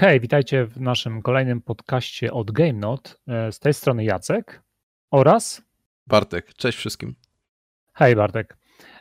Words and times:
Hej, 0.00 0.20
witajcie 0.20 0.66
w 0.66 0.80
naszym 0.80 1.22
kolejnym 1.22 1.60
podcaście 1.60 2.32
od 2.32 2.50
GameNote. 2.50 3.10
Z 3.50 3.58
tej 3.58 3.74
strony 3.74 4.04
Jacek 4.04 4.62
oraz 5.10 5.62
Bartek. 6.06 6.54
Cześć 6.54 6.78
wszystkim. 6.78 7.14
Hej 7.94 8.16
Bartek. 8.16 8.58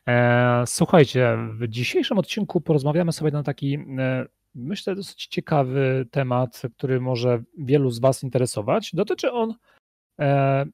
E, 0.07 0.63
słuchajcie, 0.65 1.37
w 1.59 1.67
dzisiejszym 1.67 2.17
odcinku 2.17 2.61
porozmawiamy 2.61 3.11
sobie 3.11 3.31
na 3.31 3.43
taki, 3.43 3.75
e, 3.99 4.25
myślę, 4.55 4.95
dosyć 4.95 5.27
ciekawy 5.27 6.07
temat, 6.11 6.61
który 6.77 7.01
może 7.01 7.43
wielu 7.57 7.91
z 7.91 7.99
Was 7.99 8.23
interesować. 8.23 8.91
Dotyczy 8.93 9.31
on 9.31 9.53
e, 10.19 10.65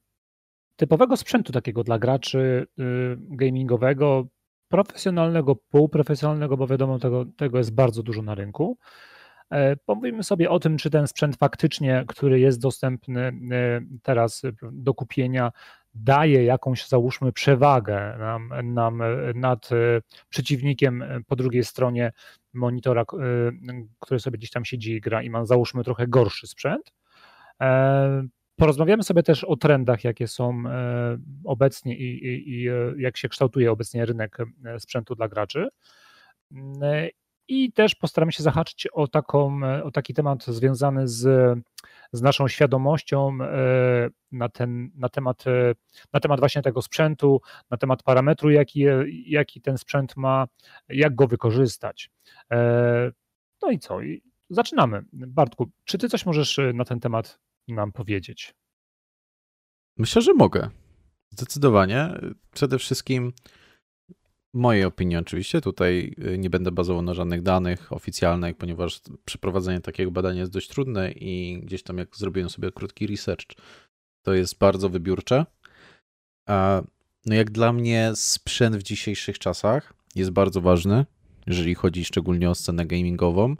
typowego 0.76 1.16
sprzętu 1.16 1.52
takiego 1.52 1.84
dla 1.84 1.98
graczy 1.98 2.66
gamingowego, 3.18 4.26
profesjonalnego, 4.68 5.56
półprofesjonalnego, 5.56 6.56
bo 6.56 6.66
wiadomo, 6.66 6.98
tego, 6.98 7.24
tego 7.36 7.58
jest 7.58 7.74
bardzo 7.74 8.02
dużo 8.02 8.22
na 8.22 8.34
rynku. 8.34 8.78
Pomówimy 9.84 10.22
sobie 10.22 10.50
o 10.50 10.60
tym, 10.60 10.76
czy 10.76 10.90
ten 10.90 11.06
sprzęt 11.06 11.36
faktycznie, 11.36 12.04
który 12.08 12.40
jest 12.40 12.60
dostępny 12.60 13.32
teraz 14.02 14.42
do 14.72 14.94
kupienia, 14.94 15.52
daje 15.96 16.44
jakąś, 16.44 16.88
załóżmy, 16.88 17.32
przewagę 17.32 18.16
nam, 18.18 18.74
nam 18.74 19.02
nad 19.34 19.72
e, 19.72 19.76
przeciwnikiem 20.28 21.04
po 21.26 21.36
drugiej 21.36 21.64
stronie 21.64 22.12
monitora, 22.54 23.02
e, 23.02 23.04
który 24.00 24.20
sobie 24.20 24.38
gdzieś 24.38 24.50
tam 24.50 24.64
siedzi 24.64 24.92
i 24.92 25.00
gra 25.00 25.22
i 25.22 25.30
ma, 25.30 25.44
załóżmy, 25.44 25.84
trochę 25.84 26.06
gorszy 26.06 26.46
sprzęt. 26.46 26.92
E, 27.60 28.26
porozmawiamy 28.56 29.02
sobie 29.02 29.22
też 29.22 29.44
o 29.44 29.56
trendach, 29.56 30.04
jakie 30.04 30.28
są 30.28 30.62
obecnie 31.44 31.96
i, 31.96 32.26
i, 32.26 32.50
i 32.50 32.68
jak 32.96 33.16
się 33.16 33.28
kształtuje 33.28 33.72
obecnie 33.72 34.06
rynek 34.06 34.38
sprzętu 34.78 35.14
dla 35.14 35.28
graczy. 35.28 35.68
I 37.48 37.72
też 37.72 37.94
postaramy 37.94 38.32
się 38.32 38.42
zahaczyć 38.42 38.86
o, 38.92 39.08
taką, 39.08 39.60
o 39.84 39.90
taki 39.90 40.14
temat 40.14 40.44
związany 40.44 41.08
z 41.08 41.58
z 42.12 42.22
naszą 42.22 42.48
świadomością 42.48 43.38
e, 43.42 44.10
na, 44.32 44.48
ten, 44.48 44.90
na, 44.94 45.08
temat, 45.08 45.46
e, 45.46 45.74
na 46.12 46.20
temat 46.20 46.40
właśnie 46.40 46.62
tego 46.62 46.82
sprzętu, 46.82 47.40
na 47.70 47.76
temat 47.76 48.02
parametru, 48.02 48.50
jaki, 48.50 48.84
jaki 49.26 49.60
ten 49.60 49.78
sprzęt 49.78 50.16
ma, 50.16 50.46
jak 50.88 51.14
go 51.14 51.26
wykorzystać. 51.26 52.10
E, 52.50 53.12
no 53.62 53.70
i 53.70 53.78
co? 53.78 53.98
Zaczynamy. 54.50 55.04
Bartku, 55.12 55.70
czy 55.84 55.98
ty 55.98 56.08
coś 56.08 56.26
możesz 56.26 56.60
na 56.74 56.84
ten 56.84 57.00
temat 57.00 57.38
nam 57.68 57.92
powiedzieć? 57.92 58.54
Myślę, 59.96 60.22
że 60.22 60.34
mogę. 60.34 60.70
Zdecydowanie. 61.30 62.08
Przede 62.52 62.78
wszystkim 62.78 63.32
mojej 64.56 64.84
opinii 64.84 65.16
oczywiście, 65.16 65.60
tutaj 65.60 66.14
y, 66.34 66.38
nie 66.38 66.50
będę 66.50 66.70
bazował 66.72 67.02
na 67.02 67.14
żadnych 67.14 67.42
danych 67.42 67.92
oficjalnych, 67.92 68.56
ponieważ 68.56 69.00
przeprowadzenie 69.24 69.80
takiego 69.80 70.10
badania 70.10 70.40
jest 70.40 70.52
dość 70.52 70.68
trudne 70.68 71.12
i 71.12 71.60
gdzieś 71.62 71.82
tam 71.82 71.98
jak 71.98 72.16
zrobiłem 72.16 72.50
sobie 72.50 72.72
krótki 72.72 73.06
research, 73.06 73.46
to 74.22 74.34
jest 74.34 74.58
bardzo 74.58 74.88
wybiórcze. 74.88 75.46
No 77.26 77.34
jak 77.34 77.50
dla 77.50 77.72
mnie 77.72 78.12
sprzęt 78.14 78.76
w 78.76 78.82
dzisiejszych 78.82 79.38
czasach 79.38 79.94
jest 80.14 80.30
bardzo 80.30 80.60
ważny, 80.60 81.06
jeżeli 81.46 81.74
chodzi 81.74 82.04
szczególnie 82.04 82.50
o 82.50 82.54
scenę 82.54 82.86
gamingową, 82.86 83.56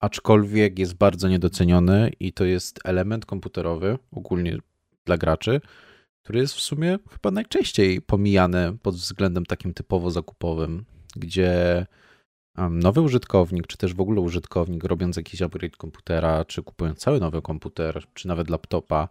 aczkolwiek 0.00 0.78
jest 0.78 0.94
bardzo 0.94 1.28
niedoceniony 1.28 2.10
i 2.20 2.32
to 2.32 2.44
jest 2.44 2.80
element 2.84 3.26
komputerowy, 3.26 3.98
ogólnie 4.12 4.58
dla 5.04 5.18
graczy, 5.18 5.60
który 6.26 6.38
jest 6.38 6.54
w 6.54 6.60
sumie 6.60 6.98
chyba 7.10 7.30
najczęściej 7.30 8.02
pomijany 8.02 8.78
pod 8.82 8.94
względem 8.94 9.46
takim 9.46 9.74
typowo 9.74 10.10
zakupowym, 10.10 10.84
gdzie 11.16 11.86
nowy 12.70 13.00
użytkownik, 13.00 13.66
czy 13.66 13.76
też 13.76 13.94
w 13.94 14.00
ogóle 14.00 14.20
użytkownik, 14.20 14.84
robiąc 14.84 15.16
jakiś 15.16 15.42
upgrade 15.42 15.76
komputera, 15.76 16.44
czy 16.44 16.62
kupując 16.62 16.98
cały 16.98 17.20
nowy 17.20 17.42
komputer, 17.42 18.04
czy 18.14 18.28
nawet 18.28 18.50
laptopa, 18.50 19.08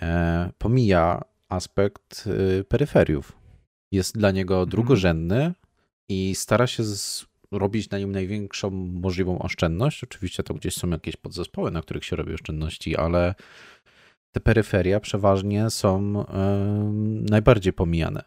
e, 0.00 0.50
pomija 0.58 1.22
aspekt 1.48 2.24
y, 2.26 2.64
peryferiów. 2.64 3.32
Jest 3.92 4.18
dla 4.18 4.30
niego 4.30 4.54
mhm. 4.54 4.68
drugorzędny 4.68 5.52
i 6.08 6.34
stara 6.34 6.66
się 6.66 6.82
robić 7.50 7.90
na 7.90 7.98
nim 7.98 8.12
największą 8.12 8.70
możliwą 8.70 9.38
oszczędność. 9.38 10.04
Oczywiście 10.04 10.42
to 10.42 10.54
gdzieś 10.54 10.74
są 10.74 10.90
jakieś 10.90 11.16
podzespoły, 11.16 11.70
na 11.70 11.82
których 11.82 12.04
się 12.04 12.16
robi 12.16 12.34
oszczędności, 12.34 12.96
ale 12.96 13.34
te 14.38 14.42
peryferia 14.42 15.00
przeważnie 15.00 15.70
są 15.70 16.24
najbardziej 17.30 17.72
pomijane. 17.72 18.22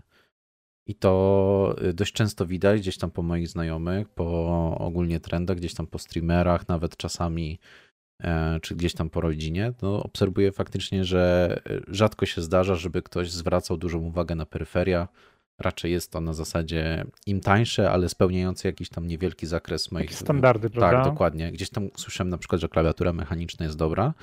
I 0.85 0.95
to 0.95 1.75
y, 1.83 1.93
dość 1.93 2.13
często 2.13 2.45
widać 2.45 2.81
gdzieś 2.81 2.97
tam 2.97 3.11
po 3.11 3.23
moich 3.23 3.47
znajomych, 3.47 4.09
po 4.09 4.77
ogólnie 4.79 5.19
trendach, 5.19 5.57
gdzieś 5.57 5.73
tam 5.73 5.87
po 5.87 5.99
streamerach, 5.99 6.67
nawet 6.67 6.97
czasami, 6.97 7.59
e, 8.23 8.59
czy 8.61 8.75
gdzieś 8.75 8.93
tam 8.93 9.09
po 9.09 9.21
rodzinie. 9.21 9.73
No, 9.81 10.03
obserwuję 10.03 10.51
faktycznie, 10.51 11.03
że 11.03 11.55
y, 11.69 11.81
rzadko 11.87 12.25
się 12.25 12.41
zdarza, 12.41 12.75
żeby 12.75 13.01
ktoś 13.01 13.31
zwracał 13.31 13.77
dużą 13.77 13.99
uwagę 13.99 14.35
na 14.35 14.45
peryferia. 14.45 15.07
Raczej 15.59 15.91
jest 15.91 16.11
to 16.11 16.21
na 16.21 16.33
zasadzie 16.33 17.05
im 17.25 17.39
tańsze, 17.39 17.91
ale 17.91 18.09
spełniające 18.09 18.67
jakiś 18.67 18.89
tam 18.89 19.07
niewielki 19.07 19.47
zakres 19.47 19.91
moich. 19.91 20.13
Standardy, 20.13 20.69
prawda? 20.69 21.03
Tak, 21.03 21.11
dokładnie. 21.11 21.51
Gdzieś 21.51 21.69
tam 21.69 21.89
słyszałem 21.97 22.29
na 22.29 22.37
przykład, 22.37 22.61
że 22.61 22.69
klawiatura 22.69 23.13
mechaniczna 23.13 23.65
jest 23.65 23.77
dobra 23.77 24.13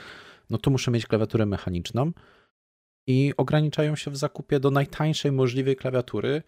no 0.51 0.59
to 0.59 0.71
muszę 0.71 0.91
mieć 0.91 1.07
klawiaturę 1.07 1.47
mechaniczną 1.47 2.13
i 3.07 3.33
ograniczają 3.37 3.97
się 3.97 4.11
w 4.11 4.17
zakupie 4.17 4.61
do 4.61 4.71
najtańszej 4.71 5.33
możliwej 5.33 5.77
klawiatury 5.77 6.43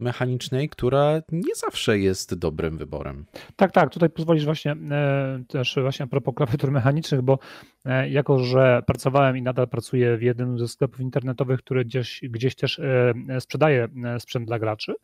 mechanicznej, 0.00 0.68
która 0.68 1.22
nie 1.32 1.54
zawsze 1.54 1.98
jest 1.98 2.34
dobrym 2.34 2.78
wyborem. 2.78 3.26
Tak, 3.56 3.72
tak, 3.72 3.90
tutaj 3.90 4.10
pozwolisz 4.10 4.44
właśnie 4.44 4.72
e, 4.72 5.44
też 5.48 5.78
właśnie 5.82 6.04
a 6.04 6.06
propos 6.06 6.34
klawiatur 6.34 6.70
mechanicznych, 6.70 7.22
bo 7.22 7.38
e, 7.84 8.08
jako, 8.08 8.38
że 8.38 8.82
pracowałem 8.86 9.36
i 9.36 9.42
nadal 9.42 9.68
pracuję 9.68 10.16
w 10.16 10.22
jednym 10.22 10.58
ze 10.58 10.68
sklepów 10.68 11.00
internetowych, 11.00 11.60
który 11.60 11.84
gdzieś, 11.84 12.20
gdzieś 12.22 12.54
też 12.54 12.78
e, 12.78 13.40
sprzedaje 13.40 13.88
sprzęt 14.18 14.46
dla 14.46 14.58
graczy, 14.58 14.94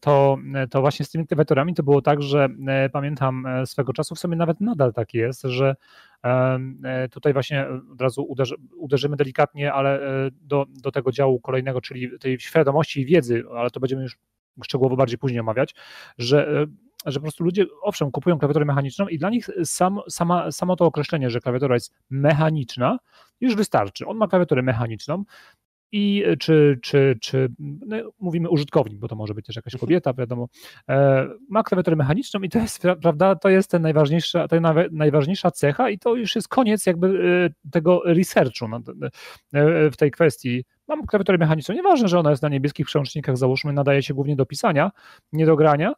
to, 0.00 0.38
to 0.70 0.80
właśnie 0.80 1.06
z 1.06 1.10
tymi 1.10 1.26
klawiaturami 1.26 1.74
to 1.74 1.82
było 1.82 2.02
tak, 2.02 2.22
że 2.22 2.48
pamiętam 2.92 3.46
swego 3.64 3.92
czasu, 3.92 4.14
w 4.14 4.18
sumie 4.18 4.36
nawet 4.36 4.60
nadal 4.60 4.92
tak 4.92 5.14
jest, 5.14 5.42
że 5.42 5.76
Tutaj 7.10 7.32
właśnie 7.32 7.66
od 7.92 8.00
razu 8.00 8.22
uderzy, 8.22 8.54
uderzymy 8.76 9.16
delikatnie, 9.16 9.72
ale 9.72 10.00
do, 10.30 10.66
do 10.68 10.92
tego 10.92 11.12
działu 11.12 11.40
kolejnego, 11.40 11.80
czyli 11.80 12.18
tej 12.18 12.40
świadomości 12.40 13.00
i 13.00 13.06
wiedzy, 13.06 13.44
ale 13.56 13.70
to 13.70 13.80
będziemy 13.80 14.02
już 14.02 14.18
szczegółowo 14.64 14.96
bardziej 14.96 15.18
później 15.18 15.40
omawiać, 15.40 15.74
że 16.18 16.66
że 17.06 17.20
po 17.20 17.22
prostu 17.22 17.44
ludzie, 17.44 17.66
owszem, 17.82 18.10
kupują 18.10 18.38
klawiaturę 18.38 18.64
mechaniczną 18.64 19.08
i 19.08 19.18
dla 19.18 19.30
nich 19.30 19.48
sam, 19.64 20.00
sama, 20.08 20.52
samo 20.52 20.76
to 20.76 20.84
określenie, 20.84 21.30
że 21.30 21.40
klawiatura 21.40 21.74
jest 21.74 21.94
mechaniczna, 22.10 22.98
już 23.40 23.54
wystarczy. 23.56 24.06
On 24.06 24.16
ma 24.16 24.28
klawiaturę 24.28 24.62
mechaniczną, 24.62 25.24
i 25.92 26.24
czy, 26.38 26.78
czy, 26.82 27.18
czy 27.20 27.48
no 27.58 27.96
mówimy 28.20 28.50
użytkownik, 28.50 28.98
bo 28.98 29.08
to 29.08 29.16
może 29.16 29.34
być 29.34 29.46
też 29.46 29.56
jakaś 29.56 29.74
mhm. 29.74 29.80
kobieta, 29.80 30.12
wiadomo, 30.12 30.48
e, 30.88 31.28
ma 31.48 31.62
klawiaturę 31.62 31.96
mechaniczną 31.96 32.40
i 32.40 32.48
to 32.48 32.58
jest, 32.58 32.82
prawda, 33.02 33.34
to 33.34 33.48
jest 33.48 33.70
ten 33.70 33.82
najważniejsza, 33.82 34.48
ta 34.48 34.56
najważniejsza 34.90 35.50
cecha 35.50 35.90
i 35.90 35.98
to 35.98 36.14
już 36.14 36.36
jest 36.36 36.48
koniec 36.48 36.86
jakby 36.86 37.06
e, 37.66 37.70
tego 37.70 38.02
researchu 38.04 38.64
e, 38.64 39.90
w 39.90 39.96
tej 39.96 40.10
kwestii. 40.10 40.64
Mam 40.88 41.06
klawiaturę 41.06 41.38
mechaniczną, 41.38 41.74
nieważne, 41.74 42.08
że 42.08 42.18
ona 42.18 42.30
jest 42.30 42.42
na 42.42 42.48
niebieskich 42.48 42.86
przełącznikach, 42.86 43.36
załóżmy, 43.36 43.72
nadaje 43.72 44.02
się 44.02 44.14
głównie 44.14 44.36
do 44.36 44.46
pisania, 44.46 44.90
nie 45.32 45.46
do 45.46 45.56
grania, 45.56 45.92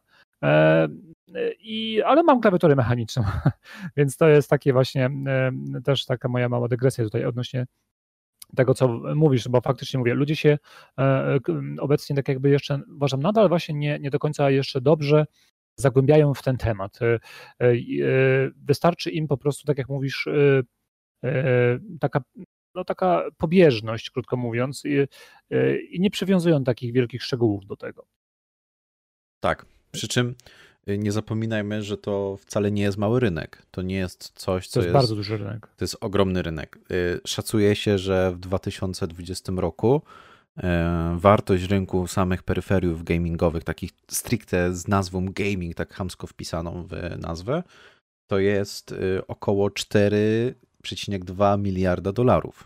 i, 1.59 2.01
ale 2.05 2.23
mam 2.23 2.41
klawiaturę 2.41 2.75
mechaniczną, 2.75 3.23
więc 3.97 4.17
to 4.17 4.27
jest 4.27 4.49
takie 4.49 4.73
właśnie 4.73 5.09
też 5.83 6.05
taka 6.05 6.27
moja 6.27 6.49
mała 6.49 6.67
dygresja 6.67 7.03
tutaj 7.03 7.25
odnośnie 7.25 7.65
tego, 8.55 8.73
co 8.73 8.87
mówisz, 9.15 9.47
bo 9.47 9.61
faktycznie 9.61 9.97
mówię, 9.97 10.13
ludzie 10.13 10.35
się 10.35 10.57
e, 10.99 11.39
obecnie 11.79 12.15
tak 12.15 12.27
jakby 12.27 12.49
jeszcze, 12.49 12.81
uważam, 12.95 13.21
nadal 13.21 13.49
właśnie 13.49 13.75
nie, 13.75 13.99
nie 13.99 14.09
do 14.09 14.19
końca 14.19 14.49
jeszcze 14.49 14.81
dobrze 14.81 15.25
zagłębiają 15.75 16.33
w 16.33 16.43
ten 16.43 16.57
temat. 16.57 16.99
E, 17.01 17.19
e, 17.59 17.71
wystarczy 18.55 19.11
im 19.11 19.27
po 19.27 19.37
prostu, 19.37 19.65
tak 19.65 19.77
jak 19.77 19.89
mówisz, 19.89 20.27
taka, 21.99 22.23
no 22.75 22.83
taka 22.83 23.23
pobieżność, 23.37 24.09
krótko 24.09 24.37
mówiąc, 24.37 24.83
i, 24.85 25.07
i 25.89 25.99
nie 25.99 26.09
przywiązują 26.09 26.63
takich 26.63 26.93
wielkich 26.93 27.23
szczegółów 27.23 27.65
do 27.65 27.75
tego. 27.75 28.05
Tak, 29.39 29.65
przy 29.91 30.07
czym 30.07 30.35
nie 30.87 31.11
zapominajmy, 31.11 31.83
że 31.83 31.97
to 31.97 32.37
wcale 32.37 32.71
nie 32.71 32.81
jest 32.81 32.97
mały 32.97 33.19
rynek. 33.19 33.65
To 33.71 33.81
nie 33.81 33.95
jest 33.95 34.31
coś, 34.35 34.67
co 34.67 34.73
to 34.73 34.79
jest, 34.79 34.85
jest 34.85 34.93
bardzo 34.93 35.15
duży 35.15 35.37
rynek. 35.37 35.67
To 35.77 35.83
jest 35.83 35.97
ogromny 36.01 36.41
rynek. 36.41 36.79
Y, 36.91 37.19
szacuje 37.25 37.75
się, 37.75 37.97
że 37.97 38.31
w 38.31 38.39
2020 38.39 39.51
roku 39.57 40.01
y, 40.57 40.61
wartość 41.15 41.63
rynku 41.63 42.07
samych 42.07 42.43
peryferiów 42.43 43.03
gamingowych, 43.03 43.63
takich 43.63 43.91
stricte 44.07 44.75
z 44.75 44.87
nazwą 44.87 45.25
gaming, 45.25 45.75
tak 45.75 45.93
hamsko 45.93 46.27
wpisaną 46.27 46.87
w 46.87 47.17
nazwę, 47.17 47.63
to 48.27 48.39
jest 48.39 48.95
około 49.27 49.69
4,2 49.69 51.59
miliarda 51.59 52.11
dolarów, 52.11 52.63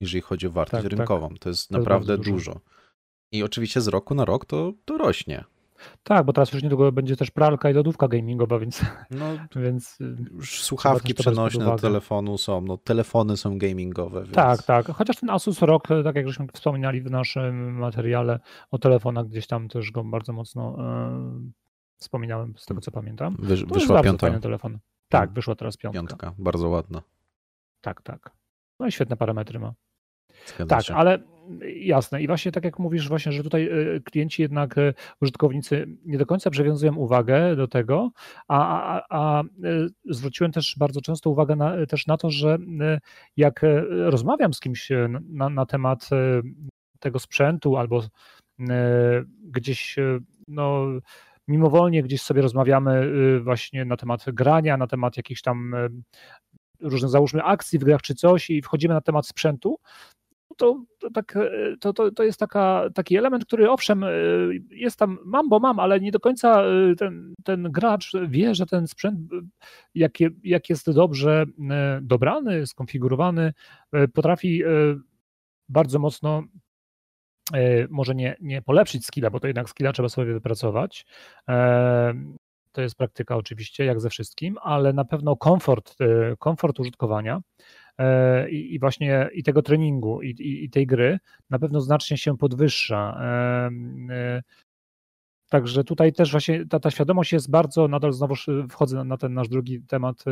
jeżeli 0.00 0.22
chodzi 0.22 0.46
o 0.46 0.50
wartość 0.50 0.82
tak, 0.82 0.90
tak. 0.90 0.98
rynkową. 0.98 1.28
Tak. 1.28 1.38
To 1.38 1.48
jest 1.48 1.68
to 1.68 1.78
naprawdę 1.78 2.12
jest 2.12 2.24
dużo. 2.24 2.52
dużo. 2.52 2.60
I 3.32 3.42
oczywiście 3.42 3.80
z 3.80 3.88
roku 3.88 4.14
na 4.14 4.24
rok 4.24 4.44
to, 4.44 4.72
to 4.84 4.98
rośnie. 4.98 5.44
Tak, 6.02 6.26
bo 6.26 6.32
teraz 6.32 6.52
już 6.52 6.62
niedługo 6.62 6.92
będzie 6.92 7.16
też 7.16 7.30
pralka 7.30 7.70
i 7.70 7.72
lodówka 7.72 8.08
gamingowa, 8.08 8.58
więc. 8.58 8.84
No, 9.10 9.26
więc 9.64 10.00
y, 10.00 10.16
już 10.32 10.62
słuchawki 10.62 11.14
przenośne 11.14 11.64
do 11.64 11.76
telefonu 11.76 12.38
są, 12.38 12.60
no, 12.60 12.76
telefony 12.76 13.36
są 13.36 13.58
gamingowe. 13.58 14.22
Więc... 14.22 14.34
Tak, 14.34 14.62
tak. 14.62 14.86
Chociaż 14.86 15.16
ten 15.16 15.30
Asus 15.30 15.62
ROG, 15.62 15.88
tak 16.04 16.16
jak 16.16 16.26
żeśmy 16.26 16.46
wspominali 16.52 17.00
w 17.00 17.10
naszym 17.10 17.78
materiale 17.78 18.40
o 18.70 18.78
telefonach, 18.78 19.26
gdzieś 19.26 19.46
tam 19.46 19.68
też 19.68 19.90
go 19.90 20.04
bardzo 20.04 20.32
mocno 20.32 20.76
e, 20.78 21.50
wspominałem, 21.96 22.54
z 22.56 22.66
tego 22.66 22.80
co 22.80 22.90
pamiętam. 22.90 23.36
Wysz, 23.38 23.64
wyszła 23.64 24.02
piąta. 24.02 24.40
telefon. 24.40 24.78
Tak, 25.08 25.32
wyszła 25.32 25.54
teraz 25.54 25.76
piątka. 25.76 26.00
Piątka, 26.00 26.34
bardzo 26.38 26.68
ładna. 26.68 27.02
Tak, 27.80 28.02
tak. 28.02 28.30
No 28.80 28.86
i 28.86 28.92
świetne 28.92 29.16
parametry 29.16 29.58
ma. 29.58 29.74
Zgadza 30.46 30.76
tak, 30.76 30.84
się. 30.84 30.94
ale 30.94 31.18
jasne. 31.76 32.22
I 32.22 32.26
właśnie 32.26 32.52
tak 32.52 32.64
jak 32.64 32.78
mówisz, 32.78 33.08
właśnie, 33.08 33.32
że 33.32 33.42
tutaj 33.42 33.68
e, 33.68 34.00
klienci 34.00 34.42
jednak, 34.42 34.78
e, 34.78 34.94
użytkownicy 35.20 35.86
nie 36.04 36.18
do 36.18 36.26
końca 36.26 36.50
przywiązują 36.50 36.94
uwagę 36.94 37.56
do 37.56 37.68
tego, 37.68 38.10
a, 38.48 38.82
a, 38.96 39.02
a 39.10 39.42
e, 39.42 39.46
zwróciłem 40.04 40.52
też 40.52 40.76
bardzo 40.78 41.00
często 41.00 41.30
uwagę 41.30 41.56
na, 41.56 41.86
też 41.86 42.06
na 42.06 42.16
to, 42.16 42.30
że 42.30 42.58
jak 43.36 43.60
rozmawiam 43.90 44.54
z 44.54 44.60
kimś 44.60 44.88
na, 45.20 45.48
na 45.48 45.66
temat 45.66 46.08
tego 47.00 47.18
sprzętu 47.18 47.76
albo 47.76 48.02
gdzieś 49.42 49.96
no, 50.48 50.86
mimowolnie 51.48 52.02
gdzieś 52.02 52.22
sobie 52.22 52.42
rozmawiamy 52.42 53.12
właśnie 53.40 53.84
na 53.84 53.96
temat 53.96 54.24
grania, 54.26 54.76
na 54.76 54.86
temat 54.86 55.16
jakichś 55.16 55.42
tam 55.42 55.74
różnych, 56.80 57.10
załóżmy, 57.10 57.42
akcji 57.42 57.78
w 57.78 57.84
grach 57.84 58.02
czy 58.02 58.14
coś 58.14 58.50
i 58.50 58.62
wchodzimy 58.62 58.94
na 58.94 59.00
temat 59.00 59.26
sprzętu, 59.26 59.78
to, 60.56 60.84
tak, 61.14 61.36
e, 61.36 61.76
to, 61.80 61.92
to, 61.92 62.10
to 62.10 62.22
jest 62.22 62.40
taka, 62.40 62.84
taki 62.94 63.16
element, 63.16 63.44
który 63.44 63.70
owszem, 63.70 64.04
e, 64.04 64.10
jest 64.70 64.98
tam, 64.98 65.18
mam, 65.24 65.48
bo 65.48 65.58
mam, 65.58 65.80
ale 65.80 66.00
nie 66.00 66.12
do 66.12 66.20
końca 66.20 66.62
e, 66.62 66.94
ten, 66.94 67.34
ten 67.44 67.62
gracz 67.62 68.12
wie, 68.28 68.54
że 68.54 68.66
ten 68.66 68.86
sprzęt, 68.86 69.20
jak, 69.94 70.12
jak 70.42 70.70
jest 70.70 70.90
dobrze 70.90 71.44
dobrany, 72.02 72.66
skonfigurowany, 72.66 73.52
potrafi 74.14 74.62
bardzo 75.68 75.98
mocno 75.98 76.42
może 77.90 78.14
nie, 78.14 78.36
nie 78.40 78.62
polepszyć 78.62 79.06
skilla, 79.06 79.30
bo 79.30 79.40
to 79.40 79.46
jednak 79.46 79.70
skilla 79.70 79.92
trzeba 79.92 80.08
sobie 80.08 80.32
wypracować. 80.32 81.06
To 82.72 82.82
jest 82.82 82.96
praktyka 82.96 83.36
oczywiście, 83.36 83.84
jak 83.84 84.00
ze 84.00 84.10
wszystkim, 84.10 84.58
ale 84.62 84.92
na 84.92 85.04
pewno 85.04 85.36
komfort, 85.36 85.96
komfort 86.38 86.80
użytkowania 86.80 87.40
i, 88.50 88.74
i 88.74 88.78
właśnie 88.78 89.28
i 89.34 89.42
tego 89.42 89.62
treningu, 89.62 90.22
i, 90.22 90.30
i, 90.30 90.64
i, 90.64 90.70
tej 90.70 90.86
gry 90.86 91.18
na 91.50 91.58
pewno 91.58 91.80
znacznie 91.80 92.18
się 92.18 92.36
podwyższa. 92.36 93.18
E, 93.20 93.70
e, 94.14 94.42
także 95.48 95.84
tutaj 95.84 96.12
też 96.12 96.30
właśnie 96.30 96.66
ta, 96.66 96.80
ta 96.80 96.90
świadomość 96.90 97.32
jest 97.32 97.50
bardzo, 97.50 97.88
nadal 97.88 98.12
znowu 98.12 98.34
wchodzę 98.70 99.04
na 99.04 99.16
ten 99.16 99.34
nasz 99.34 99.48
drugi 99.48 99.82
temat, 99.82 100.24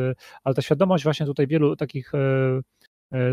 ale 0.43 0.55
ta 0.55 0.61
świadomość 0.61 1.03
właśnie 1.03 1.25
tutaj 1.25 1.47
wielu 1.47 1.75
takich 1.75 2.11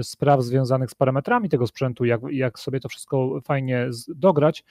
spraw 0.03 0.43
związanych 0.43 0.91
z 0.91 0.95
parametrami 0.95 1.49
tego 1.49 1.67
sprzętu, 1.67 2.05
jak, 2.05 2.21
jak 2.31 2.59
sobie 2.59 2.81
to 2.81 2.89
wszystko 2.89 3.41
fajnie 3.45 3.91
dograć, 4.09 4.65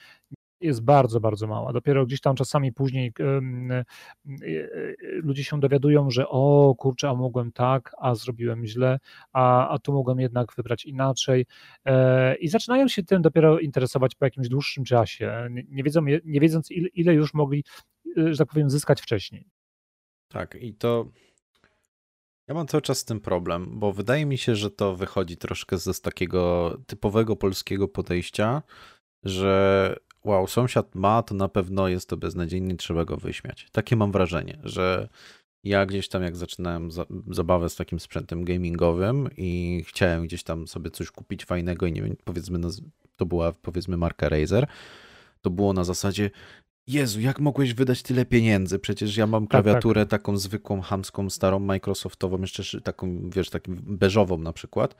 jest 0.62 0.82
bardzo, 0.84 1.20
bardzo 1.20 1.46
mała. 1.46 1.72
Dopiero 1.72 2.06
gdzieś 2.06 2.20
tam 2.20 2.36
czasami 2.36 2.72
później 2.72 3.12
e, 3.20 3.24
e, 3.24 3.84
ludzie 5.00 5.44
się 5.44 5.60
dowiadują, 5.60 6.10
że 6.10 6.28
o 6.28 6.74
kurczę, 6.78 7.08
a 7.08 7.14
mogłem 7.14 7.52
tak, 7.52 7.94
a 7.98 8.14
zrobiłem 8.14 8.66
źle, 8.66 8.98
a, 9.32 9.68
a 9.68 9.78
tu 9.78 9.92
mogłem 9.92 10.20
jednak 10.20 10.52
wybrać 10.56 10.84
inaczej 10.84 11.46
e, 11.84 12.34
i 12.34 12.48
zaczynają 12.48 12.88
się 12.88 13.02
tym 13.02 13.22
dopiero 13.22 13.58
interesować 13.58 14.14
po 14.14 14.24
jakimś 14.24 14.48
dłuższym 14.48 14.84
czasie, 14.84 15.48
nie, 15.68 15.82
wiedzą, 15.82 16.00
nie 16.24 16.40
wiedząc 16.40 16.70
ile, 16.70 16.88
ile 16.88 17.14
już 17.14 17.34
mogli, 17.34 17.64
że 18.16 18.36
tak 18.36 18.48
powiem, 18.48 18.70
zyskać 18.70 19.00
wcześniej. 19.00 19.48
Tak, 20.28 20.54
i 20.60 20.74
to 20.74 21.08
ja 22.48 22.54
mam 22.54 22.66
cały 22.66 22.82
czas 22.82 22.98
z 22.98 23.04
tym 23.04 23.20
problem, 23.20 23.80
bo 23.80 23.92
wydaje 23.92 24.26
mi 24.26 24.38
się, 24.38 24.56
że 24.56 24.70
to 24.70 24.96
wychodzi 24.96 25.36
troszkę 25.36 25.78
z 25.78 26.00
takiego 26.00 26.76
typowego 26.86 27.36
polskiego 27.36 27.88
podejścia, 27.88 28.62
że 29.24 29.96
wow, 30.24 30.46
sąsiad 30.46 30.94
ma, 30.94 31.22
to 31.22 31.34
na 31.34 31.48
pewno 31.48 31.88
jest 31.88 32.08
to 32.08 32.16
beznadziejnie, 32.16 32.76
trzeba 32.76 33.04
go 33.04 33.16
wyśmiać. 33.16 33.68
Takie 33.72 33.96
mam 33.96 34.12
wrażenie, 34.12 34.58
że 34.64 35.08
ja 35.64 35.86
gdzieś 35.86 36.08
tam 36.08 36.22
jak 36.22 36.36
zaczynałem 36.36 36.90
za, 36.90 37.06
zabawę 37.30 37.68
z 37.68 37.76
takim 37.76 38.00
sprzętem 38.00 38.44
gamingowym 38.44 39.28
i 39.36 39.82
chciałem 39.86 40.24
gdzieś 40.24 40.42
tam 40.42 40.68
sobie 40.68 40.90
coś 40.90 41.10
kupić 41.10 41.44
fajnego 41.44 41.86
i 41.86 41.92
nie 41.92 42.02
wiem, 42.02 42.16
powiedzmy, 42.24 42.58
to 43.16 43.26
była 43.26 43.52
powiedzmy 43.52 43.96
marka 43.96 44.28
Razer, 44.28 44.66
to 45.40 45.50
było 45.50 45.72
na 45.72 45.84
zasadzie 45.84 46.30
Jezu, 46.86 47.20
jak 47.20 47.40
mogłeś 47.40 47.74
wydać 47.74 48.02
tyle 48.02 48.24
pieniędzy? 48.24 48.78
Przecież 48.78 49.16
ja 49.16 49.26
mam 49.26 49.46
klawiaturę 49.46 50.00
tak, 50.00 50.10
tak. 50.10 50.20
taką 50.20 50.36
zwykłą, 50.36 50.80
hamską, 50.80 51.30
starą, 51.30 51.58
Microsoftową, 51.58 52.40
jeszcze 52.40 52.80
taką, 52.80 53.30
wiesz, 53.30 53.50
taką 53.50 53.76
beżową 53.82 54.38
na 54.38 54.52
przykład. 54.52 54.96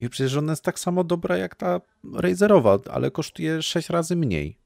I 0.00 0.08
przecież 0.08 0.36
ona 0.36 0.52
jest 0.52 0.64
tak 0.64 0.78
samo 0.78 1.04
dobra 1.04 1.36
jak 1.36 1.54
ta 1.54 1.80
Razerowa, 2.14 2.78
ale 2.90 3.10
kosztuje 3.10 3.62
6 3.62 3.90
razy 3.90 4.16
mniej 4.16 4.61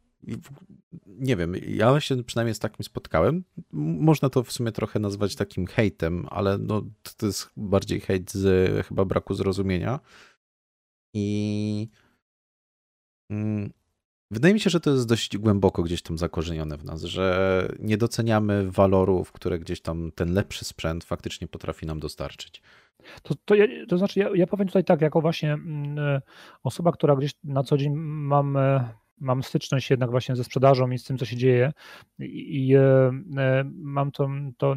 nie 1.07 1.37
wiem, 1.37 1.55
ja 1.67 2.01
się 2.01 2.25
przynajmniej 2.25 2.55
z 2.55 2.59
takim 2.59 2.85
spotkałem. 2.85 3.45
Można 3.73 4.31
to 4.31 4.43
w 4.43 4.53
sumie 4.53 4.73
trochę 4.73 4.99
nazwać 4.99 5.37
takim 5.37 5.67
hejtem, 5.67 6.27
ale 6.31 6.59
no, 6.59 6.83
to 7.17 7.27
jest 7.27 7.51
bardziej 7.57 8.01
hejt 8.01 8.33
z 8.33 8.87
chyba 8.87 9.05
braku 9.05 9.35
zrozumienia. 9.35 10.01
I 11.15 11.89
mm, 13.31 13.73
wydaje 14.31 14.55
mi 14.55 14.61
się, 14.61 14.71
że 14.71 14.81
to 14.81 14.91
jest 14.91 15.09
dość 15.09 15.39
głęboko 15.39 15.83
gdzieś 15.83 16.03
tam 16.03 16.19
zakorzenione 16.19 16.77
w 16.77 16.85
nas, 16.85 17.03
że 17.03 17.69
nie 17.79 17.97
doceniamy 17.97 18.71
walorów, 18.71 19.33
które 19.33 19.59
gdzieś 19.59 19.81
tam 19.81 20.13
ten 20.15 20.33
lepszy 20.33 20.65
sprzęt 20.65 21.05
faktycznie 21.05 21.49
potrafi 21.49 21.87
nam 21.87 22.01
dostarczyć. 22.01 22.63
To, 23.23 23.35
to, 23.45 23.55
ja, 23.55 23.67
to 23.89 23.99
znaczy, 23.99 24.21
ja, 24.21 24.31
ja 24.35 24.47
powiem 24.47 24.67
tutaj 24.67 24.85
tak, 24.85 25.01
jako 25.01 25.21
właśnie 25.21 25.53
mm, 25.53 26.21
osoba, 26.63 26.93
która 26.93 27.17
gdzieś 27.17 27.35
na 27.45 27.63
co 27.63 27.77
dzień 27.77 27.95
mam 27.97 28.57
e, 28.57 28.89
mam 29.21 29.43
styczność 29.43 29.91
jednak 29.91 30.11
właśnie 30.11 30.37
ze 30.37 30.45
sprzedażą 30.45 30.91
i 30.91 30.99
z 30.99 31.05
tym, 31.05 31.19
co 31.19 31.25
się 31.25 31.37
dzieje. 31.37 31.73
I, 32.19 32.75
e, 32.75 33.11
e, 33.37 33.65
mam 33.75 34.11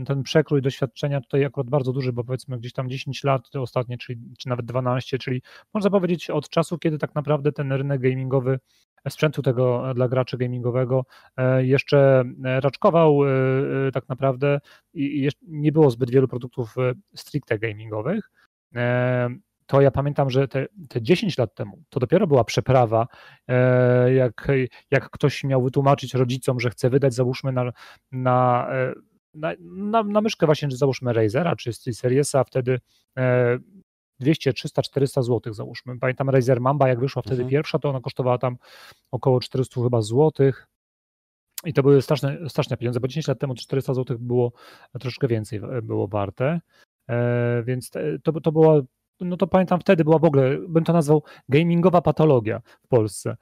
ten 0.06 0.24
przekrój 0.24 0.62
doświadczenia 0.62 1.22
tutaj 1.22 1.46
akurat 1.46 1.70
bardzo 1.70 1.94
duży, 1.94 2.14
bo 2.14 2.24
powiedzmy 2.24 2.58
gdzieś 2.58 2.74
tam 2.74 2.90
10 2.90 3.24
lat 3.24 3.56
ostatnie, 3.56 3.98
czyli, 3.98 4.20
czy 4.38 4.50
nawet 4.50 4.66
12, 4.66 5.18
czyli 5.18 5.42
można 5.74 5.90
powiedzieć 5.90 6.30
od 6.30 6.50
czasu, 6.50 6.78
kiedy 6.78 6.98
tak 6.98 7.16
naprawdę 7.16 7.52
ten 7.52 7.72
rynek 7.72 8.02
gamingowy 8.02 8.60
sprzętu 9.10 9.42
tego 9.42 9.94
dla 9.96 10.08
graczy 10.08 10.38
gamingowego 10.38 11.06
e, 11.38 11.66
jeszcze 11.66 12.24
raczkował 12.44 13.20
tak 13.94 14.10
naprawdę. 14.10 14.60
I 14.94 15.30
nie 15.42 15.72
było 15.72 15.90
zbyt 15.90 16.12
wielu 16.12 16.28
produktów 16.28 16.76
stricte 17.16 17.60
gamingowych 17.60 18.32
to 19.70 19.82
ja 19.82 19.92
pamiętam, 19.92 20.30
że 20.30 20.48
te, 20.48 20.66
te 20.90 21.02
10 21.02 21.38
lat 21.38 21.56
temu 21.56 21.84
to 21.90 22.00
dopiero 22.00 22.28
była 22.28 22.44
przeprawa, 22.44 23.08
e, 23.48 24.14
jak, 24.14 24.48
jak 24.92 25.10
ktoś 25.10 25.44
miał 25.44 25.64
wytłumaczyć 25.64 26.14
rodzicom, 26.14 26.60
że 26.60 26.70
chce 26.70 26.90
wydać, 26.90 27.14
załóżmy, 27.14 27.52
na, 27.52 27.72
na, 28.12 28.68
e, 28.72 28.94
na, 29.34 29.54
na, 29.62 30.04
na 30.04 30.22
myszkę 30.22 30.46
właśnie, 30.46 30.72
załóżmy 30.72 31.14
Razera 31.14 31.56
czy 31.56 31.74
Seriesa, 31.74 32.44
wtedy 32.44 32.80
200, 34.20 34.54
300, 34.54 34.82
400 34.82 35.22
zł 35.22 35.54
załóżmy. 35.54 36.00
Pamiętam 36.00 36.30
Razer 36.30 36.62
Mamba, 36.62 36.88
jak 36.88 37.00
wyszła 37.00 37.22
wtedy 37.22 37.42
mhm. 37.42 37.50
pierwsza, 37.50 37.80
to 37.80 37.90
ona 37.90 38.02
kosztowała 38.02 38.38
tam 38.38 38.58
około 39.12 39.40
400 39.40 39.82
chyba 39.84 40.02
złotych. 40.02 40.68
I 41.66 41.74
to 41.74 41.84
były 41.84 42.02
straszne, 42.02 42.50
straszne 42.50 42.78
pieniądze, 42.78 43.00
bo 43.00 43.08
10 43.08 43.28
lat 43.28 43.40
temu 43.40 43.56
400 43.56 43.94
zł 43.94 44.18
było 44.20 44.52
troszkę 45.00 45.28
więcej 45.28 45.62
było 45.84 46.08
warte. 46.08 46.60
E, 47.10 47.64
więc 47.64 47.92
to, 48.24 48.42
to 48.42 48.52
była 48.52 48.82
no 49.22 49.38
to 49.38 49.48
pamiętam 49.48 49.80
wtedy 49.80 50.04
była 50.04 50.20
w 50.20 50.24
ogóle, 50.24 50.58
bym 50.68 50.84
to 50.84 50.94
nazwał 50.94 51.24
gamingowa 51.50 52.02
patologia 52.02 52.62
w 52.82 52.88
Polsce. 52.88 53.38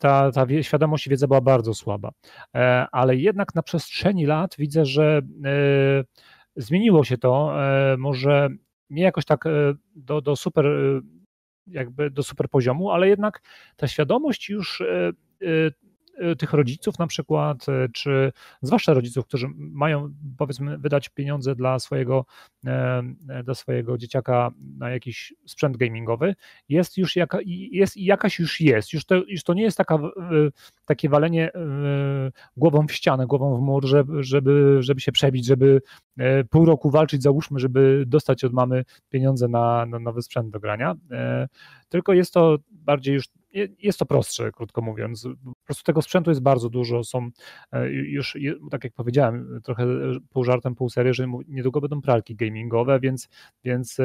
Ta, 0.00 0.32
ta 0.32 0.46
świadomość 0.62 1.06
i 1.06 1.10
wiedza 1.10 1.26
była 1.26 1.40
bardzo 1.40 1.74
słaba. 1.74 2.10
E, 2.54 2.86
ale 2.92 3.16
jednak 3.16 3.54
na 3.54 3.62
przestrzeni 3.62 4.26
lat 4.26 4.54
widzę, 4.58 4.84
że 4.84 5.20
e, 5.44 6.04
zmieniło 6.56 7.04
się 7.04 7.18
to, 7.18 7.64
e, 7.64 7.96
może 7.96 8.48
nie 8.90 9.02
jakoś 9.02 9.24
tak 9.24 9.44
do, 9.94 10.20
do 10.20 10.36
super 10.36 10.66
jakby 11.66 12.10
do 12.10 12.22
super 12.22 12.48
poziomu, 12.48 12.90
ale 12.90 13.08
jednak 13.08 13.42
ta 13.76 13.88
świadomość 13.88 14.48
już 14.48 14.82
tych 16.38 16.52
rodziców 16.52 16.98
na 16.98 17.06
przykład, 17.06 17.68
y, 17.68 17.88
czy 17.92 18.32
zwłaszcza 18.62 18.94
rodziców, 18.94 19.26
którzy 19.26 19.46
mają 19.56 20.14
powiedzmy 20.38 20.78
wydać 20.78 21.08
pieniądze 21.08 21.54
dla 21.54 21.78
swojego, 21.78 22.24
e, 22.66 23.02
dla 23.44 23.54
swojego 23.54 23.98
dzieciaka 23.98 24.50
na 24.78 24.90
jakiś 24.90 25.34
sprzęt 25.46 25.76
gamingowy, 25.76 26.34
jest 26.68 26.98
już 26.98 27.16
jaka, 27.16 27.38
jest, 27.46 27.96
jakaś 27.96 28.38
już 28.38 28.60
jest. 28.60 28.92
Już 28.92 29.04
to, 29.04 29.14
już 29.14 29.42
to 29.42 29.54
nie 29.54 29.62
jest 29.62 29.78
taka, 29.78 29.98
takie 30.84 31.08
walenie 31.08 31.52
e, 31.52 31.60
głową 32.56 32.86
w 32.86 32.92
ścianę, 32.92 33.26
głową 33.26 33.56
w 33.56 33.60
mur, 33.60 33.86
żeby, 33.86 34.22
żeby, 34.22 34.76
żeby 34.80 35.00
się 35.00 35.12
przebić, 35.12 35.46
żeby 35.46 35.82
e, 36.18 36.44
pół 36.44 36.64
roku 36.64 36.90
walczyć, 36.90 37.22
załóżmy, 37.22 37.58
żeby 37.58 38.04
dostać 38.06 38.44
od 38.44 38.52
mamy 38.52 38.84
pieniądze 39.10 39.48
na, 39.48 39.86
na 39.86 39.98
nowy 39.98 40.22
sprzęt 40.22 40.50
do 40.50 40.60
grania. 40.60 40.94
Tylko 41.88 42.12
jest 42.12 42.34
to 42.34 42.58
bardziej 42.70 43.14
już 43.14 43.28
jest 43.78 43.98
to 43.98 44.06
prostsze, 44.06 44.52
krótko 44.52 44.82
mówiąc. 44.82 45.28
Po 45.44 45.64
prostu 45.64 45.84
tego 45.84 46.02
sprzętu 46.02 46.30
jest 46.30 46.42
bardzo 46.42 46.70
dużo. 46.70 47.04
Są 47.04 47.30
już, 47.90 48.36
tak 48.70 48.84
jak 48.84 48.92
powiedziałem, 48.92 49.60
trochę 49.64 49.86
pół 50.30 50.44
żartem, 50.44 50.74
pół 50.74 50.88
serio, 50.88 51.14
że 51.14 51.26
niedługo 51.48 51.80
będą 51.80 52.00
pralki 52.00 52.36
gamingowe, 52.36 53.00
więc, 53.00 53.28
więc 53.64 53.96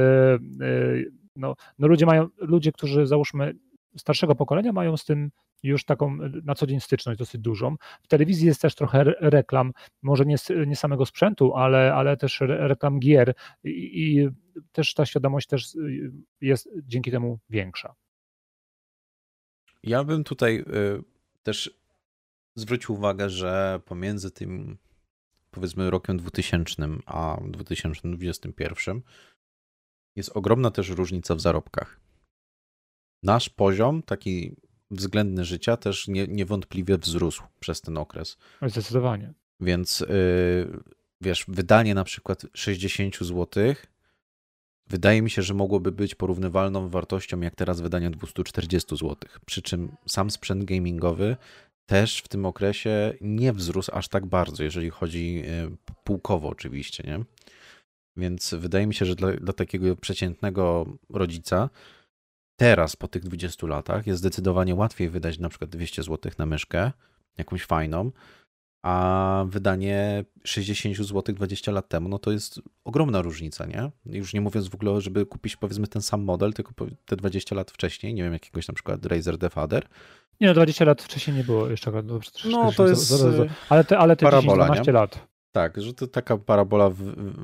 no, 1.36 1.56
no 1.80 1.88
ludzie 1.88 2.06
mają, 2.06 2.28
ludzie, 2.38 2.72
którzy 2.72 3.08
załóżmy 3.08 3.56
starszego 3.98 4.36
pokolenia 4.36 4.72
mają 4.72 4.98
z 4.98 5.06
tym 5.06 5.32
już 5.64 5.86
taką 5.86 6.18
na 6.44 6.56
co 6.56 6.68
dzień 6.68 6.80
styczność 6.80 7.20
dosyć 7.20 7.42
dużą. 7.42 7.76
W 8.02 8.08
telewizji 8.08 8.48
jest 8.48 8.62
też 8.62 8.76
trochę 8.76 9.04
reklam, 9.04 9.72
może 10.02 10.26
nie, 10.26 10.36
nie 10.68 10.76
samego 10.76 11.06
sprzętu, 11.06 11.54
ale, 11.56 11.94
ale 11.94 12.18
też 12.18 12.42
reklam 12.42 13.00
gier 13.00 13.34
i, 13.64 13.70
i 14.04 14.30
też 14.72 14.94
ta 14.94 15.06
świadomość 15.06 15.48
też 15.48 15.78
jest 16.42 16.70
dzięki 16.84 17.12
temu 17.12 17.40
większa. 17.50 17.94
Ja 19.84 20.04
bym 20.04 20.24
tutaj 20.24 20.60
y, 20.60 21.04
też 21.44 21.80
zwrócił 22.56 22.96
uwagę, 22.96 23.30
że 23.30 23.82
pomiędzy 23.86 24.32
tym 24.32 24.78
powiedzmy 25.52 25.90
rokiem 25.92 26.18
2000 26.18 26.88
a 27.06 27.38
2021 27.48 29.02
jest 30.16 30.30
ogromna 30.34 30.72
też 30.72 30.90
różnica 30.90 31.36
w 31.36 31.42
zarobkach. 31.42 32.00
Nasz 33.24 33.50
poziom, 33.50 34.04
taki 34.04 34.56
względny 34.92 35.46
życia, 35.46 35.78
też 35.78 36.08
nie, 36.08 36.28
niewątpliwie 36.28 36.98
wzrósł 36.98 37.44
przez 37.60 37.82
ten 37.82 37.98
okres. 37.98 38.38
Zdecydowanie. 38.62 39.34
Więc 39.60 40.00
yy, 40.00 40.08
wiesz, 41.22 41.46
wydanie 41.48 41.96
na 41.96 42.04
przykład 42.04 42.46
60 42.54 43.18
zł 43.18 43.48
wydaje 44.88 45.22
mi 45.22 45.30
się, 45.30 45.42
że 45.42 45.54
mogłoby 45.54 45.92
być 45.92 46.16
porównywalną 46.16 46.90
wartością 46.90 47.42
jak 47.42 47.56
teraz 47.56 47.82
wydanie 47.82 48.10
240 48.10 48.98
zł. 48.98 49.16
Przy 49.46 49.62
czym 49.62 49.96
sam 50.08 50.32
sprzęt 50.32 50.66
gamingowy 50.66 51.38
też 51.86 52.20
w 52.20 52.28
tym 52.28 52.46
okresie 52.46 53.14
nie 53.22 53.54
wzrósł 53.54 53.92
aż 53.94 54.08
tak 54.08 54.26
bardzo, 54.26 54.64
jeżeli 54.64 54.90
chodzi 54.90 55.44
y, 55.46 55.94
pułkowo 56.04 56.50
oczywiście, 56.50 57.04
nie? 57.08 57.20
Więc 58.18 58.54
wydaje 58.54 58.88
mi 58.88 58.94
się, 58.94 59.06
że 59.06 59.16
dla, 59.16 59.32
dla 59.32 59.54
takiego 59.54 59.96
przeciętnego 59.96 60.86
rodzica 61.10 61.70
teraz 62.56 62.96
po 62.96 63.08
tych 63.08 63.24
20 63.24 63.68
latach 63.68 64.08
jest 64.08 64.20
zdecydowanie 64.20 64.76
łatwiej 64.76 65.10
wydać 65.10 65.40
na 65.40 65.50
przykład 65.50 65.70
200 65.70 66.04
zł 66.04 66.32
na 66.38 66.46
myszkę, 66.46 66.92
jakąś 67.38 67.66
fajną, 67.66 68.12
a 68.84 69.46
wydanie 69.48 70.26
60 70.44 70.98
zł 70.98 71.36
20 71.36 71.72
lat 71.72 71.90
temu, 71.90 72.10
no 72.10 72.20
to 72.20 72.32
jest 72.32 72.62
ogromna 72.84 73.22
różnica, 73.22 73.66
nie? 73.66 73.92
Już 74.06 74.34
nie 74.34 74.42
mówiąc 74.42 74.68
w 74.68 74.76
ogóle, 74.76 75.02
żeby 75.02 75.26
kupić 75.26 75.56
powiedzmy 75.56 75.88
ten 75.88 76.02
sam 76.02 76.24
model, 76.24 76.54
tylko 76.54 76.74
te 77.06 77.16
20 77.16 77.56
lat 77.56 77.72
wcześniej, 77.72 78.14
nie 78.14 78.24
wiem, 78.24 78.34
jakiegoś 78.34 78.68
na 78.68 78.74
przykład 78.74 79.06
Razer 79.06 79.38
Defader. 79.38 79.88
Nie 80.42 80.48
no, 80.48 80.54
20 80.54 80.86
lat 80.86 81.02
wcześniej 81.02 81.38
nie 81.38 81.44
było 81.44 81.68
jeszcze. 81.68 81.92
No 82.46 82.72
to 82.72 82.88
jest 82.88 83.14
ale 83.70 83.84
te, 83.84 83.98
ale 83.98 84.16
te 84.16 84.26
10-12 84.26 84.94
lat. 84.94 85.28
Tak, 85.52 85.82
że 85.82 85.94
to 85.94 86.08
taka 86.08 86.38
parabola 86.38 86.92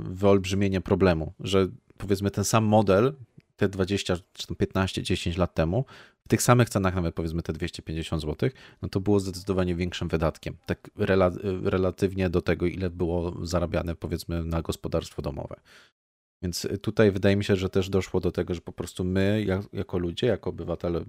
wyolbrzymienie 0.09 0.81
problemu, 0.81 1.33
że 1.39 1.67
powiedzmy 1.97 2.31
ten 2.31 2.43
sam 2.43 2.63
model 2.63 3.13
te 3.59 3.69
20 3.69 4.17
czy 4.33 4.47
tam 4.47 4.55
15, 4.55 5.03
10 5.03 5.37
lat 5.37 5.53
temu, 5.53 5.85
w 6.25 6.29
tych 6.29 6.41
samych 6.41 6.69
cenach, 6.69 6.95
nawet 6.95 7.15
powiedzmy 7.15 7.41
te 7.41 7.53
250 7.53 8.21
zł, 8.21 8.49
no 8.81 8.89
to 8.89 8.99
było 8.99 9.19
zdecydowanie 9.19 9.75
większym 9.75 10.07
wydatkiem. 10.07 10.57
Tak 10.65 10.89
rela 10.95 11.31
relatywnie 11.63 12.29
do 12.29 12.41
tego, 12.41 12.65
ile 12.65 12.89
było 12.89 13.45
zarabiane 13.45 13.95
powiedzmy 13.95 14.43
na 14.43 14.61
gospodarstwo 14.61 15.21
domowe. 15.21 15.55
Więc 16.41 16.67
tutaj 16.81 17.11
wydaje 17.11 17.35
mi 17.35 17.43
się, 17.43 17.55
że 17.55 17.69
też 17.69 17.89
doszło 17.89 18.19
do 18.19 18.31
tego, 18.31 18.53
że 18.53 18.61
po 18.61 18.71
prostu 18.71 19.03
my, 19.03 19.43
jak, 19.47 19.61
jako 19.73 19.97
ludzie, 19.97 20.27
jako 20.27 20.49
obywatele 20.49 21.05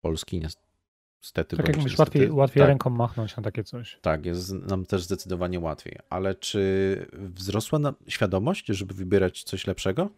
Polski, 0.00 0.40
niestety. 0.40 1.56
Tak 1.56 1.68
jak 1.68 1.76
mówisz, 1.76 1.98
łatwiej, 1.98 2.30
łatwiej 2.30 2.60
tak, 2.60 2.68
ręką 2.68 2.90
machnąć 2.90 3.36
na 3.36 3.42
takie 3.42 3.64
coś. 3.64 3.98
Tak, 4.02 4.26
jest 4.26 4.52
nam 4.52 4.86
też 4.86 5.02
zdecydowanie 5.02 5.60
łatwiej. 5.60 5.98
Ale 6.10 6.34
czy 6.34 7.06
wzrosła 7.12 7.78
świadomość, 8.08 8.66
żeby 8.66 8.94
wybierać 8.94 9.42
coś 9.42 9.66
lepszego? 9.66 10.10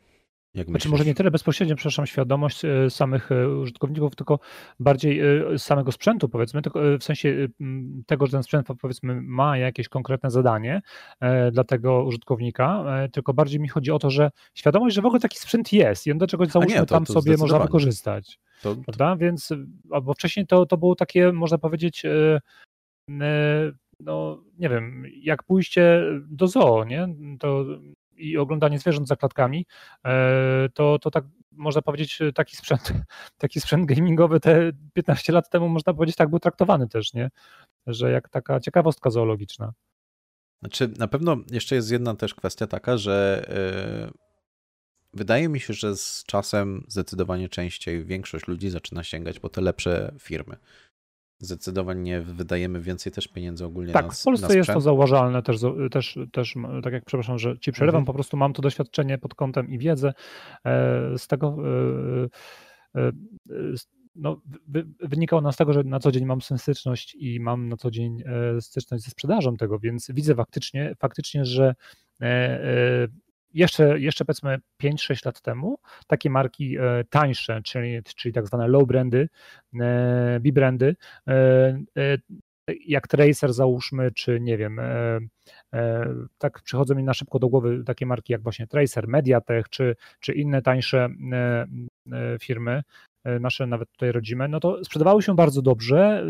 Jak 0.54 0.68
znaczy 0.68 0.88
może 0.88 1.04
nie 1.04 1.14
tyle 1.14 1.30
bezpośrednio, 1.30 1.76
przepraszam, 1.76 2.06
świadomość 2.06 2.64
e, 2.64 2.90
samych 2.90 3.32
e, 3.32 3.48
użytkowników, 3.48 4.16
tylko 4.16 4.38
bardziej 4.80 5.20
e, 5.20 5.58
samego 5.58 5.92
sprzętu, 5.92 6.28
powiedzmy, 6.28 6.62
tylko 6.62 6.80
w 7.00 7.04
sensie 7.04 7.48
tego, 8.06 8.26
że 8.26 8.32
ten 8.32 8.42
sprzęt 8.42 8.66
powiedzmy 8.80 9.22
ma 9.22 9.58
jakieś 9.58 9.88
konkretne 9.88 10.30
zadanie 10.30 10.82
dla 11.52 11.64
tego 11.64 12.04
użytkownika, 12.04 12.84
tylko 13.12 13.34
bardziej 13.34 13.60
mi 13.60 13.68
chodzi 13.68 13.90
o 13.90 13.98
to, 13.98 14.10
że 14.10 14.30
świadomość, 14.54 14.94
że 14.94 15.02
w 15.02 15.06
ogóle 15.06 15.20
taki 15.20 15.38
sprzęt 15.38 15.72
jest 15.72 16.06
i 16.06 16.12
on 16.12 16.18
do 16.18 16.26
czegoś 16.26 16.48
załóżmy 16.48 16.74
nie, 16.74 16.80
to, 16.80 16.86
tam 16.86 17.04
to 17.04 17.12
sobie 17.12 17.36
można 17.36 17.58
wykorzystać. 17.58 18.38
To, 18.62 18.76
prawda? 18.76 19.16
Więc 19.16 19.52
albo 19.90 20.14
wcześniej 20.14 20.46
to, 20.46 20.66
to 20.66 20.76
było 20.76 20.94
takie, 20.94 21.32
można 21.32 21.58
powiedzieć, 21.58 22.02
no 24.00 24.42
nie 24.58 24.68
wiem, 24.68 25.04
jak 25.22 25.42
pójście 25.42 26.02
do 26.28 26.46
zoo, 26.46 26.84
nie? 26.84 27.08
To 27.40 27.64
i 28.16 28.36
oglądanie 28.36 28.78
zwierząt 28.78 29.08
za 29.08 29.16
klatkami, 29.16 29.66
e, 30.04 30.68
to, 30.74 30.98
to 30.98 31.10
tak 31.10 31.24
można 31.52 31.82
powiedzieć, 31.82 32.18
taki 32.34 32.56
sprzęt, 32.56 32.92
taki 33.38 33.60
sprzęt 33.60 33.86
gamingowy 33.86 34.40
te 34.40 34.72
15 34.92 35.32
lat 35.32 35.50
temu, 35.50 35.68
można 35.68 35.94
powiedzieć, 35.94 36.16
tak 36.16 36.30
był 36.30 36.38
traktowany 36.38 36.88
też, 36.88 37.14
nie? 37.14 37.30
Że 37.86 38.10
jak 38.10 38.28
taka 38.28 38.60
ciekawostka 38.60 39.10
zoologiczna. 39.10 39.72
Znaczy, 40.62 40.88
na 40.98 41.08
pewno 41.08 41.36
jeszcze 41.50 41.74
jest 41.74 41.90
jedna 41.90 42.14
też 42.14 42.34
kwestia 42.34 42.66
taka, 42.66 42.96
że 42.96 43.46
yy, 44.06 44.12
wydaje 45.14 45.48
mi 45.48 45.60
się, 45.60 45.74
że 45.74 45.96
z 45.96 46.24
czasem 46.26 46.84
zdecydowanie 46.88 47.48
częściej 47.48 48.04
większość 48.04 48.48
ludzi 48.48 48.70
zaczyna 48.70 49.04
sięgać 49.04 49.40
po 49.40 49.48
te 49.48 49.60
lepsze 49.60 50.14
firmy 50.20 50.56
zdecydowanie 51.38 52.20
wydajemy 52.20 52.80
więcej 52.80 53.12
też 53.12 53.28
pieniędzy 53.28 53.64
ogólnie 53.64 53.92
tak, 53.92 54.04
na 54.04 54.08
Tak, 54.08 54.18
w 54.18 54.24
Polsce 54.24 54.56
jest 54.56 54.70
to 54.70 54.80
zauważalne 54.80 55.42
też, 55.42 55.56
też, 55.90 56.18
też, 56.32 56.54
tak 56.82 56.92
jak 56.92 57.04
przepraszam, 57.04 57.38
że 57.38 57.58
ci 57.58 57.72
przerywam, 57.72 58.00
mhm. 58.00 58.06
po 58.06 58.12
prostu 58.12 58.36
mam 58.36 58.52
to 58.52 58.62
doświadczenie 58.62 59.18
pod 59.18 59.34
kątem 59.34 59.70
i 59.70 59.78
wiedzę 59.78 60.12
e, 60.64 61.18
z 61.18 61.26
tego 61.26 61.56
e, 62.94 63.00
e, 63.00 63.12
no, 64.14 64.40
wynikało 65.00 65.42
nas 65.42 65.54
z 65.54 65.58
tego, 65.58 65.72
że 65.72 65.84
na 65.84 66.00
co 66.00 66.12
dzień 66.12 66.24
mam 66.24 66.40
styczność 66.40 67.14
i 67.14 67.40
mam 67.40 67.68
na 67.68 67.76
co 67.76 67.90
dzień 67.90 68.22
styczność 68.60 69.04
ze 69.04 69.10
sprzedażą 69.10 69.56
tego, 69.56 69.78
więc 69.78 70.10
widzę 70.14 70.34
faktycznie, 70.34 70.94
faktycznie 70.98 71.44
że 71.44 71.74
jeszcze, 73.54 74.00
jeszcze 74.00 74.24
powiedzmy 74.24 74.58
5-6 74.82 75.26
lat 75.26 75.40
temu 75.40 75.78
takie 76.06 76.30
marki 76.30 76.76
e, 76.76 77.04
tańsze, 77.10 77.62
czyli, 77.62 78.02
czyli 78.16 78.32
tak 78.32 78.46
zwane 78.46 78.68
low 78.68 78.86
brandy, 78.86 79.28
e, 79.80 80.40
B-brandy, 80.40 80.96
e, 81.28 81.78
jak 82.86 83.08
Tracer 83.08 83.52
załóżmy, 83.52 84.10
czy 84.12 84.40
nie 84.40 84.58
wiem, 84.58 84.80
tak 86.38 86.62
przychodzą 86.62 86.94
mi 86.94 87.04
na 87.04 87.14
szybko 87.14 87.38
do 87.38 87.48
głowy 87.48 87.84
takie 87.86 88.06
marki 88.06 88.32
jak 88.32 88.42
właśnie 88.42 88.66
Tracer, 88.66 89.08
Mediatek, 89.08 89.68
czy, 89.68 89.96
czy 90.20 90.32
inne 90.32 90.62
tańsze 90.62 91.08
firmy, 92.40 92.82
nasze 93.40 93.66
nawet 93.66 93.90
tutaj 93.90 94.12
rodzime, 94.12 94.48
no 94.48 94.60
to 94.60 94.84
sprzedawały 94.84 95.22
się 95.22 95.34
bardzo 95.34 95.62
dobrze, 95.62 96.24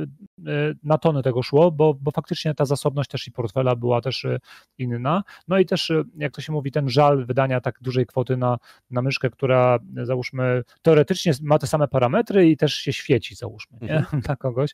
e, 0.46 0.74
na 0.82 0.98
tony 0.98 1.22
tego 1.22 1.42
szło, 1.42 1.70
bo, 1.70 1.94
bo 1.94 2.10
faktycznie 2.10 2.54
ta 2.54 2.64
zasobność 2.64 3.10
też 3.10 3.26
i 3.26 3.32
portfela 3.32 3.76
była 3.76 4.00
też 4.00 4.24
e, 4.24 4.38
inna. 4.78 5.22
No 5.48 5.58
i 5.58 5.66
też, 5.66 5.92
jak 6.16 6.32
to 6.32 6.40
się 6.40 6.52
mówi, 6.52 6.70
ten 6.70 6.88
żal 6.88 7.26
wydania 7.26 7.60
tak 7.60 7.78
dużej 7.80 8.06
kwoty 8.06 8.36
na, 8.36 8.58
na 8.90 9.02
myszkę, 9.02 9.30
która 9.30 9.78
załóżmy 10.02 10.62
teoretycznie 10.82 11.32
ma 11.42 11.58
te 11.58 11.66
same 11.66 11.88
parametry 11.88 12.50
i 12.50 12.56
też 12.56 12.74
się 12.74 12.92
świeci, 12.92 13.34
załóżmy, 13.34 13.78
nie? 13.82 13.96
Mhm. 13.96 14.22
dla 14.26 14.36
kogoś, 14.36 14.70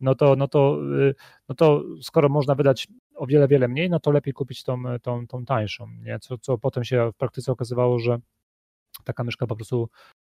no 0.00 0.14
to, 0.14 0.36
no, 0.36 0.48
to, 0.48 0.78
no 1.48 1.54
to 1.54 1.82
skoro 2.02 2.28
można 2.28 2.54
wydać 2.54 2.88
o 3.14 3.26
wiele, 3.26 3.48
wiele 3.48 3.68
mniej, 3.68 3.90
no 3.90 4.00
to 4.00 4.10
lepiej 4.10 4.34
kupić 4.34 4.62
tą, 4.62 4.82
tą, 5.02 5.26
tą 5.26 5.44
tańszą, 5.44 5.86
nie? 6.02 6.18
Co, 6.18 6.38
co 6.38 6.58
potem 6.58 6.84
się 6.84 7.10
w 7.12 7.16
praktyce 7.16 7.52
okazywało, 7.52 7.98
że 7.98 8.18
taka 9.04 9.24
myszka 9.24 9.46
po 9.46 9.56
prostu 9.56 9.88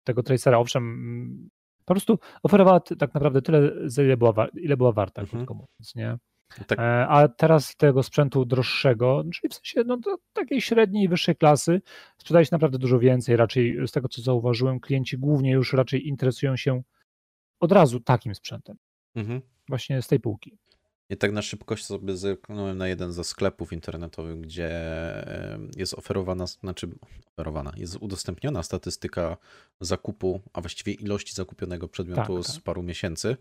tego 0.08 0.22
tracera, 0.22 0.58
owszem, 0.58 0.82
mm, 0.82 1.48
po 1.84 1.94
prostu 1.94 2.18
oferowała 2.42 2.80
tak 2.80 3.14
naprawdę 3.14 3.42
tyle, 3.42 3.70
ile 3.98 4.16
była, 4.16 4.48
ile 4.54 4.76
była 4.76 4.92
warta, 4.92 5.22
mhm. 5.22 5.38
krótko 5.38 5.54
mówiąc, 5.54 5.94
nie? 5.94 6.18
Tak. 6.66 6.78
E, 6.78 7.08
a 7.08 7.28
teraz 7.28 7.76
tego 7.76 8.02
sprzętu 8.02 8.44
droższego, 8.44 9.24
czyli 9.34 9.50
w 9.50 9.54
sensie 9.54 9.82
no, 9.86 9.98
takiej 10.32 10.60
średniej 10.60 11.04
i 11.04 11.08
wyższej 11.08 11.36
klasy, 11.36 11.80
sprzedaje 12.18 12.46
się 12.46 12.48
naprawdę 12.52 12.78
dużo 12.78 12.98
więcej. 12.98 13.36
Raczej 13.36 13.76
z 13.86 13.92
tego, 13.92 14.08
co 14.08 14.22
zauważyłem, 14.22 14.80
klienci 14.80 15.18
głównie 15.18 15.52
już 15.52 15.72
raczej 15.72 16.08
interesują 16.08 16.56
się 16.56 16.82
od 17.60 17.72
razu 17.72 18.00
takim 18.00 18.34
sprzętem. 18.34 18.76
Mhm. 19.14 19.40
Właśnie 19.68 20.02
z 20.02 20.08
tej 20.08 20.20
półki. 20.20 20.58
I 21.10 21.16
tak 21.16 21.32
na 21.32 21.42
szybkość 21.42 21.84
sobie 21.84 22.16
zerknąłem 22.16 22.78
na 22.78 22.88
jeden 22.88 23.12
ze 23.12 23.24
sklepów 23.24 23.72
internetowych, 23.72 24.40
gdzie 24.40 24.70
jest 25.76 25.94
oferowana, 25.94 26.46
znaczy 26.46 26.88
oferowana, 27.26 27.72
jest 27.76 27.96
udostępniona 27.96 28.62
statystyka 28.62 29.36
zakupu, 29.80 30.40
a 30.52 30.60
właściwie 30.60 30.92
ilości 30.92 31.34
zakupionego 31.34 31.88
przedmiotu 31.88 32.36
tak, 32.36 32.46
z 32.46 32.54
tak. 32.54 32.62
paru 32.62 32.82
miesięcy. 32.82 33.36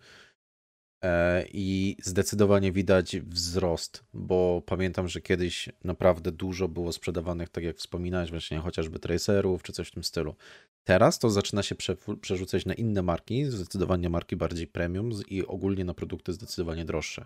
E, 1.03 1.45
I 1.53 1.97
zdecydowanie 2.03 2.71
widać 2.71 3.17
wzrost, 3.17 4.03
bo 4.13 4.61
pamiętam, 4.65 5.07
że 5.07 5.21
kiedyś 5.21 5.69
naprawdę 5.83 6.31
dużo 6.31 6.67
było 6.67 6.91
sprzedawanych, 6.91 7.49
tak 7.49 7.63
jak 7.63 7.77
wspominałeś, 7.77 8.31
właśnie 8.31 8.59
chociażby 8.59 8.99
tracerów 8.99 9.63
czy 9.63 9.73
coś 9.73 9.87
w 9.87 9.91
tym 9.91 10.03
stylu. 10.03 10.35
Teraz 10.83 11.19
to 11.19 11.29
zaczyna 11.29 11.63
się 11.63 11.75
przerzucać 12.21 12.65
na 12.65 12.73
inne 12.73 13.01
marki, 13.01 13.45
zdecydowanie 13.45 14.09
marki 14.09 14.35
bardziej 14.35 14.67
premium 14.67 15.11
i 15.27 15.45
ogólnie 15.45 15.85
na 15.85 15.93
produkty 15.93 16.33
zdecydowanie 16.33 16.85
droższe. 16.85 17.25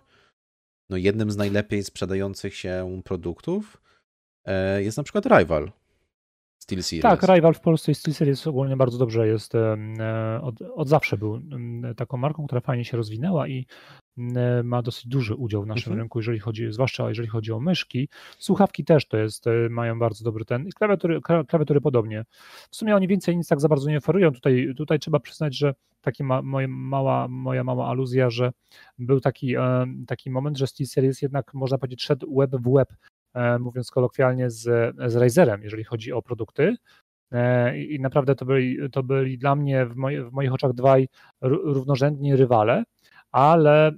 No 0.90 0.98
jednym 0.98 1.32
z 1.32 1.38
najlepiej 1.38 1.84
sprzedających 1.84 2.56
się 2.56 3.02
produktów 3.06 3.82
e, 4.46 4.84
jest 4.84 4.98
na 4.98 5.04
przykład 5.04 5.26
Rival. 5.26 5.72
SteelSeries. 6.64 7.04
Tak, 7.04 7.24
Rival 7.24 7.54
w 7.54 7.60
Polsce 7.60 7.92
i 7.92 7.96
SteelSeries 7.96 8.48
ogólnie 8.48 8.78
bardzo 8.78 8.98
dobrze 8.98 9.28
jest. 9.28 9.56
E, 9.56 9.78
od, 10.42 10.62
od 10.62 10.90
zawsze 10.90 11.18
był 11.18 11.42
taką 11.98 12.18
marką, 12.18 12.46
która 12.46 12.62
fajnie 12.62 12.86
się 12.86 12.98
rozwinęła 12.98 13.48
i 13.48 13.66
ma 14.64 14.82
dosyć 14.82 15.08
duży 15.08 15.36
udział 15.36 15.64
w 15.64 15.68
naszym 15.68 15.92
mhm. 15.92 16.00
rynku, 16.00 16.20
jeżeli 16.20 16.40
chodzi, 16.40 16.72
zwłaszcza 16.72 17.10
jeżeli 17.10 17.28
chodzi 17.28 17.52
o 17.52 17.60
myszki. 17.60 18.10
Słuchawki 18.40 18.86
też 18.86 19.08
to 19.08 19.18
jest, 19.18 19.48
e, 19.48 19.70
mają 19.70 20.00
bardzo 20.00 20.24
dobry 20.24 20.46
ten 20.46 20.68
i 20.68 20.72
klawiatury, 20.72 21.22
klawiatury 21.48 21.82
podobnie. 21.82 22.26
W 22.72 22.76
sumie 22.76 22.96
oni 22.96 23.08
więcej 23.08 23.38
nic 23.38 23.48
tak 23.48 23.62
za 23.62 23.68
bardzo 23.68 23.90
nie 23.90 23.98
oferują. 23.98 24.32
Tutaj, 24.32 24.74
tutaj 24.78 25.00
trzeba 25.00 25.20
przyznać, 25.20 25.58
że 25.58 25.74
taki 26.02 26.24
ma, 26.24 26.42
moja, 26.42 26.68
mała, 26.68 27.28
moja 27.28 27.64
mała 27.64 27.88
aluzja, 27.88 28.30
że 28.30 28.52
był 29.00 29.20
taki, 29.20 29.56
e, 29.56 29.86
taki 30.08 30.30
moment, 30.30 30.58
że 30.58 30.68
SteelSeries 30.68 31.22
jednak 31.22 31.54
można 31.54 31.78
powiedzieć 31.78 32.04
szedł 32.04 32.36
web 32.36 32.52
w 32.52 32.74
web 32.74 32.94
E, 32.94 33.21
mówiąc 33.60 33.92
kolokwialnie, 33.92 34.50
z, 34.50 34.96
z 35.08 35.16
Razerem, 35.16 35.64
jeżeli 35.64 35.84
chodzi 35.84 36.12
o 36.12 36.22
produkty. 36.22 36.76
E, 37.32 37.78
I 37.80 38.00
naprawdę 38.00 38.36
to 38.36 38.46
byli, 38.46 38.78
to 38.92 39.04
byli 39.04 39.38
dla 39.38 39.56
mnie 39.56 39.86
w, 39.86 39.96
moj, 39.96 40.24
w 40.24 40.32
moich 40.32 40.54
oczach 40.54 40.74
dwaj 40.74 41.08
równorzędni 41.42 42.36
rywale, 42.36 42.84
ale 43.32 43.88
e, 43.88 43.92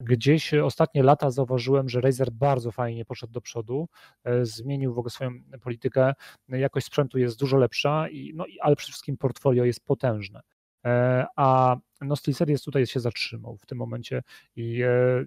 gdzieś 0.00 0.54
ostatnie 0.54 1.02
lata 1.02 1.30
zauważyłem, 1.30 1.88
że 1.88 2.00
Razer 2.00 2.30
bardzo 2.30 2.72
fajnie 2.72 3.04
poszedł 3.04 3.32
do 3.32 3.40
przodu, 3.40 3.88
zmienił 4.42 4.94
w 4.94 4.98
ogóle 4.98 5.10
swoją 5.10 5.30
politykę, 5.62 6.12
jakość 6.48 6.86
sprzętu 6.86 7.18
jest 7.18 7.38
dużo 7.38 7.56
lepsza, 7.56 8.08
i, 8.08 8.32
no, 8.34 8.44
ale 8.60 8.76
przede 8.76 8.90
wszystkim 8.90 9.16
portfolio 9.16 9.64
jest 9.64 9.84
potężne. 9.84 10.40
A 11.36 11.76
no 12.00 12.16
SteelSeries 12.16 12.62
tutaj 12.62 12.86
się 12.86 13.00
zatrzymał 13.00 13.56
w 13.56 13.66
tym 13.66 13.78
momencie 13.78 14.22
i 14.56 14.80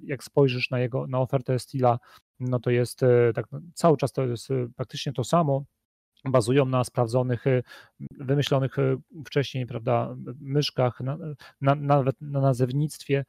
jak 0.03 0.23
spojrzysz 0.23 0.69
na 0.69 0.79
jego 0.79 1.07
na 1.07 1.19
ofertę 1.19 1.59
Steela 1.59 1.99
no 2.39 2.59
to 2.59 2.69
jest 2.69 3.03
e, 3.03 3.33
tak, 3.35 3.45
no, 3.51 3.59
cały 3.73 3.97
czas 3.97 4.11
to 4.11 4.25
jest 4.25 4.51
e, 4.51 4.67
praktycznie 4.75 5.13
to 5.13 5.23
samo. 5.23 5.65
Bazują 6.25 6.65
na 6.65 6.83
sprawdzonych, 6.83 7.47
e, 7.47 7.61
wymyślonych 8.19 8.75
wcześniej, 9.25 9.65
prawda, 9.65 10.15
myszkach, 10.39 10.99
na, 10.99 11.17
na, 11.61 11.75
nawet 11.75 12.21
na 12.21 12.41
nazewnictwie 12.41 13.25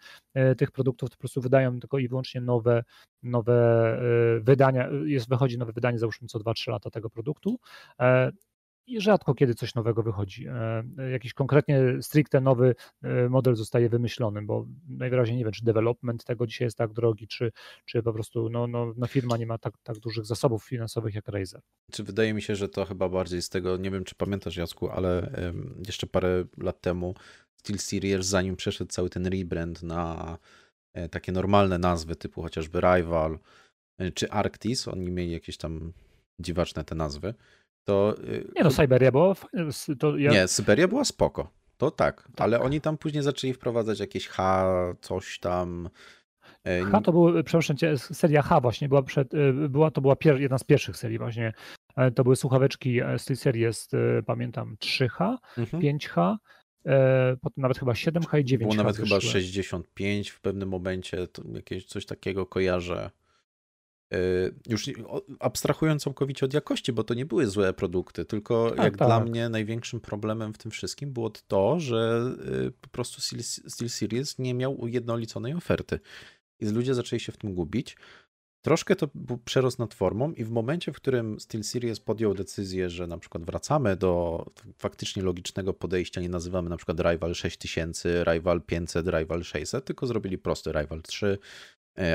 tych 0.59 0.71
produktów, 0.71 1.11
to 1.11 1.17
po 1.17 1.21
prostu 1.21 1.41
wydają 1.41 1.81
tylko 1.81 1.99
i 1.99 2.09
wyłącznie 2.09 2.41
nowe, 2.41 2.85
nowe 3.23 3.99
wydania. 4.41 4.89
Jest, 5.05 5.29
wychodzi 5.29 5.59
nowe 5.59 5.73
wydanie, 5.73 5.99
załóżmy 5.99 6.29
co 6.29 6.39
2-3 6.39 6.71
lata 6.71 6.91
tego 6.91 7.11
produktu 7.11 7.59
i 8.87 9.01
rzadko 9.01 9.35
kiedy 9.35 9.55
coś 9.55 9.75
nowego 9.75 10.03
wychodzi. 10.03 10.47
E, 10.99 11.11
jakiś 11.11 11.35
konkretnie 11.35 11.81
stricte 12.01 12.41
nowy 12.41 12.75
e, 13.03 13.29
model 13.29 13.55
zostaje 13.55 13.89
wymyślony, 13.89 14.43
bo 14.43 14.67
najwyraźniej 14.89 15.39
nie 15.39 15.45
wiem, 15.45 15.53
czy 15.53 15.65
development 15.65 16.25
tego 16.25 16.47
dzisiaj 16.47 16.67
jest 16.67 16.79
tak 16.79 16.93
drogi, 16.93 17.29
czy, 17.29 17.53
czy 17.85 18.03
po 18.03 18.13
prostu 18.13 18.49
no, 18.51 18.67
no, 18.67 18.93
no 18.97 19.07
firma 19.07 19.37
nie 19.37 19.47
ma 19.47 19.59
tak, 19.59 19.75
tak 19.83 19.99
dużych 19.99 20.27
zasobów 20.27 20.65
finansowych 20.65 21.15
jak 21.15 21.29
Razer. 21.29 21.61
Czy 21.93 22.05
wydaje 22.05 22.35
mi 22.35 22.43
się, 22.43 22.57
że 22.57 22.69
to 22.69 22.85
chyba 22.85 23.09
bardziej 23.09 23.43
z 23.43 23.49
tego, 23.49 23.77
nie 23.77 23.91
wiem 23.91 24.05
czy 24.05 24.15
pamiętasz 24.15 24.57
Jacku, 24.57 24.89
ale 24.89 25.31
jeszcze 25.87 26.07
parę 26.07 26.45
lat 26.57 26.81
temu 26.81 27.15
SteelSeries, 27.57 28.27
zanim 28.27 28.57
przeszedł 28.57 28.91
cały 28.91 29.11
ten 29.11 29.27
rebrand 29.27 29.83
na 29.83 30.39
e, 30.95 31.09
takie 31.09 31.33
normalne 31.33 31.79
nazwy 31.79 32.17
typu 32.17 32.43
chociażby 32.43 32.81
Rival 32.81 33.39
czy 34.15 34.31
Arctis, 34.31 34.89
oni 34.89 35.11
mieli 35.11 35.33
jakieś 35.33 35.57
tam 35.57 35.93
dziwaczne 36.41 36.85
te 36.85 36.95
nazwy, 36.95 37.35
to... 37.87 38.15
Y, 38.19 38.49
nie 38.57 38.65
no, 38.65 38.71
Syberia 38.71 39.13
była 39.13 39.35
ja... 40.19 40.31
Nie, 40.31 40.49
Syberia 40.49 40.89
była 40.89 41.05
spoko. 41.05 41.51
To 41.77 41.91
tak, 41.91 42.23
tak, 42.23 42.31
ale 42.37 42.61
oni 42.61 42.81
tam 42.81 42.99
później 42.99 43.23
zaczęli 43.23 43.53
wprowadzać 43.53 44.01
jakieś 44.01 44.29
H, 44.29 44.67
coś 45.01 45.39
tam. 45.39 45.89
E, 46.65 46.83
H 46.83 47.01
to 47.01 47.13
był, 47.13 47.45
przepraszam 47.45 47.77
cię, 47.77 47.99
seria 47.99 48.43
H 48.43 48.61
właśnie 48.61 48.89
była, 48.89 49.03
przed, 49.03 49.35
y, 49.35 49.53
była 49.53 49.91
to 49.91 50.01
była 50.01 50.17
pier, 50.17 50.41
jedna 50.41 50.59
z 50.59 50.65
pierwszych 50.65 50.97
serii 50.97 51.19
właśnie. 51.19 51.53
E, 51.97 52.11
to 52.11 52.25
były 52.25 52.37
słuchaweczki 52.37 53.01
z 53.19 53.25
tej 53.25 53.37
serii 53.37 53.63
jest, 53.63 53.95
y, 53.95 54.23
pamiętam, 54.27 54.77
3H, 54.81 55.37
mhm. 55.59 55.83
5H, 55.83 56.37
e, 56.87 57.37
potem 57.43 57.63
nawet 57.63 57.79
chyba 57.79 57.93
7H 57.93 58.41
i 58.41 58.45
9H. 58.45 58.59
Było 58.59 58.75
nawet 58.75 58.97
chyba 58.97 59.21
65 59.21 60.31
w 60.31 60.41
pewnym 60.41 60.69
momencie, 60.69 61.29
jakieś 61.55 61.85
coś 61.85 62.07
takiego 62.07 62.47
kojarzę. 62.47 63.11
E, 64.13 64.19
już 64.69 64.91
abstrahując 65.41 66.03
całkowicie 66.03 66.47
od 66.47 66.55
jakości, 66.55 66.93
bo 66.93 67.05
to 67.05 67.15
nie 67.15 67.27
były 67.27 67.47
złe 67.47 67.73
produkty, 67.73 68.25
tylko 68.25 68.71
tak, 68.71 68.85
jak 68.85 68.97
tak. 68.97 69.09
dla 69.09 69.21
mnie 69.21 69.49
największym 69.49 70.01
problemem 70.01 70.53
w 70.53 70.59
tym 70.59 70.71
wszystkim 70.71 71.13
było 71.13 71.31
to, 71.31 71.81
że 71.81 72.31
e, 72.67 72.71
po 72.71 72.89
prostu 72.89 73.21
SteelSeries 73.69 74.39
nie 74.39 74.55
miał 74.55 74.81
ujednoliconej 74.81 75.55
oferty. 75.55 76.01
I 76.61 76.67
ludzie 76.67 76.95
zaczęli 76.95 77.21
się 77.21 77.33
w 77.33 77.37
tym 77.37 77.55
gubić. 77.55 77.97
Troszkę 78.63 78.97
to 78.97 79.09
był 79.15 79.39
przerost 79.39 79.79
nad 79.79 79.95
formą 79.95 80.33
i 80.33 80.45
w 80.45 80.51
momencie, 80.51 80.93
w 80.93 80.97
którym 80.97 81.41
SteelSeries 81.41 82.01
podjął 82.01 82.35
decyzję, 82.35 82.91
że 82.91 83.07
na 83.07 83.19
przykład 83.19 83.45
wracamy 83.45 83.97
do 83.97 84.45
faktycznie 84.79 85.23
logicznego 85.23 85.75
podejścia, 85.75 86.21
nie 86.21 86.29
nazywamy 86.29 86.71
na 86.71 86.77
przykład 86.77 87.01
Rival 87.01 87.35
6000, 87.35 88.25
Rival 88.25 88.63
500, 88.63 89.07
Rival 89.07 89.45
600, 89.45 89.85
tylko 89.85 90.07
zrobili 90.07 90.39
prosty 90.39 90.73
Rival 90.73 91.03
3, 91.03 91.27
E, 91.27 91.39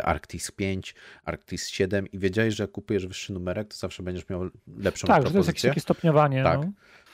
Arctis 0.04 0.52
5, 0.52 0.96
Arctis 1.26 1.70
7 1.70 2.08
i 2.12 2.20
wiedziałeś, 2.20 2.56
że 2.56 2.64
jak 2.64 2.72
kupujesz 2.72 3.08
wyższy 3.08 3.34
numerek, 3.34 3.68
to 3.68 3.78
zawsze 3.78 4.04
będziesz 4.04 4.30
miał 4.30 4.50
lepszą 4.78 5.08
tak, 5.08 5.22
propozycję. 5.22 5.24
Tak, 5.24 5.32
to 5.32 5.38
jest 5.38 5.48
jakieś 5.48 5.62
takie 5.62 5.82
stopniowanie. 5.82 6.44
Tak. 6.44 6.60
No. 6.60 6.72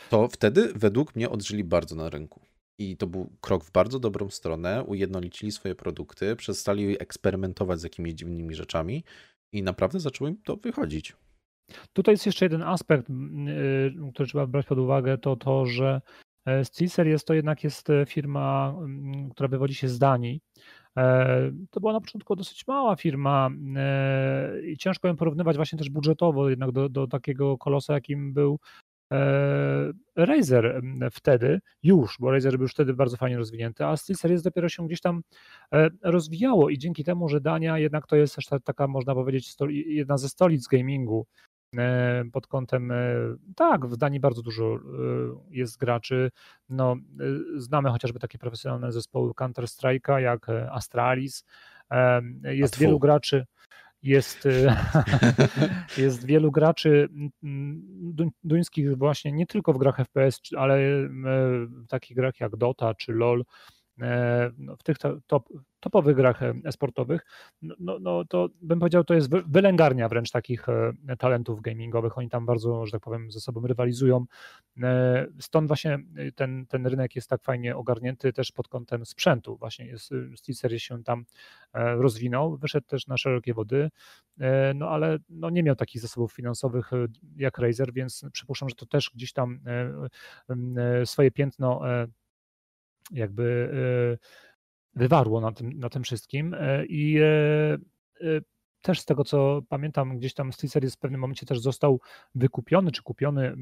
To 0.09 0.27
wtedy 0.27 0.73
według 0.75 1.15
mnie 1.15 1.29
odżyli 1.29 1.63
bardzo 1.63 1.95
na 1.95 2.09
rynku. 2.09 2.41
I 2.79 2.97
to 2.97 3.07
był 3.07 3.29
krok 3.41 3.63
w 3.63 3.71
bardzo 3.71 3.99
dobrą 3.99 4.29
stronę, 4.29 4.83
ujednolicili 4.83 5.51
swoje 5.51 5.75
produkty, 5.75 6.35
przestali 6.35 7.01
eksperymentować 7.01 7.79
z 7.79 7.83
jakimiś 7.83 8.13
dziwnymi 8.13 8.55
rzeczami 8.55 9.03
i 9.51 9.63
naprawdę 9.63 9.99
zaczęło 9.99 10.29
im 10.29 10.37
to 10.43 10.55
wychodzić. 10.55 11.15
Tutaj 11.93 12.13
jest 12.13 12.25
jeszcze 12.25 12.45
jeden 12.45 12.63
aspekt, 12.63 13.09
y, 13.09 14.11
który 14.13 14.29
trzeba 14.29 14.47
brać 14.47 14.65
pod 14.65 14.77
uwagę, 14.77 15.17
to 15.17 15.35
to, 15.35 15.65
że 15.65 16.01
e, 16.45 16.65
SteelSeries 16.65 17.11
jest 17.11 17.27
to 17.27 17.33
jednak 17.33 17.63
jest 17.63 17.89
e, 17.89 18.05
firma, 18.05 18.75
która 19.31 19.49
wywodzi 19.49 19.75
się 19.75 19.89
z 19.89 19.99
Danii 19.99 20.41
E, 20.86 20.86
to 21.69 21.79
była 21.79 21.93
na 21.93 22.01
początku 22.01 22.35
dosyć 22.35 22.67
mała 22.67 22.95
firma 22.95 23.49
e, 23.75 24.61
i 24.61 24.77
ciężko 24.77 25.07
ją 25.07 25.15
porównywać 25.15 25.55
właśnie 25.55 25.79
też 25.79 25.89
budżetowo 25.89 26.49
jednak 26.49 26.71
do, 26.71 26.89
do 26.89 27.07
takiego 27.07 27.57
kolosa, 27.57 27.93
jakim 27.93 28.33
był 28.33 28.59
e, 29.13 29.91
Razer 30.15 30.81
wtedy 31.11 31.59
już, 31.83 32.17
bo 32.19 32.31
Razer 32.31 32.53
był 32.53 32.61
już 32.61 32.71
wtedy 32.71 32.93
bardzo 32.93 33.17
fajnie 33.17 33.37
rozwinięty, 33.37 33.85
a 33.85 33.97
SteelSeries 33.97 34.41
dopiero 34.41 34.69
się 34.69 34.87
gdzieś 34.87 35.01
tam 35.01 35.21
rozwijało 36.03 36.69
i 36.69 36.77
dzięki 36.77 37.03
temu, 37.03 37.29
że 37.29 37.41
Dania 37.41 37.79
jednak 37.79 38.07
to 38.07 38.15
jest 38.15 38.35
też 38.35 38.45
taka, 38.63 38.87
można 38.87 39.15
powiedzieć, 39.15 39.55
jedna 39.69 40.17
ze 40.17 40.29
stolic 40.29 40.67
gamingu 40.67 41.25
E, 41.25 41.56
pod 42.31 42.47
kątem, 42.47 42.91
e, 42.91 42.95
tak, 43.55 43.85
w 43.85 43.97
Danii 43.97 44.19
bardzo 44.19 44.41
dużo 44.41 44.75
e, 44.75 44.79
jest 45.49 45.77
graczy. 45.77 46.31
No, 46.69 46.95
znamy 47.55 47.89
chociażby 47.89 48.19
takie 48.19 48.37
profesjonalne 48.37 48.91
zespoły 48.91 49.31
Counter-Strike'a 49.31 50.17
jak 50.17 50.47
Astralis. 50.71 51.45
Jest 52.43 52.77
wielu 52.77 52.99
graczy 52.99 53.45
jest, 54.03 54.47
jest 55.97 56.25
wielu 56.25 56.51
graczy 56.51 57.09
duńskich 58.43 58.97
właśnie 58.97 59.31
nie 59.31 59.45
tylko 59.45 59.73
w 59.73 59.77
grach 59.77 59.97
FPS, 59.97 60.39
ale 60.57 60.79
w 61.67 61.87
takich 61.89 62.17
grach 62.17 62.39
jak 62.39 62.55
Dota 62.55 62.93
czy 62.93 63.13
LoL, 63.13 63.43
E, 63.43 63.76
w 64.79 64.83
tych 64.83 64.97
top, 65.27 65.49
topowych 65.79 66.15
grach 66.15 66.43
e, 66.43 66.71
sportowych, 66.71 67.25
no, 67.61 67.75
no, 67.79 67.99
no, 67.99 68.25
to 68.25 68.49
bym 68.61 68.79
powiedział, 68.79 69.03
to 69.03 69.13
jest 69.13 69.29
wylęgarnia 69.29 70.09
wręcz 70.09 70.31
takich 70.31 70.69
e, 70.69 70.93
talentów 71.19 71.61
gamingowych. 71.61 72.17
Oni 72.17 72.29
tam 72.29 72.45
bardzo, 72.45 72.85
że 72.85 72.91
tak 72.91 73.01
powiem, 73.01 73.31
ze 73.31 73.39
sobą 73.39 73.67
rywalizują. 73.67 74.25
Stąd 75.39 75.67
właśnie 75.67 75.99
ten, 76.35 76.65
ten 76.65 76.87
rynek 76.87 77.15
jest 77.15 77.29
tak 77.29 77.43
fajnie 77.43 77.75
ogarnięty 77.75 78.33
też 78.33 78.51
pod 78.51 78.67
kątem 78.67 79.05
sprzętu. 79.05 79.57
Właśnie 79.57 79.85
jest, 79.85 80.13
się 80.77 81.03
tam 81.03 81.25
rozwinął, 81.73 82.57
wyszedł 82.57 82.87
też 82.87 83.07
na 83.07 83.17
szerokie 83.17 83.53
wody, 83.53 83.89
no 84.75 84.89
ale 84.89 85.17
no, 85.29 85.49
nie 85.49 85.63
miał 85.63 85.75
takich 85.75 86.01
zasobów 86.01 86.33
finansowych 86.33 86.91
jak 87.35 87.57
Razer, 87.57 87.93
więc 87.93 88.25
przypuszczam, 88.31 88.69
że 88.69 88.75
to 88.75 88.85
też 88.85 89.11
gdzieś 89.15 89.33
tam 89.33 89.59
swoje 91.05 91.31
piętno 91.31 91.81
jakby 93.11 93.69
e, 93.73 94.99
wywarło 94.99 95.41
na 95.41 95.51
tym, 95.51 95.79
na 95.79 95.89
tym 95.89 96.03
wszystkim 96.03 96.53
e, 96.53 96.85
i 96.85 97.17
e, 97.19 97.77
też 98.81 98.99
z 98.99 99.05
tego 99.05 99.23
co 99.23 99.61
pamiętam, 99.69 100.17
gdzieś 100.17 100.33
tam 100.33 100.53
SteelSeries 100.53 100.95
w 100.95 100.99
pewnym 100.99 101.21
momencie 101.21 101.45
też 101.45 101.59
został 101.59 101.99
wykupiony, 102.35 102.91
czy 102.91 103.03
kupiony, 103.03 103.55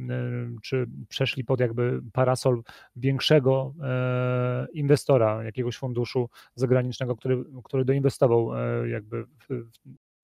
czy 0.63 0.86
przeszli 1.10 1.43
pod 1.43 1.60
jakby 1.60 2.01
parasol 2.13 2.63
większego 2.95 3.73
inwestora, 4.73 5.43
jakiegoś 5.43 5.77
funduszu 5.77 6.29
zagranicznego, 6.55 7.15
który, 7.15 7.43
który 7.63 7.86
doinwestował 7.86 8.49
jakby 8.86 9.23
w, 9.23 9.65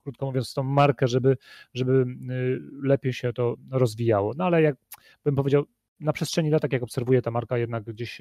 krótko 0.03 0.25
mówiąc, 0.25 0.53
tą 0.53 0.63
markę, 0.63 1.07
żeby, 1.07 1.37
żeby 1.73 2.05
lepiej 2.83 3.13
się 3.13 3.33
to 3.33 3.55
rozwijało. 3.71 4.33
No 4.37 4.45
ale 4.45 4.61
jak 4.61 4.75
bym 5.23 5.35
powiedział, 5.35 5.65
na 6.01 6.13
przestrzeni 6.13 6.49
lat, 6.49 6.61
tak 6.61 6.73
jak 6.73 6.83
obserwuję, 6.83 7.21
ta 7.21 7.31
marka 7.31 7.57
jednak 7.57 7.83
gdzieś 7.83 8.19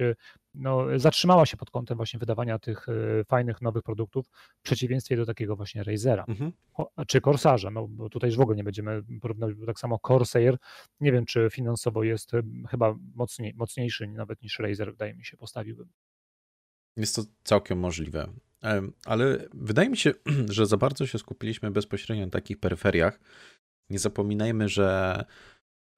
no, 0.53 0.99
zatrzymała 0.99 1.45
się 1.45 1.57
pod 1.57 1.69
kątem 1.69 1.97
właśnie 1.97 2.19
wydawania 2.19 2.59
tych 2.59 2.89
e, 2.89 3.23
fajnych, 3.23 3.61
nowych 3.61 3.83
produktów, 3.83 4.27
w 4.59 4.61
przeciwieństwie 4.61 5.17
do 5.17 5.25
takiego 5.25 5.55
właśnie 5.55 5.83
Razera 5.83 6.25
mhm. 6.27 6.51
czy 7.07 7.21
Corsarza, 7.21 7.71
no 7.71 7.87
bo 7.87 8.09
tutaj 8.09 8.29
już 8.29 8.37
w 8.37 8.41
ogóle 8.41 8.57
nie 8.57 8.63
będziemy 8.63 9.03
porównywać, 9.21 9.55
bo 9.55 9.65
tak 9.65 9.79
samo 9.79 9.99
Corsair, 9.99 10.57
nie 10.99 11.11
wiem, 11.11 11.25
czy 11.25 11.49
finansowo 11.51 12.03
jest 12.03 12.33
e, 12.33 12.41
chyba 12.69 12.95
mocniej, 13.15 13.53
mocniejszy 13.55 14.07
nawet 14.07 14.41
niż 14.41 14.59
Razer, 14.59 14.91
wydaje 14.91 15.13
mi 15.13 15.25
się, 15.25 15.37
postawiłbym. 15.37 15.89
Jest 16.97 17.15
to 17.15 17.21
całkiem 17.43 17.79
możliwe. 17.79 18.27
Ale 19.05 19.45
wydaje 19.53 19.89
mi 19.89 19.97
się, 19.97 20.13
że 20.49 20.65
za 20.65 20.77
bardzo 20.77 21.07
się 21.07 21.19
skupiliśmy 21.19 21.71
bezpośrednio 21.71 22.25
na 22.25 22.31
takich 22.31 22.59
peryferiach. 22.59 23.19
Nie 23.89 23.99
zapominajmy, 23.99 24.69
że 24.69 25.25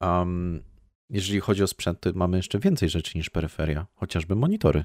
um, 0.01 0.63
jeżeli 1.13 1.39
chodzi 1.39 1.63
o 1.63 1.67
sprzęt, 1.67 2.05
mamy 2.13 2.37
jeszcze 2.37 2.59
więcej 2.59 2.89
rzeczy 2.89 3.17
niż 3.17 3.29
peryferia, 3.29 3.85
chociażby 3.95 4.35
monitory. 4.35 4.83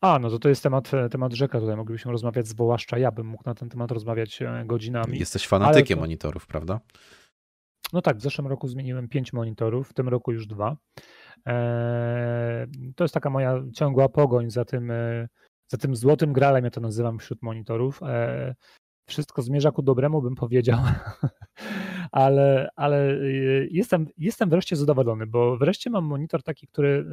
A, 0.00 0.18
no 0.18 0.30
to 0.30 0.38
to 0.38 0.48
jest 0.48 0.62
temat, 0.62 0.90
temat 1.10 1.32
rzeka. 1.32 1.60
Tutaj 1.60 1.76
moglibyśmy 1.76 2.12
rozmawiać, 2.12 2.48
zwłaszcza 2.48 2.98
ja 2.98 3.12
bym 3.12 3.26
mógł 3.26 3.42
na 3.46 3.54
ten 3.54 3.68
temat 3.68 3.90
rozmawiać 3.90 4.42
e, 4.42 4.64
godzinami. 4.66 5.18
Jesteś 5.18 5.46
fanatykiem 5.46 5.98
to... 5.98 6.00
monitorów, 6.00 6.46
prawda? 6.46 6.80
No 7.92 8.02
tak, 8.02 8.16
w 8.16 8.22
zeszłym 8.22 8.46
roku 8.46 8.68
zmieniłem 8.68 9.08
pięć 9.08 9.32
monitorów, 9.32 9.88
w 9.88 9.94
tym 9.94 10.08
roku 10.08 10.32
już 10.32 10.46
dwa. 10.46 10.76
Eee, 11.46 12.66
to 12.96 13.04
jest 13.04 13.14
taka 13.14 13.30
moja 13.30 13.62
ciągła 13.74 14.08
pogoń 14.08 14.50
za 14.50 14.64
tym, 14.64 14.90
e, 14.90 15.28
za 15.68 15.78
tym 15.78 15.96
złotym 15.96 16.32
gralem, 16.32 16.64
ja 16.64 16.70
to 16.70 16.80
nazywam 16.80 17.18
wśród 17.18 17.42
monitorów. 17.42 18.02
Eee, 18.02 18.54
wszystko 19.08 19.42
zmierza 19.42 19.70
ku 19.70 19.82
dobremu, 19.82 20.22
bym 20.22 20.34
powiedział. 20.34 20.78
ale, 22.12 22.68
ale 22.76 23.10
y, 23.10 23.68
jestem, 23.70 24.06
jestem 24.18 24.50
wreszcie 24.50 24.76
zadowolony, 24.76 25.26
bo 25.26 25.56
wreszcie 25.56 25.90
mam 25.90 26.04
monitor 26.04 26.42
taki, 26.42 26.66
który 26.66 27.04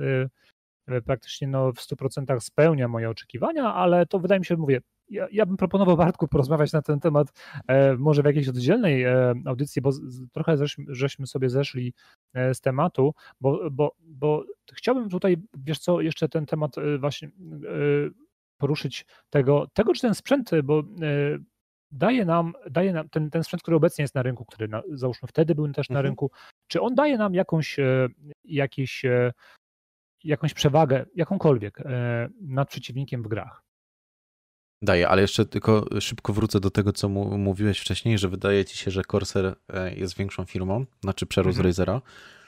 y, 0.89 0.93
y, 0.93 1.01
praktycznie 1.01 1.47
no, 1.47 1.73
w 1.73 1.77
100% 1.77 2.39
spełnia 2.39 2.87
moje 2.87 3.09
oczekiwania, 3.09 3.73
ale 3.73 4.05
to 4.05 4.19
wydaje 4.19 4.39
mi 4.39 4.45
się, 4.45 4.57
mówię, 4.57 4.81
ja, 5.09 5.27
ja 5.31 5.45
bym 5.45 5.57
proponował 5.57 5.97
Bartku 5.97 6.27
porozmawiać 6.27 6.71
na 6.71 6.81
ten 6.81 6.99
temat 6.99 7.27
e, 7.67 7.95
może 7.97 8.21
w 8.21 8.25
jakiejś 8.25 8.47
oddzielnej 8.47 9.03
e, 9.03 9.33
audycji, 9.45 9.81
bo 9.81 9.91
trochę 10.33 10.57
żeśmy, 10.57 10.85
żeśmy 10.87 11.27
sobie 11.27 11.49
zeszli 11.49 11.93
e, 12.33 12.53
z 12.53 12.61
tematu, 12.61 13.13
bo, 13.41 13.69
bo, 13.71 13.95
bo 13.99 14.43
chciałbym 14.73 15.09
tutaj, 15.09 15.37
wiesz 15.57 15.79
co, 15.79 16.01
jeszcze 16.01 16.29
ten 16.29 16.45
temat 16.45 16.75
właśnie 16.99 17.29
poruszyć 18.57 19.05
tego, 19.29 19.67
tego, 19.73 19.93
czy 19.93 20.01
ten 20.01 20.15
sprzęt, 20.15 20.51
bo 20.63 20.83
daje 21.91 22.25
nam, 22.25 22.53
daje 22.71 22.93
nam 22.93 23.09
ten, 23.09 23.29
ten 23.29 23.43
sprzęt, 23.43 23.61
który 23.61 23.77
obecnie 23.77 24.01
jest 24.03 24.15
na 24.15 24.23
rynku, 24.23 24.45
który 24.45 24.67
na, 24.67 24.83
załóżmy 24.93 25.27
wtedy 25.27 25.55
był 25.55 25.67
też 25.71 25.89
na 25.89 25.93
mhm. 25.93 26.05
rynku, 26.05 26.31
czy 26.67 26.81
on 26.81 26.95
daje 26.95 27.17
nam 27.17 27.33
jakąś, 27.33 27.79
e, 27.79 28.07
jakieś, 28.45 29.05
e, 29.05 29.33
jakąś 30.23 30.53
przewagę, 30.53 31.05
jakąkolwiek 31.15 31.81
e, 31.81 32.29
nad 32.41 32.69
przeciwnikiem 32.69 33.23
w 33.23 33.27
grach? 33.27 33.63
Daje, 34.81 35.09
ale 35.09 35.21
jeszcze 35.21 35.45
tylko 35.45 35.85
szybko 35.99 36.33
wrócę 36.33 36.59
do 36.59 36.69
tego, 36.69 36.93
co 36.93 37.09
mu, 37.09 37.37
mówiłeś 37.37 37.79
wcześniej, 37.79 38.17
że 38.17 38.29
wydaje 38.29 38.65
ci 38.65 38.77
się, 38.77 38.91
że 38.91 39.01
Corsair 39.03 39.55
jest 39.95 40.17
większą 40.17 40.45
firmą, 40.45 40.85
znaczy 41.03 41.25
przerósł 41.25 41.57
mhm. 41.57 41.65
Razera. 41.67 42.01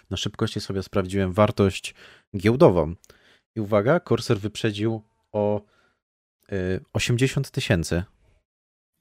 Na 0.10 0.18
szybkości 0.18 0.60
sobie 0.60 0.84
sprawdziłem 0.84 1.34
wartość 1.34 1.96
giełdową. 2.38 2.96
I 3.56 3.60
uwaga, 3.60 4.00
Corsair 4.00 4.40
wyprzedził 4.40 5.02
o 5.32 5.62
80 6.94 7.52
tysięcy 7.52 8.04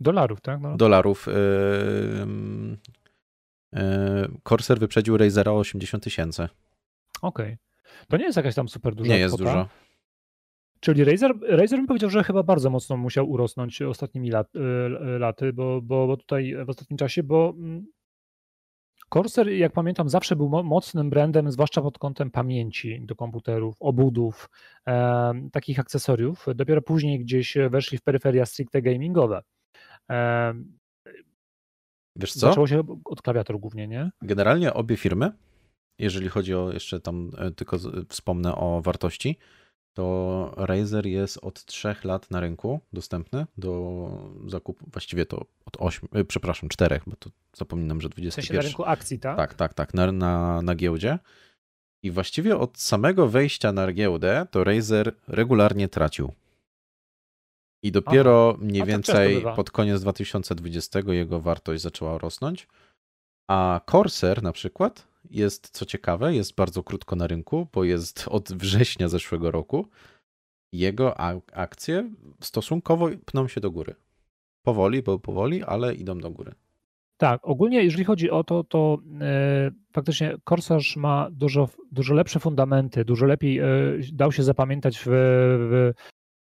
Dolarów, 0.00 0.40
tak? 0.40 0.60
No. 0.60 0.76
Dolarów. 0.76 1.26
Yy, 1.26 2.26
yy, 3.72 3.80
Corsair 4.44 4.78
wyprzedził 4.78 5.16
Razera 5.16 5.52
o 5.52 5.58
80 5.58 6.04
tysięcy. 6.04 6.48
Okej. 7.22 7.46
Okay. 7.46 7.58
To 8.08 8.16
nie 8.16 8.24
jest 8.24 8.36
jakaś 8.36 8.54
tam 8.54 8.68
super 8.68 8.94
duża 8.94 9.12
Nie 9.12 9.18
jest 9.18 9.34
kwota. 9.34 9.52
dużo. 9.52 9.68
Czyli 10.80 11.04
Razer, 11.04 11.32
Razer 11.48 11.78
bym 11.78 11.86
powiedział, 11.86 12.10
że 12.10 12.24
chyba 12.24 12.42
bardzo 12.42 12.70
mocno 12.70 12.96
musiał 12.96 13.30
urosnąć 13.30 13.82
ostatnimi 13.82 14.30
lat, 14.30 14.56
y, 14.56 14.58
laty, 15.18 15.52
bo, 15.52 15.82
bo, 15.82 16.06
bo 16.06 16.16
tutaj 16.16 16.54
w 16.64 16.68
ostatnim 16.68 16.98
czasie, 16.98 17.22
bo 17.22 17.54
mm, 17.56 17.86
Corsair, 19.08 19.48
jak 19.48 19.72
pamiętam, 19.72 20.08
zawsze 20.08 20.36
był 20.36 20.48
mocnym 20.48 21.10
brandem, 21.10 21.52
zwłaszcza 21.52 21.82
pod 21.82 21.98
kątem 21.98 22.30
pamięci 22.30 23.00
do 23.00 23.16
komputerów, 23.16 23.76
obudów, 23.80 24.50
e, 24.88 25.48
takich 25.52 25.78
akcesoriów. 25.78 26.46
Dopiero 26.54 26.82
później 26.82 27.20
gdzieś 27.20 27.56
weszli 27.70 27.98
w 27.98 28.02
peryferia 28.02 28.46
stricte 28.46 28.82
gamingowe. 28.82 29.42
Wiesz 32.16 32.32
co? 32.32 32.38
Zaczęło 32.38 32.66
się 32.66 32.82
od 33.04 33.22
klawiatur 33.22 33.60
głównie, 33.60 33.88
nie? 33.88 34.10
Generalnie 34.22 34.74
obie 34.74 34.96
firmy, 34.96 35.32
jeżeli 35.98 36.28
chodzi 36.28 36.54
o 36.54 36.72
jeszcze 36.72 37.00
tam, 37.00 37.30
e, 37.38 37.50
tylko 37.50 37.78
wspomnę 38.08 38.54
o 38.54 38.80
wartości, 38.82 39.38
to 39.94 40.54
Razer 40.56 41.06
jest 41.06 41.38
od 41.42 41.64
3 41.64 41.94
lat 42.04 42.30
na 42.30 42.40
rynku 42.40 42.80
dostępny 42.92 43.46
do 43.56 44.08
zakupu, 44.46 44.86
właściwie 44.92 45.26
to 45.26 45.46
od 45.64 45.76
8, 45.78 46.08
e, 46.12 46.24
przepraszam, 46.24 46.68
4, 46.68 47.00
bo 47.06 47.16
to 47.16 47.30
zapominam, 47.56 48.00
że 48.00 48.08
21. 48.08 48.30
W 48.30 48.34
sensie 48.34 48.54
na 48.54 48.60
rynku 48.60 48.84
akcji, 48.84 49.18
tak? 49.18 49.36
Tak, 49.36 49.54
tak, 49.54 49.74
tak, 49.74 49.94
na, 49.94 50.12
na, 50.12 50.62
na 50.62 50.74
giełdzie. 50.74 51.18
I 52.02 52.10
właściwie 52.10 52.58
od 52.58 52.78
samego 52.78 53.28
wejścia 53.28 53.72
na 53.72 53.92
giełdę 53.92 54.46
to 54.50 54.64
Razer 54.64 55.14
regularnie 55.28 55.88
tracił. 55.88 56.32
I 57.82 57.92
dopiero 57.92 58.54
Aha. 58.54 58.64
mniej 58.64 58.84
więcej 58.84 59.44
pod 59.56 59.70
koniec 59.70 60.00
2020 60.00 61.00
jego 61.08 61.40
wartość 61.40 61.82
zaczęła 61.82 62.18
rosnąć. 62.18 62.68
A 63.50 63.80
Corsair 63.90 64.42
na 64.42 64.52
przykład 64.52 65.08
jest, 65.30 65.70
co 65.70 65.86
ciekawe, 65.86 66.34
jest 66.34 66.54
bardzo 66.54 66.82
krótko 66.82 67.16
na 67.16 67.26
rynku, 67.26 67.68
bo 67.72 67.84
jest 67.84 68.24
od 68.28 68.52
września 68.52 69.08
zeszłego 69.08 69.50
roku. 69.50 69.86
Jego 70.72 71.20
akcje 71.52 72.10
stosunkowo 72.40 73.08
pną 73.26 73.48
się 73.48 73.60
do 73.60 73.70
góry. 73.70 73.94
Powoli, 74.62 75.02
bo 75.02 75.18
powoli, 75.18 75.62
ale 75.62 75.94
idą 75.94 76.18
do 76.18 76.30
góry. 76.30 76.52
Tak, 77.16 77.40
ogólnie 77.42 77.84
jeżeli 77.84 78.04
chodzi 78.04 78.30
o 78.30 78.44
to, 78.44 78.64
to 78.64 78.98
e, 79.20 79.70
faktycznie 79.92 80.36
Corsarz 80.44 80.96
ma 80.96 81.28
dużo, 81.30 81.68
dużo 81.92 82.14
lepsze 82.14 82.40
fundamenty, 82.40 83.04
dużo 83.04 83.26
lepiej 83.26 83.58
e, 83.58 83.64
dał 84.12 84.32
się 84.32 84.42
zapamiętać 84.42 84.98
w, 84.98 85.04
w 85.06 85.92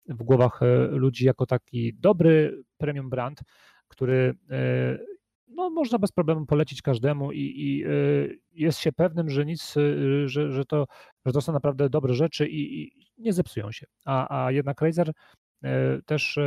w 0.08 0.24
głowach 0.24 0.62
e, 0.62 0.88
ludzi 0.88 1.26
jako 1.26 1.46
taki 1.46 1.93
dobry 1.93 2.63
premium 2.78 3.10
brand, 3.10 3.39
który 3.88 4.36
e, 4.50 4.98
no, 5.48 5.70
można 5.70 6.00
bez 6.00 6.12
problemu 6.12 6.46
polecić 6.46 6.82
każdemu 6.82 7.32
i, 7.32 7.39
i 7.39 7.84
e, 7.84 7.88
jest 8.52 8.80
się 8.80 8.91
pewnym, 8.91 9.30
że 9.30 9.46
nic, 9.46 9.76
że, 10.26 10.52
że, 10.52 10.65
to, 10.65 10.86
że 11.26 11.34
to 11.34 11.41
są 11.41 11.54
naprawdę 11.54 11.89
dobre 11.89 12.13
rzeczy 12.13 12.48
i, 12.48 12.84
i 12.84 12.91
nie 13.17 13.34
zepsują 13.34 13.72
się. 13.72 13.86
A, 14.06 14.46
a 14.46 14.52
jednak 14.52 14.82
Razer 14.82 15.12
też 16.06 16.39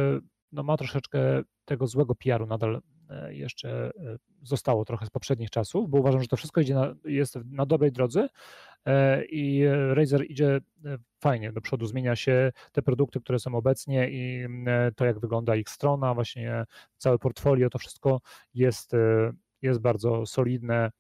no, 0.52 0.62
ma 0.62 0.76
troszeczkę 0.76 1.42
tego 1.64 1.86
złego 1.86 2.14
PR-u 2.14 2.46
nadal 2.46 2.80
jeszcze 3.28 3.90
zostało 4.42 4.84
trochę 4.84 5.06
z 5.06 5.10
poprzednich 5.10 5.50
czasów, 5.50 5.90
bo 5.90 5.98
uważam, 5.98 6.22
że 6.22 6.28
to 6.28 6.36
wszystko 6.36 6.60
idzie 6.60 6.74
na, 6.74 6.94
jest 7.04 7.38
na 7.44 7.66
dobrej 7.66 7.92
drodze 7.92 8.28
E, 8.86 9.24
i 9.24 9.64
Razer 9.94 10.30
idzie 10.30 10.60
e, 10.84 10.98
fajnie 11.20 11.52
do 11.52 11.60
przodu, 11.60 11.86
zmienia 11.86 12.16
się 12.16 12.52
te 12.72 12.82
produkty, 12.82 13.20
które 13.20 13.38
są 13.38 13.54
obecnie 13.54 14.10
i 14.10 14.46
e, 14.66 14.92
to, 14.96 15.04
jak 15.04 15.20
wygląda 15.20 15.56
ich 15.56 15.68
strona, 15.68 16.14
właśnie 16.14 16.64
całe 16.96 17.18
portfolio, 17.18 17.70
to 17.70 17.78
wszystko 17.78 18.20
jest, 18.54 18.92
jest 19.62 19.80
bardzo 19.80 20.26
solidne. 20.26 20.90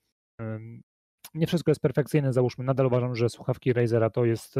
Nie 1.34 1.46
wszystko 1.46 1.70
jest 1.70 1.80
perfekcyjne, 1.80 2.32
załóżmy, 2.32 2.64
nadal 2.64 2.86
uważam, 2.86 3.14
że 3.14 3.28
słuchawki 3.28 3.72
Razera 3.72 4.10
to 4.10 4.24
jest 4.24 4.56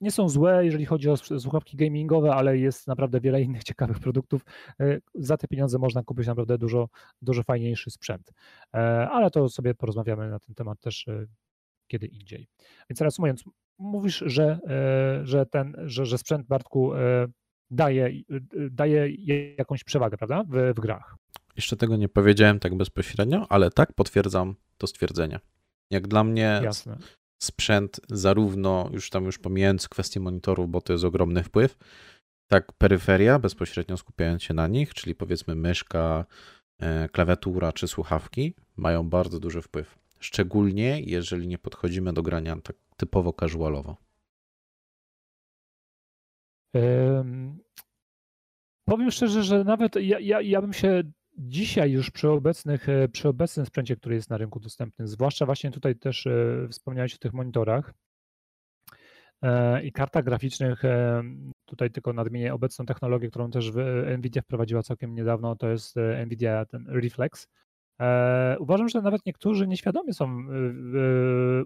nie 0.00 0.10
są 0.10 0.28
złe, 0.28 0.64
jeżeli 0.64 0.86
chodzi 0.86 1.10
o 1.10 1.16
słuchawki 1.16 1.76
gamingowe, 1.76 2.34
ale 2.34 2.58
jest 2.58 2.86
naprawdę 2.86 3.20
wiele 3.20 3.42
innych 3.42 3.64
ciekawych 3.70 3.98
produktów. 3.98 4.44
E, 4.80 4.98
za 5.14 5.36
te 5.36 5.48
pieniądze 5.48 5.78
można 5.78 6.02
kupić 6.02 6.26
naprawdę 6.26 6.58
dużo, 6.58 6.88
dużo 7.22 7.42
fajniejszy 7.42 7.90
sprzęt. 7.90 8.32
E, 8.74 8.78
ale 9.10 9.30
to 9.30 9.48
sobie 9.48 9.74
porozmawiamy 9.74 10.30
na 10.30 10.38
ten 10.38 10.54
temat 10.54 10.80
też 10.80 11.08
e, 11.08 11.26
kiedy 11.86 12.06
indziej. 12.06 12.48
Więc 12.90 13.00
reasumując, 13.00 13.44
mówisz, 13.78 14.24
że, 14.26 14.58
że, 15.22 15.46
ten, 15.46 15.76
że, 15.84 16.06
że 16.06 16.18
sprzęt 16.18 16.46
Bartku 16.46 16.92
daje, 17.70 18.10
daje 18.70 19.10
jakąś 19.58 19.84
przewagę, 19.84 20.16
prawda, 20.16 20.44
w, 20.48 20.72
w 20.76 20.80
grach. 20.80 21.16
Jeszcze 21.56 21.76
tego 21.76 21.96
nie 21.96 22.08
powiedziałem 22.08 22.58
tak 22.58 22.74
bezpośrednio, 22.74 23.46
ale 23.48 23.70
tak 23.70 23.92
potwierdzam 23.92 24.54
to 24.78 24.86
stwierdzenie. 24.86 25.40
Jak 25.90 26.08
dla 26.08 26.24
mnie 26.24 26.60
Jasne 26.64 26.98
sprzęt, 27.38 28.00
zarówno 28.08 28.90
już 28.92 29.10
tam 29.10 29.24
już 29.24 29.38
pomijając 29.38 29.88
kwestię 29.88 30.20
monitorów, 30.20 30.70
bo 30.70 30.80
to 30.80 30.92
jest 30.92 31.04
ogromny 31.04 31.42
wpływ, 31.42 31.76
Tak, 32.48 32.72
peryferia, 32.72 33.38
bezpośrednio 33.38 33.96
skupiając 33.96 34.42
się 34.42 34.54
na 34.54 34.66
nich, 34.68 34.94
czyli 34.94 35.14
powiedzmy 35.14 35.54
myszka, 35.54 36.24
e, 36.78 37.08
klawiatura 37.08 37.72
czy 37.72 37.88
słuchawki, 37.88 38.54
mają 38.76 39.08
bardzo 39.08 39.40
duży 39.40 39.62
wpływ. 39.62 39.98
Szczególnie 40.20 41.00
jeżeli 41.00 41.46
nie 41.48 41.58
podchodzimy 41.58 42.12
do 42.12 42.22
grania 42.22 42.56
tak 42.62 42.76
typowo 42.96 43.32
casualowo. 43.32 43.96
Um, 46.74 47.58
powiem 48.84 49.10
szczerze, 49.10 49.42
że 49.42 49.64
nawet 49.64 49.96
ja, 49.96 50.20
ja, 50.20 50.40
ja 50.40 50.60
bym 50.60 50.72
się 50.72 51.02
dzisiaj 51.38 51.90
już 51.90 52.10
przy, 52.10 52.30
obecnych, 52.30 52.88
e, 52.88 53.08
przy 53.08 53.28
obecnym 53.28 53.66
sprzęcie, 53.66 53.96
który 53.96 54.14
jest 54.14 54.30
na 54.30 54.36
rynku 54.36 54.60
dostępny, 54.60 55.06
zwłaszcza 55.06 55.46
właśnie 55.46 55.70
tutaj 55.70 55.96
też 55.96 56.26
e, 56.26 56.68
wspomniałeś 56.70 57.14
o 57.14 57.18
tych 57.18 57.32
monitorach 57.32 57.94
e, 59.42 59.82
i 59.82 59.92
kartach 59.92 60.24
graficznych, 60.24 60.82
tutaj 61.64 61.90
tylko 61.90 62.12
nadmienię 62.12 62.54
obecną 62.54 62.86
technologię, 62.86 63.28
którą 63.28 63.50
też 63.50 63.72
NVIDIA 64.18 64.42
wprowadziła 64.42 64.82
całkiem 64.82 65.14
niedawno, 65.14 65.56
to 65.56 65.68
jest 65.68 65.96
NVIDIA 66.26 66.64
ten 66.64 66.86
Reflex. 66.88 67.48
Uważam, 68.58 68.88
że 68.88 69.02
nawet 69.02 69.26
niektórzy 69.26 69.66
nieświadomie 69.66 70.12
są, 70.12 70.46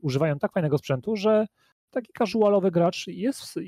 używają 0.02 0.38
tak 0.38 0.52
fajnego 0.52 0.78
sprzętu, 0.78 1.16
że 1.16 1.46
taki 1.90 2.12
casualowy 2.18 2.70
gracz 2.70 3.06
jest, 3.06 3.58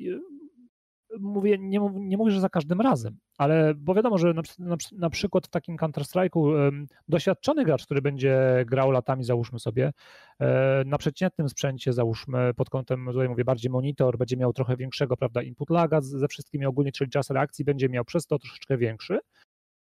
mówię, 1.20 1.58
nie, 1.58 1.80
nie 1.94 2.16
mówię, 2.16 2.30
że 2.30 2.40
za 2.40 2.48
każdym 2.48 2.80
razem, 2.80 3.18
ale 3.38 3.74
bo 3.74 3.94
wiadomo, 3.94 4.18
że 4.18 4.34
na, 4.34 4.42
na, 4.58 4.76
na 4.92 5.10
przykład 5.10 5.46
w 5.46 5.50
takim 5.50 5.76
Counter-Strike'u 5.76 6.70
doświadczony 7.08 7.64
gracz, 7.64 7.84
który 7.84 8.02
będzie 8.02 8.64
grał 8.66 8.90
latami, 8.90 9.24
załóżmy 9.24 9.58
sobie, 9.58 9.92
e, 10.38 10.82
na 10.86 10.98
przeciętnym 10.98 11.48
sprzęcie, 11.48 11.92
załóżmy 11.92 12.54
pod 12.54 12.70
kątem, 12.70 13.06
tutaj 13.06 13.28
mówię, 13.28 13.44
bardziej 13.44 13.70
monitor, 13.70 14.18
będzie 14.18 14.36
miał 14.36 14.52
trochę 14.52 14.76
większego, 14.76 15.16
prawda, 15.16 15.42
input 15.42 15.70
laga 15.70 16.00
ze 16.00 16.28
wszystkimi 16.28 16.66
ogólnie, 16.66 16.92
czyli 16.92 17.10
czas 17.10 17.30
reakcji 17.30 17.64
będzie 17.64 17.88
miał 17.88 18.04
przez 18.04 18.26
to 18.26 18.38
troszeczkę 18.38 18.78
większy. 18.78 19.18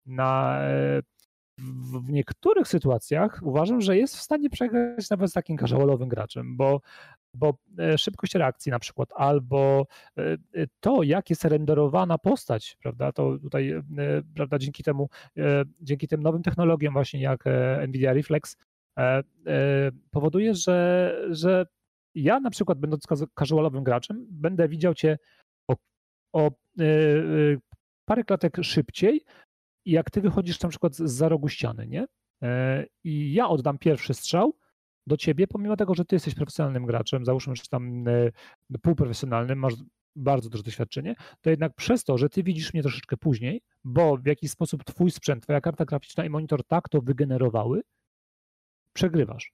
Na, 0.05 0.59
e, 0.61 1.01
w 2.03 2.09
niektórych 2.09 2.67
sytuacjach 2.67 3.39
uważam, 3.43 3.81
że 3.81 3.97
jest 3.97 4.17
w 4.17 4.21
stanie 4.21 4.49
przegrać 4.49 5.09
nawet 5.09 5.29
z 5.29 5.33
takim 5.33 5.57
casualowym 5.57 6.09
graczem, 6.09 6.57
bo 6.57 6.81
bo 7.33 7.53
e, 7.79 7.97
szybkość 7.97 8.35
reakcji 8.35 8.71
na 8.71 8.79
przykład, 8.79 9.09
albo 9.15 9.87
e, 10.17 10.23
e, 10.33 10.37
to, 10.79 11.03
jak 11.03 11.29
jest 11.29 11.45
renderowana 11.45 12.17
postać, 12.17 12.77
prawda, 12.81 13.11
to 13.11 13.37
tutaj, 13.39 13.73
prawda, 14.35 14.59
dzięki 14.59 14.83
temu, 14.83 15.09
dzięki 15.81 16.07
tym 16.07 16.23
nowym 16.23 16.43
technologiom 16.43 16.93
właśnie 16.93 17.21
jak 17.21 17.43
NVIDIA 17.87 18.13
Reflex, 18.13 18.57
powoduje, 20.11 20.55
że, 20.55 21.15
że 21.29 21.65
ja 22.15 22.39
na 22.39 22.49
przykład 22.49 22.79
będąc 22.79 23.07
casualowym 23.39 23.83
graczem, 23.83 24.27
będę 24.31 24.69
widział 24.69 24.93
cię 24.93 25.17
o, 25.67 25.75
o 26.33 26.51
parę 28.05 28.23
klatek 28.23 28.57
szybciej, 28.61 29.21
jak 29.85 30.11
ty 30.11 30.21
wychodzisz 30.21 30.61
na 30.61 30.69
przykład 30.69 30.95
z 30.95 31.11
za 31.11 31.29
rogu 31.29 31.49
ściany, 31.49 31.87
nie? 31.87 32.07
I 33.03 33.33
ja 33.33 33.49
oddam 33.49 33.77
pierwszy 33.77 34.13
strzał, 34.13 34.53
do 35.09 35.17
ciebie, 35.17 35.47
pomimo 35.47 35.77
tego, 35.77 35.95
że 35.95 36.05
ty 36.05 36.15
jesteś 36.15 36.35
profesjonalnym 36.35 36.85
graczem, 36.85 37.25
załóżmy, 37.25 37.55
że 37.55 37.63
tam 37.69 38.07
e, 38.07 38.31
półprofesjonalnym, 38.81 39.59
masz 39.59 39.73
bardzo 40.15 40.49
duże 40.49 40.63
doświadczenie, 40.63 41.15
to 41.41 41.49
jednak 41.49 41.73
przez 41.75 42.03
to, 42.03 42.17
że 42.17 42.29
ty 42.29 42.43
widzisz 42.43 42.73
mnie 42.73 42.81
troszeczkę 42.81 43.17
później, 43.17 43.61
bo 43.83 44.17
w 44.17 44.25
jakiś 44.25 44.51
sposób 44.51 44.83
twój 44.83 45.11
sprzęt, 45.11 45.43
twoja 45.43 45.61
karta 45.61 45.85
graficzna 45.85 46.25
i 46.25 46.29
monitor 46.29 46.63
tak 46.63 46.89
to 46.89 47.01
wygenerowały, 47.01 47.81
przegrywasz. 48.93 49.51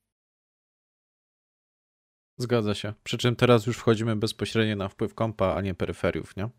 Zgadza 2.38 2.76
się. 2.76 2.94
Przy 3.04 3.18
czym 3.18 3.36
teraz 3.36 3.65
już 3.65 3.78
wchodzimy 3.78 4.15
bezpośrednio 4.15 4.76
na 4.76 4.89
wpływ 4.89 5.13
kompa, 5.13 5.54
a 5.56 5.62
nie 5.62 5.74
peryferiów, 5.74 6.36
nie? 6.36 6.50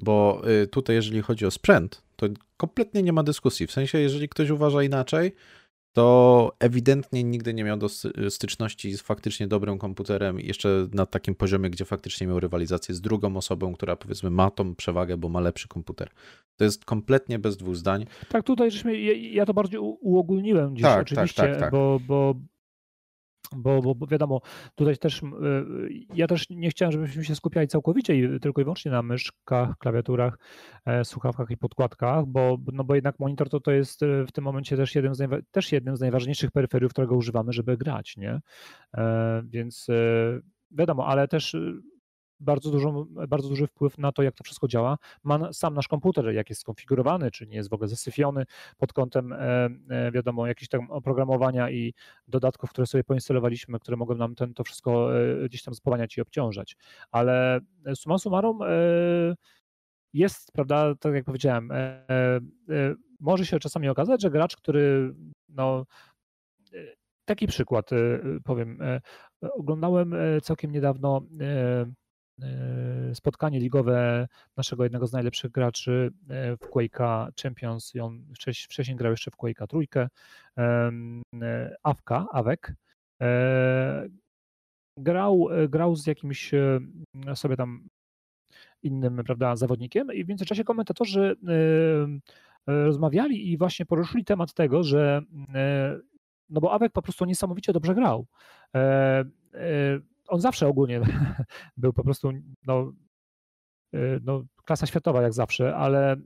Bo 0.00 0.42
y, 0.62 0.66
tutaj, 0.66 0.96
jeżeli 0.96 1.22
chodzi 1.22 1.46
o 1.46 1.50
sprzęt, 1.50 2.02
to 2.16 2.26
kompletnie 2.56 3.02
nie 3.02 3.12
ma 3.12 3.22
dyskusji. 3.22 3.66
W 3.66 3.72
sensie, 3.72 3.98
jeżeli 3.98 4.28
ktoś 4.28 4.50
uważa 4.50 4.82
inaczej, 4.82 5.32
to 5.92 6.52
ewidentnie 6.58 7.24
nigdy 7.24 7.54
nie 7.54 7.64
miał 7.64 7.76
do 7.76 7.88
styczności 8.28 8.92
z 8.92 9.02
faktycznie 9.02 9.46
dobrym 9.46 9.78
komputerem, 9.78 10.40
jeszcze 10.40 10.88
na 10.92 11.06
takim 11.06 11.34
poziomie, 11.34 11.70
gdzie 11.70 11.84
faktycznie 11.84 12.26
miał 12.26 12.40
rywalizację 12.40 12.94
z 12.94 13.00
drugą 13.00 13.36
osobą, 13.36 13.72
która 13.74 13.96
powiedzmy 13.96 14.30
ma 14.30 14.50
tą 14.50 14.74
przewagę, 14.74 15.16
bo 15.16 15.28
ma 15.28 15.40
lepszy 15.40 15.68
komputer. 15.68 16.10
To 16.56 16.64
jest 16.64 16.84
kompletnie 16.84 17.38
bez 17.38 17.56
dwóch 17.56 17.76
zdań. 17.76 18.06
Tak, 18.28 18.44
tutaj 18.44 18.70
żeśmy, 18.70 19.00
ja, 19.00 19.12
ja 19.12 19.46
to 19.46 19.54
bardziej 19.54 19.80
uogólniłem 19.80 20.76
dziś 20.76 20.82
tak, 20.82 20.92
tak 20.92 21.02
oczywiście, 21.02 21.42
tak, 21.42 21.50
tak, 21.50 21.60
tak. 21.60 21.70
Bo, 21.70 22.00
bo 22.06 22.34
bo, 23.56 23.82
bo, 23.82 23.94
bo, 23.94 24.06
wiadomo, 24.06 24.40
tutaj 24.74 24.98
też 24.98 25.22
y, 25.22 25.26
ja 26.14 26.26
też 26.26 26.50
nie 26.50 26.70
chciałem, 26.70 26.92
żebyśmy 26.92 27.24
się 27.24 27.34
skupiali 27.34 27.68
całkowicie 27.68 28.38
tylko 28.40 28.60
i 28.60 28.64
wyłącznie 28.64 28.90
na 28.90 29.02
myszkach, 29.02 29.78
klawiaturach, 29.78 30.38
e, 30.86 31.04
słuchawkach 31.04 31.50
i 31.50 31.56
podkładkach, 31.56 32.26
bo, 32.26 32.58
no 32.72 32.84
bo 32.84 32.94
jednak 32.94 33.18
monitor 33.18 33.48
to, 33.48 33.60
to 33.60 33.70
jest 33.70 34.02
e, 34.02 34.26
w 34.26 34.32
tym 34.32 34.44
momencie 34.44 34.76
też 34.76 34.94
jednym, 34.94 35.14
z 35.14 35.28
też 35.50 35.72
jednym 35.72 35.96
z 35.96 36.00
najważniejszych 36.00 36.50
peryferiów, 36.50 36.92
którego 36.92 37.16
używamy, 37.16 37.52
żeby 37.52 37.76
grać, 37.76 38.16
nie? 38.16 38.40
E, 38.96 39.42
więc 39.46 39.86
wiadomo, 40.70 41.06
ale 41.06 41.28
też 41.28 41.56
bardzo, 42.42 42.70
dużo, 42.70 43.06
bardzo 43.28 43.48
duży 43.48 43.66
wpływ 43.66 43.98
na 43.98 44.12
to, 44.12 44.22
jak 44.22 44.34
to 44.34 44.44
wszystko 44.44 44.68
działa, 44.68 44.98
ma 45.24 45.52
sam 45.52 45.74
nasz 45.74 45.88
komputer, 45.88 46.34
jak 46.34 46.48
jest 46.50 46.60
skonfigurowany, 46.60 47.30
czy 47.30 47.46
nie 47.46 47.56
jest 47.56 47.70
w 47.70 47.72
ogóle 47.72 47.88
zasyfiony 47.88 48.44
pod 48.78 48.92
kątem, 48.92 49.32
e, 49.32 49.68
e, 49.88 50.12
wiadomo, 50.12 50.46
jakichś 50.46 50.68
tam 50.68 50.90
oprogramowania 50.90 51.70
i 51.70 51.94
dodatków, 52.28 52.70
które 52.70 52.86
sobie 52.86 53.04
poinstalowaliśmy, 53.04 53.78
które 53.78 53.96
mogą 53.96 54.14
nam 54.14 54.34
ten, 54.34 54.54
to 54.54 54.64
wszystko 54.64 55.20
e, 55.20 55.48
gdzieś 55.48 55.62
tam 55.62 55.74
spowalniać 55.74 56.16
i 56.16 56.20
obciążać. 56.20 56.76
Ale 57.10 57.60
summa 57.94 58.18
summarum 58.18 58.58
jest, 60.12 60.52
prawda, 60.52 60.94
tak 60.94 61.14
jak 61.14 61.24
powiedziałem, 61.24 61.70
może 63.20 63.46
się 63.46 63.58
czasami 63.58 63.88
okazać, 63.88 64.22
że 64.22 64.30
gracz, 64.30 64.56
który 64.56 65.14
no, 65.48 65.86
taki 67.24 67.46
przykład 67.46 67.90
powiem. 68.44 68.78
Oglądałem 69.40 70.14
całkiem 70.42 70.72
niedawno 70.72 71.20
spotkanie 73.14 73.60
ligowe 73.60 74.28
naszego 74.56 74.82
jednego 74.82 75.06
z 75.06 75.12
najlepszych 75.12 75.50
graczy 75.50 76.12
e, 76.28 76.56
w 76.56 76.60
Quake'a 76.60 77.28
Champions 77.42 77.94
i 77.94 78.00
on 78.00 78.24
wcześniej, 78.34 78.66
wcześniej 78.70 78.96
grał 78.96 79.12
jeszcze 79.12 79.30
w 79.30 79.36
Quake'a 79.36 79.66
trójkę, 79.66 80.08
e, 80.58 81.76
Awka, 81.82 82.26
Awek. 82.32 82.74
Grał, 84.98 85.48
grał 85.68 85.96
z 85.96 86.06
jakimś 86.06 86.50
sobie 87.34 87.56
tam 87.56 87.88
innym 88.82 89.22
prawda, 89.24 89.56
zawodnikiem 89.56 90.12
i 90.12 90.24
w 90.24 90.28
międzyczasie 90.28 90.64
komentatorzy 90.64 91.36
rozmawiali 92.66 93.52
i 93.52 93.58
właśnie 93.58 93.86
poruszyli 93.86 94.24
temat 94.24 94.54
tego, 94.54 94.82
że 94.82 95.22
no 96.50 96.60
bo 96.60 96.72
Awek 96.72 96.92
po 96.92 97.02
prostu 97.02 97.24
niesamowicie 97.24 97.72
dobrze 97.72 97.94
grał 97.94 98.26
on 100.32 100.40
zawsze 100.40 100.68
ogólnie 100.68 101.00
był 101.76 101.92
po 101.92 102.04
prostu 102.04 102.30
no, 102.66 102.92
y, 103.94 104.20
no, 104.24 104.42
klasa 104.64 104.86
światowa 104.86 105.22
jak 105.22 105.32
zawsze, 105.32 105.76
ale 105.76 106.14
y, 106.16 106.18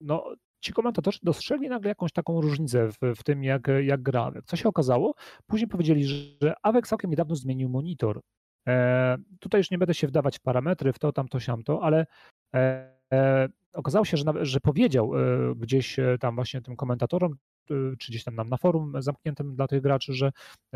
no, 0.00 0.34
ci 0.60 0.72
komentatorzy 0.72 1.18
dostrzegli 1.22 1.68
nagle 1.68 1.88
jakąś 1.88 2.12
taką 2.12 2.40
różnicę 2.40 2.88
w, 2.92 2.98
w 3.16 3.22
tym, 3.24 3.44
jak, 3.44 3.68
jak 3.82 4.02
gra 4.02 4.32
Co 4.46 4.56
się 4.56 4.68
okazało? 4.68 5.14
Później 5.46 5.68
powiedzieli, 5.68 6.04
że 6.04 6.54
Awek 6.62 6.86
całkiem 6.86 7.10
niedawno 7.10 7.34
zmienił 7.34 7.68
monitor. 7.68 8.20
E, 8.68 9.16
tutaj 9.40 9.58
już 9.58 9.70
nie 9.70 9.78
będę 9.78 9.94
się 9.94 10.06
wdawać 10.06 10.38
w 10.38 10.40
parametry, 10.40 10.92
w 10.92 10.98
to, 10.98 11.12
tamto, 11.12 11.40
siamto, 11.40 11.82
ale 11.82 12.06
e, 12.54 12.92
e, 13.12 13.48
okazało 13.72 14.04
się, 14.04 14.16
że, 14.16 14.24
że 14.42 14.60
powiedział 14.60 15.12
e, 15.14 15.54
gdzieś 15.56 15.98
e, 15.98 16.16
tam 16.20 16.34
właśnie 16.34 16.62
tym 16.62 16.76
komentatorom, 16.76 17.32
e, 17.32 17.74
czy 17.98 18.12
gdzieś 18.12 18.24
tam 18.24 18.34
nam 18.34 18.48
na 18.48 18.56
forum 18.56 18.92
zamkniętym 18.98 19.54
dla 19.54 19.66
tych 19.66 19.82
graczy, 19.82 20.12
że 20.14 20.32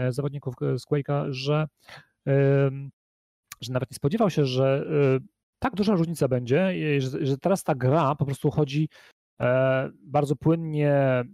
zawodników 0.09 0.55
z 0.61 0.87
Quake'a, 0.87 1.27
że 1.31 1.67
że 3.61 3.73
nawet 3.73 3.91
nie 3.91 3.95
spodziewał 3.95 4.31
się, 4.31 4.45
że 4.45 4.87
y, 5.23 5.35
tak 5.65 5.75
duża 5.75 5.95
różnica 5.95 6.29
będzie, 6.29 6.73
że, 7.01 7.39
teraz 7.39 7.65
ta 7.65 7.75
gra 7.75 8.15
po 8.15 8.25
prostu 8.25 8.51
chodzi 8.51 8.89
e, 9.41 9.91
bardzo 10.03 10.37
płynnie. 10.37 10.91
E, 10.91 11.25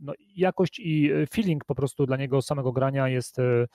no, 0.00 0.12
jakość 0.36 0.78
i 0.78 1.10
feeling 1.32 1.64
po 1.64 1.74
prostu 1.74 2.06
dla 2.06 2.16
niego 2.16 2.42
samego 2.42 2.72
grania 2.72 3.08
jest 3.08 3.38
e, 3.38 3.66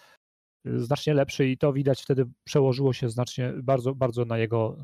znacznie 0.65 1.13
lepszy 1.13 1.47
i 1.47 1.57
to 1.57 1.73
widać 1.73 2.01
wtedy 2.01 2.25
przełożyło 2.43 2.93
się 2.93 3.09
znacznie 3.09 3.53
bardzo, 3.63 3.95
bardzo 3.95 4.25
na 4.25 4.37
jego, 4.37 4.77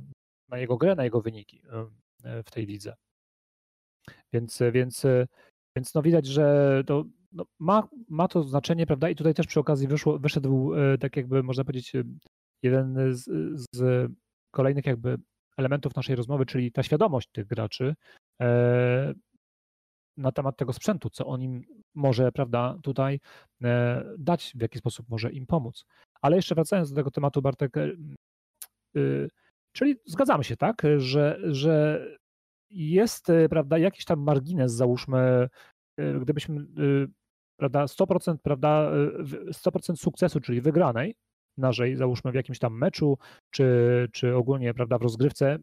na 0.49 0.57
jego 0.57 0.77
grę, 0.77 0.95
na 0.95 1.03
jego 1.03 1.21
wyniki 1.21 1.61
w 2.45 2.51
tej 2.51 2.65
lidze. 2.65 2.95
Więc, 4.33 4.59
więc, 4.71 5.05
więc 5.75 5.93
no 5.93 6.01
widać, 6.01 6.25
że 6.25 6.83
to 6.87 7.05
no, 7.31 7.45
ma, 7.59 7.87
ma 8.09 8.27
to 8.27 8.43
znaczenie, 8.43 8.85
prawda? 8.85 9.09
I 9.09 9.15
tutaj 9.15 9.33
też 9.33 9.47
przy 9.47 9.59
okazji 9.59 9.87
wyszło, 9.87 10.19
wyszedł, 10.19 10.73
e, 10.73 10.97
tak 10.97 11.17
jakby 11.17 11.43
można 11.43 11.63
powiedzieć, 11.63 11.95
e, 11.95 12.03
jeden 12.63 13.15
z, 13.15 13.25
z 13.73 14.11
kolejnych 14.51 14.85
jakby 14.85 15.17
elementów 15.57 15.95
naszej 15.95 16.15
rozmowy, 16.15 16.45
czyli 16.45 16.71
ta 16.71 16.83
świadomość 16.83 17.29
tych 17.31 17.47
graczy 17.47 17.95
e, 18.41 19.13
na 20.17 20.31
temat 20.31 20.57
tego 20.57 20.73
sprzętu, 20.73 21.09
co 21.09 21.25
on 21.25 21.41
im 21.41 21.61
może, 21.95 22.31
prawda, 22.31 22.77
tutaj 22.83 23.19
dać, 24.17 24.53
w 24.55 24.61
jaki 24.61 24.79
sposób 24.79 25.09
może 25.09 25.31
im 25.31 25.45
pomóc. 25.45 25.85
Ale 26.21 26.35
jeszcze 26.35 26.55
wracając 26.55 26.89
do 26.89 26.95
tego 26.95 27.11
tematu, 27.11 27.41
Bartek, 27.41 27.73
Czyli 29.71 29.95
zgadzamy 30.05 30.43
się, 30.43 30.57
tak, 30.57 30.81
że, 30.97 31.39
że 31.43 32.05
jest, 32.69 33.27
prawda, 33.49 33.77
jakiś 33.77 34.05
tam 34.05 34.19
margines, 34.19 34.73
załóżmy, 34.73 35.49
gdybyśmy, 36.21 36.65
prawda, 37.59 37.85
100%, 37.85 38.37
prawda, 38.43 38.91
100% 39.51 39.95
sukcesu, 39.95 40.39
czyli 40.39 40.61
wygranej, 40.61 41.15
naszej, 41.57 41.95
załóżmy 41.95 42.31
w 42.31 42.35
jakimś 42.35 42.59
tam 42.59 42.77
meczu, 42.77 43.17
czy, 43.51 44.07
czy 44.13 44.35
ogólnie, 44.35 44.73
prawda, 44.73 44.97
w 44.97 45.01
rozgrywce, 45.01 45.57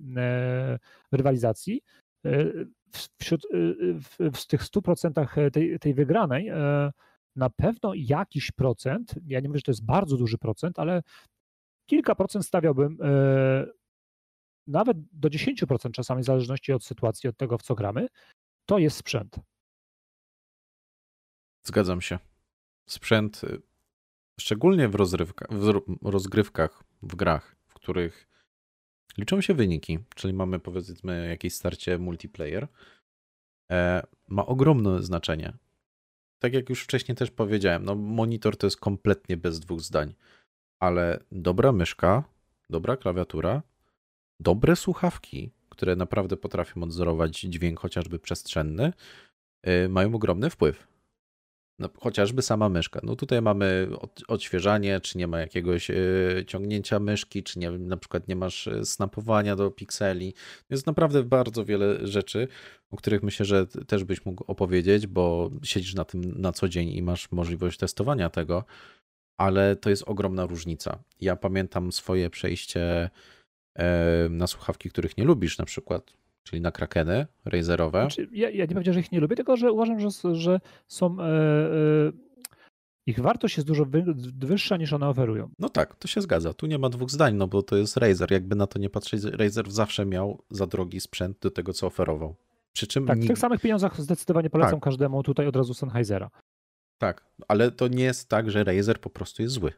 rywalizacji, 1.12 1.80
wśród, 3.20 3.46
w, 4.00 4.30
w 4.34 4.46
tych 4.46 4.62
100% 4.62 5.50
tej, 5.50 5.78
tej 5.78 5.94
wygranej 5.94 6.50
na 7.36 7.50
pewno 7.50 7.92
jakiś 7.94 8.52
procent, 8.52 9.14
ja 9.26 9.40
nie 9.40 9.48
mówię, 9.48 9.58
że 9.58 9.62
to 9.62 9.70
jest 9.70 9.84
bardzo 9.84 10.16
duży 10.16 10.38
procent, 10.38 10.78
ale 10.78 11.02
kilka 11.86 12.14
procent 12.14 12.46
stawiałbym, 12.46 12.98
e, 13.02 13.66
nawet 14.66 14.96
do 15.12 15.28
10% 15.28 15.90
czasami, 15.90 16.22
w 16.22 16.24
zależności 16.24 16.72
od 16.72 16.84
sytuacji, 16.84 17.28
od 17.28 17.36
tego, 17.36 17.58
w 17.58 17.62
co 17.62 17.74
gramy, 17.74 18.06
to 18.66 18.78
jest 18.78 18.96
sprzęt. 18.96 19.36
Zgadzam 21.66 22.00
się. 22.00 22.18
Sprzęt, 22.88 23.44
y, 23.44 23.62
szczególnie 24.40 24.88
w, 24.88 24.94
rozrywka, 24.94 25.46
w 25.50 25.82
rozgrywkach, 26.02 26.84
w 27.02 27.16
grach, 27.16 27.56
w 27.66 27.74
których 27.74 28.28
liczą 29.18 29.40
się 29.40 29.54
wyniki, 29.54 29.98
czyli 30.14 30.34
mamy 30.34 30.58
powiedzmy 30.58 31.28
jakieś 31.28 31.54
starcie 31.54 31.98
multiplayer, 31.98 32.68
e, 33.72 34.02
ma 34.28 34.46
ogromne 34.46 35.02
znaczenie 35.02 35.52
tak 36.38 36.54
jak 36.54 36.70
już 36.70 36.82
wcześniej 36.82 37.16
też 37.16 37.30
powiedziałem, 37.30 37.84
no 37.84 37.94
monitor 37.94 38.56
to 38.56 38.66
jest 38.66 38.80
kompletnie 38.80 39.36
bez 39.36 39.60
dwóch 39.60 39.80
zdań, 39.80 40.14
ale 40.78 41.20
dobra 41.32 41.72
myszka, 41.72 42.24
dobra 42.70 42.96
klawiatura, 42.96 43.62
dobre 44.40 44.76
słuchawki, 44.76 45.50
które 45.68 45.96
naprawdę 45.96 46.36
potrafią 46.36 46.82
odzorować 46.82 47.40
dźwięk 47.40 47.80
chociażby 47.80 48.18
przestrzenny, 48.18 48.92
yy, 49.66 49.88
mają 49.88 50.14
ogromny 50.14 50.50
wpływ. 50.50 50.86
No, 51.78 51.88
chociażby 52.00 52.42
sama 52.42 52.68
myszka. 52.68 53.00
No 53.02 53.16
tutaj 53.16 53.42
mamy 53.42 53.88
od, 54.00 54.22
odświeżanie, 54.28 55.00
czy 55.00 55.18
nie 55.18 55.26
ma 55.26 55.40
jakiegoś 55.40 55.90
y, 55.90 56.44
ciągnięcia 56.46 56.98
myszki, 56.98 57.42
czy 57.42 57.58
nie, 57.58 57.70
na 57.70 57.96
przykład 57.96 58.28
nie 58.28 58.36
masz 58.36 58.68
e, 58.68 58.84
snapowania 58.84 59.56
do 59.56 59.70
pikseli. 59.70 60.34
Jest 60.70 60.86
naprawdę 60.86 61.22
bardzo 61.22 61.64
wiele 61.64 62.06
rzeczy, 62.06 62.48
o 62.90 62.96
których 62.96 63.22
myślę, 63.22 63.46
że 63.46 63.66
też 63.66 64.04
byś 64.04 64.24
mógł 64.24 64.44
opowiedzieć, 64.46 65.06
bo 65.06 65.50
siedzisz 65.62 65.94
na 65.94 66.04
tym 66.04 66.40
na 66.40 66.52
co 66.52 66.68
dzień 66.68 66.88
i 66.88 67.02
masz 67.02 67.32
możliwość 67.32 67.78
testowania 67.78 68.30
tego, 68.30 68.64
ale 69.36 69.76
to 69.76 69.90
jest 69.90 70.02
ogromna 70.06 70.46
różnica. 70.46 70.98
Ja 71.20 71.36
pamiętam 71.36 71.92
swoje 71.92 72.30
przejście 72.30 73.04
y, 73.04 73.10
na 74.30 74.46
słuchawki, 74.46 74.90
których 74.90 75.16
nie 75.16 75.24
lubisz, 75.24 75.58
na 75.58 75.64
przykład 75.64 76.12
czyli 76.46 76.62
na 76.62 76.72
krakeny 76.72 77.26
razerowe. 77.44 78.00
Znaczy, 78.00 78.28
ja, 78.32 78.50
ja, 78.50 78.64
nie 78.64 78.74
powiedziałem, 78.74 78.94
że 78.94 79.00
ich 79.00 79.12
nie 79.12 79.20
lubię, 79.20 79.36
tylko 79.36 79.56
że 79.56 79.72
uważam, 79.72 80.00
że, 80.00 80.34
że 80.34 80.60
są. 80.88 81.20
E, 81.20 82.12
ich 83.06 83.20
wartość 83.20 83.56
jest 83.56 83.66
dużo 83.66 83.86
wyższa 84.38 84.76
niż 84.76 84.92
one 84.92 85.08
oferują. 85.08 85.50
No 85.58 85.68
tak, 85.68 85.96
to 85.96 86.08
się 86.08 86.20
zgadza. 86.20 86.54
Tu 86.54 86.66
nie 86.66 86.78
ma 86.78 86.88
dwóch 86.88 87.10
zdań, 87.10 87.34
no 87.34 87.46
bo 87.46 87.62
to 87.62 87.76
jest 87.76 87.96
Razer. 87.96 88.32
Jakby 88.32 88.56
na 88.56 88.66
to 88.66 88.78
nie 88.78 88.90
patrzeć, 88.90 89.24
Razer 89.24 89.70
zawsze 89.70 90.06
miał 90.06 90.42
za 90.50 90.66
drogi 90.66 91.00
sprzęt 91.00 91.38
do 91.38 91.50
tego, 91.50 91.72
co 91.72 91.86
oferował. 91.86 92.34
Przy 92.72 92.86
czym 92.86 93.06
tak, 93.06 93.18
w 93.18 93.26
tych 93.26 93.38
samych 93.38 93.60
pieniądzach 93.60 94.00
zdecydowanie 94.00 94.50
polecam 94.50 94.72
tak. 94.72 94.82
każdemu 94.82 95.22
tutaj 95.22 95.46
od 95.46 95.56
razu 95.56 95.74
Sennheisera. 95.74 96.30
Tak, 96.98 97.24
ale 97.48 97.70
to 97.70 97.88
nie 97.88 98.04
jest 98.04 98.28
tak, 98.28 98.50
że 98.50 98.64
Razer 98.64 99.00
po 99.00 99.10
prostu 99.10 99.42
jest 99.42 99.54
zły. 99.54 99.72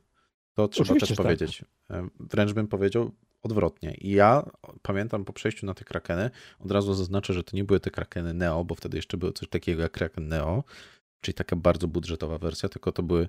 To 0.55 0.69
trzeba 0.69 0.85
Oczywiście 0.85 1.07
też 1.07 1.17
tak. 1.17 1.27
powiedzieć. 1.27 1.65
Tak. 1.89 2.05
Wręcz 2.21 2.53
bym 2.53 2.69
powiedział, 2.69 3.11
odwrotnie. 3.43 3.95
I 3.95 4.11
ja 4.11 4.51
pamiętam 4.83 5.25
po 5.25 5.33
przejściu 5.33 5.67
na 5.67 5.75
te 5.75 5.85
krakeny, 5.85 6.31
od 6.59 6.71
razu 6.71 6.95
zaznaczę, 6.95 7.33
że 7.33 7.45
to 7.45 7.57
nie 7.57 7.65
były 7.65 7.81
te 7.81 7.91
krakeny 7.91 8.35
Neo, 8.35 8.65
bo 8.65 8.75
wtedy 8.75 8.97
jeszcze 8.97 9.17
było 9.17 9.33
coś 9.33 9.49
takiego 9.49 9.83
jak 9.83 9.93
kraken 9.93 10.29
Neo, 10.29 10.65
czyli 11.21 11.35
taka 11.35 11.57
bardzo 11.57 11.89
budżetowa 11.89 12.39
wersja, 12.39 12.69
tylko 12.69 12.93
to 12.93 13.03
były 13.03 13.29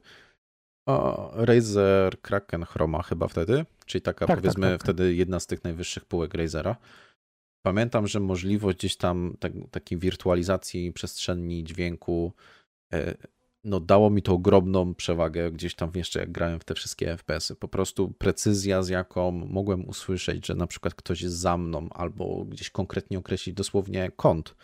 o, 0.87 1.31
Razer 1.33 2.21
Kraken 2.21 2.65
Chroma 2.65 3.03
chyba 3.03 3.27
wtedy, 3.27 3.65
czyli 3.85 4.01
taka 4.01 4.19
tak, 4.19 4.27
tak 4.27 4.39
powiedzmy 4.39 4.67
tak, 4.67 4.71
tak, 4.71 4.83
wtedy 4.83 5.15
jedna 5.15 5.39
z 5.39 5.47
tych 5.47 5.63
najwyższych 5.63 6.05
półek 6.05 6.33
Razera. 6.33 6.75
Pamiętam, 7.65 8.07
że 8.07 8.19
możliwość 8.19 8.77
gdzieś 8.77 8.97
tam 8.97 9.35
tak, 9.39 9.51
takiej 9.71 9.97
wirtualizacji 9.97 10.93
przestrzeni 10.93 11.63
dźwięku 11.63 12.33
e, 12.93 13.15
no 13.63 13.79
dało 13.79 14.09
mi 14.09 14.21
to 14.21 14.33
ogromną 14.33 14.95
przewagę 14.95 15.51
gdzieś 15.51 15.75
tam 15.75 15.91
jeszcze 15.95 16.19
jak 16.19 16.31
grałem 16.31 16.59
w 16.59 16.63
te 16.63 16.75
wszystkie 16.75 17.17
FPS-y. 17.17 17.55
Po 17.55 17.67
prostu 17.67 18.13
precyzja, 18.17 18.83
z 18.83 18.89
jaką 18.89 19.31
mogłem 19.31 19.89
usłyszeć, 19.89 20.47
że 20.47 20.55
na 20.55 20.67
przykład 20.67 20.93
ktoś 20.93 21.21
jest 21.21 21.35
za 21.35 21.57
mną, 21.57 21.89
albo 21.89 22.45
gdzieś 22.45 22.69
konkretnie 22.69 23.19
określić 23.19 23.55
dosłownie 23.55 24.11
kąt, 24.15 24.55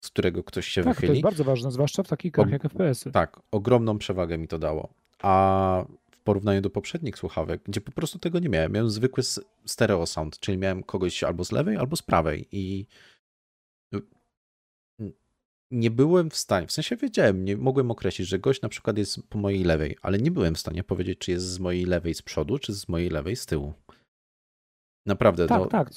z 0.00 0.10
którego 0.10 0.44
ktoś 0.44 0.68
się 0.68 0.82
tak, 0.82 0.94
wychyli. 0.94 1.08
to 1.08 1.12
jest 1.12 1.22
bardzo 1.22 1.44
ważne, 1.44 1.72
zwłaszcza 1.72 2.02
w 2.02 2.08
takich 2.08 2.32
grach 2.32 2.50
jak 2.50 2.62
FPS-y. 2.62 3.12
Tak, 3.12 3.40
ogromną 3.50 3.98
przewagę 3.98 4.38
mi 4.38 4.48
to 4.48 4.58
dało. 4.58 4.88
A 5.22 5.84
w 6.10 6.20
porównaniu 6.20 6.60
do 6.60 6.70
poprzednich 6.70 7.18
słuchawek, 7.18 7.60
gdzie 7.64 7.80
po 7.80 7.92
prostu 7.92 8.18
tego 8.18 8.38
nie 8.38 8.48
miałem, 8.48 8.72
miałem 8.72 8.90
zwykły 8.90 9.22
stereo 9.66 10.06
sound, 10.06 10.40
czyli 10.40 10.58
miałem 10.58 10.82
kogoś 10.82 11.24
albo 11.24 11.44
z 11.44 11.52
lewej, 11.52 11.76
albo 11.76 11.96
z 11.96 12.02
prawej 12.02 12.48
i 12.52 12.86
nie 15.70 15.90
byłem 15.90 16.30
w 16.30 16.36
stanie, 16.36 16.66
w 16.66 16.72
sensie 16.72 16.96
wiedziałem, 16.96 17.44
nie 17.44 17.56
mogłem 17.56 17.90
określić, 17.90 18.28
że 18.28 18.38
gość 18.38 18.62
na 18.62 18.68
przykład 18.68 18.98
jest 18.98 19.28
po 19.28 19.38
mojej 19.38 19.64
lewej, 19.64 19.96
ale 20.02 20.18
nie 20.18 20.30
byłem 20.30 20.54
w 20.54 20.58
stanie 20.58 20.84
powiedzieć, 20.84 21.18
czy 21.18 21.30
jest 21.30 21.46
z 21.46 21.58
mojej 21.58 21.84
lewej 21.84 22.14
z 22.14 22.22
przodu, 22.22 22.58
czy 22.58 22.72
z 22.72 22.88
mojej 22.88 23.10
lewej 23.10 23.36
z 23.36 23.46
tyłu. 23.46 23.74
Naprawdę. 25.06 25.46
Tak, 25.46 25.60
no... 25.60 25.66
tak. 25.66 25.90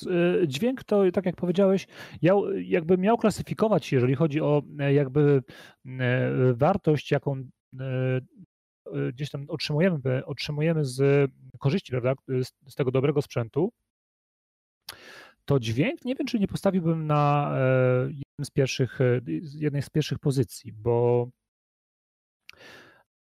Y, 0.44 0.48
dźwięk 0.48 0.84
to, 0.84 1.12
tak 1.14 1.26
jak 1.26 1.36
powiedziałeś, 1.36 1.88
ja 2.22 2.34
jakby 2.64 2.98
miał 2.98 3.18
klasyfikować, 3.18 3.92
jeżeli 3.92 4.16
chodzi 4.16 4.42
o 4.42 4.62
e, 4.80 4.94
jakby 4.94 5.44
e, 5.86 6.54
wartość, 6.54 7.12
jaką 7.12 7.44
e, 7.80 8.22
gdzieś 9.14 9.30
tam 9.30 9.46
otrzymujemy, 9.48 10.26
otrzymujemy 10.26 10.86
z 10.86 11.32
korzyści, 11.60 11.92
prawda, 11.92 12.14
z, 12.28 12.72
z 12.72 12.76
tego 12.76 12.92
dobrego 12.92 13.22
sprzętu, 13.22 13.72
to 15.50 15.60
dźwięk 15.60 16.06
nie 16.06 16.16
wiem, 16.16 16.28
czy 16.28 16.40
nie 16.40 16.48
postawiłbym 16.48 17.08
na 17.08 17.52
jednym 18.08 18.46
z 18.46 18.50
pierwszych, 18.50 19.00
jednej 19.56 19.82
z 19.82 19.90
pierwszych 19.90 20.20
pozycji, 20.20 20.74
bo 20.74 21.30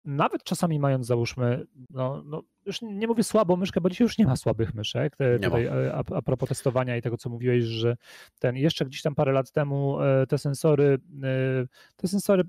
nawet 0.06 0.44
czasami 0.44 0.80
mając, 0.80 1.08
załóżmy, 1.08 1.66
no, 1.90 2.24
no 2.26 2.44
już 2.66 2.82
nie 2.82 3.08
mówię 3.08 3.24
słabą 3.24 3.56
myszkę, 3.56 3.82
bo 3.82 3.90
dzisiaj 3.90 4.06
już 4.06 4.18
nie 4.18 4.26
ma 4.26 4.36
słabych 4.36 4.74
myszek. 4.74 5.16
Te, 5.16 5.40
tutaj, 5.40 5.68
a, 5.68 6.04
a 6.16 6.22
propos 6.22 6.50
testowania 6.50 6.98
i 6.98 7.02
tego, 7.02 7.18
co 7.18 7.30
mówiłeś, 7.30 7.64
że 7.64 7.98
ten 8.40 8.56
jeszcze 8.56 8.86
gdzieś 8.86 9.02
tam 9.02 9.16
parę 9.16 9.32
lat 9.32 9.52
temu 9.52 9.98
te 10.30 10.38
sensory, 10.38 10.98
te 11.96 12.08
sensory 12.08 12.44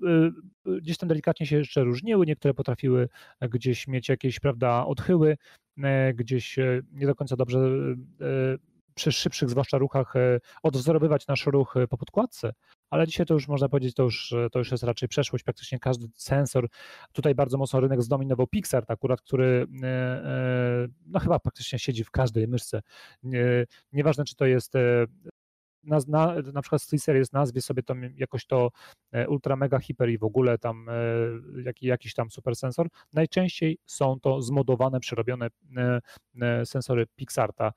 gdzieś 0.80 0.98
tam 0.98 1.08
delikatnie 1.08 1.46
się 1.46 1.56
jeszcze 1.56 1.84
różniły. 1.84 2.26
Niektóre 2.26 2.54
potrafiły 2.54 3.08
gdzieś 3.40 3.88
mieć 3.88 4.08
jakieś, 4.08 4.40
prawda, 4.40 4.86
odchyły, 4.86 5.36
gdzieś 6.14 6.58
nie 6.92 7.06
do 7.06 7.14
końca 7.14 7.36
dobrze 7.36 7.58
przy 8.94 9.12
szybszych 9.12 9.50
zwłaszcza 9.50 9.78
ruchach 9.78 10.16
e, 10.16 10.40
odwzorowywać 10.62 11.26
nasz 11.26 11.46
ruch 11.46 11.76
e, 11.76 11.88
po 11.88 11.98
podkładce, 11.98 12.52
ale 12.90 13.06
dzisiaj 13.06 13.26
to 13.26 13.34
już 13.34 13.48
można 13.48 13.68
powiedzieć, 13.68 13.94
to 13.94 14.02
już, 14.02 14.34
to 14.52 14.58
już 14.58 14.70
jest 14.70 14.84
raczej 14.84 15.08
przeszłość, 15.08 15.44
praktycznie 15.44 15.78
każdy 15.78 16.06
sensor, 16.14 16.68
tutaj 17.12 17.34
bardzo 17.34 17.58
mocno 17.58 17.80
rynek 17.80 18.02
zdominował 18.02 18.46
Pixar, 18.46 18.84
akurat, 18.88 19.20
który 19.20 19.66
e, 19.82 20.88
no 21.06 21.20
chyba 21.20 21.38
praktycznie 21.38 21.78
siedzi 21.78 22.04
w 22.04 22.10
każdej 22.10 22.48
myszce, 22.48 22.82
nieważne 23.92 24.24
czy 24.24 24.36
to 24.36 24.46
jest 24.46 24.72
na, 25.84 25.98
na, 26.08 26.34
na 26.52 26.62
przykład 26.62 26.82
SteelSeries 26.82 27.32
nazwie 27.32 27.60
sobie 27.60 27.82
tam 27.82 28.02
jakoś 28.16 28.46
to 28.46 28.70
e, 29.12 29.28
ultra 29.28 29.56
mega 29.56 29.78
hiper 29.78 30.10
i 30.10 30.18
w 30.18 30.24
ogóle 30.24 30.58
tam 30.58 30.88
e, 30.88 30.92
jak, 31.62 31.82
jakiś 31.82 32.14
tam 32.14 32.30
super 32.30 32.56
sensor, 32.56 32.88
najczęściej 33.12 33.78
są 33.86 34.20
to 34.20 34.42
zmodowane, 34.42 35.00
przerobione 35.00 35.48
e, 36.40 36.66
sensory 36.66 37.06
Pixarta 37.16 37.72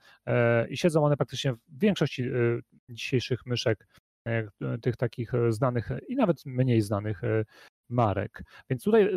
i 0.70 0.78
siedzą 0.78 1.06
one 1.06 1.18
praktycznie 1.18 1.54
w 1.54 1.60
większości 1.70 2.24
dzisiejszych 2.90 3.46
myszek 3.46 3.88
tych 4.82 4.98
takich 4.98 5.32
znanych 5.50 5.90
i 6.08 6.16
nawet 6.16 6.46
mniej 6.46 6.82
znanych 6.82 7.22
marek. 7.90 8.44
Więc 8.70 8.84
tutaj, 8.84 9.10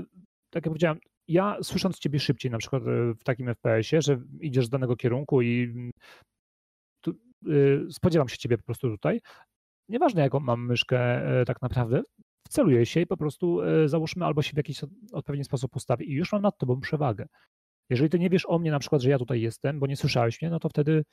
tak 0.51 0.55
jak 0.55 0.65
powiedziałem, 0.65 0.99
ja 1.29 1.59
słysząc 1.63 1.99
Ciebie 1.99 2.21
szybciej, 2.21 2.51
na 2.51 2.59
przykład 2.59 2.83
w 3.21 3.25
takim 3.25 3.47
FPS-ie, 3.47 4.03
że 4.03 4.21
idziesz 4.41 4.67
z 4.67 4.71
danego 4.71 4.97
kierunku 4.97 5.43
i 5.43 5.75
Y, 5.75 6.38
spodziewam 7.91 8.29
się 8.29 8.39
ciebie 8.39 8.59
po 8.59 8.65
prostu 8.65 8.91
tutaj. 8.91 9.21
Nieważne, 9.89 10.23
jaką 10.23 10.41
mam 10.41 10.67
myszkę 10.67 10.99
e, 11.41 11.45
tak 11.45 11.63
naprawdę, 11.63 12.03
wceluję 12.47 12.87
się 12.87 13.01
i 13.01 13.07
po 13.07 13.17
prostu 13.17 13.63
e, 13.63 13.89
załóżmy 13.89 14.25
albo 14.25 14.43
się 14.43 14.53
w 14.53 14.57
jakiś 14.57 14.81
odpowiedni 15.13 15.45
sposób 15.45 15.77
ustawię 15.77 16.07
i 16.07 16.13
już 16.13 16.33
mam 16.33 16.43
nad 16.43 16.59
tobą 16.59 16.81
przewagę. 16.81 17.27
Jeżeli 17.91 18.11
ty 18.11 18.19
nie 18.19 18.31
wiesz 18.31 18.47
o 18.49 18.59
mnie 18.59 18.71
na 18.71 18.79
przykład, 18.79 19.03
że 19.03 19.11
ja 19.11 19.19
tutaj 19.19 19.41
jestem, 19.41 19.81
bo 19.81 19.87
nie 19.87 19.97
słyszałeś 19.97 20.43
mnie, 20.43 20.51
no 20.51 20.59
to 20.59 20.69
wtedy, 20.69 21.05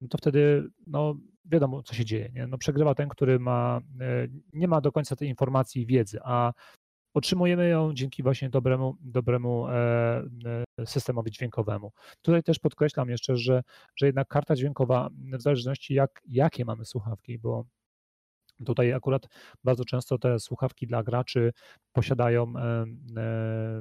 no 0.00 0.08
to 0.08 0.18
wtedy 0.18 0.68
no 0.86 1.14
wiadomo, 1.44 1.82
co 1.82 1.94
się 1.94 2.04
dzieje. 2.04 2.30
Nie? 2.34 2.46
No 2.46 2.58
przegrywa 2.58 2.94
ten, 2.94 3.08
który 3.08 3.38
ma, 3.38 3.80
nie 4.52 4.68
ma 4.68 4.80
do 4.80 4.92
końca 4.92 5.16
tej 5.16 5.28
informacji 5.28 5.82
i 5.82 5.86
wiedzy, 5.86 6.18
a 6.24 6.52
otrzymujemy 7.18 7.68
ją 7.68 7.94
dzięki 7.94 8.22
właśnie 8.22 8.50
dobremu, 8.50 8.96
dobremu 9.00 9.66
systemowi 10.84 11.30
dźwiękowemu. 11.30 11.92
Tutaj 12.22 12.42
też 12.42 12.58
podkreślam 12.58 13.08
jeszcze, 13.10 13.36
że, 13.36 13.62
że 13.96 14.06
jednak 14.06 14.28
karta 14.28 14.56
dźwiękowa, 14.56 15.10
w 15.32 15.42
zależności 15.42 15.94
jak, 15.94 16.22
jakie 16.28 16.64
mamy 16.64 16.84
słuchawki, 16.84 17.38
bo 17.38 17.64
Tutaj 18.66 18.92
akurat 18.92 19.28
bardzo 19.64 19.84
często 19.84 20.18
te 20.18 20.40
słuchawki 20.40 20.86
dla 20.86 21.02
graczy 21.02 21.52
posiadają 21.92 22.52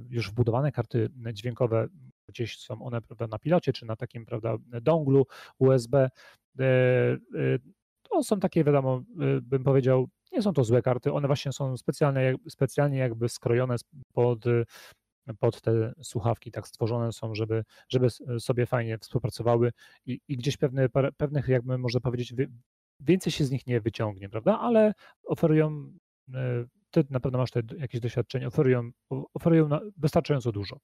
już 0.10 0.32
wbudowane 0.32 0.72
karty 0.72 1.10
dźwiękowe, 1.34 1.88
gdzieś 2.28 2.60
są 2.60 2.82
one 2.82 3.02
prawda, 3.02 3.28
na 3.28 3.40
pilocie 3.40 3.74
czy 3.74 3.86
na 3.86 3.96
takim 3.96 4.26
prawda, 4.26 4.56
donglu 4.82 5.26
USB. 5.60 6.10
E, 6.60 6.64
e, 6.64 7.18
to 8.02 8.24
są 8.24 8.40
takie, 8.40 8.64
wiadomo, 8.64 9.04
e, 9.20 9.42
bym 9.42 9.64
powiedział, 9.64 10.08
nie 10.38 10.44
są 10.44 10.54
to 10.54 10.64
złe 10.64 10.82
karty, 10.82 11.14
one 11.14 11.28
właśnie 11.28 11.52
są 11.52 11.78
specjalnie, 11.78 12.36
specjalnie 12.50 12.98
jakby 12.98 13.30
skrojone 13.30 13.76
pod, 14.14 14.44
pod 15.40 15.62
te 15.62 15.94
słuchawki, 16.04 16.52
tak 16.52 16.68
stworzone 16.68 17.12
są, 17.12 17.36
żeby, 17.36 17.64
żeby 17.90 18.08
sobie 18.40 18.66
fajnie 18.66 18.98
współpracowały 18.98 19.72
i, 20.06 20.20
i 20.28 20.38
gdzieś 20.38 20.58
pewne, 20.58 20.90
pewnych, 21.18 21.48
jakby 21.48 21.78
można 21.78 22.00
powiedzieć, 22.00 22.34
więcej 23.00 23.32
się 23.32 23.46
z 23.46 23.52
nich 23.52 23.68
nie 23.68 23.82
wyciągnie, 23.82 24.30
prawda? 24.30 24.60
Ale 24.60 24.94
oferują, 25.26 25.92
ty 26.92 27.04
na 27.10 27.20
pewno 27.20 27.38
masz 27.38 27.52
te 27.52 27.62
jakieś 27.78 28.02
doświadczenie, 28.02 28.48
oferują, 28.48 28.92
oferują 29.34 29.70
wystarczająco 29.98 30.52
dużo. 30.52 30.80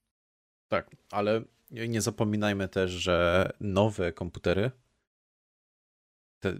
Tak, 0.68 0.95
ale 1.12 1.41
nie 1.72 2.01
zapominajmy 2.01 2.68
też, 2.68 2.91
że 2.91 3.49
nowe 3.60 4.14
komputery, 4.14 4.72
te 6.39 6.60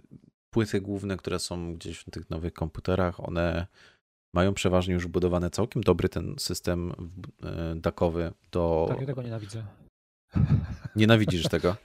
płyty 0.54 0.80
główne, 0.80 1.16
które 1.16 1.38
są 1.38 1.74
gdzieś 1.74 1.98
w 1.98 2.10
tych 2.10 2.30
nowych 2.30 2.52
komputerach, 2.52 3.28
one 3.28 3.66
mają 4.34 4.54
przeważnie 4.54 4.94
już 4.94 5.06
budowany 5.06 5.50
całkiem 5.50 5.82
dobry 5.82 6.08
ten 6.08 6.34
system 6.38 6.92
e, 7.42 7.74
dakowy 7.76 8.32
do... 8.52 8.86
Tak, 8.88 9.00
ja 9.00 9.06
tego 9.06 9.22
nienawidzę. 9.22 9.64
Nienawidzisz 10.96 11.48
tego? 11.48 11.76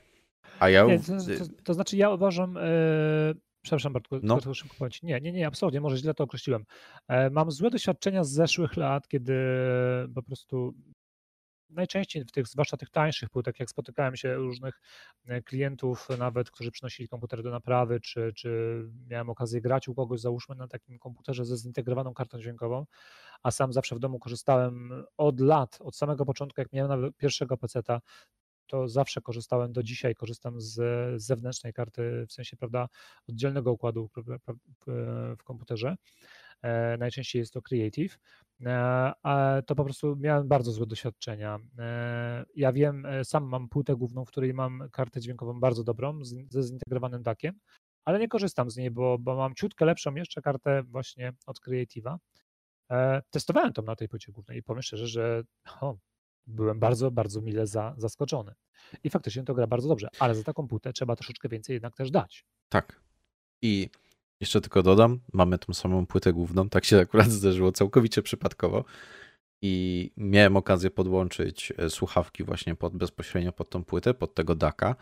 A 0.59 0.69
ja... 0.69 0.85
Nie, 0.85 0.99
to, 0.99 1.05
to, 1.05 1.45
to, 1.63 1.73
znaczy 1.73 1.97
ja 1.97 2.09
uważam... 2.09 2.55
Yy... 2.55 3.39
Przepraszam 3.63 3.93
Bartku, 3.93 4.19
no. 4.23 4.37
tylko 4.37 4.53
szybko 4.53 4.75
powiedzieć. 4.77 5.03
Nie, 5.03 5.21
nie, 5.21 5.31
nie, 5.31 5.47
absolutnie, 5.47 5.81
może 5.81 5.97
źle 5.97 6.13
to 6.13 6.23
określiłem. 6.23 6.65
E, 7.07 7.29
mam 7.29 7.51
złe 7.51 7.69
doświadczenia 7.69 8.23
z 8.23 8.29
zeszłych 8.29 8.77
lat, 8.77 9.07
kiedy 9.07 9.33
po 10.15 10.23
prostu 10.23 10.73
najczęściej 11.69 12.25
w 12.25 12.31
tych, 12.31 12.47
zwłaszcza 12.47 12.77
tych 12.77 12.89
tańszych 12.89 13.29
płytek, 13.29 13.59
jak 13.59 13.69
spotykałem 13.69 14.15
się 14.15 14.35
różnych 14.35 14.81
e, 15.27 15.41
klientów 15.41 16.07
nawet, 16.17 16.51
którzy 16.51 16.71
przynosili 16.71 17.09
komputer 17.09 17.43
do 17.43 17.51
naprawy, 17.51 17.99
czy, 17.99 18.31
czy 18.35 18.81
miałem 19.07 19.29
okazję 19.29 19.61
grać 19.61 19.87
u 19.87 19.95
kogoś, 19.95 20.19
załóżmy 20.19 20.55
na 20.55 20.67
takim 20.67 20.99
komputerze 20.99 21.45
ze 21.45 21.57
zintegrowaną 21.57 22.13
kartą 22.13 22.39
dźwiękową, 22.39 22.85
a 23.43 23.51
sam 23.51 23.73
zawsze 23.73 23.95
w 23.95 23.99
domu 23.99 24.19
korzystałem 24.19 25.05
od 25.17 25.39
lat, 25.39 25.77
od 25.81 25.95
samego 25.95 26.25
początku, 26.25 26.61
jak 26.61 26.73
miałem 26.73 27.13
pierwszego 27.17 27.57
peceta, 27.57 28.01
to 28.67 28.87
zawsze 28.87 29.21
korzystałem, 29.21 29.73
do 29.73 29.83
dzisiaj 29.83 30.15
korzystam 30.15 30.61
z 30.61 30.81
zewnętrznej 31.21 31.73
karty, 31.73 32.25
w 32.27 32.33
sensie, 32.33 32.57
prawda, 32.57 32.87
oddzielnego 33.29 33.71
układu 33.71 34.09
w 35.37 35.43
komputerze. 35.43 35.95
E, 36.61 36.97
najczęściej 36.97 37.39
jest 37.39 37.53
to 37.53 37.61
Creative, 37.61 38.17
e, 38.65 39.63
to 39.65 39.75
po 39.75 39.83
prostu 39.83 40.15
miałem 40.15 40.47
bardzo 40.47 40.71
złe 40.71 40.85
doświadczenia. 40.85 41.59
E, 41.79 42.45
ja 42.55 42.73
wiem, 42.73 43.07
sam 43.23 43.43
mam 43.43 43.69
płytę 43.69 43.95
główną, 43.95 44.25
w 44.25 44.27
której 44.27 44.53
mam 44.53 44.89
kartę 44.91 45.21
dźwiękową 45.21 45.59
bardzo 45.59 45.83
dobrą, 45.83 46.19
ze 46.49 46.63
zintegrowanym 46.63 47.23
dakiem, 47.23 47.59
ale 48.05 48.19
nie 48.19 48.27
korzystam 48.27 48.69
z 48.69 48.77
niej, 48.77 48.91
bo, 48.91 49.17
bo 49.19 49.35
mam 49.35 49.55
ciutkę 49.55 49.85
lepszą 49.85 50.15
jeszcze 50.15 50.41
kartę 50.41 50.83
właśnie 50.83 51.33
od 51.45 51.59
Creative'a. 51.59 52.17
Testowałem 53.29 53.73
to 53.73 53.81
na 53.81 53.95
tej 53.95 54.07
płycie 54.09 54.31
głównej 54.31 54.57
i 54.57 54.63
powiem 54.63 54.81
szczerze, 54.81 55.07
że 55.07 55.43
o, 55.81 55.97
byłem 56.47 56.79
bardzo, 56.79 57.11
bardzo 57.11 57.41
mile 57.41 57.67
za, 57.67 57.93
zaskoczony. 57.97 58.53
I 59.03 59.09
faktycznie 59.09 59.43
to 59.43 59.53
gra 59.53 59.67
bardzo 59.67 59.87
dobrze, 59.87 60.07
ale 60.19 60.35
za 60.35 60.43
taką 60.43 60.67
płytę 60.67 60.93
trzeba 60.93 61.15
troszeczkę 61.15 61.49
więcej 61.49 61.73
jednak 61.73 61.95
też 61.95 62.11
dać. 62.11 62.45
Tak. 62.69 63.01
I 63.61 63.89
jeszcze 64.39 64.61
tylko 64.61 64.83
dodam, 64.83 65.19
mamy 65.33 65.57
tą 65.57 65.73
samą 65.73 66.05
płytę 66.05 66.33
główną, 66.33 66.69
tak 66.69 66.85
się 66.85 66.99
akurat 66.99 67.31
zdarzyło 67.31 67.71
całkowicie 67.71 68.21
przypadkowo. 68.21 68.85
I 69.61 70.11
miałem 70.17 70.57
okazję 70.57 70.91
podłączyć 70.91 71.73
e, 71.77 71.89
słuchawki 71.89 72.43
właśnie 72.43 72.75
pod, 72.75 72.97
bezpośrednio 72.97 73.51
pod 73.51 73.69
tą 73.69 73.83
płytę, 73.83 74.13
pod 74.13 74.35
tego 74.35 74.55
DAKa 74.55 74.95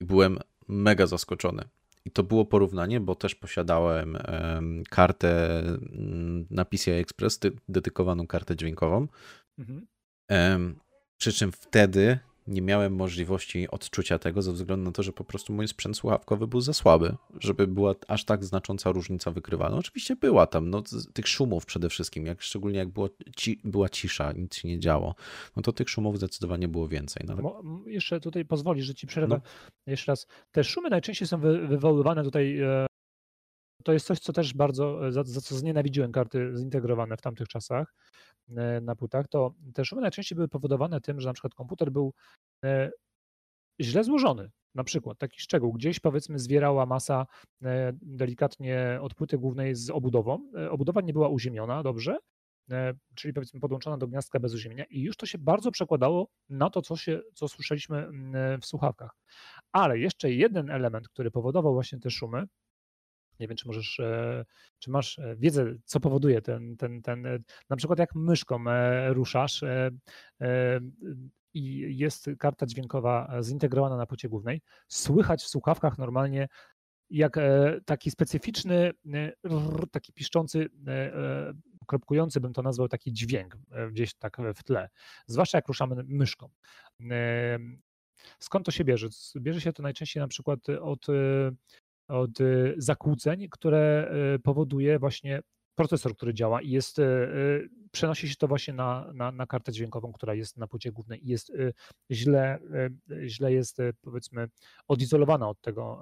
i 0.00 0.04
byłem 0.04 0.38
mega 0.68 1.06
zaskoczony. 1.06 1.64
I 2.04 2.10
to 2.10 2.22
było 2.22 2.44
porównanie, 2.44 3.00
bo 3.00 3.14
też 3.14 3.34
posiadałem 3.34 4.18
kartę 4.90 5.58
mm, 5.58 6.46
na 6.50 6.64
PCI 6.64 6.90
Express, 6.90 7.40
dedykowaną 7.68 8.26
kartę 8.26 8.56
dźwiękową. 8.56 9.06
Mhm. 9.58 9.86
Przy 11.18 11.32
czym 11.32 11.52
wtedy 11.52 12.18
nie 12.46 12.62
miałem 12.62 12.94
możliwości 12.94 13.68
odczucia 13.70 14.18
tego 14.18 14.42
ze 14.42 14.52
względu 14.52 14.84
na 14.84 14.92
to, 14.92 15.02
że 15.02 15.12
po 15.12 15.24
prostu 15.24 15.52
mój 15.52 15.68
sprzęt 15.68 15.96
słuchawkowy 15.96 16.46
był 16.46 16.60
za 16.60 16.72
słaby, 16.72 17.16
żeby 17.40 17.66
była 17.66 17.94
aż 18.08 18.24
tak 18.24 18.44
znacząca 18.44 18.92
różnica 18.92 19.30
wykrywana. 19.30 19.76
Oczywiście 19.76 20.16
była 20.16 20.46
tam, 20.46 20.70
no, 20.70 20.82
tych 21.12 21.28
szumów 21.28 21.66
przede 21.66 21.88
wszystkim, 21.88 22.26
jak, 22.26 22.42
szczególnie 22.42 22.78
jak 22.78 22.88
było, 22.88 23.08
ci, 23.36 23.60
była 23.64 23.88
cisza, 23.88 24.32
nic 24.32 24.54
się 24.56 24.68
nie 24.68 24.78
działo, 24.78 25.14
no 25.56 25.62
to 25.62 25.72
tych 25.72 25.90
szumów 25.90 26.16
zdecydowanie 26.16 26.68
było 26.68 26.88
więcej. 26.88 27.26
Nawet. 27.26 27.46
jeszcze 27.86 28.20
tutaj 28.20 28.44
pozwolisz, 28.44 28.86
że 28.86 28.94
ci 28.94 29.06
przerwę 29.06 29.40
no. 29.44 29.50
jeszcze 29.86 30.12
raz. 30.12 30.26
Te 30.52 30.64
szumy 30.64 30.90
najczęściej 30.90 31.28
są 31.28 31.40
wy, 31.40 31.66
wywoływane 31.66 32.24
tutaj 32.24 32.58
e, 32.60 32.86
to 33.82 33.92
jest 33.92 34.06
coś, 34.06 34.18
co 34.18 34.32
też 34.32 34.54
bardzo, 34.54 35.12
za, 35.12 35.22
za, 35.24 35.40
co 35.40 35.54
znienawidziłem 35.54 36.12
karty 36.12 36.52
zintegrowane 36.56 37.16
w 37.16 37.22
tamtych 37.22 37.48
czasach, 37.48 37.94
E, 38.56 38.80
na 38.80 38.96
płytach, 38.96 39.28
to 39.28 39.54
te 39.74 39.84
szumy 39.84 40.02
najczęściej 40.02 40.36
były 40.36 40.48
powodowane 40.48 41.00
tym, 41.00 41.20
że 41.20 41.28
na 41.28 41.32
przykład 41.32 41.54
komputer 41.54 41.90
był 41.90 42.12
e, 42.64 42.90
źle 43.80 44.04
złożony. 44.04 44.50
Na 44.74 44.84
przykład 44.84 45.18
taki 45.18 45.40
szczegół, 45.40 45.72
gdzieś 45.72 46.00
powiedzmy 46.00 46.38
zwierała 46.38 46.86
masa 46.86 47.26
e, 47.62 47.92
delikatnie 48.02 48.98
od 49.02 49.14
płyty 49.14 49.38
głównej 49.38 49.74
z 49.74 49.90
obudową. 49.90 50.52
Obudowa 50.70 51.00
nie 51.00 51.12
była 51.12 51.28
uziemiona 51.28 51.82
dobrze, 51.82 52.18
czyli 53.14 53.34
powiedzmy 53.34 53.60
podłączona 53.60 53.96
do 53.98 54.08
gniazdka 54.08 54.40
bez 54.40 54.54
uziemienia 54.54 54.84
i 54.84 55.00
już 55.00 55.16
to 55.16 55.26
się 55.26 55.38
bardzo 55.38 55.70
przekładało 55.70 56.28
na 56.48 56.70
to, 56.70 56.82
co, 56.82 56.96
się, 56.96 57.20
co 57.34 57.48
słyszeliśmy 57.48 57.98
mm, 57.98 58.60
w 58.60 58.66
słuchawkach. 58.66 59.16
Ale 59.72 59.98
jeszcze 59.98 60.32
jeden 60.32 60.70
element, 60.70 61.08
który 61.08 61.30
powodował 61.30 61.74
właśnie 61.74 62.00
te 62.00 62.10
szumy, 62.10 62.46
nie 63.42 63.48
wiem, 63.48 63.56
czy 63.56 63.66
możesz, 63.66 64.00
e, 64.00 64.44
czy 64.78 64.90
masz 64.90 65.18
e, 65.18 65.36
wiedzę, 65.36 65.74
co 65.84 66.00
powoduje 66.00 66.42
ten, 66.42 66.76
ten, 66.76 67.02
ten, 67.02 67.26
e, 67.26 67.38
na 67.70 67.76
przykład 67.76 67.98
jak 67.98 68.14
myszką 68.14 68.64
ruszasz 69.08 69.64
i 71.54 71.96
jest 71.98 72.30
karta 72.38 72.66
dźwiękowa 72.66 73.42
zintegrowana 73.42 73.96
na 73.96 74.06
płycie 74.06 74.28
głównej, 74.28 74.62
słychać 74.88 75.42
w 75.42 75.48
słuchawkach 75.48 75.98
normalnie 75.98 76.48
jak 77.10 77.38
taki 77.84 78.10
specyficzny, 78.10 78.92
taki 79.90 80.12
piszczący, 80.12 80.68
kropkujący 81.86 82.40
bym 82.40 82.52
to 82.52 82.62
nazwał 82.62 82.88
taki 82.88 83.12
dźwięk 83.12 83.56
gdzieś 83.90 84.14
tak 84.14 84.36
w 84.54 84.62
tle, 84.62 84.88
zwłaszcza 85.26 85.58
jak 85.58 85.68
ruszamy 85.68 86.04
myszką. 86.06 86.48
Skąd 88.38 88.66
to 88.66 88.72
się 88.72 88.84
bierze? 88.84 89.08
Bierze 89.36 89.60
się 89.60 89.72
to 89.72 89.82
najczęściej 89.82 90.20
na 90.20 90.28
przykład 90.28 90.68
od 90.68 91.06
od 92.12 92.40
y, 92.40 92.74
zakłóceń, 92.76 93.48
które 93.50 94.12
y, 94.34 94.38
powoduje 94.38 94.98
właśnie 94.98 95.40
procesor, 95.74 96.16
który 96.16 96.34
działa 96.34 96.62
i 96.62 96.70
jest, 96.70 96.98
y, 96.98 97.68
przenosi 97.92 98.28
się 98.28 98.34
to 98.36 98.48
właśnie 98.48 98.74
na, 98.74 99.12
na, 99.14 99.32
na 99.32 99.46
kartę 99.46 99.72
dźwiękową, 99.72 100.12
która 100.12 100.34
jest 100.34 100.56
na 100.56 100.66
płycie 100.66 100.92
głównej 100.92 101.26
i 101.26 101.28
jest 101.28 101.52
źle, 102.10 102.58
źle 103.26 103.52
jest 103.52 103.78
powiedzmy 104.00 104.48
odizolowana 104.88 105.48
od 105.48 105.60
tego 105.60 106.00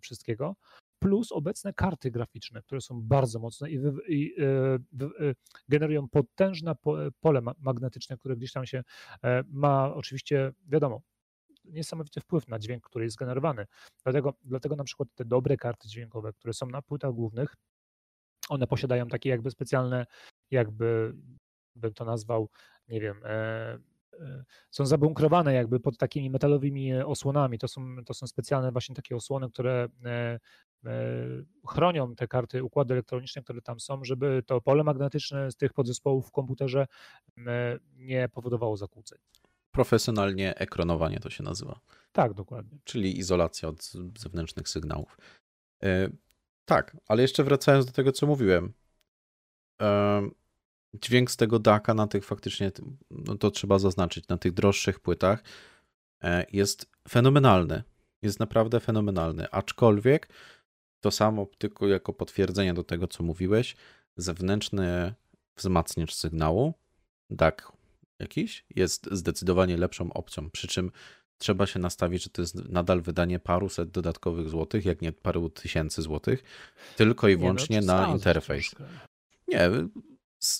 wszystkiego. 0.00 0.56
Plus 0.98 1.32
obecne 1.32 1.72
karty 1.72 2.10
graficzne, 2.10 2.62
które 2.62 2.80
są 2.80 3.02
bardzo 3.02 3.38
mocne 3.38 3.70
i, 3.70 3.78
wy, 3.78 3.92
i 4.08 4.34
generują 5.68 6.08
potężne 6.08 6.74
pole 7.20 7.40
magnetyczne, 7.58 8.16
które 8.16 8.36
gdzieś 8.36 8.52
tam 8.52 8.66
się 8.66 8.82
ma. 9.48 9.94
Oczywiście, 9.94 10.52
wiadomo, 10.68 11.02
niesamowity 11.64 12.20
wpływ 12.20 12.48
na 12.48 12.58
dźwięk, 12.58 12.84
który 12.84 13.04
jest 13.04 13.16
generowany. 13.16 13.66
Dlatego, 14.04 14.34
dlatego 14.44 14.76
na 14.76 14.84
przykład 14.84 15.08
te 15.14 15.24
dobre 15.24 15.56
karty 15.56 15.88
dźwiękowe, 15.88 16.32
które 16.32 16.54
są 16.54 16.66
na 16.66 16.82
płytach 16.82 17.12
głównych, 17.12 17.54
one 18.48 18.66
posiadają 18.66 19.08
takie 19.08 19.28
jakby 19.28 19.50
specjalne, 19.50 20.06
jakby 20.50 21.14
bym 21.76 21.94
to 21.94 22.04
nazwał, 22.04 22.48
nie 22.88 23.00
wiem, 23.00 23.20
e, 23.24 23.28
e, 24.20 24.44
są 24.70 24.86
zabunkrowane 24.86 25.54
jakby 25.54 25.80
pod 25.80 25.98
takimi 25.98 26.30
metalowymi 26.30 26.94
osłonami. 26.94 27.58
To 27.58 27.68
są, 27.68 28.04
to 28.06 28.14
są 28.14 28.26
specjalne 28.26 28.72
właśnie 28.72 28.94
takie 28.94 29.16
osłony, 29.16 29.50
które 29.50 29.88
e, 30.04 30.38
chronią 31.68 32.14
te 32.14 32.28
karty, 32.28 32.64
układy 32.64 32.94
elektroniczne, 32.94 33.42
które 33.42 33.62
tam 33.62 33.80
są, 33.80 34.04
żeby 34.04 34.42
to 34.46 34.60
pole 34.60 34.84
magnetyczne 34.84 35.50
z 35.50 35.56
tych 35.56 35.72
podzespołów 35.72 36.28
w 36.28 36.30
komputerze 36.30 36.86
nie 37.96 38.28
powodowało 38.28 38.76
zakłóceń. 38.76 39.18
Profesjonalnie 39.74 40.58
ekronowanie 40.58 41.20
to 41.20 41.30
się 41.30 41.42
nazywa. 41.42 41.80
Tak, 42.12 42.34
dokładnie. 42.34 42.78
Czyli 42.84 43.18
izolacja 43.18 43.68
od 43.68 43.92
zewnętrznych 44.18 44.68
sygnałów. 44.68 45.18
E, 45.82 46.08
tak, 46.64 46.96
ale 47.08 47.22
jeszcze 47.22 47.44
wracając 47.44 47.86
do 47.86 47.92
tego, 47.92 48.12
co 48.12 48.26
mówiłem. 48.26 48.72
E, 49.82 50.22
dźwięk 50.94 51.30
z 51.30 51.36
tego 51.36 51.58
daka 51.58 51.94
na 51.94 52.06
tych 52.06 52.24
faktycznie, 52.24 52.72
no 53.10 53.36
to 53.36 53.50
trzeba 53.50 53.78
zaznaczyć, 53.78 54.28
na 54.28 54.36
tych 54.36 54.52
droższych 54.52 55.00
płytach 55.00 55.42
e, 56.22 56.46
jest 56.52 56.90
fenomenalny. 57.08 57.82
Jest 58.22 58.40
naprawdę 58.40 58.80
fenomenalny. 58.80 59.50
Aczkolwiek 59.50 60.28
to 61.00 61.10
samo 61.10 61.46
tylko 61.58 61.88
jako 61.88 62.12
potwierdzenie 62.12 62.74
do 62.74 62.84
tego, 62.84 63.08
co 63.08 63.22
mówiłeś, 63.22 63.76
zewnętrzny 64.16 65.14
wzmacniacz 65.56 66.14
sygnału, 66.14 66.74
DAC 67.30 67.56
jakiś, 68.18 68.64
jest 68.76 69.08
zdecydowanie 69.12 69.76
lepszą 69.76 70.12
opcją. 70.12 70.50
Przy 70.50 70.68
czym 70.68 70.90
trzeba 71.38 71.66
się 71.66 71.78
nastawić, 71.78 72.24
że 72.24 72.30
to 72.30 72.42
jest 72.42 72.68
nadal 72.68 73.00
wydanie 73.00 73.38
paruset 73.38 73.90
dodatkowych 73.90 74.48
złotych, 74.48 74.84
jak 74.84 75.02
nie 75.02 75.12
paru 75.12 75.50
tysięcy 75.50 76.02
złotych, 76.02 76.42
tylko 76.96 77.28
i 77.28 77.36
wyłącznie 77.36 77.80
no, 77.80 77.86
na 77.86 78.12
interfejs. 78.12 78.74
Nie, 79.48 79.70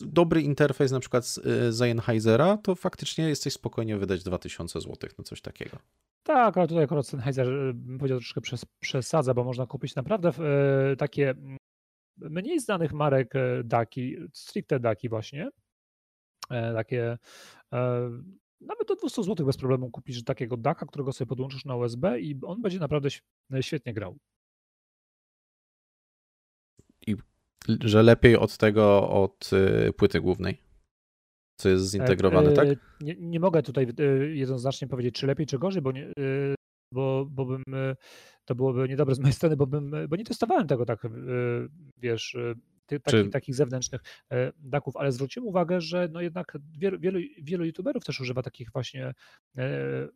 dobry 0.01 0.43
interfejs 0.43 0.93
na 0.93 1.01
przykład 1.01 1.27
z 1.27 1.39
y, 1.39 1.73
Sennheisera, 1.73 2.57
to 2.57 2.75
faktycznie 2.75 3.29
jesteś 3.29 3.53
spokojnie 3.53 3.97
wydać 3.97 4.23
2000 4.23 4.81
złotych 4.81 5.19
na 5.19 5.25
coś 5.25 5.41
takiego. 5.41 5.79
Tak, 6.23 6.59
ale 6.59 6.69
tutaj 6.69 6.85
akurat 6.85 7.07
Sennheiser 7.07 7.49
y, 7.49 7.75
powiedział 7.99 8.19
troszkę 8.19 8.41
przez, 8.41 8.65
przesadza, 8.81 9.35
bo 9.35 9.45
można 9.45 9.67
kupić 9.67 9.95
naprawdę 9.95 10.33
y, 10.93 10.97
takie 10.97 11.35
mniej 12.17 12.61
znanych 12.61 12.93
marek 12.93 13.35
daki, 13.65 14.17
stricte 14.33 14.81
daki 14.81 15.09
właśnie, 15.09 15.51
takie 16.49 17.19
e, 17.73 18.11
nawet 18.61 18.89
do 18.89 18.97
200 18.97 19.23
zł 19.23 19.47
bez 19.47 19.57
problemu 19.57 19.91
kupisz 19.91 20.25
takiego 20.25 20.57
daka, 20.57 20.87
którego 20.87 21.13
sobie 21.13 21.29
podłączysz 21.29 21.65
na 21.65 21.77
USB 21.77 22.21
i 22.21 22.41
on 22.43 22.63
będzie 22.63 22.79
naprawdę 22.79 23.09
świetnie 23.61 23.95
grał. 23.95 24.19
I 27.07 27.17
że 27.81 28.03
lepiej 28.03 28.37
od 28.37 28.57
tego, 28.57 29.11
od 29.11 29.51
y, 29.53 29.93
płyty 29.93 30.21
głównej, 30.21 30.59
co 31.61 31.69
jest 31.69 31.91
zintegrowane, 31.91 32.51
e, 32.51 32.55
tak? 32.55 32.69
E, 32.69 32.77
nie, 33.01 33.15
nie 33.19 33.41
mogę 33.41 33.63
tutaj 33.63 33.87
e, 33.99 34.05
jednoznacznie 34.27 34.89
powiedzieć, 34.89 35.15
czy 35.15 35.27
lepiej, 35.27 35.47
czy 35.47 35.59
gorzej, 35.59 35.83
bo, 35.83 35.93
nie, 35.93 36.13
bo, 36.93 37.27
bo 37.31 37.45
bym, 37.45 37.63
to 38.45 38.55
byłoby 38.55 38.89
niedobre 38.89 39.15
z 39.15 39.19
mojej 39.19 39.33
strony, 39.33 39.57
bo, 39.57 39.67
bym, 39.67 39.93
bo 40.09 40.17
nie 40.17 40.25
testowałem 40.25 40.67
tego 40.67 40.87
tak, 40.87 41.07
wiesz, 41.97 42.37
ty, 42.87 43.01
taki, 43.01 43.17
Czy... 43.17 43.31
takich 43.31 43.55
zewnętrznych 43.55 44.01
e, 44.31 44.53
daków, 44.59 44.97
ale 44.97 45.13
zwróciłem 45.13 45.49
uwagę, 45.49 45.81
że 45.81 46.09
no 46.13 46.21
jednak 46.21 46.59
wielu, 46.79 46.99
wielu, 46.99 47.19
wielu 47.43 47.65
youtuberów 47.65 48.05
też 48.05 48.21
używa 48.21 48.43
takich 48.43 48.73
właśnie 48.73 49.15
e, 49.57 49.69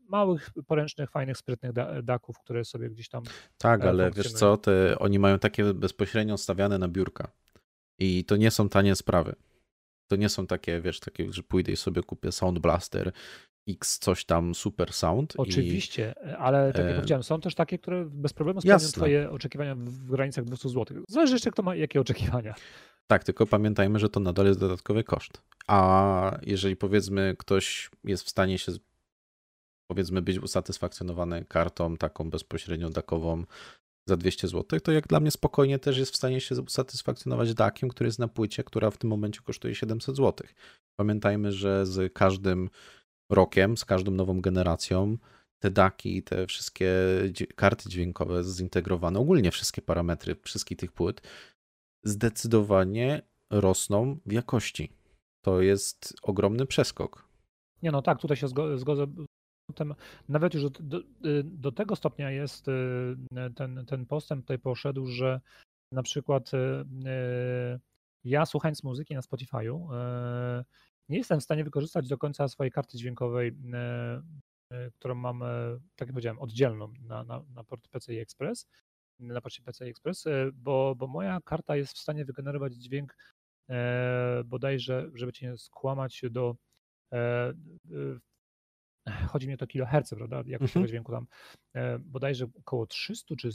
małych, 0.08 0.50
poręcznych, 0.66 1.10
fajnych, 1.10 1.36
sprytnych 1.36 1.72
daków, 2.02 2.38
które 2.38 2.64
sobie 2.64 2.90
gdzieś 2.90 3.08
tam. 3.08 3.22
Tak, 3.58 3.80
e, 3.80 3.88
ale 3.88 4.10
wiesz 4.10 4.32
co, 4.32 4.56
te, 4.56 4.98
oni 4.98 5.18
mają 5.18 5.38
takie 5.38 5.74
bezpośrednio 5.74 6.38
stawiane 6.38 6.78
na 6.78 6.88
biurka. 6.88 7.30
I 7.98 8.24
to 8.24 8.36
nie 8.36 8.50
są 8.50 8.68
tanie 8.68 8.96
sprawy. 8.96 9.34
To 10.06 10.16
nie 10.16 10.28
są 10.28 10.46
takie, 10.46 10.80
wiesz, 10.80 11.00
takie, 11.00 11.32
że 11.32 11.42
pójdę 11.42 11.72
i 11.72 11.76
sobie 11.76 12.02
kupię 12.02 12.32
Sound 12.32 12.58
Blaster 12.58 13.12
X 13.68 13.98
coś 13.98 14.24
tam 14.24 14.54
super 14.54 14.92
sound. 14.92 15.34
Oczywiście, 15.36 16.14
i... 16.26 16.28
ale 16.28 16.72
tak 16.72 16.84
jak 16.84 16.92
e... 16.92 16.94
powiedziałem, 16.94 17.22
są 17.22 17.40
też 17.40 17.54
takie, 17.54 17.78
które 17.78 18.04
bez 18.04 18.32
problemu 18.32 18.60
spełnią 18.60 18.74
Jasne. 18.74 18.92
twoje 18.92 19.30
oczekiwania 19.30 19.74
w 19.74 20.10
granicach 20.10 20.44
200 20.44 20.68
zł. 20.68 21.04
Zależy 21.08 21.32
jeszcze 21.32 21.50
kto 21.50 21.62
ma 21.62 21.74
jakie 21.74 22.00
oczekiwania. 22.00 22.54
Tak, 23.06 23.24
tylko 23.24 23.46
pamiętajmy, 23.46 23.98
że 23.98 24.08
to 24.08 24.20
nadal 24.20 24.46
jest 24.46 24.60
dodatkowy 24.60 25.04
koszt. 25.04 25.42
A 25.66 26.38
jeżeli 26.42 26.76
powiedzmy 26.76 27.34
ktoś 27.38 27.90
jest 28.04 28.24
w 28.24 28.28
stanie 28.28 28.58
się 28.58 28.72
powiedzmy 29.90 30.22
być 30.22 30.38
usatysfakcjonowany 30.38 31.44
kartą 31.44 31.96
taką 31.96 32.30
bezpośrednio 32.30 32.90
dakową 32.90 33.44
za 34.06 34.16
200 34.16 34.48
zł, 34.48 34.80
to 34.80 34.92
jak 34.92 35.06
dla 35.06 35.20
mnie 35.20 35.30
spokojnie 35.30 35.78
też 35.78 35.98
jest 35.98 36.12
w 36.12 36.16
stanie 36.16 36.40
się 36.40 36.54
usatysfakcjonować 36.62 37.54
dakiem, 37.54 37.88
który 37.88 38.08
jest 38.08 38.18
na 38.18 38.28
płycie, 38.28 38.64
która 38.64 38.90
w 38.90 38.96
tym 38.96 39.10
momencie 39.10 39.40
kosztuje 39.44 39.74
700 39.74 40.16
zł. 40.16 40.48
Pamiętajmy, 40.96 41.52
że 41.52 41.86
z 41.86 42.12
każdym 42.12 42.70
rokiem, 43.30 43.76
z 43.76 43.84
każdą 43.84 44.10
nową 44.10 44.40
generacją, 44.40 45.18
te 45.58 45.70
daki, 45.70 46.22
te 46.22 46.46
wszystkie 46.46 46.92
karty 47.56 47.88
dźwiękowe 47.88 48.44
zintegrowane, 48.44 49.18
ogólnie 49.18 49.50
wszystkie 49.50 49.82
parametry 49.82 50.36
wszystkich 50.42 50.78
tych 50.78 50.92
płyt, 50.92 51.20
zdecydowanie 52.04 53.22
rosną 53.50 54.18
w 54.26 54.32
jakości. 54.32 54.92
To 55.44 55.60
jest 55.60 56.14
ogromny 56.22 56.66
przeskok. 56.66 57.28
Nie 57.82 57.90
no 57.90 58.02
tak, 58.02 58.18
tutaj 58.18 58.36
się 58.36 58.48
zgodzę. 58.48 59.06
Nawet 60.28 60.54
już 60.54 60.62
do, 60.62 60.70
do, 60.70 61.00
do, 61.44 61.72
tego 61.72 61.96
stopnia 61.96 62.30
jest 62.30 62.68
y, 62.68 62.72
ten, 63.56 63.86
ten 63.86 64.06
postęp 64.06 64.44
tutaj 64.44 64.58
poszedł, 64.58 65.06
że 65.06 65.40
na 65.92 66.02
przykład 66.02 66.54
y, 66.54 66.56
y, 66.56 67.80
ja 68.24 68.46
słuchając 68.46 68.84
muzyki 68.84 69.14
na 69.14 69.20
Spotify'u 69.20 69.88
nie 71.08 71.18
jestem 71.18 71.40
w 71.40 71.42
stanie 71.42 71.64
wykorzystać 71.64 72.08
do 72.08 72.18
końca 72.18 72.48
swojej 72.48 72.70
karty 72.70 72.98
dźwiękowej, 72.98 73.56
e, 73.72 74.22
e, 74.72 74.90
którą 74.90 75.14
mam, 75.14 75.42
e, 75.42 75.46
tak 75.96 76.08
jak 76.08 76.12
powiedziałem, 76.12 76.38
oddzielną 76.38 76.92
na, 77.00 77.24
na, 77.24 77.44
na 77.54 77.64
port 77.64 77.88
PCI 77.88 78.18
Express, 78.18 78.66
na 79.18 79.40
porcie 79.40 79.62
PCI 79.62 79.84
Express, 79.84 80.24
bo, 80.52 80.94
bo 80.94 81.06
moja 81.06 81.40
karta 81.44 81.76
jest 81.76 81.92
w 81.92 81.98
stanie 81.98 82.24
wygenerować 82.24 82.74
dźwięk 82.74 83.16
bodajże, 84.44 85.10
żeby 85.14 85.32
cię 85.32 85.50
nie 85.50 85.58
skłamać, 85.58 86.22
do 86.30 86.56
chodzi 89.30 89.48
mi 89.48 89.54
o 89.54 89.56
to 89.56 89.66
kiloherce, 89.66 90.16
prawda, 90.16 90.36
jakość 90.36 90.52
mhm. 90.52 90.72
tego 90.72 90.86
dźwięku 90.86 91.12
tam, 91.12 91.26
bodajże 92.00 92.46
około 92.58 92.86
300 92.86 93.36
czy 93.36 93.50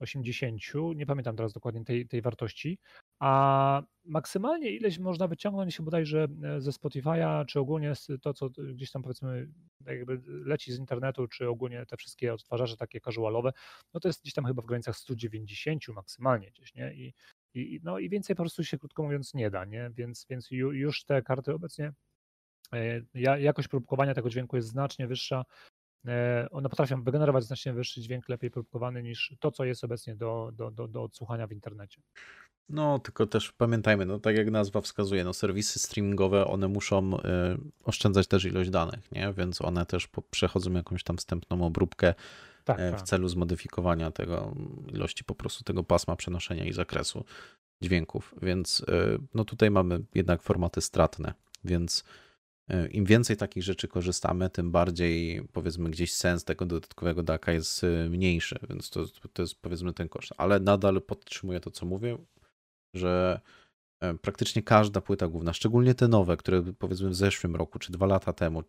280, 0.00 0.62
nie 0.96 1.06
pamiętam 1.06 1.36
teraz 1.36 1.52
dokładnie 1.52 1.84
tej, 1.84 2.08
tej 2.08 2.22
wartości, 2.22 2.78
a 3.20 3.82
maksymalnie 4.04 4.70
ileś 4.70 4.98
można 4.98 5.28
wyciągnąć 5.28 5.80
bodajże 5.80 6.28
e, 6.44 6.60
ze 6.60 6.70
Spotify'a, 6.70 7.46
czy 7.46 7.60
ogólnie 7.60 7.92
to, 8.22 8.34
co 8.34 8.50
gdzieś 8.50 8.90
tam 8.90 9.02
powiedzmy 9.02 9.48
jakby 9.86 10.20
leci 10.26 10.72
z 10.72 10.78
internetu, 10.78 11.28
czy 11.28 11.48
ogólnie 11.48 11.86
te 11.86 11.96
wszystkie 11.96 12.34
odtwarzacze 12.34 12.76
takie 12.76 13.00
casualowe, 13.00 13.52
no 13.94 14.00
to 14.00 14.08
jest 14.08 14.22
gdzieś 14.22 14.34
tam 14.34 14.44
chyba 14.44 14.62
w 14.62 14.66
granicach 14.66 14.96
190 14.96 15.88
maksymalnie 15.88 16.50
gdzieś, 16.50 16.74
nie? 16.74 16.94
I, 16.94 17.14
i, 17.54 17.80
no 17.82 17.98
i 17.98 18.08
więcej 18.08 18.36
po 18.36 18.42
prostu 18.42 18.64
się 18.64 18.78
krótko 18.78 19.02
mówiąc 19.02 19.34
nie 19.34 19.50
da, 19.50 19.64
nie? 19.64 19.90
Więc, 19.94 20.26
więc 20.30 20.50
już 20.50 21.04
te 21.04 21.22
karty 21.22 21.54
obecnie, 21.54 21.92
e, 22.72 23.40
jakość 23.40 23.68
próbkowania 23.68 24.14
tego 24.14 24.30
dźwięku 24.30 24.56
jest 24.56 24.68
znacznie 24.68 25.06
wyższa, 25.06 25.44
one 26.50 26.68
potrafią 26.68 27.02
wygenerować 27.02 27.44
znacznie 27.44 27.72
wyższy 27.72 28.00
dźwięk, 28.00 28.28
lepiej 28.28 28.50
próbkowany 28.50 29.02
niż 29.02 29.34
to, 29.40 29.50
co 29.50 29.64
jest 29.64 29.84
obecnie 29.84 30.16
do, 30.16 30.50
do, 30.52 30.70
do, 30.70 30.88
do 30.88 31.02
odsłuchania 31.02 31.46
w 31.46 31.52
internecie. 31.52 32.02
No, 32.68 32.98
tylko 32.98 33.26
też 33.26 33.52
pamiętajmy, 33.52 34.06
no 34.06 34.18
tak 34.18 34.36
jak 34.36 34.50
nazwa 34.50 34.80
wskazuje, 34.80 35.24
no 35.24 35.32
serwisy 35.32 35.78
streamingowe, 35.78 36.46
one 36.46 36.68
muszą 36.68 37.16
y, 37.16 37.20
oszczędzać 37.84 38.26
też 38.26 38.44
ilość 38.44 38.70
danych, 38.70 39.12
nie? 39.12 39.32
Więc 39.32 39.62
one 39.62 39.86
też 39.86 40.06
po, 40.06 40.22
przechodzą 40.22 40.72
jakąś 40.72 41.04
tam 41.04 41.16
wstępną 41.16 41.66
obróbkę 41.66 42.14
tak, 42.64 42.80
y, 42.80 42.92
w 42.92 42.94
tak. 42.96 43.02
celu 43.02 43.28
zmodyfikowania 43.28 44.10
tego 44.10 44.54
ilości 44.88 45.24
po 45.24 45.34
prostu 45.34 45.64
tego 45.64 45.84
pasma 45.84 46.16
przenoszenia 46.16 46.64
i 46.64 46.72
zakresu 46.72 47.24
dźwięków. 47.82 48.34
Więc 48.42 48.80
y, 48.80 48.84
no 49.34 49.44
tutaj 49.44 49.70
mamy 49.70 50.00
jednak 50.14 50.42
formaty 50.42 50.80
stratne, 50.80 51.34
więc 51.64 52.04
im 52.90 53.04
więcej 53.04 53.36
takich 53.36 53.62
rzeczy 53.62 53.88
korzystamy, 53.88 54.50
tym 54.50 54.70
bardziej 54.70 55.42
powiedzmy 55.52 55.90
gdzieś 55.90 56.12
sens 56.12 56.44
tego 56.44 56.66
dodatkowego 56.66 57.22
daka 57.22 57.52
jest 57.52 57.86
mniejszy, 58.10 58.58
więc 58.68 58.90
to, 58.90 59.04
to 59.32 59.42
jest 59.42 59.54
powiedzmy 59.62 59.92
ten 59.92 60.08
koszt. 60.08 60.32
Ale 60.36 60.60
nadal 60.60 61.02
podtrzymuję 61.02 61.60
to, 61.60 61.70
co 61.70 61.86
mówię 61.86 62.18
że 62.94 63.40
e, 64.00 64.14
praktycznie 64.14 64.62
każda 64.62 65.00
płyta 65.00 65.28
główna, 65.28 65.52
szczególnie 65.52 65.94
te 65.94 66.08
nowe, 66.08 66.36
które 66.36 66.62
powiedzmy 66.78 67.08
w 67.08 67.14
zeszłym 67.14 67.56
roku 67.56 67.78
czy 67.78 67.92
dwa 67.92 68.06
lata 68.06 68.32
temu, 68.32 68.62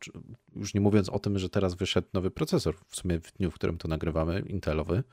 już 0.55 0.73
nie 0.73 0.81
mówiąc 0.81 1.09
o 1.09 1.19
tym, 1.19 1.39
że 1.39 1.49
teraz 1.49 1.75
wyszedł 1.75 2.07
nowy 2.13 2.31
procesor, 2.31 2.75
w 2.87 2.95
sumie 2.95 3.19
w 3.19 3.33
dniu, 3.33 3.51
w 3.51 3.55
którym 3.55 3.77
to 3.77 3.87
nagrywamy, 3.87 4.39
Intelowy, 4.39 5.03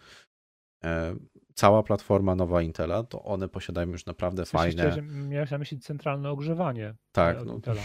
e, 0.84 1.16
cała 1.56 1.82
platforma 1.82 2.34
nowa 2.34 2.62
Intela, 2.62 3.02
to 3.02 3.22
one 3.22 3.48
posiadają 3.48 3.88
już 3.88 4.06
naprawdę 4.06 4.44
w 4.44 4.48
sensie 4.48 4.76
fajne. 4.78 5.02
Miałeś 5.02 5.50
na 5.50 5.58
myśli 5.58 5.80
centralne 5.80 6.30
ogrzewanie. 6.30 6.94
Tak. 7.12 7.44
No, 7.44 7.54
Intela. 7.54 7.82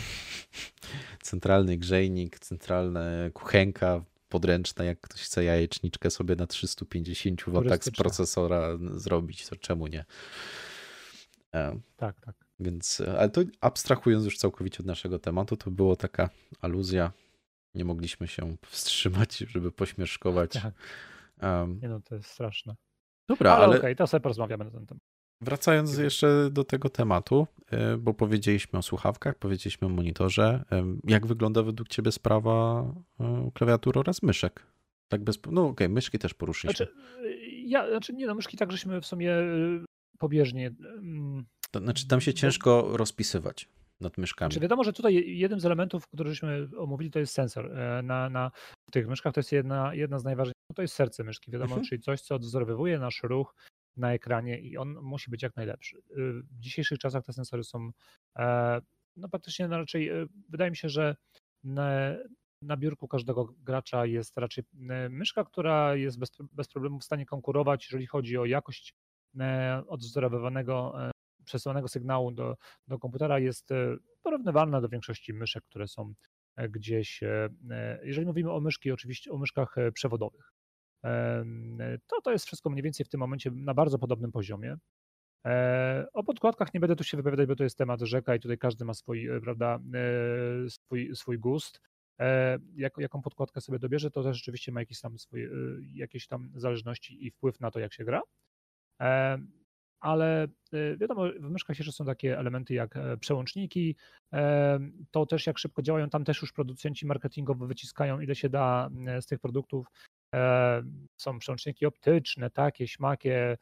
centralny 1.24 1.78
grzejnik, 1.78 2.40
centralna 2.40 3.02
kuchenka 3.34 4.04
podręczna, 4.30 4.86
jak 4.86 5.00
ktoś 5.02 5.22
chce 5.22 5.44
jajeczniczkę 5.44 6.10
sobie 6.10 6.36
na 6.36 6.48
350 6.48 7.44
W 7.48 7.84
z 7.84 7.92
procesora 7.92 8.78
zrobić, 8.96 9.48
to 9.48 9.56
czemu 9.56 9.88
nie? 9.88 10.06
E, 11.56 11.80
tak, 11.98 12.22
tak. 12.22 12.36
Więc, 12.60 13.02
e, 13.02 13.20
ale 13.20 13.30
to 13.30 13.42
abstrahując 13.62 14.26
już 14.26 14.38
całkowicie 14.38 14.80
od 14.80 14.86
naszego 14.86 15.20
tematu, 15.20 15.58
to 15.58 15.72
było 15.72 15.96
taka 15.96 16.30
aluzja. 16.62 17.12
Nie 17.76 17.86
mogliśmy 17.86 18.28
się 18.28 18.58
wstrzymać, 18.68 19.38
żeby 19.38 19.72
pośmieszkować. 19.72 20.54
Tak. 20.54 20.74
Um, 21.42 21.80
nie 21.82 21.90
no, 21.90 22.00
to 22.00 22.16
jest 22.16 22.30
straszne. 22.30 22.76
Dobra, 23.32 23.52
ale, 23.52 23.64
ale... 23.64 23.78
okej, 23.78 23.80
okay, 23.80 23.96
to 23.96 24.08
sobie 24.08 24.22
porozmawiamy 24.22 24.66
na 24.66 24.72
ten 24.72 24.86
temat. 24.86 25.04
Wracając 25.42 25.98
jeszcze 25.98 26.50
do 26.52 26.64
tego 26.64 26.90
tematu, 26.90 27.48
e, 27.72 27.98
bo 27.98 28.14
powiedzieliśmy 28.14 28.80
o 28.80 28.82
słuchawkach, 28.82 29.36
powiedzieliśmy 29.36 29.88
o 29.88 29.90
monitorze. 29.90 30.64
Jak 31.08 31.28
wygląda 31.28 31.64
według 31.64 31.90
Ciebie 31.90 32.12
sprawa 32.12 32.86
klawiatury 33.54 34.00
oraz 34.00 34.24
myszek? 34.24 34.68
Tak 35.08 35.24
bez... 35.24 35.40
No 35.52 35.62
okej, 35.62 35.72
okay, 35.72 35.90
myszki 35.90 36.20
też 36.20 36.34
poruszyliśmy. 36.34 36.86
Znaczy, 36.86 37.02
ja, 37.66 37.90
znaczy 37.90 38.14
nie 38.14 38.28
no, 38.28 38.36
myszki 38.36 38.58
tak 38.58 38.72
żeśmy 38.72 39.02
w 39.02 39.06
sumie 39.06 39.36
pobieżnie. 40.20 40.72
To 41.72 41.80
znaczy 41.80 42.08
tam 42.08 42.22
się 42.22 42.34
ciężko 42.34 42.98
rozpisywać 42.98 43.70
nad 44.02 44.18
myszkami. 44.18 44.52
Czy 44.52 44.60
wiadomo, 44.60 44.84
że 44.84 44.94
tutaj 44.94 45.38
jednym 45.38 45.60
z 45.60 45.66
elementów, 45.66 46.08
które 46.08 46.30
żeśmy 46.30 46.68
omówili, 46.78 47.12
to 47.12 47.20
jest 47.20 47.34
sensor. 47.34 47.80
E, 47.80 48.02
na, 48.02 48.30
na 48.30 48.52
tych 48.92 49.08
myszkach 49.08 49.34
to 49.34 49.40
jest 49.40 49.52
jedna, 49.52 49.96
jedna 49.96 50.20
z 50.20 50.24
najważniejszych, 50.24 50.62
no 50.70 50.76
to 50.76 50.82
jest 50.82 50.94
serce 50.94 51.24
myszki, 51.24 51.52
wiadomo, 51.52 51.72
mhm. 51.72 51.86
czyli 51.88 52.02
coś, 52.02 52.22
co 52.22 52.36
odwzorowywuje 52.36 53.00
nasz 53.00 53.24
ruch 53.24 53.56
na 53.98 54.14
ekranie 54.14 54.60
i 54.60 54.78
on 54.78 54.94
musi 55.02 55.32
być 55.32 55.44
jak 55.44 55.56
najlepszy. 55.56 55.98
Y, 55.98 56.02
w 56.44 56.60
dzisiejszych 56.60 57.00
czasach 57.00 57.26
te 57.26 57.34
sensory 57.34 57.64
są 57.64 57.92
e, 58.38 58.82
no 59.18 59.30
praktycznie 59.30 59.68
no 59.68 59.78
raczej, 59.78 60.10
e, 60.10 60.26
wydaje 60.50 60.72
mi 60.72 60.78
się, 60.78 60.90
że 60.90 61.16
na, 61.64 61.92
na 62.62 62.78
biurku 62.78 63.08
każdego 63.08 63.54
gracza 63.58 64.06
jest 64.06 64.38
raczej 64.38 64.64
myszka, 65.10 65.44
która 65.44 65.96
jest 65.96 66.20
bez, 66.20 66.32
bez 66.52 66.68
problemu 66.68 67.00
w 67.00 67.04
stanie 67.04 67.26
konkurować, 67.26 67.86
jeżeli 67.86 68.08
chodzi 68.08 68.38
o 68.38 68.46
jakość 68.46 68.94
odwzorowywanego 69.88 70.96
przesyłanego 71.52 71.88
sygnału 71.88 72.32
do, 72.32 72.58
do 72.88 73.00
komputera 73.00 73.40
jest 73.40 73.72
e, 73.72 73.96
porównywalna 74.24 74.82
do 74.82 74.90
większości 74.90 75.34
myszek, 75.34 75.64
które 75.64 75.88
są 75.88 76.14
e, 76.56 76.70
gdzieś, 76.70 77.24
e, 77.24 77.50
jeżeli 78.04 78.28
mówimy 78.28 78.52
o 78.52 78.60
myszki, 78.60 78.92
oczywiście 78.92 79.32
o 79.32 79.38
myszkach 79.38 79.76
przewodowych. 79.94 80.54
To 82.08 82.22
to 82.24 82.32
jest 82.32 82.46
wszystko 82.46 82.70
mniej 82.70 82.84
więcej 82.84 83.06
w 83.06 83.10
tym 83.10 83.20
momencie 83.20 83.52
na 83.52 83.74
bardzo 83.74 84.00
podobnym 84.00 84.32
poziomie. 84.32 84.76
O 86.14 86.24
podkładkach 86.24 86.74
nie 86.74 86.80
będę 86.80 86.96
tu 86.96 87.04
się 87.04 87.18
wypowiadać, 87.18 87.48
bo 87.48 87.56
to 87.56 87.64
jest 87.64 87.78
temat 87.78 88.02
rzeka 88.02 88.36
i 88.36 88.40
tutaj 88.40 88.58
każdy 88.58 88.86
ma 88.86 88.94
swój, 88.94 89.30
prawda, 89.44 89.80
swój, 90.70 91.16
swój 91.16 91.40
gust. 91.40 91.82
Jak, 92.76 92.94
jaką 92.98 93.22
podkładkę 93.22 93.62
sobie 93.62 93.80
dobierze, 93.80 94.12
to 94.12 94.24
też 94.24 94.38
rzeczywiście 94.38 94.72
ma 94.72 94.80
jakieś 94.80 95.00
tam, 95.00 95.20
swoje, 95.20 95.50
jakieś 95.94 96.28
tam 96.28 96.52
zależności 96.56 97.26
i 97.28 97.32
wpływ 97.32 97.60
na 97.60 97.72
to, 97.72 97.80
jak 97.80 97.94
się 97.94 98.06
gra 98.06 98.22
ale 100.02 100.48
y, 100.74 100.98
wiadomo, 100.98 101.24
w 101.40 101.50
myszkach 101.50 101.80
jeszcze 101.80 101.92
są 101.92 102.06
takie 102.06 102.40
elementy 102.40 102.74
jak 102.74 102.98
e, 102.98 103.18
przełączniki, 103.18 103.96
e, 104.34 104.80
to 105.12 105.26
też 105.26 105.48
jak 105.48 105.60
szybko 105.60 105.82
działają, 105.82 106.10
tam 106.10 106.24
też 106.24 106.42
już 106.42 106.54
producenci 106.54 107.06
marketingowo 107.06 107.68
wyciskają 107.68 108.20
ile 108.20 108.36
się 108.36 108.50
da 108.50 108.90
e, 109.08 109.22
z 109.22 109.26
tych 109.26 109.40
produktów. 109.40 109.88
Są 111.18 111.40
przełączniki 111.40 111.86
optyczne, 111.86 112.50
takie, 112.50 112.88
śmakie, 112.88 113.58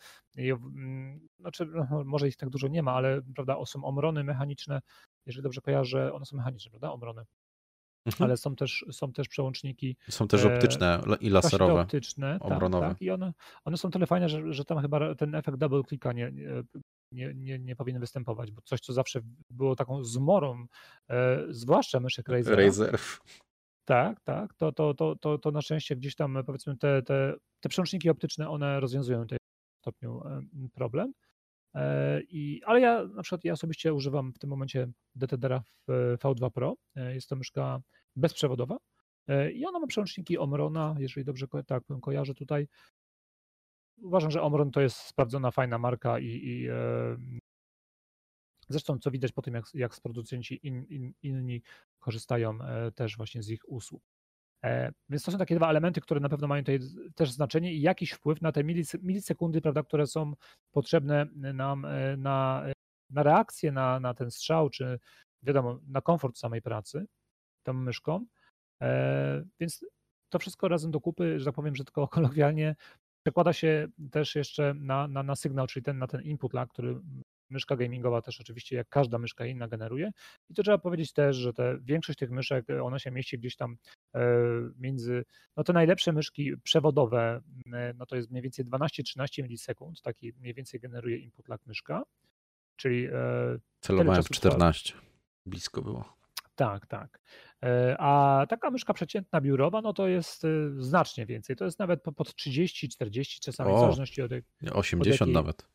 znaczy 1.40 1.66
no, 1.66 2.04
może 2.06 2.28
ich 2.28 2.36
tak 2.36 2.50
dużo 2.50 2.68
nie 2.68 2.84
ma, 2.84 2.94
ale 2.94 3.22
prawda, 3.36 3.66
są 3.66 3.84
omrony 3.84 4.24
mechaniczne, 4.24 4.82
jeżeli 5.26 5.44
dobrze 5.44 5.62
kojarzę, 5.62 6.14
one 6.14 6.26
są 6.26 6.38
mechaniczne, 6.38 6.70
prawda, 6.72 6.92
omrony. 6.92 7.26
Mhm. 8.06 8.30
ale 8.30 8.38
są 8.38 8.56
też, 8.56 8.86
są 8.92 9.14
też 9.14 9.28
przełączniki. 9.28 9.98
Są 10.10 10.28
też 10.28 10.46
optyczne 10.46 11.02
i 11.22 11.30
laserowe. 11.30 11.82
optyczne, 11.82 12.38
obronowe. 12.40 12.88
Tak, 12.88 12.94
tak, 12.94 13.02
I 13.02 13.12
one, 13.12 13.34
one 13.66 13.78
są 13.78 13.92
tyle 13.92 14.08
fajne, 14.08 14.30
że, 14.30 14.54
że 14.54 14.66
tam 14.66 14.82
chyba 14.82 15.16
ten 15.16 15.36
efekt 15.36 15.58
double 15.58 15.84
clicka 15.84 16.14
nie, 16.14 16.32
nie, 17.12 17.34
nie, 17.36 17.60
nie 17.60 17.76
powinien 17.76 18.02
występować, 18.02 18.52
bo 18.52 18.62
coś, 18.62 18.80
co 18.80 18.94
zawsze 18.94 19.22
było 19.50 19.76
taką 19.76 20.04
zmorą, 20.04 20.66
e, 21.10 21.44
zwłaszcza 21.50 22.00
myszek 22.00 22.30
Razer. 22.30 22.58
Razer. 22.58 23.00
Tak, 23.86 24.22
tak. 24.22 24.54
To, 24.54 24.72
to, 24.72 24.94
to, 24.94 25.16
to, 25.16 25.38
to 25.38 25.52
na 25.52 25.62
szczęście 25.62 25.96
gdzźś 25.96 26.16
tam 26.16 26.38
powiedzmy 26.46 26.78
te, 26.78 27.02
te, 27.02 27.34
te 27.60 27.70
przełączniki 27.70 28.10
optyczne, 28.10 28.50
one 28.50 28.80
rozwiązują 28.80 29.28
ten 29.28 29.38
stopniu 29.82 30.22
problem. 30.74 31.14
E, 31.76 32.22
I, 32.22 32.62
ale 32.66 32.80
ja 32.82 33.06
na 33.06 33.22
przykład 33.24 33.44
ja 33.44 33.54
osobiście 33.54 33.94
używam 33.94 34.34
w 34.34 34.40
tym 34.40 34.50
momencie 34.50 34.88
DTDR 35.16 35.62
w 35.88 36.18
V2 36.24 36.52
Pro. 36.52 36.76
E, 36.96 37.14
jest 37.14 37.30
to 37.30 37.36
myszka 37.36 37.82
bezprzewodowa 38.16 38.78
e, 39.28 39.52
i 39.52 39.66
ona 39.66 39.80
ma 39.80 39.88
przełączniki 39.88 40.38
Omrona, 40.38 40.96
jeżeli 41.00 41.26
dobrze 41.26 41.48
tak 41.68 41.84
kojarzę 42.02 42.34
tutaj. 42.34 42.68
Uważam, 44.02 44.32
że 44.32 44.42
Omron 44.42 44.72
to 44.72 44.82
jest 44.82 44.98
sprawdzona, 44.98 45.52
fajna 45.52 45.78
marka 45.78 46.20
i, 46.20 46.26
i 46.26 46.70
zresztą 48.70 49.00
co 49.00 49.12
widać 49.12 49.32
po 49.32 49.42
tym, 49.42 49.54
jak, 49.54 49.66
jak 49.74 50.02
producenci 50.02 50.68
in, 50.68 50.84
in, 50.84 51.14
inni 51.22 51.62
korzystają 52.00 52.60
też 52.96 53.18
właśnie 53.18 53.44
z 53.44 53.50
ich 53.50 53.70
usług. 53.70 54.04
E, 54.64 54.92
więc 55.10 55.24
to 55.24 55.32
są 55.32 55.38
takie 55.38 55.56
dwa 55.56 55.70
elementy, 55.70 56.02
które 56.02 56.20
na 56.20 56.30
pewno 56.30 56.48
mają 56.48 56.64
tutaj 56.64 56.80
też 57.16 57.32
znaczenie 57.32 57.74
i 57.74 57.82
jakiś 57.82 58.12
wpływ 58.12 58.42
na 58.42 58.52
te 58.52 58.64
milisekundy, 59.04 59.62
prawda, 59.62 59.84
które 59.84 60.08
są 60.08 60.34
potrzebne 60.72 61.26
nam 61.36 61.86
e, 61.86 62.18
na, 62.18 62.66
na 63.10 63.24
reakcję 63.24 63.72
na, 63.72 64.00
na 64.00 64.14
ten 64.14 64.32
strzał, 64.32 64.70
czy 64.70 65.00
wiadomo, 65.44 65.80
na 65.88 66.02
komfort 66.02 66.38
samej 66.38 66.62
pracy 66.62 67.06
tą 67.64 67.74
myszką. 67.74 68.26
E, 68.82 69.44
więc 69.60 69.86
to 70.30 70.40
wszystko 70.40 70.68
razem 70.68 70.92
do 70.92 71.02
kupy, 71.02 71.40
że 71.40 71.46
tak 71.46 71.56
powiem, 71.56 71.76
że 71.76 71.86
tylko 71.86 72.08
kolokwialnie, 72.18 72.76
przekłada 73.24 73.54
się 73.54 73.88
też 74.12 74.36
jeszcze 74.36 74.74
na, 74.74 75.08
na, 75.08 75.24
na 75.24 75.36
sygnał, 75.36 75.68
czyli 75.68 75.84
ten, 75.84 75.98
na 75.98 76.08
ten 76.08 76.22
input 76.22 76.54
lag, 76.54 76.70
który 76.70 77.02
myszka 77.50 77.76
gamingowa 77.76 78.22
też 78.22 78.42
oczywiście 78.42 78.76
jak 78.76 78.90
każda 78.90 79.18
myszka 79.18 79.46
inna 79.46 79.68
generuje. 79.68 80.12
I 80.50 80.54
to 80.54 80.64
trzeba 80.64 80.78
powiedzieć 80.78 81.14
też, 81.14 81.36
że 81.36 81.54
te, 81.54 81.78
większość 81.82 82.20
tych 82.20 82.32
myszek, 82.32 82.66
one 82.84 83.00
się 83.00 83.12
mieści 83.12 83.40
gdzieś 83.40 83.56
tam 83.56 83.78
e, 84.16 84.22
między, 84.80 85.26
no 85.58 85.64
te 85.64 85.74
najlepsze 85.74 86.12
myszki 86.12 86.58
przewodowe, 86.64 87.42
e, 87.74 87.94
no 87.94 88.06
to 88.06 88.16
jest 88.16 88.32
mniej 88.32 88.44
więcej 88.44 88.66
12-13 88.66 89.44
milisekund, 89.44 90.02
taki 90.02 90.34
mniej 90.40 90.54
więcej 90.54 90.80
generuje 90.80 91.18
input 91.18 91.48
lag 91.48 91.66
myszka, 91.66 92.04
czyli... 92.76 93.06
E, 93.06 93.12
Celowałem 93.82 94.24
w 94.24 94.30
14, 94.30 94.94
blisko 95.46 95.82
było. 95.82 96.20
Tak, 96.56 96.88
tak. 96.88 97.22
A 97.98 98.46
taka 98.50 98.72
myszka 98.72 98.94
przeciętna 98.94 99.42
biurowa, 99.42 99.82
no 99.82 99.94
to 99.94 100.08
jest 100.08 100.48
znacznie 100.78 101.26
więcej. 101.26 101.56
To 101.56 101.66
jest 101.66 101.80
nawet 101.80 102.04
pod 102.04 102.36
30, 102.36 102.90
40 102.90 103.40
czasami, 103.40 103.72
o, 103.72 103.78
w 103.78 103.80
zależności 103.80 104.22
od. 104.22 104.32
80 104.72 105.02
od 105.02 105.08
jakiej, 105.08 105.34
nawet. 105.34 105.66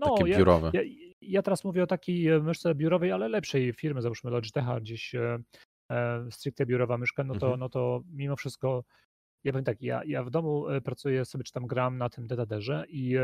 No, 0.00 0.16
Takie 0.16 0.36
biurowe. 0.36 0.70
Ja, 0.74 0.80
ja, 1.20 1.42
teraz 1.42 1.64
mówię 1.64 1.82
o 1.82 1.86
takiej 1.86 2.28
e, 2.28 2.40
myszce 2.40 2.74
biurowej, 2.74 3.12
ale 3.12 3.28
lepszej 3.28 3.72
firmy, 3.72 4.02
załóżmy 4.02 4.30
Logitecha, 4.30 4.80
gdzieś 4.80 5.14
e, 5.14 5.38
e, 5.90 6.26
stricte 6.30 6.66
biurowa 6.66 6.98
myszka, 6.98 7.24
no 7.24 7.34
to, 7.34 7.46
mhm. 7.46 7.60
no 7.60 7.68
to 7.68 8.02
mimo 8.12 8.36
wszystko, 8.36 8.84
ja 9.44 9.52
powiem 9.52 9.64
tak, 9.64 9.82
ja, 9.82 10.02
ja 10.06 10.22
w 10.24 10.30
domu 10.30 10.68
e, 10.68 10.80
pracuję 10.80 11.24
sobie, 11.24 11.44
czy 11.44 11.52
tam 11.52 11.66
gram 11.66 11.98
na 11.98 12.08
tym 12.08 12.26
DDD-że 12.26 12.84
i 12.88 13.16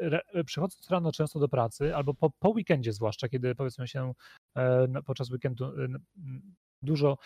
re, 0.00 0.20
przychodząc 0.46 0.90
rano 0.90 1.12
często 1.12 1.38
do 1.38 1.48
pracy, 1.48 1.96
albo 1.96 2.14
po, 2.14 2.30
po 2.30 2.48
weekendzie 2.48 2.92
zwłaszcza, 2.92 3.28
kiedy 3.28 3.54
powiedzmy 3.54 3.88
się 3.88 4.12
e, 4.56 4.88
podczas 5.06 5.30
weekendu 5.30 5.64
e, 5.64 5.88
dużo 6.82 7.18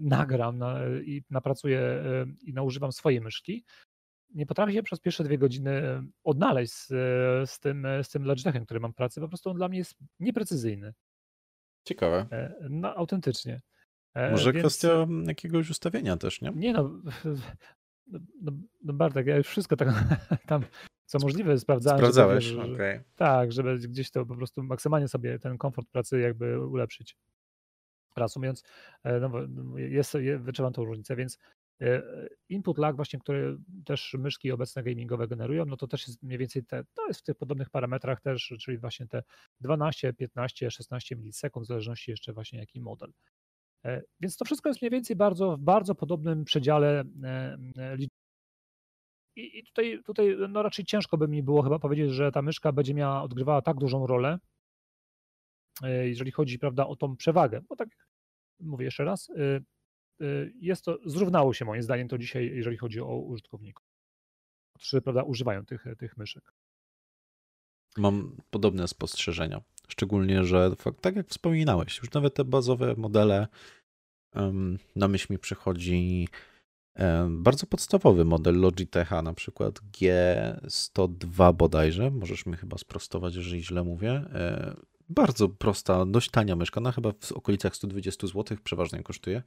nagram 0.00 0.58
na, 0.58 0.78
i 1.04 1.22
napracuję 1.30 2.04
i 2.40 2.52
naużywam 2.52 2.92
swojej 2.92 3.20
myszki, 3.20 3.64
nie 4.34 4.46
potrafię 4.46 4.72
się 4.72 4.82
przez 4.82 5.00
pierwsze 5.00 5.24
dwie 5.24 5.38
godziny 5.38 6.02
odnaleźć 6.24 6.72
z, 6.72 6.86
z 7.50 7.60
tym, 7.60 7.86
z 8.02 8.08
tym 8.08 8.24
Logitechem, 8.24 8.64
który 8.64 8.80
mam 8.80 8.92
pracy. 8.92 9.20
Po 9.20 9.28
prostu 9.28 9.50
on 9.50 9.56
dla 9.56 9.68
mnie 9.68 9.78
jest 9.78 9.94
nieprecyzyjny. 10.20 10.94
Ciekawe. 11.84 12.26
E, 12.32 12.54
no, 12.70 12.94
autentycznie. 12.94 13.60
E, 14.14 14.30
Może 14.30 14.52
Więc... 14.52 14.62
kwestia 14.62 15.06
jakiegoś 15.26 15.70
ustawienia 15.70 16.16
też, 16.16 16.40
nie? 16.40 16.50
Nie 16.54 16.72
no, 16.72 16.90
no, 18.06 18.20
no, 18.42 18.52
no 18.82 18.92
Bartek, 18.92 19.26
ja 19.26 19.36
już 19.36 19.46
wszystko 19.46 19.76
tak, 19.76 19.88
tam, 20.46 20.62
co 21.06 21.18
możliwe 21.18 21.58
sprawdzałem. 21.58 21.98
Sprawdzałeś. 21.98 22.52
Okay. 22.52 23.04
Tak, 23.16 23.52
żeby 23.52 23.78
gdzieś 23.78 24.10
to 24.10 24.26
po 24.26 24.36
prostu 24.36 24.62
maksymalnie 24.62 25.08
sobie 25.08 25.38
ten 25.38 25.58
komfort 25.58 25.88
pracy 25.88 26.20
jakby 26.20 26.66
ulepszyć. 26.66 27.16
Reasumując, 28.16 28.62
e, 29.04 29.20
no, 29.20 29.32
jest, 29.78 30.16
wyczuwam 30.38 30.72
tą 30.72 30.84
różnicę, 30.84 31.16
więc 31.16 31.38
E, 31.38 31.57
input 32.48 32.78
lag 32.78 32.96
właśnie, 32.96 33.18
który 33.18 33.58
też 33.84 34.16
myszki 34.18 34.52
obecne 34.52 34.82
gamingowe 34.82 35.28
generują, 35.28 35.64
no 35.64 35.76
to 35.76 35.86
też 35.86 36.08
jest 36.08 36.22
mniej 36.22 36.38
więcej 36.38 36.64
te, 36.64 36.84
to 36.94 37.06
jest 37.08 37.20
w 37.20 37.22
tych 37.22 37.36
podobnych 37.36 37.70
parametrach 37.70 38.20
też, 38.20 38.54
czyli 38.60 38.78
właśnie 38.78 39.06
te 39.06 39.22
12, 39.60 40.12
15, 40.12 40.70
16 40.70 41.16
milisekund, 41.16 41.66
w 41.66 41.68
zależności 41.68 42.10
jeszcze 42.10 42.32
właśnie 42.32 42.58
jaki 42.58 42.80
model. 42.80 43.12
E, 43.84 44.02
więc 44.20 44.36
to 44.36 44.44
wszystko 44.44 44.68
jest 44.68 44.82
mniej 44.82 44.90
więcej 44.90 45.16
bardzo, 45.16 45.56
w 45.56 45.60
bardzo 45.60 45.94
podobnym 45.94 46.44
przedziale 46.44 47.04
e, 47.24 47.96
i, 49.36 49.64
tutaj, 49.64 50.02
tutaj 50.04 50.36
no 50.48 50.62
raczej 50.62 50.84
ciężko 50.84 51.18
by 51.18 51.28
mi 51.28 51.42
było 51.42 51.62
chyba 51.62 51.78
powiedzieć, 51.78 52.10
że 52.10 52.32
ta 52.32 52.42
myszka 52.42 52.72
będzie 52.72 52.94
miała, 52.94 53.22
odgrywała 53.22 53.62
tak 53.62 53.76
dużą 53.76 54.06
rolę, 54.06 54.38
jeżeli 55.82 56.30
chodzi 56.30 56.58
prawda, 56.58 56.86
o 56.86 56.96
tą 56.96 57.16
przewagę. 57.16 57.60
Bo 57.68 57.76
tak 57.76 57.88
mówię 58.60 58.84
jeszcze 58.84 59.04
raz, 59.04 59.30
jest 60.60 60.84
to, 60.84 60.98
zrównało 61.06 61.54
się 61.54 61.64
moim 61.64 61.82
zdaniem 61.82 62.08
to 62.08 62.18
dzisiaj, 62.18 62.50
jeżeli 62.54 62.76
chodzi 62.76 63.00
o 63.00 63.16
użytkowników, 63.16 63.86
którzy 64.74 65.02
prawda, 65.02 65.22
używają 65.22 65.66
tych, 65.66 65.84
tych 65.98 66.16
myszek. 66.16 66.52
Mam 67.96 68.36
podobne 68.50 68.88
spostrzeżenia. 68.88 69.60
Szczególnie, 69.88 70.44
że 70.44 70.70
tak 71.00 71.16
jak 71.16 71.28
wspominałeś, 71.28 71.98
już 71.98 72.12
nawet 72.12 72.34
te 72.34 72.44
bazowe 72.44 72.94
modele, 72.96 73.46
na 74.96 75.08
myśl 75.08 75.32
mi 75.32 75.38
przychodzi 75.38 76.28
bardzo 77.28 77.66
podstawowy 77.66 78.24
model 78.24 78.60
Logitecha, 78.60 79.22
na 79.22 79.34
przykład 79.34 79.80
G102 79.92 81.54
bodajże. 81.54 82.10
Możesz 82.10 82.46
mi 82.46 82.56
chyba 82.56 82.78
sprostować, 82.78 83.34
jeżeli 83.34 83.64
źle 83.64 83.84
mówię. 83.84 84.10
E, 84.10 84.76
bardzo 85.08 85.48
prosta, 85.48 86.06
dość 86.06 86.30
tania 86.30 86.56
myszka, 86.56 86.80
ona 86.80 86.92
chyba 86.92 87.12
w 87.20 87.32
okolicach 87.32 87.76
120 87.76 88.26
zł 88.26 88.58
przeważnie 88.64 89.02
kosztuje. 89.02 89.42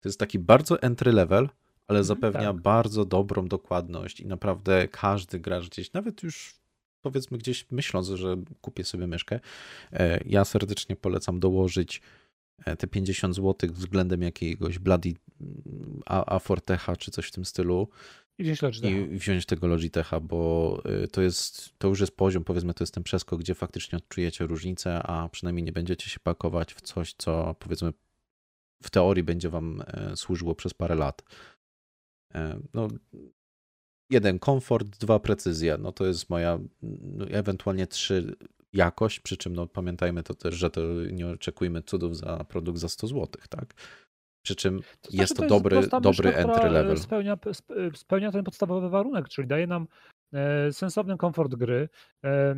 To 0.00 0.08
jest 0.08 0.20
taki 0.20 0.38
bardzo 0.38 0.82
entry 0.82 1.12
level, 1.12 1.48
ale 1.86 1.98
mhm, 1.98 2.04
zapewnia 2.04 2.52
tak. 2.52 2.62
bardzo 2.62 3.04
dobrą 3.04 3.46
dokładność 3.46 4.20
i 4.20 4.26
naprawdę 4.26 4.88
każdy 4.88 5.40
gracz 5.40 5.68
gdzieś, 5.68 5.92
nawet 5.92 6.22
już 6.22 6.54
powiedzmy 7.00 7.38
gdzieś 7.38 7.66
myśląc, 7.70 8.08
że 8.08 8.36
kupię 8.60 8.84
sobie 8.84 9.06
myszkę, 9.06 9.40
e, 9.92 10.20
ja 10.24 10.44
serdecznie 10.44 10.96
polecam 10.96 11.40
dołożyć 11.40 12.02
e, 12.64 12.76
te 12.76 12.86
50 12.86 13.34
zł 13.34 13.70
względem 13.72 14.22
jakiegoś 14.22 14.78
Bloody 14.78 15.14
mm, 15.40 16.00
A4Techa 16.06 16.96
czy 16.96 17.10
coś 17.10 17.28
w 17.28 17.32
tym 17.32 17.44
stylu. 17.44 17.88
I 18.38 18.42
wziąć 18.44 18.62
Logitecha. 18.62 18.96
I 18.96 19.18
wziąć 19.18 19.46
tego 19.46 19.66
Logitecha, 19.66 20.20
bo 20.20 20.82
y, 21.04 21.08
to 21.08 21.22
jest, 21.22 21.78
to 21.78 21.88
już 21.88 22.00
jest 22.00 22.16
poziom, 22.16 22.44
powiedzmy, 22.44 22.74
to 22.74 22.84
jest 22.84 22.94
ten 22.94 23.02
przeskok, 23.02 23.40
gdzie 23.40 23.54
faktycznie 23.54 23.98
odczujecie 23.98 24.46
różnicę, 24.46 25.02
a 25.02 25.28
przynajmniej 25.28 25.64
nie 25.64 25.72
będziecie 25.72 26.10
się 26.10 26.20
pakować 26.20 26.74
w 26.74 26.80
coś, 26.80 27.14
co 27.18 27.54
powiedzmy 27.58 27.92
w 28.82 28.90
teorii 28.90 29.24
będzie 29.24 29.48
wam 29.48 29.82
e, 29.86 30.16
służyło 30.16 30.54
przez 30.54 30.74
parę 30.74 30.94
lat. 30.94 31.22
E, 32.34 32.60
no, 32.74 32.88
jeden 34.10 34.38
komfort, 34.38 34.88
dwa 34.88 35.18
precyzja, 35.18 35.78
no 35.78 35.92
to 35.92 36.06
jest 36.06 36.30
moja, 36.30 36.58
no, 36.82 37.26
ewentualnie 37.26 37.86
trzy 37.86 38.36
jakość, 38.72 39.20
przy 39.20 39.36
czym 39.36 39.56
no, 39.56 39.66
pamiętajmy 39.66 40.22
to 40.22 40.34
też, 40.34 40.54
że 40.54 40.70
to 40.70 40.80
nie 41.12 41.26
oczekujmy 41.26 41.82
cudów 41.82 42.16
za 42.16 42.44
produkt 42.44 42.78
za 42.78 42.88
100 42.88 43.06
zł, 43.06 43.28
tak? 43.48 43.74
Przy 44.44 44.56
czym 44.56 44.80
to 45.00 45.10
jest 45.12 45.36
to, 45.36 45.36
to 45.36 45.42
jest 45.42 45.90
dobry, 45.90 46.00
dobry 46.00 46.34
entry 46.34 46.70
level. 46.70 46.98
Spełnia, 46.98 47.38
spełnia 47.94 48.32
ten 48.32 48.44
podstawowy 48.44 48.88
warunek, 48.88 49.28
czyli 49.28 49.48
daje 49.48 49.66
nam 49.66 49.86
sensowny 50.72 51.16
komfort 51.16 51.54
gry 51.54 51.88
e, 52.24 52.28
e, 52.28 52.56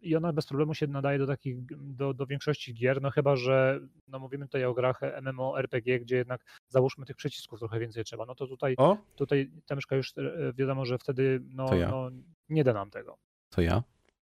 i 0.00 0.16
ona 0.16 0.32
bez 0.32 0.46
problemu 0.46 0.74
się 0.74 0.86
nadaje 0.86 1.18
do 1.18 1.26
takich, 1.26 1.56
do, 1.76 2.14
do 2.14 2.26
większości 2.26 2.74
gier, 2.74 3.02
no 3.02 3.10
chyba, 3.10 3.36
że 3.36 3.80
no 4.08 4.18
mówimy 4.18 4.44
tutaj 4.44 4.64
o 4.64 4.74
grach 4.74 5.00
MMORPG, 5.22 6.00
gdzie 6.00 6.16
jednak 6.16 6.44
załóżmy 6.68 7.06
tych 7.06 7.16
przycisków 7.16 7.58
trochę 7.58 7.78
więcej 7.78 8.04
trzeba, 8.04 8.26
no 8.26 8.34
to 8.34 8.46
tutaj, 8.46 8.74
o? 8.78 8.96
tutaj 9.16 9.50
ta 9.66 9.74
myszka 9.74 9.96
już 9.96 10.14
wiadomo, 10.54 10.84
że 10.84 10.98
wtedy 10.98 11.40
no, 11.54 11.74
ja. 11.74 11.88
no, 11.88 12.10
nie 12.48 12.64
da 12.64 12.72
nam 12.72 12.90
tego. 12.90 13.18
To 13.50 13.60
ja 13.62 13.82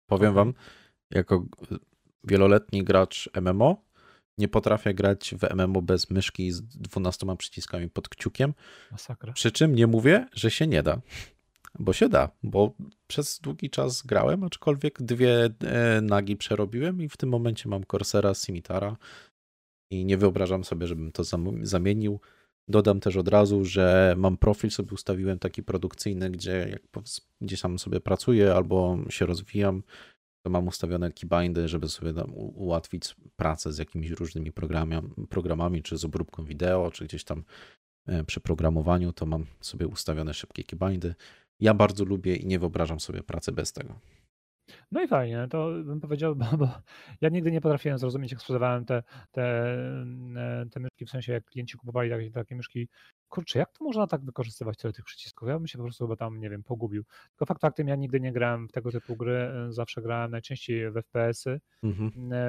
powiem 0.06 0.30
okay. 0.32 0.44
wam, 0.44 0.54
jako 1.10 1.44
wieloletni 2.24 2.84
gracz 2.84 3.30
MMO, 3.40 3.84
nie 4.38 4.48
potrafię 4.48 4.94
grać 4.94 5.34
w 5.38 5.54
MMO 5.54 5.82
bez 5.82 6.10
myszki 6.10 6.52
z 6.52 6.62
12 6.62 7.36
przyciskami 7.36 7.90
pod 7.90 8.08
kciukiem. 8.08 8.54
Masakra. 8.90 9.32
Przy 9.32 9.52
czym 9.52 9.74
nie 9.74 9.86
mówię, 9.86 10.26
że 10.32 10.50
się 10.50 10.66
nie 10.66 10.82
da. 10.82 11.00
Bo 11.78 11.92
się 11.92 12.08
da, 12.08 12.30
bo 12.42 12.74
przez 13.06 13.40
długi 13.40 13.70
czas 13.70 14.02
grałem, 14.02 14.44
aczkolwiek 14.44 15.02
dwie 15.02 15.50
e, 15.60 16.00
nagi 16.00 16.36
przerobiłem 16.36 17.02
i 17.02 17.08
w 17.08 17.16
tym 17.16 17.28
momencie 17.28 17.68
mam 17.68 17.84
Corsera, 17.84 18.34
Scimitara 18.34 18.96
i 19.90 20.04
nie 20.04 20.16
wyobrażam 20.16 20.64
sobie, 20.64 20.86
żebym 20.86 21.12
to 21.12 21.22
zamienił. 21.62 22.20
Dodam 22.68 23.00
też 23.00 23.16
od 23.16 23.28
razu, 23.28 23.64
że 23.64 24.14
mam 24.18 24.36
profil 24.36 24.70
sobie 24.70 24.92
ustawiłem 24.92 25.38
taki 25.38 25.62
produkcyjny, 25.62 26.30
gdzie 26.30 26.68
jak 26.70 27.04
gdzieś 27.40 27.60
tam 27.60 27.78
sobie 27.78 28.00
pracuję 28.00 28.54
albo 28.54 28.98
się 29.10 29.26
rozwijam, 29.26 29.82
to 30.42 30.50
mam 30.50 30.68
ustawione 30.68 31.12
keybindy, 31.12 31.68
żeby 31.68 31.88
sobie 31.88 32.24
ułatwić 32.34 33.16
pracę 33.36 33.72
z 33.72 33.78
jakimiś 33.78 34.10
różnymi 34.10 34.52
programami, 34.52 35.10
programami, 35.30 35.82
czy 35.82 35.98
z 35.98 36.04
obróbką 36.04 36.44
wideo, 36.44 36.90
czy 36.90 37.04
gdzieś 37.04 37.24
tam 37.24 37.44
e, 38.06 38.24
przy 38.24 38.40
programowaniu, 38.40 39.12
to 39.12 39.26
mam 39.26 39.46
sobie 39.60 39.86
ustawione 39.86 40.34
szybkie 40.34 40.64
keybindy. 40.64 41.14
Ja 41.62 41.74
bardzo 41.74 42.04
lubię 42.04 42.36
i 42.36 42.46
nie 42.46 42.58
wyobrażam 42.58 43.00
sobie 43.00 43.22
pracy 43.22 43.52
bez 43.52 43.72
tego. 43.72 43.94
No 44.92 45.02
i 45.02 45.08
fajnie, 45.08 45.46
to 45.50 45.70
bym 45.84 46.00
powiedział, 46.00 46.36
bo, 46.40 46.56
bo 46.56 46.68
ja 47.20 47.28
nigdy 47.28 47.52
nie 47.52 47.60
potrafiłem 47.60 47.98
zrozumieć, 47.98 48.32
jak 48.32 48.40
sprzedawałem 48.40 48.84
te, 48.84 49.02
te, 49.30 49.42
e, 50.36 50.66
te 50.70 50.80
myszki, 50.80 51.06
w 51.06 51.10
sensie 51.10 51.32
jak 51.32 51.44
klienci 51.44 51.76
kupowali 51.78 52.10
takie, 52.10 52.30
takie 52.30 52.56
myszki 52.56 52.88
kurczę, 53.28 53.58
jak 53.58 53.72
to 53.72 53.84
można 53.84 54.06
tak 54.06 54.24
wykorzystywać 54.24 54.76
tyle 54.76 54.92
tych 54.92 55.04
przycisków? 55.04 55.48
Ja 55.48 55.58
bym 55.58 55.66
się 55.66 55.78
po 55.78 55.84
prostu 55.84 56.04
chyba 56.04 56.16
tam, 56.16 56.40
nie 56.40 56.50
wiem, 56.50 56.62
pogubił. 56.62 57.04
Tylko 57.30 57.46
fakt 57.46 57.60
faktem, 57.60 57.88
ja 57.88 57.96
nigdy 57.96 58.20
nie 58.20 58.32
grałem 58.32 58.68
w 58.68 58.72
tego 58.72 58.90
typu 58.90 59.16
gry, 59.16 59.36
e, 59.36 59.72
zawsze 59.72 60.02
grałem 60.02 60.30
najczęściej 60.30 60.90
w 60.90 60.94
FPS-y 60.94 61.60
mhm. 61.82 62.32
E, 62.32 62.48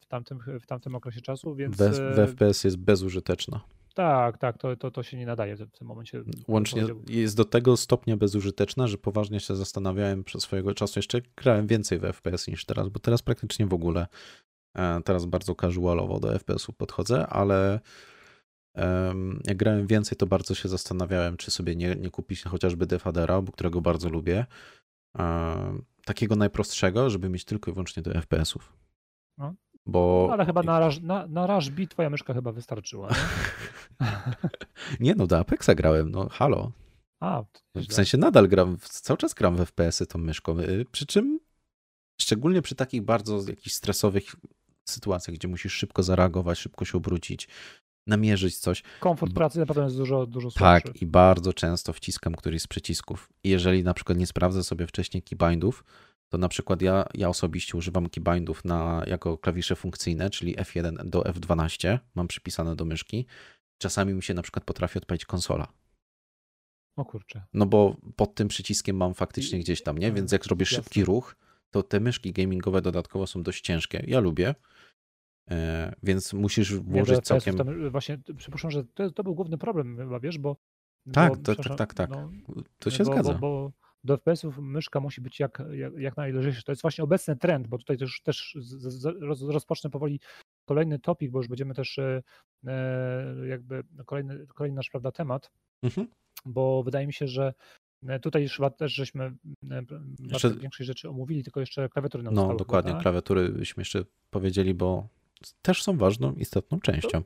w, 0.00 0.06
tamtym, 0.08 0.38
w 0.60 0.66
tamtym 0.66 0.94
okresie 0.94 1.20
czasu, 1.20 1.54
więc... 1.54 1.76
W, 1.76 1.80
w 2.16 2.16
FPS 2.16 2.64
jest 2.64 2.76
bezużyteczna. 2.76 3.60
Tak, 3.94 4.38
tak, 4.38 4.58
to, 4.58 4.76
to, 4.76 4.90
to 4.90 5.02
się 5.02 5.16
nie 5.16 5.26
nadaje 5.26 5.56
w 5.56 5.70
tym 5.70 5.86
momencie. 5.86 6.22
Łącznie 6.48 6.82
jest 7.08 7.36
do 7.36 7.44
tego 7.44 7.76
stopnia 7.76 8.16
bezużyteczna, 8.16 8.86
że 8.86 8.98
poważnie 8.98 9.40
się 9.40 9.56
zastanawiałem 9.56 10.24
przez 10.24 10.42
swojego 10.42 10.74
czasu. 10.74 10.98
Jeszcze 10.98 11.20
grałem 11.36 11.66
więcej 11.66 11.98
w 11.98 12.02
FPS 12.02 12.48
niż 12.48 12.64
teraz, 12.64 12.88
bo 12.88 13.00
teraz 13.00 13.22
praktycznie 13.22 13.66
w 13.66 13.74
ogóle, 13.74 14.06
teraz 15.04 15.24
bardzo 15.24 15.54
casualowo 15.54 16.20
do 16.20 16.38
FPS-u 16.38 16.72
podchodzę, 16.72 17.26
ale 17.26 17.80
jak 19.44 19.56
grałem 19.56 19.86
więcej, 19.86 20.18
to 20.18 20.26
bardzo 20.26 20.54
się 20.54 20.68
zastanawiałem, 20.68 21.36
czy 21.36 21.50
sobie 21.50 21.76
nie, 21.76 21.94
nie 21.94 22.10
kupić 22.10 22.42
chociażby 22.42 22.86
Defadera, 22.86 23.42
bo 23.42 23.52
którego 23.52 23.80
bardzo 23.80 24.08
lubię. 24.08 24.46
Takiego 26.04 26.36
najprostszego, 26.36 27.10
żeby 27.10 27.28
mieć 27.28 27.44
tylko 27.44 27.70
i 27.70 27.74
wyłącznie 27.74 28.02
do 28.02 28.12
FPS-ów. 28.12 28.72
No. 29.38 29.54
Bo... 29.90 30.24
No, 30.28 30.34
ale 30.34 30.46
chyba 30.46 30.62
na, 30.62 30.86
Rush, 30.86 31.00
na, 31.00 31.26
na 31.26 31.58
B 31.70 31.86
twoja 31.86 32.10
myszka 32.10 32.34
chyba 32.34 32.52
wystarczyła. 32.52 33.08
Nie, 34.00 34.06
nie 35.00 35.14
no, 35.14 35.26
do 35.26 35.38
Apexa 35.38 35.70
grałem, 35.76 36.10
no 36.10 36.28
halo. 36.28 36.72
A, 37.20 37.42
w 37.74 37.92
sensie 37.92 38.18
nadal 38.18 38.48
gram, 38.48 38.76
cały 38.80 39.16
czas 39.16 39.34
gram 39.34 39.56
w 39.56 39.60
FPS-y 39.60 40.06
tą 40.06 40.18
myszką, 40.18 40.60
y, 40.60 40.86
przy 40.92 41.06
czym 41.06 41.40
szczególnie 42.20 42.62
przy 42.62 42.74
takich 42.74 43.02
bardzo 43.02 43.40
jakichś 43.48 43.76
stresowych 43.76 44.24
sytuacjach, 44.88 45.36
gdzie 45.36 45.48
musisz 45.48 45.72
szybko 45.72 46.02
zareagować, 46.02 46.58
szybko 46.58 46.84
się 46.84 46.98
obrócić, 46.98 47.48
namierzyć 48.06 48.58
coś. 48.58 48.82
Komfort 49.00 49.34
pracy 49.34 49.58
na 49.58 49.66
pewno 49.66 49.82
jest 49.84 49.96
dużo, 49.96 50.26
dużo 50.26 50.50
słabszy. 50.50 50.88
Tak, 50.88 51.02
i 51.02 51.06
bardzo 51.06 51.52
często 51.52 51.92
wciskam 51.92 52.34
któryś 52.34 52.62
z 52.62 52.66
przycisków. 52.66 53.28
I 53.44 53.48
jeżeli 53.48 53.84
na 53.84 53.94
przykład 53.94 54.18
nie 54.18 54.26
sprawdzę 54.26 54.64
sobie 54.64 54.86
wcześniej 54.86 55.22
keybindów, 55.22 55.84
to 56.32 56.38
na 56.38 56.48
przykład 56.48 56.82
ja, 56.82 57.04
ja 57.14 57.28
osobiście 57.28 57.78
używam 57.78 58.08
keybindów 58.08 58.64
na, 58.64 59.04
jako 59.06 59.38
klawisze 59.38 59.76
funkcyjne, 59.76 60.30
czyli 60.30 60.56
F1 60.56 61.08
do 61.08 61.20
F12, 61.20 61.98
mam 62.14 62.28
przypisane 62.28 62.76
do 62.76 62.84
myszki. 62.84 63.26
Czasami 63.78 64.14
mi 64.14 64.22
się 64.22 64.34
na 64.34 64.42
przykład 64.42 64.64
potrafi 64.64 64.98
odpalić 64.98 65.24
konsola. 65.24 65.72
O 66.96 67.04
kurczę. 67.04 67.42
No 67.52 67.66
bo 67.66 67.96
pod 68.16 68.34
tym 68.34 68.48
przyciskiem 68.48 68.96
mam 68.96 69.14
faktycznie 69.14 69.58
gdzieś 69.58 69.82
tam, 69.82 69.98
nie? 69.98 70.12
Więc 70.12 70.32
jak 70.32 70.44
zrobię 70.44 70.66
szybki 70.66 71.04
ruch, 71.04 71.36
to 71.70 71.82
te 71.82 72.00
myszki 72.00 72.32
gamingowe 72.32 72.82
dodatkowo 72.82 73.26
są 73.26 73.42
dość 73.42 73.60
ciężkie. 73.60 74.04
Ja 74.06 74.20
lubię, 74.20 74.54
E, 75.50 75.92
więc 76.02 76.32
musisz 76.32 76.74
włożyć 76.74 77.16
nie, 77.16 77.22
całkiem... 77.22 77.56
Tam 77.56 77.90
właśnie 77.90 78.18
przypuszczam, 78.36 78.70
że 78.70 78.84
to, 78.84 79.10
to, 79.10 79.22
był 79.22 79.34
główny 79.34 79.58
problem 79.58 79.96
chyba, 79.96 80.20
wiesz, 80.20 80.38
bo... 80.38 80.56
Tak, 81.12 81.36
bo, 81.36 81.42
to, 81.42 81.62
tak, 81.62 81.76
tak, 81.76 81.94
tak. 81.94 82.10
No, 82.10 82.30
to 82.78 82.90
się 82.90 83.04
bo, 83.04 83.12
zgadza. 83.12 83.32
Bo, 83.34 83.38
bo 83.38 83.72
do 84.04 84.16
FPS-ów 84.16 84.58
myszka 84.58 85.00
musi 85.00 85.20
być 85.20 85.40
jak, 85.40 85.62
jak, 85.72 85.92
jak 85.98 86.16
najlżejsza. 86.16 86.62
To 86.62 86.72
jest 86.72 86.82
właśnie 86.82 87.04
obecny 87.04 87.36
trend, 87.36 87.66
bo 87.66 87.78
tutaj 87.78 87.98
też, 87.98 88.20
też 88.22 88.56
z, 88.60 88.92
z, 88.92 89.04
roz, 89.04 89.42
rozpocznę 89.42 89.90
powoli 89.90 90.20
kolejny 90.64 90.98
topik, 90.98 91.30
bo 91.30 91.38
już 91.38 91.48
będziemy 91.48 91.74
też 91.74 91.98
e, 91.98 92.22
e 92.66 93.46
jakby 93.46 93.84
kolejny, 94.06 94.46
kolejny 94.46 94.76
nasz 94.76 94.90
prawda, 94.90 95.12
temat, 95.12 95.50
mhm. 95.82 96.08
bo 96.44 96.82
wydaje 96.82 97.06
mi 97.06 97.12
się, 97.12 97.26
że 97.26 97.54
e, 98.06 98.20
Tutaj 98.20 98.42
już 98.42 98.56
chyba 98.56 98.70
też 98.70 98.92
żeśmy 98.92 99.32
jeszcze... 100.18 100.54
większej 100.54 100.86
rzeczy 100.86 101.08
omówili, 101.08 101.44
tylko 101.44 101.60
jeszcze 101.60 101.88
klawiatury 101.88 102.24
nam 102.24 102.34
No 102.34 102.54
dokładnie, 102.54 102.88
chyba, 102.88 102.98
tak? 102.98 103.02
klawiatury 103.02 103.48
byśmy 103.48 103.80
jeszcze 103.80 104.04
powiedzieli, 104.30 104.74
bo 104.74 105.08
też 105.62 105.82
są 105.82 105.96
ważną, 105.96 106.34
istotną 106.34 106.80
częścią. 106.80 107.22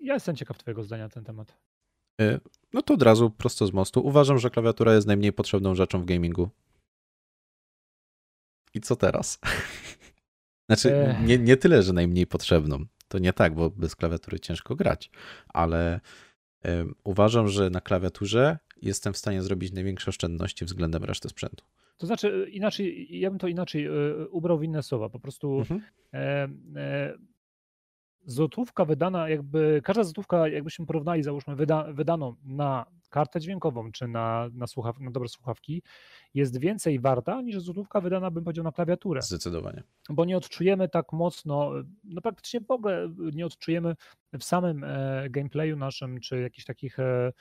Ja 0.00 0.14
jestem 0.14 0.36
ciekaw 0.36 0.58
Twojego 0.58 0.84
zdania 0.84 1.04
na 1.04 1.10
ten 1.10 1.24
temat. 1.24 1.58
Y, 2.20 2.40
no 2.72 2.82
to 2.82 2.94
od 2.94 3.02
razu 3.02 3.30
prosto 3.30 3.66
z 3.66 3.72
mostu. 3.72 4.06
Uważam, 4.06 4.38
że 4.38 4.50
klawiatura 4.50 4.94
jest 4.94 5.06
najmniej 5.06 5.32
potrzebną 5.32 5.74
rzeczą 5.74 6.00
w 6.00 6.04
gamingu. 6.04 6.50
I 8.74 8.80
co 8.80 8.96
teraz? 8.96 9.38
Znaczy, 10.68 11.16
nie, 11.24 11.38
nie 11.38 11.56
tyle, 11.56 11.82
że 11.82 11.92
najmniej 11.92 12.26
potrzebną. 12.26 12.84
To 13.08 13.18
nie 13.18 13.32
tak, 13.32 13.54
bo 13.54 13.70
bez 13.70 13.96
klawiatury 13.96 14.40
ciężko 14.40 14.76
grać, 14.76 15.10
ale 15.48 16.00
uważam, 17.04 17.48
że 17.48 17.70
na 17.70 17.80
klawiaturze 17.80 18.58
jestem 18.82 19.12
w 19.12 19.16
stanie 19.16 19.42
zrobić 19.42 19.72
największe 19.72 20.08
oszczędności 20.08 20.64
względem 20.64 21.04
reszty 21.04 21.28
sprzętu. 21.28 21.64
To 21.96 22.06
znaczy, 22.06 22.48
inaczej, 22.50 23.18
ja 23.20 23.30
bym 23.30 23.38
to 23.38 23.48
inaczej 23.48 23.86
y, 23.86 24.28
ubrał 24.28 24.58
w 24.58 24.64
inne 24.64 24.82
słowa. 24.82 25.08
Po 25.08 25.20
prostu 25.20 25.58
mhm. 25.58 25.82
e, 26.12 26.48
e, 26.76 27.18
złotówka 28.24 28.84
wydana, 28.84 29.28
jakby 29.28 29.80
każda 29.84 30.04
złotówka, 30.04 30.48
jakbyśmy 30.48 30.86
porównali, 30.86 31.22
załóżmy, 31.22 31.56
wyda, 31.56 31.92
wydaną 31.92 32.34
na 32.44 32.86
kartę 33.10 33.40
dźwiękową 33.40 33.92
czy 33.92 34.08
na, 34.08 34.48
na, 34.54 34.66
słuchaw, 34.66 35.00
na 35.00 35.10
dobre 35.10 35.28
słuchawki, 35.28 35.82
jest 36.34 36.58
więcej 36.58 37.00
warta 37.00 37.42
niż 37.42 37.60
złotówka 37.60 38.00
wydana, 38.00 38.30
bym 38.30 38.44
powiedział, 38.44 38.64
na 38.64 38.72
klawiaturę. 38.72 39.22
Zdecydowanie. 39.22 39.82
Bo 40.10 40.24
nie 40.24 40.36
odczujemy 40.36 40.88
tak 40.88 41.12
mocno, 41.12 41.72
no 42.04 42.20
praktycznie 42.20 42.60
w 42.60 42.70
ogóle 42.70 43.08
nie 43.32 43.46
odczujemy 43.46 43.96
w 44.38 44.44
samym 44.44 44.84
e, 44.84 45.26
gameplayu 45.30 45.76
naszym, 45.76 46.20
czy 46.20 46.40
jakichś 46.40 46.64
takich 46.64 46.98
e, 46.98 47.32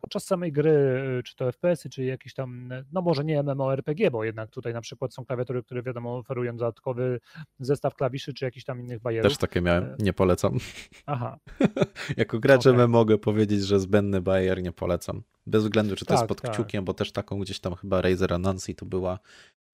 podczas 0.00 0.24
samej 0.24 0.52
gry, 0.52 1.02
czy 1.24 1.36
to 1.36 1.52
FPS-y, 1.52 1.90
czy 1.90 2.04
jakieś 2.04 2.34
tam, 2.34 2.72
no 2.92 3.02
może 3.02 3.24
nie 3.24 3.42
MMORPG, 3.42 4.10
bo 4.10 4.24
jednak 4.24 4.50
tutaj 4.50 4.72
na 4.74 4.80
przykład 4.80 5.14
są 5.14 5.24
klawiatury, 5.24 5.62
które 5.62 5.82
wiadomo 5.82 6.16
oferują 6.16 6.56
dodatkowy 6.56 7.20
zestaw 7.60 7.94
klawiszy, 7.94 8.34
czy 8.34 8.44
jakichś 8.44 8.64
tam 8.64 8.80
innych 8.80 9.00
bajerów. 9.00 9.32
Też 9.32 9.38
takie 9.38 9.60
miałem, 9.60 9.96
nie 9.98 10.12
polecam. 10.12 10.58
Aha. 11.06 11.38
jako 12.16 12.38
gracz 12.38 12.66
okay. 12.66 12.88
mogę 12.88 13.18
powiedzieć, 13.18 13.62
że 13.62 13.80
zbędny 13.80 14.20
bajer 14.20 14.62
nie 14.62 14.72
polecam. 14.72 15.22
Bez 15.46 15.62
względu, 15.62 15.96
czy 15.96 16.04
to 16.04 16.08
tak, 16.08 16.18
jest 16.18 16.28
pod 16.28 16.40
tak. 16.40 16.52
kciukiem, 16.52 16.84
bo 16.84 16.94
też 16.94 17.12
taką 17.12 17.38
gdzieś 17.38 17.60
tam 17.60 17.74
chyba 17.74 18.02
Razer 18.02 18.40
Nancy 18.40 18.74
to 18.74 18.86
była, 18.86 19.18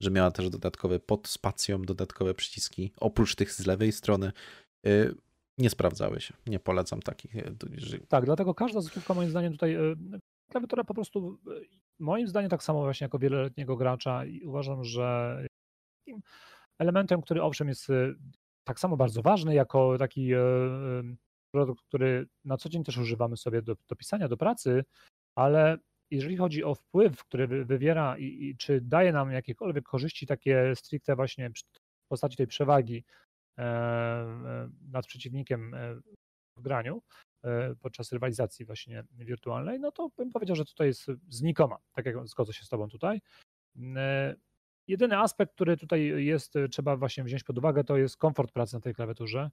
że 0.01 0.11
miała 0.11 0.31
też 0.31 0.51
dodatkowe 0.51 1.01
pod 1.01 1.29
spacją, 1.29 1.83
dodatkowe 1.83 2.35
przyciski, 2.35 2.93
oprócz 2.97 3.35
tych 3.35 3.53
z 3.53 3.67
lewej 3.67 3.93
strony. 3.93 4.33
Nie 5.59 5.71
sprawdzały 5.71 6.21
się. 6.21 6.35
Nie 6.47 6.61
polecam 6.61 7.03
takich. 7.03 7.37
Y, 7.37 8.07
tak, 8.09 8.25
dlatego 8.25 8.55
każda 8.55 8.81
złotówka 8.81 9.15
moim 9.15 9.31
zdaniem 9.31 9.53
tutaj 9.53 9.77
y, 9.77 9.97
klawiatura 10.51 10.85
po 10.85 10.95
prostu 10.95 11.39
moim 11.99 12.29
zdaniem 12.29 12.51
tak 12.51 12.63
samo 12.63 12.83
właśnie 12.83 13.05
jako 13.05 13.19
wieloletniego 13.19 13.77
gracza 13.77 14.25
i 14.25 14.45
uważam, 14.45 14.85
że 14.85 15.39
elementem, 16.79 17.23
który 17.23 17.43
owszem 17.43 17.69
jest 17.69 17.89
tak 18.65 18.81
samo 18.81 18.97
bardzo 18.97 19.23
ważny 19.23 19.55
jako 19.55 19.99
taki 19.99 20.31
produkt, 21.55 21.85
który 21.85 22.27
na 22.45 22.57
co 22.57 22.69
dzień 22.69 22.85
też 22.85 22.99
używamy 22.99 23.37
sobie 23.37 23.63
do, 23.63 23.75
do 23.89 23.97
pisania, 23.97 24.29
do 24.29 24.37
pracy, 24.37 24.85
ale 25.35 25.79
jeżeli 26.11 26.37
chodzi 26.37 26.65
o 26.65 26.75
wpływ, 26.75 27.25
który 27.25 27.65
wywiera 27.65 28.19
i, 28.19 28.25
i, 28.25 28.57
czy 28.57 28.81
daje 28.81 29.13
nam 29.13 29.33
jakiekolwiek 29.33 29.85
korzyści 29.85 30.27
takie 30.27 30.73
stricte 30.77 31.17
właśnie 31.17 31.51
w 31.51 32.09
postaci 32.09 32.37
tej 32.37 32.47
przewagi 32.47 32.97
e, 32.97 33.03
e, 33.05 33.34
nad 34.93 35.07
przeciwnikiem 35.07 35.75
e, 35.75 35.95
w 36.57 36.63
graniu 36.63 37.03
podczas 37.81 38.13
rywalizacji 38.13 38.65
właśnie 38.65 39.05
wirtualnej, 39.13 39.81
no 39.81 39.93
to 39.93 40.11
bym 40.17 40.31
powiedział, 40.31 40.57
że 40.57 40.65
tutaj 40.65 40.87
jest 40.87 41.07
znikoma, 41.29 41.79
tak 41.93 42.07
jak 42.07 42.29
zgodzę 42.29 42.53
się 42.53 42.65
z 42.65 42.69
Tobą 42.69 42.89
tutaj. 42.89 43.21
Jedyny 44.89 45.19
aspekt, 45.19 45.53
który 45.55 45.77
tutaj 45.77 46.25
jest, 46.25 46.55
trzeba 46.71 46.97
właśnie 46.97 47.25
wziąć 47.25 47.45
pod 47.45 47.59
uwagę, 47.59 47.85
to 47.85 47.97
jest 47.97 48.17
komfort 48.17 48.53
pracy 48.53 48.75
na 48.75 48.81
tej 48.81 48.95
klawiaturze, 48.95 49.51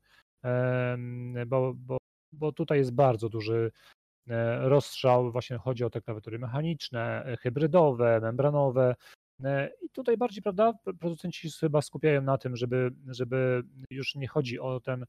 bo, 1.47 1.73
bo, 1.75 1.97
bo 2.31 2.51
tutaj 2.51 2.77
jest 2.77 2.93
bardzo 2.93 3.29
duży 3.29 3.71
E, 4.29 4.69
rozstrzał, 4.69 5.31
właśnie 5.31 5.57
chodzi 5.57 5.83
o 5.83 5.89
te 5.89 6.01
klawiatury 6.01 6.39
mechaniczne, 6.39 7.25
e, 7.25 7.37
hybrydowe, 7.37 8.19
membranowe. 8.21 8.95
E, 9.43 9.71
I 9.81 9.89
tutaj 9.89 10.17
bardziej, 10.17 10.43
prawda, 10.43 10.73
producenci 10.99 11.51
chyba 11.59 11.81
skupiają 11.81 12.21
na 12.21 12.37
tym, 12.37 12.55
żeby, 12.55 12.91
żeby 13.07 13.63
już 13.89 14.15
nie 14.15 14.27
chodzi 14.27 14.59
o 14.59 14.79
ten 14.79 15.05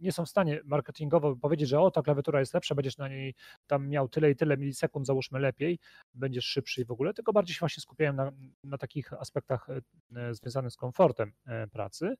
nie 0.00 0.12
są 0.12 0.24
w 0.24 0.28
stanie 0.28 0.60
marketingowo 0.64 1.36
powiedzieć, 1.36 1.68
że 1.68 1.80
o, 1.80 1.90
ta 1.90 2.02
klawiatura 2.02 2.40
jest 2.40 2.54
lepsza, 2.54 2.74
będziesz 2.74 2.98
na 2.98 3.08
niej 3.08 3.34
tam 3.66 3.88
miał 3.88 4.08
tyle 4.08 4.30
i 4.30 4.36
tyle 4.36 4.56
milisekund, 4.56 5.06
załóżmy 5.06 5.38
lepiej, 5.38 5.78
będziesz 6.14 6.44
szybszy 6.44 6.80
i 6.80 6.84
w 6.84 6.90
ogóle, 6.90 7.14
tylko 7.14 7.32
bardziej 7.32 7.54
się 7.54 7.60
właśnie 7.60 7.80
skupiają 7.80 8.12
na, 8.12 8.32
na 8.64 8.78
takich 8.78 9.12
aspektach 9.12 9.66
związanych 10.30 10.72
z 10.72 10.76
komfortem 10.76 11.32
pracy. 11.72 12.14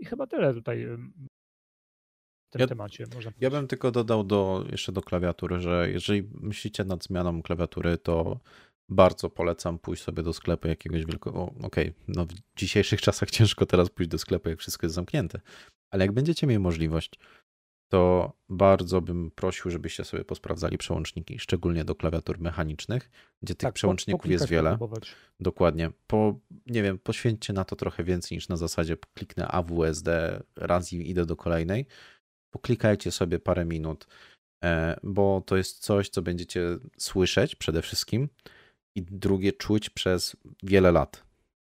I 0.00 0.04
chyba 0.04 0.26
tyle 0.26 0.54
tutaj 0.54 0.86
tym 2.56 2.60
ja, 2.60 2.66
temacie. 2.66 3.04
Można 3.14 3.32
ja 3.40 3.50
bym 3.50 3.66
tylko 3.66 3.90
dodał 3.90 4.24
do, 4.24 4.64
jeszcze 4.70 4.92
do 4.92 5.02
klawiatury, 5.02 5.60
że 5.60 5.90
jeżeli 5.90 6.28
myślicie 6.40 6.84
nad 6.84 7.04
zmianą 7.04 7.42
klawiatury, 7.42 7.98
to 7.98 8.40
bardzo 8.88 9.30
polecam 9.30 9.78
pójść 9.78 10.02
sobie 10.02 10.22
do 10.22 10.32
sklepu 10.32 10.68
jakiegoś 10.68 11.04
wielkiego. 11.04 11.42
Okej, 11.42 11.66
okay, 11.66 11.94
no 12.08 12.26
w 12.26 12.58
dzisiejszych 12.58 13.00
czasach 13.06 13.30
ciężko 13.30 13.66
teraz 13.66 13.90
pójść 13.90 14.10
do 14.10 14.18
sklepu, 14.18 14.48
jak 14.48 14.58
wszystko 14.58 14.86
jest 14.86 14.94
zamknięte, 14.94 15.40
ale 15.90 16.04
jak 16.04 16.12
będziecie 16.12 16.46
mieli 16.46 16.58
możliwość, 16.58 17.18
to 17.88 18.32
bardzo 18.48 19.00
bym 19.00 19.30
prosił, 19.30 19.70
żebyście 19.70 20.04
sobie 20.04 20.24
posprawdzali 20.24 20.78
przełączniki, 20.78 21.38
szczególnie 21.38 21.84
do 21.84 21.94
klawiatur 21.94 22.40
mechanicznych, 22.40 23.10
gdzie 23.42 23.54
tych 23.54 23.66
tak, 23.66 23.74
przełączników 23.74 24.30
jest 24.30 24.48
wiele. 24.48 24.78
Dokładnie. 25.40 25.90
Po, 26.06 26.40
nie 26.66 26.82
wiem, 26.82 26.98
poświęćcie 26.98 27.52
na 27.52 27.64
to 27.64 27.76
trochę 27.76 28.04
więcej 28.04 28.36
niż 28.36 28.48
na 28.48 28.56
zasadzie 28.56 28.96
kliknę 29.14 29.48
AWSD, 29.48 30.42
raz 30.56 30.92
i 30.92 31.10
idę 31.10 31.26
do 31.26 31.36
kolejnej 31.36 31.86
poklikajcie 32.56 33.10
sobie 33.10 33.38
parę 33.38 33.64
minut, 33.64 34.06
e, 34.64 34.96
bo 35.02 35.42
to 35.46 35.56
jest 35.56 35.78
coś, 35.78 36.08
co 36.08 36.22
będziecie 36.22 36.60
słyszeć 36.98 37.54
przede 37.54 37.82
wszystkim 37.82 38.28
i 38.94 39.02
drugie 39.02 39.52
czuć 39.52 39.90
przez 39.90 40.36
wiele 40.62 40.92
lat. 40.92 41.24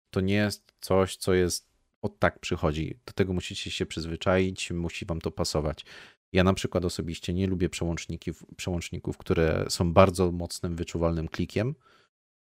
To 0.09 0.21
nie 0.21 0.33
jest 0.33 0.73
coś, 0.79 1.15
co 1.15 1.33
jest 1.33 1.69
od 2.01 2.19
tak 2.19 2.39
przychodzi. 2.39 2.99
Do 3.05 3.13
tego 3.13 3.33
musicie 3.33 3.71
się 3.71 3.85
przyzwyczaić, 3.85 4.71
musi 4.71 5.05
wam 5.05 5.21
to 5.21 5.31
pasować. 5.31 5.85
Ja 6.33 6.43
na 6.43 6.53
przykład 6.53 6.85
osobiście 6.85 7.33
nie 7.33 7.47
lubię 7.47 7.69
przełączników, 7.69 8.45
przełączników 8.57 9.17
które 9.17 9.65
są 9.69 9.93
bardzo 9.93 10.31
mocnym, 10.31 10.75
wyczuwalnym 10.75 11.27
klikiem. 11.27 11.75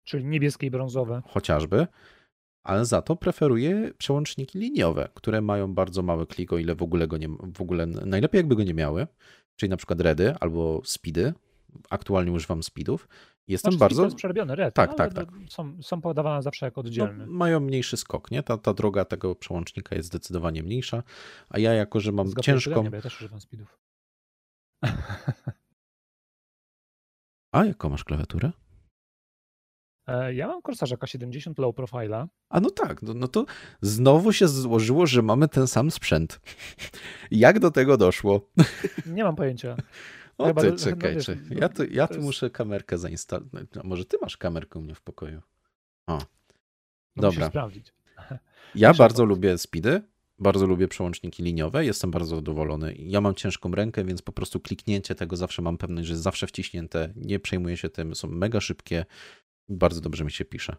Czyli 0.04 0.26
niebieskie 0.26 0.68
i 0.68 0.72
brązowe. 0.72 1.22
Chociażby 1.26 1.88
ale 2.70 2.86
za 2.86 3.02
to 3.02 3.16
preferuję 3.16 3.92
przełączniki 3.98 4.60
liniowe, 4.60 5.10
które 5.14 5.42
mają 5.42 5.74
bardzo 5.74 6.02
mały 6.02 6.28
klik, 6.28 6.54
o 6.54 6.58
ile 6.58 6.76
w 6.76 6.84
ogóle 6.84 7.08
go 7.08 7.18
nie, 7.18 7.28
w 7.54 7.62
ogóle 7.62 7.86
najlepiej 7.86 8.40
jakby 8.40 8.56
go 8.56 8.64
nie 8.64 8.74
miały, 8.74 9.08
czyli 9.56 9.70
na 9.70 9.78
przykład 9.78 10.02
redy 10.02 10.36
albo 10.40 10.82
speedy. 10.86 11.34
Aktualnie 11.90 12.32
używam 12.32 12.64
speedów. 12.64 13.08
Jestem 13.48 13.72
znaczy, 13.72 13.80
bardzo. 13.80 14.04
Jest 14.04 14.16
przerobiony 14.16 14.56
red, 14.56 14.76
tak, 14.76 14.96
tak, 14.96 15.14
tak. 15.14 15.30
Są, 15.50 15.84
są 15.84 16.02
podawane 16.02 16.44
zawsze 16.44 16.66
jako 16.66 16.82
oddzielne. 16.82 17.26
No, 17.26 17.34
mają 17.34 17.60
mniejszy 17.60 17.98
skok, 17.98 18.32
nie? 18.32 18.44
Ta, 18.44 18.58
ta 18.58 18.74
droga 18.74 19.06
tego 19.06 19.36
przełącznika 19.36 19.96
jest 19.96 20.08
zdecydowanie 20.08 20.64
mniejsza, 20.64 21.04
a 21.50 21.60
ja 21.60 21.74
jako, 21.74 22.00
że 22.00 22.12
mam 22.12 22.28
Zgapię 22.28 22.46
ciężką. 22.46 22.84
Ja 22.84 23.02
też 23.02 23.22
używam 23.22 23.42
speedów. 23.42 23.80
A 27.52 27.66
jaką 27.66 27.90
masz 27.90 28.04
klawiaturę? 28.04 28.52
E, 30.10 30.34
ja 30.34 30.48
mam 30.48 30.62
Corsarza 30.62 30.96
K70 30.96 31.60
low 31.60 31.76
profile. 31.76 32.28
A 32.50 32.60
no 32.60 32.70
tak, 32.70 33.02
no, 33.02 33.14
no 33.14 33.28
to 33.28 33.46
znowu 33.82 34.34
się 34.34 34.48
złożyło, 34.48 35.08
że 35.08 35.22
mamy 35.22 35.48
ten 35.48 35.68
sam 35.68 35.92
sprzęt. 35.92 36.40
Jak 37.32 37.60
do 37.60 37.72
tego 37.72 37.98
doszło? 37.98 38.50
Nie 39.06 39.24
mam 39.24 39.36
pojęcia. 39.36 39.76
O 40.38 40.46
Chyba 40.46 40.62
ty, 40.62 40.72
czekaj, 40.76 41.16
no, 41.16 41.22
czekaj. 41.22 41.58
Ja 41.58 41.70
tu, 41.70 41.84
ja 41.84 42.08
tu 42.08 42.14
jest... 42.14 42.26
muszę 42.26 42.50
kamerkę 42.50 42.98
zainstalować. 42.98 43.66
No, 43.76 43.82
może 43.84 44.06
ty 44.06 44.18
masz 44.22 44.38
kamerkę 44.38 44.80
u 44.80 44.82
mnie 44.82 44.96
w 44.96 45.02
pokoju. 45.02 45.42
O, 46.08 46.18
no 47.16 47.22
dobra. 47.22 47.50
sprawdzić. 47.50 47.94
Ja 48.76 48.94
bardzo 48.94 49.26
lubię 49.26 49.58
speedy, 49.58 50.02
bardzo 50.40 50.66
lubię 50.66 50.88
przełączniki 50.88 51.44
liniowe, 51.44 51.86
jestem 51.86 52.12
bardzo 52.12 52.36
zadowolony. 52.36 52.96
Ja 52.98 53.22
mam 53.22 53.36
ciężką 53.36 53.72
rękę, 53.72 54.04
więc 54.04 54.22
po 54.22 54.32
prostu 54.32 54.60
kliknięcie 54.60 55.16
tego 55.16 55.36
zawsze 55.36 55.62
mam 55.62 55.78
pewność, 55.78 56.08
że 56.08 56.14
jest 56.14 56.24
zawsze 56.24 56.48
wciśnięte, 56.48 57.14
nie 57.16 57.40
przejmuję 57.40 57.78
się 57.78 57.90
tym, 57.90 58.16
są 58.16 58.28
mega 58.28 58.62
szybkie, 58.62 59.06
bardzo 59.70 60.02
dobrze 60.02 60.24
mi 60.24 60.32
się 60.32 60.46
pisze. 60.46 60.76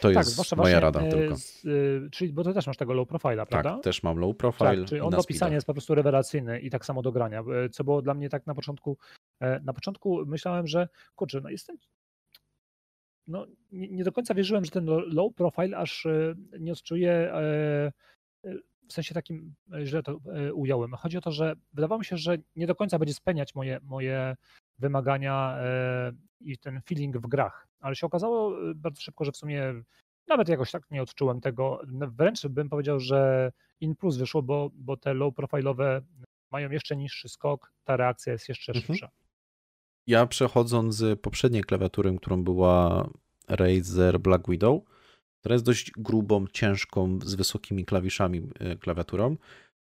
To 0.00 0.12
tak, 0.12 0.26
jest 0.26 0.56
moja 0.56 0.80
rada 0.80 1.00
e, 1.00 1.08
tylko. 1.08 1.36
Z, 1.36 1.64
y, 1.64 2.08
czyli, 2.12 2.32
bo 2.32 2.44
ty 2.44 2.54
też 2.54 2.66
masz 2.66 2.76
tego 2.76 2.92
low 2.92 3.08
profile, 3.08 3.36
tak, 3.36 3.48
prawda? 3.48 3.74
Tak, 3.74 3.82
też 3.82 4.02
mam 4.02 4.18
low 4.18 4.36
profile. 4.36 4.76
Tak, 4.76 4.88
czyli 4.88 5.00
on 5.00 5.10
do 5.10 5.24
pisania 5.24 5.54
jest 5.54 5.66
po 5.66 5.74
prostu 5.74 5.94
rewelacyjny 5.94 6.60
i 6.60 6.70
tak 6.70 6.86
samo 6.86 7.02
do 7.02 7.12
grania, 7.12 7.40
e, 7.40 7.68
co 7.68 7.84
było 7.84 8.02
dla 8.02 8.14
mnie 8.14 8.28
tak 8.28 8.46
na 8.46 8.54
początku, 8.54 8.98
na 9.40 9.72
początku 9.72 10.26
myślałem, 10.26 10.66
że 10.66 10.88
kurczę, 11.14 11.40
no 11.40 11.50
jestem 11.50 11.76
no 13.26 13.46
nie, 13.72 13.88
nie 13.88 14.04
do 14.04 14.12
końca 14.12 14.34
wierzyłem, 14.34 14.64
że 14.64 14.70
ten 14.70 14.86
low 14.86 15.34
profile 15.34 15.76
aż 15.76 16.06
nie 16.60 16.72
odczuje 16.72 17.32
w 18.88 18.92
sensie 18.92 19.14
takim, 19.14 19.54
źle 19.84 20.02
to 20.02 20.18
ująłem. 20.54 20.92
Chodzi 20.92 21.18
o 21.18 21.20
to, 21.20 21.32
że 21.32 21.56
wydawało 21.72 21.98
mi 21.98 22.04
się, 22.04 22.16
że 22.16 22.36
nie 22.56 22.66
do 22.66 22.74
końca 22.74 22.98
będzie 22.98 23.14
spełniać 23.14 23.54
moje, 23.54 23.80
moje 23.82 24.36
wymagania 24.78 25.56
e, 25.58 26.12
i 26.40 26.58
ten 26.58 26.80
feeling 26.82 27.16
w 27.16 27.26
grach. 27.26 27.68
Ale 27.80 27.96
się 27.96 28.06
okazało 28.06 28.70
e, 28.70 28.74
bardzo 28.74 29.00
szybko, 29.00 29.24
że 29.24 29.32
w 29.32 29.36
sumie 29.36 29.74
nawet 30.28 30.48
jakoś 30.48 30.70
tak 30.70 30.90
nie 30.90 31.02
odczułem 31.02 31.40
tego. 31.40 31.80
Wręcz 31.88 32.46
bym 32.46 32.68
powiedział, 32.68 33.00
że 33.00 33.52
in 33.80 33.96
plus 33.96 34.16
wyszło, 34.16 34.42
bo, 34.42 34.70
bo 34.74 34.96
te 34.96 35.14
low 35.14 35.34
profilowe 35.34 36.02
mają 36.50 36.70
jeszcze 36.70 36.96
niższy 36.96 37.28
skok, 37.28 37.72
ta 37.84 37.96
reakcja 37.96 38.32
jest 38.32 38.48
jeszcze 38.48 38.72
mhm. 38.72 38.86
szybsza. 38.86 39.10
Ja 40.06 40.26
przechodząc 40.26 40.94
z 40.94 41.20
poprzedniej 41.20 41.62
klawiatury, 41.64 42.16
którą 42.16 42.44
była 42.44 43.08
Razer 43.48 44.20
Black 44.20 44.48
Widow, 44.48 44.82
która 45.44 45.54
jest 45.54 45.64
dość 45.64 45.90
grubą, 45.90 46.46
ciężką, 46.52 47.18
z 47.24 47.34
wysokimi 47.34 47.84
klawiszami 47.84 48.42
e, 48.60 48.76
klawiaturą, 48.76 49.36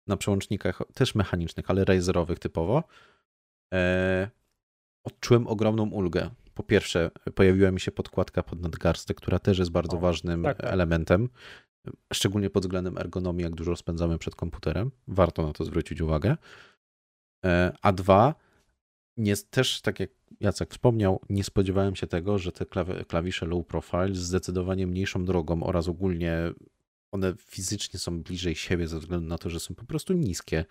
na 0.07 0.17
przełącznikach 0.17 0.83
też 0.95 1.15
mechanicznych, 1.15 1.71
ale 1.71 1.85
Razerowych 1.85 2.39
typowo 2.39 2.85
odczułem 5.05 5.47
ogromną 5.47 5.91
ulgę. 5.91 6.31
Po 6.55 6.63
pierwsze, 6.63 7.11
pojawiła 7.35 7.71
mi 7.71 7.81
się 7.81 7.93
podkładka 7.93 8.43
pod 8.43 8.61
nadgarstek, 8.61 9.17
która 9.17 9.39
też 9.39 9.59
jest 9.59 9.71
bardzo 9.71 9.97
o, 9.97 10.01
ważnym 10.01 10.43
tak, 10.43 10.57
tak. 10.57 10.73
elementem, 10.73 11.29
szczególnie 12.13 12.51
pod 12.51 12.63
względem 12.63 12.99
ergonomii, 12.99 13.45
jak 13.45 13.55
dużo 13.55 13.77
spędzamy 13.77 14.19
przed 14.19 14.35
komputerem. 14.35 14.91
Warto 15.09 15.47
na 15.47 15.53
to 15.53 15.65
zwrócić 15.65 16.01
uwagę. 16.01 16.37
E, 17.45 17.73
a 17.83 17.93
dwa, 17.93 18.35
nie, 19.17 19.37
też 19.37 19.81
tak 19.81 20.01
jak 20.01 20.11
Jacek 20.41 20.71
wspomniał, 20.71 21.21
nie 21.31 21.45
spodziewałem 21.45 21.97
się 21.97 22.07
tego, 22.07 22.39
że 22.39 22.53
te 22.53 22.67
klawisze 23.09 23.47
low 23.47 23.67
profile 23.67 24.15
z 24.15 24.19
zdecydowanie 24.19 24.87
mniejszą 24.87 25.25
drogą 25.25 25.63
oraz 25.63 25.89
ogólnie 25.89 26.53
one 27.13 27.35
fizycznie 27.39 28.01
są 28.01 28.23
bliżej 28.23 28.55
siebie 28.55 28.89
ze 28.89 28.99
względu 28.99 29.27
na 29.27 29.39
to, 29.39 29.51
że 29.51 29.61
są 29.61 29.75
po 29.75 29.85
prostu 29.85 30.13
niskie 30.13 30.65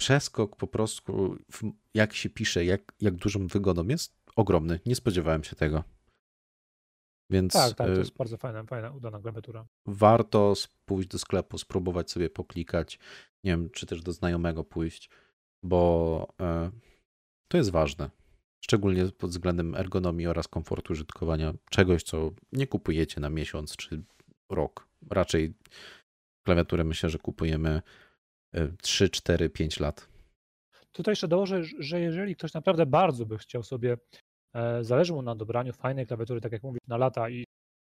przeskok 0.00 0.56
po 0.56 0.66
prostu, 0.66 1.38
jak 1.94 2.14
się 2.14 2.30
pisze, 2.30 2.64
jak, 2.64 2.92
jak 3.00 3.14
dużą 3.14 3.46
wygodą 3.46 3.88
jest, 3.88 4.16
ogromny. 4.36 4.80
Nie 4.86 4.96
spodziewałem 4.96 5.44
się 5.44 5.56
tego. 5.56 5.84
Więc 7.30 7.52
tak, 7.52 7.74
tak, 7.74 7.86
to 7.86 7.94
y, 7.94 7.98
jest 7.98 8.16
bardzo 8.16 8.36
fajna, 8.36 8.64
fajna, 8.64 8.90
udana 8.90 9.20
klawiatura. 9.20 9.66
Warto 9.86 10.54
pójść 10.84 11.08
do 11.08 11.18
sklepu, 11.18 11.58
spróbować 11.58 12.10
sobie 12.10 12.30
poklikać, 12.30 12.98
nie 13.44 13.50
wiem, 13.50 13.70
czy 13.70 13.86
też 13.86 14.02
do 14.02 14.12
znajomego 14.12 14.64
pójść, 14.64 15.10
bo 15.64 16.34
e, 16.40 16.70
to 17.48 17.56
jest 17.56 17.70
ważne. 17.70 18.10
Szczególnie 18.64 19.06
pod 19.18 19.30
względem 19.30 19.74
ergonomii 19.74 20.26
oraz 20.26 20.48
komfortu 20.48 20.92
użytkowania 20.92 21.54
czegoś, 21.70 22.02
co 22.02 22.30
nie 22.52 22.66
kupujecie 22.66 23.20
na 23.20 23.30
miesiąc 23.30 23.76
czy 23.76 24.02
rok. 24.50 24.88
Raczej 25.10 25.54
klawiaturę 26.46 26.84
myślę, 26.84 27.10
że 27.10 27.18
kupujemy 27.18 27.82
3, 28.82 29.08
4, 29.08 29.50
5 29.50 29.80
lat. 29.80 30.08
Tutaj 30.92 31.12
jeszcze 31.12 31.28
dołożę, 31.28 31.62
że 31.78 32.00
jeżeli 32.00 32.36
ktoś 32.36 32.54
naprawdę 32.54 32.86
bardzo 32.86 33.26
by 33.26 33.38
chciał 33.38 33.62
sobie, 33.62 33.96
e, 34.54 34.84
zależy 34.84 35.12
mu 35.12 35.22
na 35.22 35.34
dobraniu 35.34 35.72
fajnej 35.72 36.06
klawiatury, 36.06 36.40
tak 36.40 36.52
jak 36.52 36.62
mówisz, 36.62 36.80
na 36.88 36.96
lata 36.96 37.30
i 37.30 37.44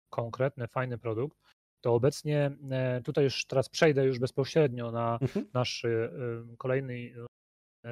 konkretny, 0.10 0.68
fajny 0.68 0.98
produkt, 0.98 1.38
to 1.82 1.94
obecnie 1.94 2.52
e, 2.72 3.02
tutaj 3.02 3.24
już 3.24 3.46
teraz 3.46 3.70
przejdę 3.70 4.06
już 4.06 4.20
bezpośrednio 4.20 4.92
na 4.92 5.18
mhm. 5.22 5.46
nasz 5.54 5.86
kolejny 6.58 7.14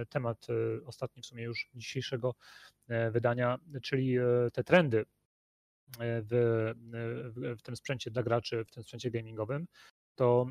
temat, 0.09 0.47
ostatni 0.85 1.23
w 1.23 1.25
sumie 1.25 1.43
już 1.43 1.69
dzisiejszego 1.75 2.35
wydania, 3.11 3.57
czyli 3.81 4.15
te 4.53 4.63
trendy 4.63 5.05
w, 5.99 6.73
w, 7.57 7.61
tym 7.61 7.75
sprzęcie 7.75 8.11
dla 8.11 8.23
graczy, 8.23 8.65
w 8.65 8.71
tym 8.71 8.83
sprzęcie 8.83 9.11
gamingowym, 9.11 9.67
to 10.15 10.45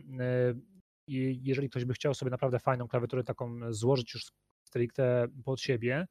jeżeli 1.08 1.70
ktoś 1.70 1.84
by 1.84 1.94
chciał 1.94 2.14
sobie 2.14 2.30
naprawdę 2.30 2.58
fajną 2.58 2.88
klawiaturę 2.88 3.24
taką 3.24 3.72
złożyć 3.72 4.14
już 4.14 4.32
stricte 4.64 5.26
pod 5.44 5.60
siebie, 5.60 6.06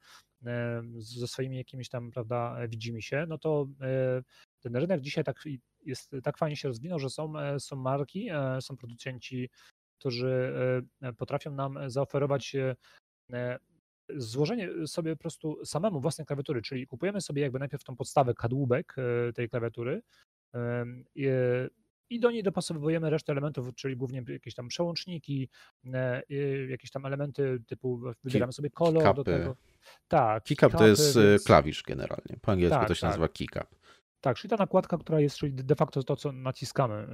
ze 0.98 1.28
swoimi 1.28 1.58
jakimiś 1.58 1.90
tam, 1.90 2.12
prawda, 2.12 2.58
widzimy 2.68 3.02
się, 3.02 3.26
no 3.30 3.38
to 3.38 3.68
e, 3.82 4.24
ten 4.60 4.76
rynek 4.76 5.02
dzisiaj 5.02 5.24
tak 5.24 5.44
jest, 5.86 6.12
tak 6.24 6.38
fajnie 6.38 6.56
się 6.56 6.68
rozwinął, 6.68 7.00
że 7.00 7.10
są, 7.10 7.40
e, 7.40 7.60
są 7.60 7.76
marki, 7.76 8.30
e, 8.30 8.62
są 8.62 8.78
producenci, 8.78 9.50
którzy 10.00 10.54
potrafią 11.18 11.52
nam 11.52 11.90
zaoferować 11.90 12.56
złożenie 14.16 14.88
sobie 14.88 15.16
po 15.16 15.22
prostu 15.22 15.66
samemu 15.66 16.00
własnej 16.00 16.28
klawiatury, 16.28 16.62
czyli 16.62 16.88
kupujemy 16.88 17.22
sobie 17.22 17.42
jakby 17.42 17.60
najpierw 17.60 17.84
tą 17.84 17.96
podstawę 17.96 18.34
kadłubek 18.34 18.96
tej 19.36 19.50
klawiatury, 19.50 20.02
i 22.12 22.20
do 22.20 22.32
niej 22.32 22.44
dopasowujemy 22.44 23.10
resztę 23.10 23.32
elementów, 23.32 23.76
czyli 23.76 23.98
głównie 23.98 24.24
jakieś 24.28 24.56
tam 24.56 24.68
przełączniki, 24.68 25.50
e, 25.94 26.22
jakieś 26.70 26.92
tam 26.92 27.06
elementy 27.06 27.64
typu 27.68 28.02
wybieramy 28.24 28.54
sobie 28.54 28.70
kolor 28.70 29.16
do 29.16 29.24
tego. 29.24 29.56
Tak. 30.08 30.44
Keycap 30.44 30.72
to 30.72 30.88
jest 30.88 31.18
e, 31.18 31.32
więc... 31.32 31.44
klawisz 31.44 31.84
generalnie. 31.84 32.38
Po 32.42 32.52
angielsku 32.52 32.80
tak, 32.80 32.88
to 32.88 32.96
się 32.96 33.02
tak. 33.02 33.10
nazywa 33.10 33.28
keycap. 33.28 33.76
Tak, 34.22 34.38
czyli 34.38 34.50
ta 34.50 34.56
nakładka, 34.56 34.98
która 34.98 35.20
jest, 35.20 35.38
czyli 35.38 35.54
de 35.54 35.76
facto 35.76 36.04
to, 36.04 36.16
co 36.16 36.32
naciskamy. 36.32 37.08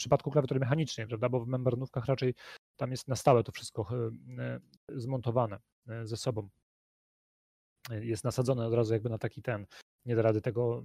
E, 0.00 0.02
w 0.02 0.02
przypadku 0.02 0.30
klawiatury 0.30 0.60
mechanicznej, 0.60 1.06
prawda, 1.06 1.28
bo 1.28 1.40
w 1.40 1.48
membranówkach 1.48 2.06
raczej 2.06 2.34
tam 2.76 2.90
jest 2.90 3.08
na 3.08 3.16
stałe 3.16 3.44
to 3.44 3.52
wszystko 3.52 3.88
zmontowane 4.88 5.58
ze 6.04 6.16
sobą. 6.16 6.48
Jest 7.90 8.24
nasadzone 8.24 8.66
od 8.66 8.74
razu 8.74 8.92
jakby 8.92 9.08
na 9.08 9.18
taki 9.18 9.42
ten 9.42 9.66
nie 10.06 10.16
da 10.16 10.22
rady 10.22 10.40
tego. 10.40 10.82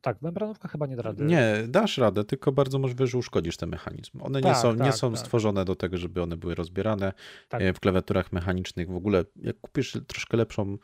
Tak, 0.00 0.22
membranówka 0.22 0.68
chyba 0.68 0.86
nie 0.86 0.96
da 0.96 1.02
rady. 1.02 1.24
Nie, 1.24 1.64
dasz 1.68 1.98
radę, 1.98 2.24
tylko 2.24 2.52
bardzo 2.52 2.78
możliwe, 2.78 3.06
że 3.06 3.18
uszkodzisz 3.18 3.56
ten 3.56 3.68
mechanizm. 3.68 4.22
One 4.22 4.40
tak, 4.40 4.50
nie 4.50 4.54
są, 4.54 4.76
tak, 4.76 4.86
nie 4.86 4.92
są 4.92 5.10
tak. 5.10 5.18
stworzone 5.18 5.64
do 5.64 5.76
tego, 5.76 5.98
żeby 5.98 6.22
one 6.22 6.36
były 6.36 6.54
rozbierane. 6.54 7.12
Tak. 7.48 7.62
E, 7.62 7.72
w 7.72 7.80
klawiaturach 7.80 8.32
mechanicznych 8.32 8.90
w 8.90 8.96
ogóle, 8.96 9.24
jak 9.36 9.60
kupisz 9.60 9.98
troszkę 10.06 10.36
lepszą 10.36 10.72
e, 10.72 10.76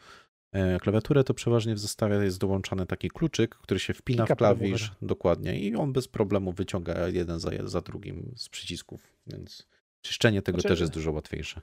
klawiaturę, 0.81 1.25
to 1.25 1.35
przeważnie 1.35 1.75
w 1.75 1.79
zestawie 1.79 2.17
jest 2.17 2.39
dołączany 2.39 2.87
taki 2.87 3.09
kluczyk, 3.09 3.55
który 3.55 3.81
się 3.81 3.95
wpina 3.95 4.25
Kika 4.25 4.35
w 4.35 4.39
klawisz 4.39 4.93
dokładnie 5.03 5.61
i 5.61 5.77
on 5.77 5.93
bez 5.93 6.09
problemu 6.09 6.53
wyciąga 6.53 7.09
jeden 7.09 7.41
za, 7.41 7.51
za 7.65 7.81
drugim 7.81 8.33
z 8.37 8.49
przycisków, 8.49 9.13
więc 9.27 9.69
czyszczenie 10.01 10.43
tego 10.43 10.57
znaczy, 10.57 10.69
też 10.69 10.81
jest 10.81 10.93
dużo 10.93 11.13
łatwiejsze. 11.13 11.61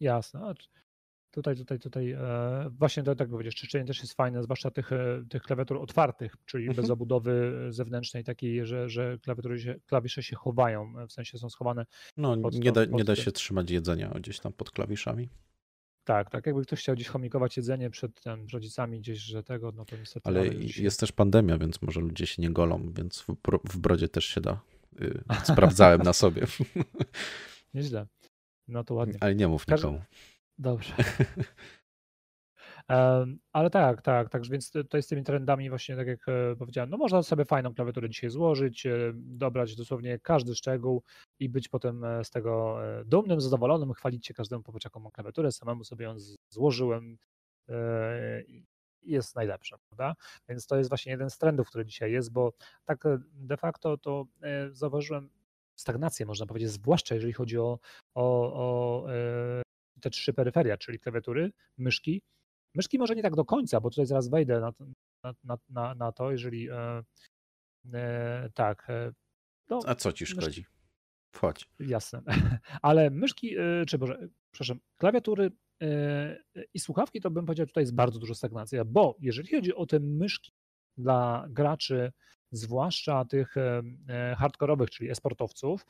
Jasne. 0.00 0.54
Tutaj, 1.30 1.56
tutaj, 1.56 1.78
tutaj 1.78 2.12
e, 2.12 2.70
właśnie 2.70 3.02
to, 3.02 3.14
tak 3.14 3.28
powiedzieć, 3.28 3.54
czyszczenie 3.54 3.84
też 3.84 4.00
jest 4.00 4.12
fajne, 4.12 4.42
zwłaszcza 4.42 4.70
tych, 4.70 4.92
e, 4.92 5.24
tych 5.28 5.42
klawiatur 5.42 5.76
otwartych, 5.76 6.36
czyli 6.44 6.66
mhm. 6.66 6.82
bez 6.82 6.90
obudowy 6.90 7.66
zewnętrznej 7.68 8.24
takiej, 8.24 8.66
że, 8.66 8.88
że 8.88 9.18
klawiatury 9.18 9.60
się, 9.60 9.74
klawisze 9.86 10.22
się 10.22 10.36
chowają, 10.36 11.06
w 11.08 11.12
sensie 11.12 11.38
są 11.38 11.50
schowane. 11.50 11.86
No 12.16 12.36
nie, 12.52 12.72
da, 12.72 12.84
nie 12.84 13.04
da 13.04 13.16
się 13.16 13.32
trzymać 13.32 13.70
jedzenia 13.70 14.08
gdzieś 14.08 14.40
tam 14.40 14.52
pod 14.52 14.70
klawiszami. 14.70 15.28
Tak, 16.08 16.30
tak. 16.30 16.46
Jakby 16.46 16.62
ktoś 16.62 16.80
chciał 16.80 16.94
gdzieś 16.94 17.08
chomikować 17.08 17.56
jedzenie 17.56 17.90
przed 17.90 18.20
tym, 18.20 18.46
rodzicami 18.52 19.00
gdzieś, 19.00 19.18
że 19.18 19.42
tego, 19.42 19.72
no 19.72 19.84
to 19.84 19.96
niestety. 19.96 20.28
Ale 20.28 20.46
jest 20.78 21.00
też 21.00 21.12
pandemia, 21.12 21.58
więc 21.58 21.82
może 21.82 22.00
ludzie 22.00 22.26
się 22.26 22.42
nie 22.42 22.50
golą, 22.50 22.92
więc 22.92 23.20
w, 23.20 23.26
w 23.64 23.78
brodzie 23.78 24.08
też 24.08 24.24
się 24.24 24.40
da. 24.40 24.60
Yy, 25.00 25.22
sprawdzałem 25.44 26.02
na 26.02 26.12
sobie. 26.12 26.42
Nieźle. 27.74 28.06
No 28.68 28.84
to 28.84 28.94
ładnie. 28.94 29.16
Ale 29.20 29.34
nie 29.34 29.48
mów 29.48 29.68
nikomu. 29.68 30.02
Dobrze. 30.58 30.92
Ale 33.52 33.70
tak, 33.70 34.02
tak, 34.02 34.28
tak, 34.28 34.46
więc 34.46 34.70
to 34.90 34.96
jest 34.96 35.08
tymi 35.08 35.24
trendami 35.24 35.70
właśnie, 35.70 35.96
tak 35.96 36.06
jak 36.06 36.28
e, 36.28 36.56
powiedziałem, 36.56 36.90
no 36.90 36.96
można 36.96 37.22
sobie 37.22 37.44
fajną 37.44 37.74
klawiaturę 37.74 38.10
dzisiaj 38.10 38.30
złożyć, 38.30 38.86
e, 38.86 39.12
dobrać 39.14 39.76
dosłownie 39.76 40.18
każdy 40.18 40.54
szczegół 40.54 41.02
i 41.38 41.48
być 41.48 41.68
potem 41.68 42.04
e, 42.04 42.24
z 42.24 42.30
tego 42.30 42.78
dumnym, 43.04 43.40
zadowolonym, 43.40 43.92
chwalić 43.92 44.26
się 44.26 44.34
każdemu, 44.34 44.62
popatrz 44.62 44.84
jaką 44.84 45.00
mam 45.00 45.12
klawiaturę, 45.12 45.52
samemu 45.52 45.84
sobie 45.84 46.04
ją 46.04 46.16
złożyłem 46.48 47.18
jest 49.02 49.36
najlepsza, 49.36 49.78
prawda? 49.88 50.14
Więc 50.48 50.66
to 50.66 50.76
jest 50.76 50.90
właśnie 50.90 51.12
jeden 51.12 51.30
z 51.30 51.38
trendów, 51.38 51.68
który 51.68 51.86
dzisiaj 51.86 52.12
jest, 52.12 52.32
bo 52.32 52.52
tak 52.84 53.04
de 53.32 53.56
facto 53.56 53.98
to 53.98 54.26
zauważyłem 54.70 55.30
stagnację, 55.76 56.26
można 56.26 56.46
powiedzieć, 56.46 56.70
zwłaszcza 56.70 57.14
jeżeli 57.14 57.32
chodzi 57.32 57.58
o, 57.58 57.78
o, 58.14 58.52
o 58.54 59.06
te 60.00 60.10
trzy 60.10 60.32
peryferia, 60.32 60.76
czyli 60.76 60.98
klawiatury, 60.98 61.50
myszki. 61.78 62.22
Myszki 62.74 62.98
może 62.98 63.14
nie 63.14 63.22
tak 63.22 63.36
do 63.36 63.44
końca, 63.44 63.80
bo 63.80 63.90
tutaj 63.90 64.06
zaraz 64.06 64.28
wejdę 64.28 64.60
na, 64.60 64.72
na, 65.44 65.58
na, 65.68 65.94
na 65.94 66.12
to, 66.12 66.30
jeżeli 66.30 66.70
e, 66.70 67.02
e, 67.94 68.50
tak. 68.54 68.90
E, 68.90 69.12
no, 69.70 69.80
A 69.86 69.94
co 69.94 70.12
ci 70.12 70.26
szkodzi? 70.26 70.66
Wchodź. 71.34 71.68
Jasne. 71.80 72.22
Ale 72.82 73.10
myszki, 73.10 73.56
czy 73.88 73.98
może, 73.98 74.28
przepraszam, 74.50 74.80
klawiatury 75.00 75.50
i 76.74 76.78
słuchawki, 76.78 77.20
to 77.20 77.30
bym 77.30 77.46
powiedział, 77.46 77.66
tutaj 77.66 77.82
jest 77.82 77.94
bardzo 77.94 78.18
dużo 78.18 78.34
stagnacja, 78.34 78.84
bo 78.84 79.16
jeżeli 79.20 79.56
chodzi 79.56 79.74
o 79.74 79.86
te 79.86 80.00
myszki 80.00 80.52
dla 80.96 81.46
graczy, 81.50 82.12
zwłaszcza 82.52 83.24
tych 83.24 83.54
hardkorowych, 84.36 84.90
czyli 84.90 85.10
esportowców, 85.10 85.86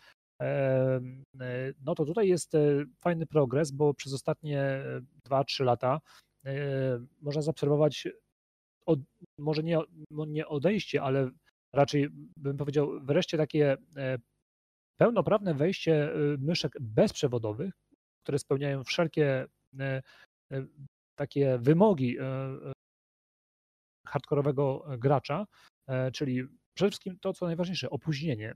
no 1.81 1.95
to 1.97 2.05
tutaj 2.05 2.29
jest 2.29 2.53
fajny 2.99 3.27
progres, 3.27 3.71
bo 3.71 3.95
przez 3.95 4.13
ostatnie 4.15 4.85
2-3 5.29 5.65
lata 5.65 6.01
można 7.21 7.43
zaobserwować 7.43 8.09
od, 8.87 9.01
może 9.39 9.63
nie, 9.63 9.79
nie 10.11 10.47
odejście, 10.47 11.03
ale 11.03 11.31
raczej 11.73 12.09
bym 12.37 12.57
powiedział 12.57 13.01
wreszcie 13.05 13.37
takie 13.37 13.77
pełnoprawne 15.01 15.55
wejście 15.55 16.11
myszek 16.39 16.73
bezprzewodowych, 16.81 17.75
które 18.23 18.39
spełniają 18.39 18.85
wszelkie 18.85 19.47
takie 21.19 21.59
wymogi 21.59 22.17
hardkorowego 24.07 24.85
gracza, 24.99 25.47
czyli 26.13 26.45
przede 26.75 26.91
wszystkim 26.91 27.19
to, 27.21 27.33
co 27.33 27.47
najważniejsze, 27.47 27.91
opóźnienie 27.91 28.55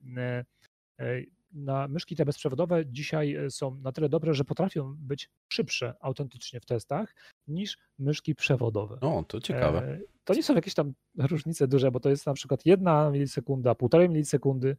na 1.52 1.88
myszki 1.88 2.16
te 2.16 2.24
bezprzewodowe 2.24 2.86
dzisiaj 2.86 3.34
e, 3.34 3.50
są 3.50 3.74
na 3.74 3.92
tyle 3.92 4.08
dobre, 4.08 4.34
że 4.34 4.44
potrafią 4.44 4.94
być 4.98 5.30
szybsze 5.48 5.94
autentycznie 6.00 6.60
w 6.60 6.66
testach 6.66 7.14
niż 7.48 7.78
myszki 7.98 8.34
przewodowe. 8.34 9.00
O, 9.00 9.24
to 9.28 9.40
ciekawe. 9.40 9.82
E, 9.82 10.00
to 10.24 10.34
nie 10.34 10.42
są 10.42 10.54
jakieś 10.54 10.74
tam 10.74 10.92
różnice 11.18 11.68
duże, 11.68 11.90
bo 11.90 12.00
to 12.00 12.10
jest 12.10 12.26
na 12.26 12.34
przykład 12.34 12.66
jedna 12.66 13.10
milisekunda, 13.10 13.74
półtorej 13.74 14.08
milisekundy. 14.08 14.76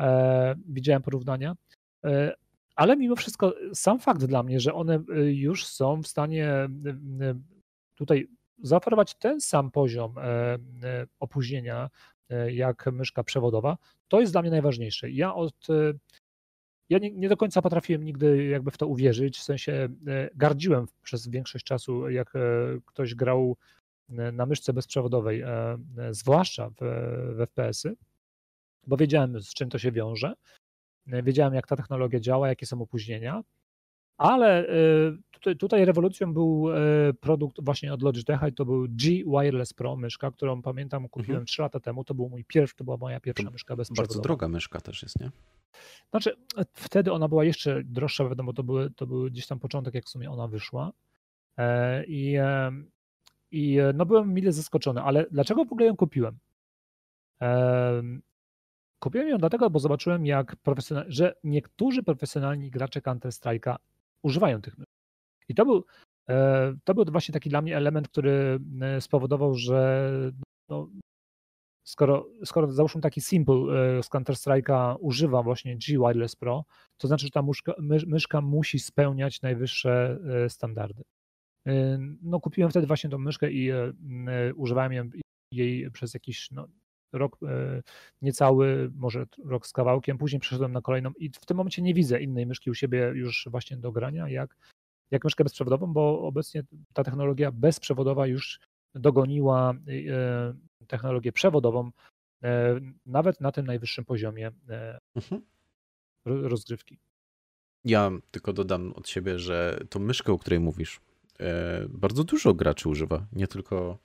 E, 0.00 0.54
widziałem 0.68 1.02
porównania. 1.02 1.56
Ale 2.74 2.96
mimo 2.96 3.16
wszystko 3.16 3.54
sam 3.74 3.98
fakt 3.98 4.24
dla 4.24 4.42
mnie, 4.42 4.60
że 4.60 4.74
one 4.74 5.02
już 5.24 5.66
są 5.66 6.02
w 6.02 6.06
stanie 6.06 6.68
tutaj 7.94 8.28
zaoferować 8.62 9.14
ten 9.14 9.40
sam 9.40 9.70
poziom 9.70 10.14
opóźnienia 11.18 11.90
jak 12.50 12.86
myszka 12.92 13.24
przewodowa, 13.24 13.78
to 14.08 14.20
jest 14.20 14.32
dla 14.32 14.42
mnie 14.42 14.50
najważniejsze. 14.50 15.10
Ja 15.10 15.34
od 15.34 15.66
ja 16.90 16.98
nie, 16.98 17.10
nie, 17.10 17.28
do 17.28 17.36
końca 17.36 17.62
potrafiłem 17.62 18.04
nigdy 18.04 18.44
jakby 18.44 18.70
w 18.70 18.78
to 18.78 18.86
uwierzyć, 18.86 19.38
w 19.38 19.42
sensie 19.42 19.72
e, 19.72 19.88
gardziłem 20.34 20.86
przez 21.02 21.28
większość 21.28 21.64
czasu, 21.64 22.10
jak 22.10 22.36
e, 22.36 22.40
ktoś 22.86 23.14
grał 23.14 23.56
e, 24.10 24.32
na 24.32 24.46
myszce 24.46 24.72
bezprzewodowej, 24.72 25.44
zwłaszcza 26.10 26.70
w, 26.70 26.76
w 27.36 27.46
FPS-y, 27.46 27.96
bo 28.86 28.96
wiedziałem 28.96 29.40
z 29.40 29.54
czym 29.54 29.70
to 29.70 29.78
się 29.78 29.92
wiąże. 29.92 30.34
wiedziałem 31.06 31.54
jak 31.54 31.66
ta 31.66 31.76
technologia 31.76 32.20
działa, 32.20 32.48
jakie 32.48 32.66
są 32.66 32.82
opóźnienia, 32.82 33.42
ale 34.20 34.68
y, 34.68 35.18
tutaj, 35.30 35.56
tutaj 35.56 35.84
rewolucją 35.84 36.32
był 36.32 36.70
y, 36.70 37.14
produkt 37.14 37.64
właśnie 37.64 37.94
od 37.94 38.02
Logitecha 38.02 38.48
i 38.48 38.52
to 38.52 38.64
był 38.64 38.86
G 38.88 39.10
Wireless 39.10 39.72
Pro 39.72 39.96
myszka, 39.96 40.30
którą 40.30 40.62
pamiętam 40.62 41.08
kupiłem 41.08 41.36
mhm. 41.36 41.46
3 41.46 41.62
lata 41.62 41.80
temu. 41.80 42.04
To 42.04 42.14
był 42.14 42.28
mój 42.28 42.44
pierwszy, 42.44 42.76
to 42.76 42.84
była 42.84 42.96
moja 42.96 43.20
pierwsza 43.20 43.44
to 43.44 43.50
myszka 43.50 43.76
bezprzewodowa. 43.76 44.08
Bardzo 44.08 44.20
droga 44.20 44.48
myszka 44.48 44.80
też 44.80 45.02
jest, 45.02 45.20
nie? 45.20 45.30
Znaczy, 46.10 46.36
wtedy 46.72 47.12
ona 47.12 47.28
była 47.28 47.44
jeszcze 47.44 47.82
droższa, 47.84 48.28
wiadomo, 48.28 48.52
to 48.52 48.62
były, 48.62 48.90
to 48.90 49.06
był 49.06 49.24
gdzieś 49.24 49.46
tam 49.46 49.58
początek, 49.58 49.94
jak 49.94 50.04
w 50.04 50.08
sumie 50.08 50.30
ona 50.30 50.48
wyszła. 50.48 50.92
E, 51.56 52.04
I, 52.06 52.36
i 53.50 53.78
no 53.94 54.06
byłem 54.06 54.34
mile 54.34 54.52
zaskoczony, 54.52 55.02
ale 55.02 55.26
dlaczego 55.30 55.64
w 55.64 55.72
ogóle 55.72 55.86
ją 55.86 55.96
kupiłem? 55.96 56.38
Kupiłem 58.98 59.28
ją 59.28 59.38
dlatego, 59.38 59.70
bo 59.70 59.78
zobaczyłem, 59.78 60.26
jak 60.26 60.56
profesjonal... 60.56 61.04
że 61.08 61.34
niektórzy 61.44 62.02
profesjonalni 62.02 62.70
gracze 62.70 63.00
Counter-Strike'a 63.00 63.76
używają 64.22 64.60
tych 64.60 64.78
myszek. 64.78 64.94
I 65.48 65.54
to 65.54 65.64
był, 65.64 65.84
e, 66.30 66.74
to 66.84 66.94
był 66.94 67.04
właśnie 67.04 67.32
taki 67.32 67.50
dla 67.50 67.62
mnie 67.62 67.76
element, 67.76 68.08
który 68.08 68.60
e, 68.82 69.00
spowodował, 69.00 69.54
że 69.54 70.10
no, 70.68 70.88
skoro, 71.86 72.26
skoro 72.44 72.72
załóżmy 72.72 73.00
taki 73.00 73.20
simple 73.20 73.54
e, 73.54 74.02
z 74.02 74.10
Counter-Strike'a 74.10 74.96
używa 75.00 75.42
właśnie 75.42 75.76
G 75.76 75.98
Wireless 75.98 76.36
Pro, 76.36 76.64
to 76.96 77.08
znaczy, 77.08 77.26
że 77.26 77.30
ta 77.30 77.42
myszka, 77.42 77.74
myszka 78.06 78.40
musi 78.40 78.78
spełniać 78.78 79.42
najwyższe 79.42 80.18
standardy. 80.48 81.02
No 82.22 82.40
kupiłem 82.40 82.70
wtedy 82.70 82.86
właśnie 82.86 83.10
tą 83.10 83.18
myszkę 83.18 83.50
i 83.50 83.70
używałem 84.54 85.10
jej 85.52 85.90
przez 85.90 86.14
jakiś 86.14 86.50
no, 86.50 86.66
rok 87.12 87.38
niecały, 88.22 88.90
może 88.94 89.26
rok 89.44 89.66
z 89.66 89.72
kawałkiem, 89.72 90.18
później 90.18 90.40
przeszedłem 90.40 90.72
na 90.72 90.80
kolejną 90.80 91.10
i 91.18 91.30
w 91.30 91.46
tym 91.46 91.56
momencie 91.56 91.82
nie 91.82 91.94
widzę 91.94 92.20
innej 92.20 92.46
myszki 92.46 92.70
u 92.70 92.74
siebie 92.74 93.12
już 93.14 93.48
właśnie 93.50 93.76
do 93.76 93.92
grania, 93.92 94.28
jak, 94.28 94.56
jak 95.10 95.24
myszkę 95.24 95.44
bezprzewodową, 95.44 95.92
bo 95.92 96.20
obecnie 96.20 96.62
ta 96.92 97.04
technologia 97.04 97.52
bezprzewodowa 97.52 98.26
już 98.26 98.60
dogoniła 98.94 99.74
technologię 100.86 101.32
przewodową 101.32 101.90
e, 102.42 102.80
nawet 103.06 103.40
na 103.40 103.52
tym 103.52 103.66
najwyższym 103.66 104.04
poziomie 104.04 104.50
e, 104.68 104.98
mhm. 105.16 105.42
rozgrywki. 106.26 106.98
Ja 107.84 108.10
tylko 108.30 108.52
dodam 108.52 108.92
od 108.92 109.08
siebie, 109.08 109.38
że 109.38 109.80
tą 109.90 110.00
myszkę, 110.00 110.32
o 110.32 110.38
której 110.38 110.60
mówisz, 110.60 111.00
e, 111.40 111.86
bardzo 111.88 112.24
dużo 112.24 112.54
graczy 112.54 112.88
używa. 112.88 113.26
Nie 113.32 113.46
tylko. 113.46 113.98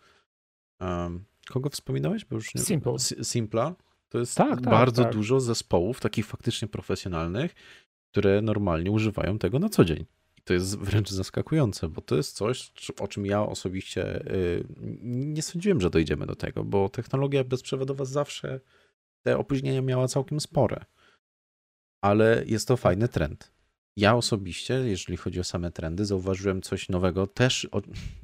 Um, 0.79 1.25
kogo 1.49 1.69
wspominałeś? 1.69 2.25
Bo 2.25 2.35
już 2.35 2.55
nie... 2.55 2.61
Simple. 2.61 2.99
Simpla. 3.23 3.75
To 4.09 4.19
jest 4.19 4.35
tak, 4.35 4.49
tak, 4.49 4.61
bardzo 4.61 5.03
tak. 5.03 5.13
dużo 5.13 5.39
zespołów, 5.39 5.99
takich 5.99 6.25
faktycznie 6.25 6.67
profesjonalnych, 6.67 7.55
które 8.11 8.41
normalnie 8.41 8.91
używają 8.91 9.39
tego 9.39 9.59
na 9.59 9.69
co 9.69 9.85
dzień 9.85 10.05
to 10.45 10.53
jest 10.53 10.77
wręcz 10.77 11.09
zaskakujące, 11.09 11.89
bo 11.89 12.01
to 12.01 12.15
jest 12.15 12.35
coś, 12.35 12.71
o 12.99 13.07
czym 13.07 13.25
ja 13.25 13.41
osobiście 13.41 14.31
y, 14.33 14.65
nie 15.03 15.41
sądziłem, 15.41 15.81
że 15.81 15.89
dojdziemy 15.89 16.25
do 16.25 16.35
tego, 16.35 16.63
bo 16.63 16.89
technologia 16.89 17.43
bezprzewodowa 17.43 18.05
zawsze 18.05 18.59
te 19.21 19.37
opóźnienia 19.37 19.81
miała 19.81 20.07
całkiem 20.07 20.39
spore. 20.39 20.85
Ale 22.01 22.43
jest 22.47 22.67
to 22.67 22.77
fajny 22.77 23.07
trend. 23.07 23.51
Ja 23.97 24.15
osobiście, 24.15 24.73
jeżeli 24.73 25.17
chodzi 25.17 25.39
o 25.39 25.43
same 25.43 25.71
trendy, 25.71 26.05
zauważyłem 26.05 26.61
coś 26.61 26.89
nowego. 26.89 27.27
Też 27.27 27.67
o, 27.71 27.81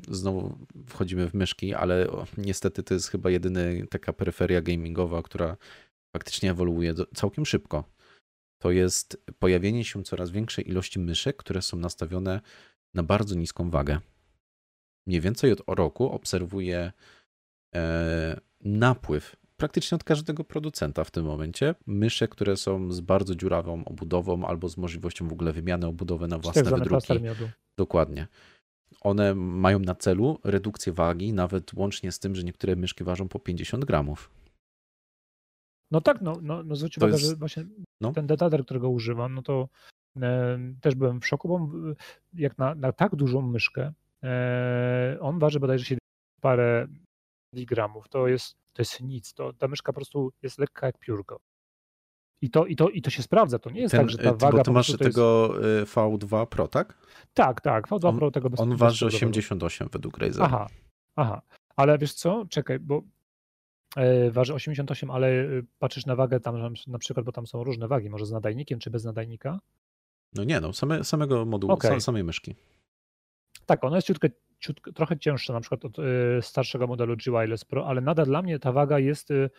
znowu 0.07 0.57
wchodzimy 0.87 1.29
w 1.29 1.33
myszki, 1.33 1.73
ale 1.73 2.07
o, 2.09 2.27
niestety 2.37 2.83
to 2.83 2.93
jest 2.93 3.07
chyba 3.07 3.29
jedyna 3.29 3.59
taka 3.89 4.13
peryferia 4.13 4.61
gamingowa, 4.61 5.23
która 5.23 5.57
faktycznie 6.15 6.51
ewoluuje 6.51 6.93
do, 6.93 7.05
całkiem 7.05 7.45
szybko 7.45 7.83
to 8.61 8.71
jest 8.71 9.23
pojawienie 9.39 9.85
się 9.85 10.03
coraz 10.03 10.31
większej 10.31 10.69
ilości 10.69 10.99
myszek, 10.99 11.37
które 11.37 11.61
są 11.61 11.77
nastawione 11.77 12.41
na 12.93 13.03
bardzo 13.03 13.35
niską 13.35 13.69
wagę. 13.69 13.99
Mniej 15.07 15.21
więcej 15.21 15.51
od 15.51 15.61
roku 15.67 16.11
obserwuję 16.11 16.91
e, 17.75 18.41
napływ 18.61 19.35
praktycznie 19.61 19.95
od 19.95 20.03
każdego 20.03 20.43
producenta 20.43 21.03
w 21.03 21.11
tym 21.11 21.25
momencie. 21.25 21.75
Mysze, 21.87 22.27
które 22.27 22.57
są 22.57 22.91
z 22.91 23.01
bardzo 23.01 23.35
dziurawą 23.35 23.85
obudową 23.85 24.45
albo 24.45 24.69
z 24.69 24.77
możliwością 24.77 25.27
w 25.27 25.33
ogóle 25.33 25.53
wymiany 25.53 25.87
obudowy 25.87 26.27
na 26.27 26.37
własne 26.37 26.63
tak 26.63 26.73
wydruki. 26.73 27.13
Dokładnie. 27.77 28.27
One 29.01 29.35
mają 29.35 29.79
na 29.79 29.95
celu 29.95 30.39
redukcję 30.43 30.93
wagi, 30.93 31.33
nawet 31.33 31.73
łącznie 31.73 32.11
z 32.11 32.19
tym, 32.19 32.35
że 32.35 32.43
niektóre 32.43 32.75
myszki 32.75 33.03
ważą 33.03 33.27
po 33.27 33.39
50 33.39 33.85
gramów. 33.85 34.31
No 35.91 36.01
tak, 36.01 36.21
no, 36.21 36.37
no, 36.41 36.63
no 36.63 36.75
zwróć 36.75 36.97
uwagę, 36.97 37.13
jest... 37.13 37.25
że 37.25 37.35
właśnie 37.35 37.65
no. 38.01 38.11
ten 38.11 38.27
detater, 38.27 38.65
którego 38.65 38.89
używam, 38.89 39.35
no 39.35 39.41
to 39.41 39.69
e, 40.21 40.59
też 40.81 40.95
byłem 40.95 41.21
w 41.21 41.27
szoku, 41.27 41.47
bo 41.47 41.69
jak 42.33 42.57
na, 42.57 42.75
na 42.75 42.91
tak 42.91 43.15
dużą 43.15 43.41
myszkę, 43.41 43.93
e, 44.23 45.17
on 45.19 45.39
waży 45.39 45.59
bodajże 45.59 45.85
się 45.85 45.97
parę 46.41 46.87
miligramów, 47.53 48.09
to 48.09 48.27
jest, 48.27 48.55
to 48.73 48.81
jest 48.81 49.01
nic, 49.01 49.33
to, 49.33 49.53
ta 49.53 49.67
myszka 49.67 49.93
po 49.93 49.95
prostu 49.95 50.31
jest 50.41 50.59
lekka 50.59 50.85
jak 50.85 50.97
piórko. 50.97 51.39
I 52.41 52.49
to, 52.49 52.65
i, 52.65 52.75
to, 52.75 52.89
I 52.89 53.01
to 53.01 53.09
się 53.09 53.23
sprawdza, 53.23 53.59
to 53.59 53.69
nie 53.69 53.81
jest 53.81 53.91
Ten, 53.91 54.01
tak, 54.01 54.09
że 54.09 54.17
ta 54.17 54.33
waga... 54.33 54.57
Bo 54.57 54.63
ty 54.63 54.71
masz 54.71 54.97
tego 54.97 55.53
jest... 55.79 55.93
V2 55.93 56.45
Pro, 56.45 56.67
tak? 56.67 56.97
Tak, 57.33 57.61
tak, 57.61 57.87
V2 57.87 58.07
on, 58.07 58.17
Pro 58.17 58.31
tego 58.31 58.49
bez 58.49 58.59
On 58.59 58.75
waży 58.75 59.05
88 59.05 59.89
według 59.91 60.17
Razera. 60.17 60.45
Aha, 60.45 60.67
aha. 61.15 61.41
Ale 61.75 61.97
wiesz 61.97 62.13
co, 62.13 62.45
czekaj, 62.49 62.79
bo 62.79 63.03
E, 63.95 64.31
waży 64.31 64.53
88, 64.53 65.11
ale 65.11 65.27
e, 65.27 65.47
patrzysz 65.79 66.05
na 66.05 66.15
wagę 66.15 66.39
tam 66.39 66.75
na 66.87 66.99
przykład, 66.99 67.25
bo 67.25 67.31
tam 67.31 67.47
są 67.47 67.63
różne 67.63 67.87
wagi, 67.87 68.09
może 68.09 68.25
z 68.25 68.31
nadajnikiem 68.31 68.79
czy 68.79 68.89
bez 68.89 69.03
nadajnika? 69.03 69.59
No 70.33 70.43
nie, 70.43 70.61
no 70.61 70.73
same, 70.73 71.03
samego 71.03 71.45
modułu, 71.45 71.73
okay. 71.73 72.01
samej 72.01 72.23
myszki. 72.23 72.55
Tak, 73.65 73.83
ona 73.83 73.95
jest 73.95 74.07
ciutkę, 74.07 74.29
ciutkę, 74.59 74.93
trochę 74.93 75.17
cięższa 75.17 75.53
na 75.53 75.59
przykład 75.59 75.85
od 75.85 75.99
y, 75.99 76.03
starszego 76.41 76.87
modelu 76.87 77.15
G 77.17 77.31
Wireless 77.31 77.65
Pro, 77.65 77.87
ale 77.87 78.01
nadal 78.01 78.25
dla 78.25 78.41
mnie 78.41 78.59
ta 78.59 78.71
waga 78.71 78.99
jest, 78.99 79.31
y, 79.31 79.49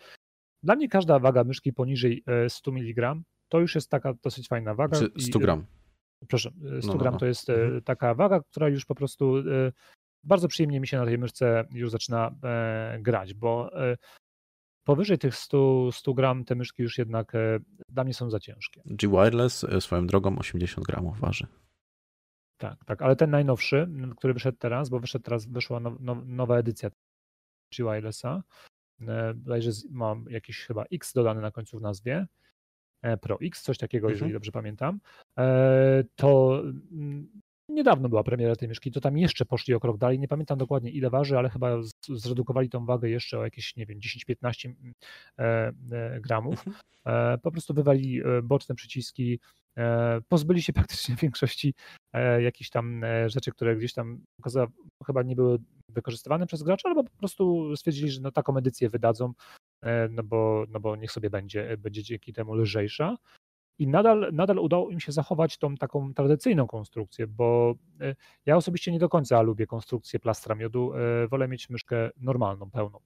dla 0.63 0.75
mnie 0.75 0.89
każda 0.89 1.19
waga 1.19 1.43
myszki 1.43 1.73
poniżej 1.73 2.23
100 2.47 2.71
mg 2.71 3.15
to 3.49 3.59
już 3.59 3.75
jest 3.75 3.89
taka 3.89 4.13
dosyć 4.13 4.47
fajna 4.47 4.75
waga. 4.75 4.99
Czy 4.99 5.11
100 5.19 5.39
gram. 5.39 5.65
I, 6.21 6.25
proszę, 6.25 6.51
100 6.79 6.87
no, 6.87 6.93
no, 6.93 6.99
gram 6.99 7.13
no. 7.13 7.19
to 7.19 7.25
jest 7.25 7.49
mhm. 7.49 7.81
taka 7.81 8.15
waga, 8.15 8.39
która 8.39 8.69
już 8.69 8.85
po 8.85 8.95
prostu 8.95 9.35
bardzo 10.23 10.47
przyjemnie 10.47 10.79
mi 10.79 10.87
się 10.87 10.97
na 10.97 11.05
tej 11.05 11.17
myszce 11.17 11.65
już 11.71 11.91
zaczyna 11.91 12.35
e, 12.43 12.97
grać, 13.01 13.33
bo 13.33 13.81
e, 13.91 13.97
Powyżej 14.83 15.17
tych 15.17 15.35
100, 15.35 15.91
100 15.91 16.13
gram 16.13 16.45
te 16.45 16.55
myszki 16.55 16.83
już 16.83 16.97
jednak 16.97 17.35
e, 17.35 17.59
dla 17.89 18.03
mnie 18.03 18.13
są 18.13 18.29
za 18.29 18.39
ciężkie. 18.39 18.81
G 18.85 19.09
Wireless 19.09 19.63
e, 19.63 19.81
swoją 19.81 20.07
drogą 20.07 20.37
80 20.37 20.87
gramów 20.87 21.19
waży. 21.19 21.47
Tak, 22.63 22.85
tak, 22.85 23.01
ale 23.01 23.15
ten 23.15 23.29
najnowszy, 23.29 23.87
który 24.17 24.33
wyszedł 24.33 24.57
teraz, 24.57 24.89
bo 24.89 24.99
wyszedł 24.99 25.23
teraz, 25.23 25.45
wyszła 25.45 25.79
now, 25.79 25.99
now, 25.99 26.17
nowa 26.25 26.57
edycja 26.57 26.89
G 27.77 27.83
Wirelessa, 27.83 28.43
e, 29.01 29.33
bodajże 29.33 29.71
mam 29.91 30.25
jakiś 30.29 30.65
chyba 30.65 30.83
X 30.91 31.13
dodany 31.13 31.41
na 31.41 31.51
końcu 31.51 31.79
w 31.79 31.81
nazwie, 31.81 32.27
Pro 33.21 33.37
X, 33.41 33.61
coś 33.61 33.77
takiego, 33.77 34.07
mhm. 34.07 34.13
jeżeli 34.13 34.33
dobrze 34.33 34.51
pamiętam, 34.51 34.99
to 36.15 36.61
niedawno 37.73 38.09
była 38.09 38.23
premiera 38.23 38.55
tej 38.55 38.67
myszki, 38.67 38.91
to 38.91 39.01
tam 39.01 39.17
jeszcze 39.17 39.45
poszli 39.45 39.73
o 39.73 39.79
krok 39.79 39.97
dalej. 39.97 40.19
Nie 40.19 40.27
pamiętam 40.27 40.57
dokładnie 40.57 40.91
ile 40.91 41.09
waży, 41.09 41.37
ale 41.37 41.49
chyba 41.49 41.77
zredukowali 42.09 42.69
tą 42.69 42.85
wagę 42.85 43.09
jeszcze 43.09 43.39
o 43.39 43.43
jakieś, 43.43 43.75
nie 43.75 43.85
wiem, 43.85 43.99
10-15 43.99 44.65
mm, 44.65 44.93
e, 45.39 45.73
e, 45.91 46.21
gramów. 46.21 46.67
Mhm. 46.67 46.75
E, 47.05 47.37
po 47.37 47.51
prostu 47.51 47.73
wywali 47.73 48.21
boczne 48.43 48.75
przyciski, 48.75 49.39
pozbyli 50.27 50.61
się 50.61 50.73
praktycznie 50.83 51.15
większości 51.15 51.73
jakichś 52.39 52.69
tam 52.69 53.01
rzeczy, 53.27 53.51
które 53.51 53.75
gdzieś 53.75 53.93
tam 53.93 54.23
chyba 55.05 55.23
nie 55.23 55.35
były 55.35 55.59
wykorzystywane 55.89 56.45
przez 56.47 56.63
graczy, 56.63 56.87
albo 56.87 57.03
po 57.03 57.17
prostu 57.17 57.75
stwierdzili, 57.75 58.11
że 58.11 58.21
no 58.21 58.31
taką 58.31 58.57
edycję 58.57 58.89
wydadzą, 58.89 59.33
no 60.09 60.23
bo, 60.23 60.65
no 60.69 60.79
bo 60.79 60.95
niech 60.95 61.11
sobie 61.11 61.29
będzie, 61.29 61.77
będzie 61.77 62.03
dzięki 62.03 62.33
temu 62.33 62.55
lżejsza. 62.55 63.17
I 63.79 63.87
nadal, 63.87 64.29
nadal 64.33 64.59
udało 64.59 64.89
im 64.89 64.99
się 64.99 65.11
zachować 65.11 65.57
tą 65.57 65.75
taką 65.75 66.13
tradycyjną 66.13 66.67
konstrukcję, 66.67 67.27
bo 67.27 67.75
e, 68.01 68.15
ja 68.45 68.57
osobiście 68.57 68.91
nie 68.91 68.99
do 68.99 69.09
końca 69.09 69.41
lubię 69.41 69.67
konstrukcję 69.67 70.19
plastra 70.19 70.55
miodu. 70.55 70.93
E, 70.93 71.27
wolę 71.27 71.47
mieć 71.47 71.69
myszkę 71.69 72.09
normalną, 72.17 72.71
pełną. 72.71 72.99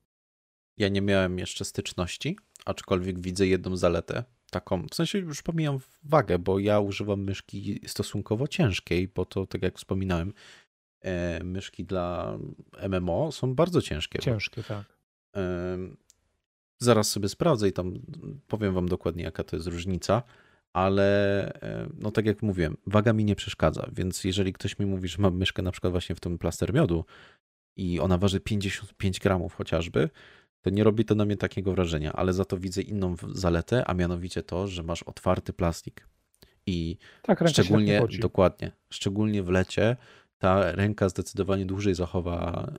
Ja 0.77 0.89
nie 0.89 1.01
miałem 1.01 1.39
jeszcze 1.39 1.65
styczności, 1.65 2.37
aczkolwiek 2.65 3.19
widzę 3.19 3.47
jedną 3.47 3.75
zaletę. 3.77 4.23
Taką, 4.51 4.87
w 4.87 4.95
sensie 4.95 5.19
już 5.19 5.41
pomijam 5.41 5.79
wagę, 6.03 6.39
bo 6.39 6.59
ja 6.59 6.79
używam 6.79 7.23
myszki 7.23 7.81
stosunkowo 7.87 8.47
ciężkiej, 8.47 9.07
bo 9.07 9.25
to, 9.25 9.45
tak 9.45 9.61
jak 9.61 9.77
wspominałem, 9.77 10.33
e, 11.01 11.43
myszki 11.43 11.85
dla 11.85 12.37
MMO 12.89 13.31
są 13.31 13.55
bardzo 13.55 13.81
ciężkie. 13.81 14.19
Ciężkie, 14.19 14.63
tak. 14.63 14.97
zaraz 16.79 17.09
sobie 17.09 17.29
sprawdzę 17.29 17.67
i 17.67 17.73
tam 17.73 17.93
powiem 18.47 18.73
wam 18.73 18.87
dokładnie, 18.87 19.23
jaka 19.23 19.43
to 19.43 19.55
jest 19.55 19.67
różnica 19.67 20.23
ale 20.77 21.53
e, 21.61 21.89
no 21.99 22.11
tak 22.11 22.25
jak 22.25 22.41
mówiłem, 22.41 22.77
waga 22.87 23.13
mi 23.13 23.25
nie 23.25 23.35
przeszkadza, 23.35 23.89
więc 23.93 24.23
jeżeli 24.23 24.53
ktoś 24.53 24.79
mi 24.79 24.85
mówi, 24.85 25.07
że 25.07 25.17
mam 25.19 25.37
myszkę 25.37 25.61
na 25.61 25.71
przykład 25.71 25.91
właśnie 25.91 26.15
w 26.15 26.19
tym 26.19 26.37
plaster 26.37 26.73
miodu 26.73 27.05
i 27.77 27.99
ona 27.99 28.17
waży 28.17 28.39
55 28.39 29.19
gramów 29.19 29.53
chociażby, 29.53 30.09
to 30.61 30.69
nie 30.69 30.83
robi 30.83 31.05
to 31.05 31.15
na 31.15 31.25
mnie 31.25 31.37
takiego 31.37 31.73
wrażenia, 31.73 32.13
ale 32.13 32.33
za 32.33 32.45
to 32.45 32.57
widzę 32.57 32.81
inną 32.81 33.15
zaletę, 33.31 33.85
a 33.85 33.93
mianowicie 33.93 34.43
to, 34.43 34.67
że 34.67 34.83
masz 34.83 35.03
otwarty 35.03 35.53
plastik. 35.53 36.07
I 36.65 36.97
tak, 37.21 37.49
szczególnie, 37.49 38.01
dokładnie, 38.19 38.71
szczególnie 38.89 39.43
w 39.43 39.49
lecie 39.49 39.97
ta 40.37 40.71
ręka 40.71 41.09
zdecydowanie 41.09 41.65
dłużej 41.65 41.95
zachowa 41.95 42.71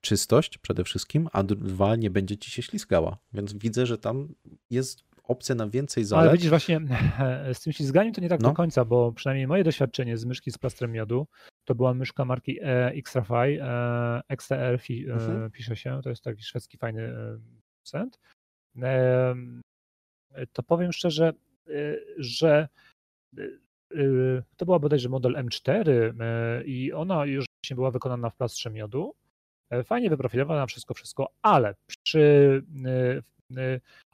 czystość 0.00 0.58
przede 0.58 0.84
wszystkim, 0.84 1.28
a 1.32 1.42
dwa 1.42 1.96
nie 1.96 2.10
będzie 2.10 2.36
ci 2.36 2.50
się 2.50 2.62
ślizgała. 2.62 3.18
Więc 3.32 3.52
widzę, 3.52 3.86
że 3.86 3.98
tam 3.98 4.34
jest 4.70 5.11
opcja 5.32 5.54
na 5.54 5.68
więcej 5.68 6.04
zalet. 6.04 6.22
Ale 6.22 6.32
widzisz, 6.32 6.50
właśnie 6.50 6.80
z 7.52 7.60
tym 7.60 7.72
ślizganiem 7.72 8.14
to 8.14 8.20
nie 8.20 8.28
tak 8.28 8.40
no. 8.40 8.48
do 8.48 8.54
końca, 8.54 8.84
bo 8.84 9.12
przynajmniej 9.12 9.46
moje 9.46 9.64
doświadczenie 9.64 10.16
z 10.16 10.24
myszki 10.24 10.50
z 10.50 10.58
plastrem 10.58 10.92
miodu 10.92 11.26
to 11.64 11.74
była 11.74 11.94
myszka 11.94 12.24
marki 12.24 12.58
e, 12.62 12.88
Xtrafy, 12.88 13.34
e, 13.34 14.22
XTR 14.28 14.78
mhm. 15.08 15.50
pisze 15.50 15.76
się, 15.76 16.00
to 16.02 16.10
jest 16.10 16.24
taki 16.24 16.42
szwedzki 16.42 16.78
fajny 16.78 17.12
producent. 17.74 18.18
To 20.52 20.62
powiem 20.62 20.92
szczerze, 20.92 21.32
że 22.18 22.68
to 24.56 24.64
była 24.64 24.78
bodajże 24.78 25.08
model 25.08 25.34
M4 25.34 25.90
i 26.64 26.92
ona 26.92 27.24
już 27.24 27.46
była 27.70 27.90
wykonana 27.90 28.30
w 28.30 28.36
plastrze 28.36 28.70
miodu. 28.70 29.14
Fajnie 29.84 30.10
wyprofilowana, 30.10 30.66
wszystko, 30.66 30.94
wszystko, 30.94 31.32
ale 31.42 31.74
przy 31.86 32.62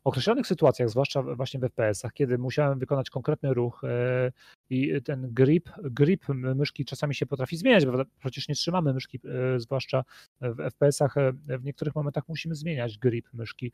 określonych 0.05 0.47
sytuacjach, 0.47 0.90
zwłaszcza 0.90 1.23
właśnie 1.23 1.60
w 1.60 1.62
FPS-ach, 1.62 2.12
kiedy 2.12 2.39
musiałem 2.39 2.78
wykonać 2.78 3.10
konkretny 3.10 3.55
ruch 3.55 3.85
e, 3.85 4.32
i 4.70 5.02
ten 5.02 5.35
grip, 5.35 5.70
grip 5.78 6.28
myszki 6.28 6.85
czasami 6.85 7.15
się 7.15 7.27
potrafi 7.27 7.56
zmieniać, 7.56 7.86
bo 7.86 8.05
przecież 8.19 8.48
nie 8.48 8.55
trzymamy 8.55 8.94
myszki, 8.94 9.20
e, 9.24 9.60
zwłaszcza 9.60 10.05
w 10.40 10.56
FPS-ach, 10.56 11.15
w 11.47 11.65
niektórych 11.65 11.94
momentach 11.94 12.28
musimy 12.28 12.55
zmieniać 12.55 12.98
grip 12.98 13.28
myszki, 13.32 13.73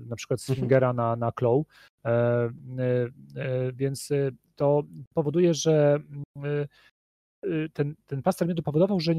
na 0.00 0.16
przykład 0.16 0.40
z 0.40 0.50
mhm. 0.50 0.62
fingera 0.62 0.92
na, 0.92 1.16
na 1.16 1.32
claw, 1.32 1.62
więc 3.72 4.08
to 4.56 4.82
powoduje, 5.14 5.54
że 5.54 6.00
ten, 7.72 7.94
ten 8.06 8.22
plaster 8.22 8.48
miodu 8.48 8.62
powodował, 8.62 9.00
że 9.00 9.14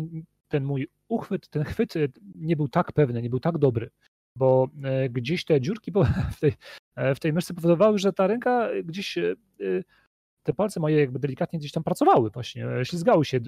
ten 0.48 0.64
mój 0.64 0.88
uchwyt, 1.08 1.50
ten 1.50 1.64
chwyt 1.64 1.94
nie 2.36 2.56
był 2.56 2.68
tak 2.68 2.92
pewny, 2.92 3.22
nie 3.22 3.30
był 3.30 3.40
tak 3.40 3.58
dobry 3.58 3.90
bo 4.36 4.68
e, 4.84 5.10
gdzieś 5.10 5.46
te 5.46 5.62
dziurki 5.62 5.92
w 6.38 6.40
tej, 6.40 6.54
e, 6.96 7.16
w 7.16 7.20
tej 7.20 7.34
myszce 7.34 7.54
powodowały, 7.54 8.00
że 8.00 8.14
ta 8.14 8.28
ręka 8.28 8.70
gdzieś, 8.84 9.18
e, 9.18 9.36
te 10.44 10.54
palce 10.54 10.80
moje 10.80 11.00
jakby 11.00 11.20
delikatnie 11.20 11.60
gdzieś 11.60 11.72
tam 11.72 11.84
pracowały 11.84 12.30
właśnie, 12.30 12.68
ślizgały 12.84 13.26
się 13.26 13.40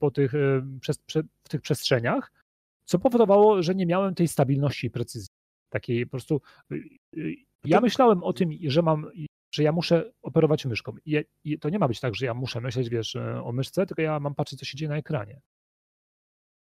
po 0.00 0.10
tych, 0.10 0.32
w 1.44 1.48
tych 1.48 1.60
przestrzeniach, 1.60 2.32
co 2.84 2.98
powodowało, 2.98 3.62
że 3.62 3.74
nie 3.74 3.86
miałem 3.86 4.14
tej 4.14 4.28
stabilności 4.28 4.86
i 4.86 4.90
precyzji. 4.90 5.28
Takiej 5.68 6.06
po 6.06 6.10
prostu, 6.10 6.40
ja 7.64 7.80
myślałem 7.80 8.22
o 8.22 8.32
tym, 8.32 8.50
że 8.66 8.82
mam, 8.82 9.10
że 9.54 9.62
ja 9.62 9.72
muszę 9.72 10.12
operować 10.22 10.66
myszką. 10.66 10.92
I 11.44 11.58
to 11.58 11.68
nie 11.68 11.78
ma 11.78 11.88
być 11.88 12.00
tak, 12.00 12.14
że 12.14 12.26
ja 12.26 12.34
muszę 12.34 12.60
myśleć, 12.60 12.88
wiesz, 12.88 13.16
o 13.42 13.52
myszce, 13.52 13.86
tylko 13.86 14.02
ja 14.02 14.20
mam 14.20 14.34
patrzeć, 14.34 14.58
co 14.58 14.64
się 14.64 14.76
dzieje 14.76 14.88
na 14.88 14.96
ekranie. 14.96 15.40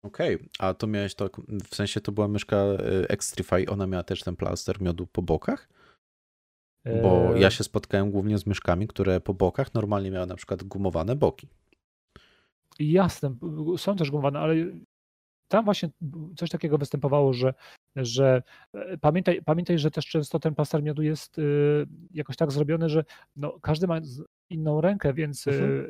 Okej, 0.03 0.35
okay. 0.35 0.47
a 0.59 0.73
to 0.73 0.87
miałeś 0.87 1.15
to, 1.15 1.29
w 1.71 1.75
sensie 1.75 2.01
to 2.01 2.11
była 2.11 2.27
myszka 2.27 2.57
Extrify, 3.09 3.65
ona 3.69 3.87
miała 3.87 4.03
też 4.03 4.23
ten 4.23 4.35
plaster 4.35 4.81
miodu 4.81 5.07
po 5.07 5.21
bokach? 5.21 5.69
Bo 7.01 7.35
ja 7.35 7.51
się 7.51 7.63
spotkałem 7.63 8.11
głównie 8.11 8.37
z 8.37 8.45
myszkami, 8.45 8.87
które 8.87 9.21
po 9.21 9.33
bokach 9.33 9.73
normalnie 9.73 10.11
miały 10.11 10.27
na 10.27 10.35
przykład 10.35 10.63
gumowane 10.63 11.15
boki. 11.15 11.47
Jasne, 12.79 13.35
są 13.77 13.95
też 13.95 14.11
gumowane, 14.11 14.39
ale 14.39 14.55
tam 15.47 15.65
właśnie 15.65 15.89
coś 16.35 16.49
takiego 16.49 16.77
występowało, 16.77 17.33
że, 17.33 17.53
że 17.95 18.43
e, 18.73 18.97
pamiętaj, 18.97 19.41
pamiętaj, 19.45 19.79
że 19.79 19.91
też 19.91 20.05
często 20.05 20.39
ten 20.39 20.55
plaster 20.55 20.83
miodu 20.83 21.01
jest 21.01 21.39
y, 21.39 21.85
jakoś 22.13 22.35
tak 22.35 22.51
zrobiony, 22.51 22.89
że 22.89 23.03
no, 23.35 23.59
każdy 23.61 23.87
ma 23.87 23.99
inną 24.49 24.81
rękę, 24.81 25.13
więc 25.13 25.47
mhm. 25.47 25.87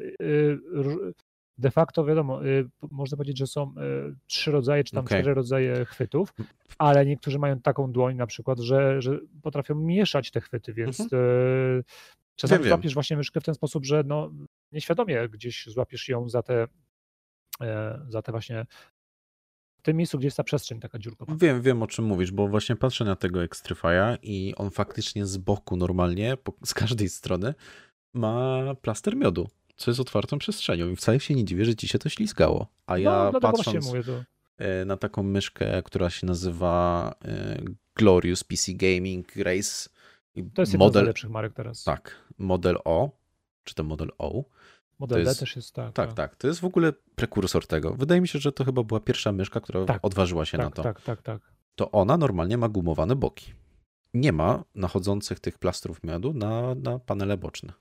De 1.58 1.72
facto 1.72 2.06
wiadomo, 2.06 2.46
y, 2.46 2.70
można 2.92 3.18
powiedzieć, 3.18 3.38
że 3.38 3.48
są 3.48 3.72
y, 3.72 4.16
trzy 4.28 4.52
rodzaje, 4.52 4.84
czy 4.84 4.92
tam 4.92 5.06
okay. 5.06 5.20
cztery 5.20 5.34
rodzaje 5.34 5.86
chwytów, 5.86 6.34
ale 6.78 7.06
niektórzy 7.06 7.40
mają 7.40 7.60
taką 7.60 7.92
dłoń 7.92 8.16
na 8.16 8.28
przykład, 8.28 8.60
że, 8.60 9.02
że 9.02 9.20
potrafią 9.42 9.76
mieszać 9.76 10.32
te 10.32 10.42
chwyty, 10.42 10.74
więc 10.74 11.00
mhm. 11.00 11.22
Y, 11.24 11.84
czasami 12.36 12.68
złapiesz 12.68 12.94
właśnie 12.94 13.18
myszkę 13.18 13.42
w 13.42 13.44
ten 13.44 13.56
sposób, 13.56 13.86
że 13.86 14.04
no, 14.06 14.32
nieświadomie 14.72 15.30
gdzieś 15.30 15.66
złapiesz 15.68 16.10
ją 16.10 16.30
za 16.30 16.44
te, 16.44 16.68
za 18.10 18.22
te 18.22 18.32
właśnie 18.32 18.66
w 19.78 19.82
tym 19.82 19.98
miejscu, 19.98 20.18
gdzie 20.18 20.28
jest 20.28 20.38
ta 20.38 20.44
przestrzeń 20.44 20.80
taka 20.80 21.00
dziurkowa. 21.00 21.36
Wiem, 21.38 21.62
wiem 21.62 21.84
o 21.84 21.88
czym 21.88 22.06
mówisz, 22.06 22.32
bo 22.32 22.48
właśnie 22.48 22.76
patrzę 22.76 23.06
na 23.06 23.16
tego 23.16 23.40
Extrify'a 23.40 24.18
i 24.22 24.54
on 24.56 24.72
faktycznie 24.72 25.26
z 25.26 25.38
boku 25.38 25.76
normalnie, 25.78 26.38
z 26.66 26.74
każdej 26.74 27.10
strony 27.10 27.54
ma 28.14 28.62
plaster 28.82 29.16
miodu 29.16 29.48
co 29.84 29.92
jest 29.92 30.00
otwartą 30.00 30.40
przestrzenią 30.40 30.90
i 30.90 30.96
wcale 30.96 31.20
się 31.20 31.36
nie 31.36 31.46
dziwię, 31.46 31.66
że 31.66 31.76
ci 31.76 31.88
się 31.88 32.00
to 32.00 32.10
ślizgało. 32.10 32.68
A 32.86 32.98
ja 32.98 33.30
no, 33.34 33.40
patrząc 33.40 33.86
mówię, 33.86 34.04
to... 34.04 34.24
E, 34.58 34.86
na 34.86 34.98
taką 34.98 35.24
myszkę, 35.24 35.84
która 35.84 36.10
się 36.10 36.28
nazywa 36.28 37.16
e, 37.26 37.60
Glorious 37.96 38.44
PC 38.44 38.74
Gaming 38.74 39.36
Race. 39.36 39.90
To 40.54 40.62
jest 40.62 40.74
model, 40.74 40.74
jedna 40.74 40.92
z 40.92 40.94
najlepszych 40.94 41.30
marek 41.30 41.54
teraz. 41.54 41.84
Tak, 41.84 42.16
model 42.38 42.78
O, 42.86 43.10
czy 43.64 43.76
to 43.76 43.84
model 43.84 44.10
O. 44.18 44.44
Model 45.00 45.26
D 45.26 45.36
też 45.36 45.56
jest, 45.56 45.76
tak, 45.76 45.94
tak. 45.94 46.08
Tak, 46.08 46.16
tak. 46.16 46.36
To 46.36 46.48
jest 46.48 46.60
w 46.60 46.66
ogóle 46.66 46.94
prekursor 47.16 47.68
tego. 47.68 47.94
Wydaje 47.94 48.22
mi 48.22 48.28
się, 48.28 48.40
że 48.40 48.52
to 48.52 48.66
chyba 48.66 48.84
była 48.84 49.00
pierwsza 49.00 49.32
myszka, 49.32 49.60
która 49.60 49.86
tak, 49.86 50.06
odważyła 50.06 50.46
się 50.46 50.58
tak, 50.58 50.66
na 50.66 50.72
to. 50.72 50.84
Tak, 50.84 51.02
tak, 51.02 51.22
tak. 51.22 51.42
To 51.76 51.92
ona 51.92 52.18
normalnie 52.18 52.58
ma 52.58 52.70
gumowane 52.70 53.16
boki. 53.16 53.54
Nie 54.14 54.32
ma 54.32 54.64
nachodzących 54.76 55.40
tych 55.40 55.58
plastrów 55.58 56.04
miodu 56.04 56.34
na, 56.34 56.76
na 56.76 57.00
panele 57.00 57.38
boczne. 57.38 57.74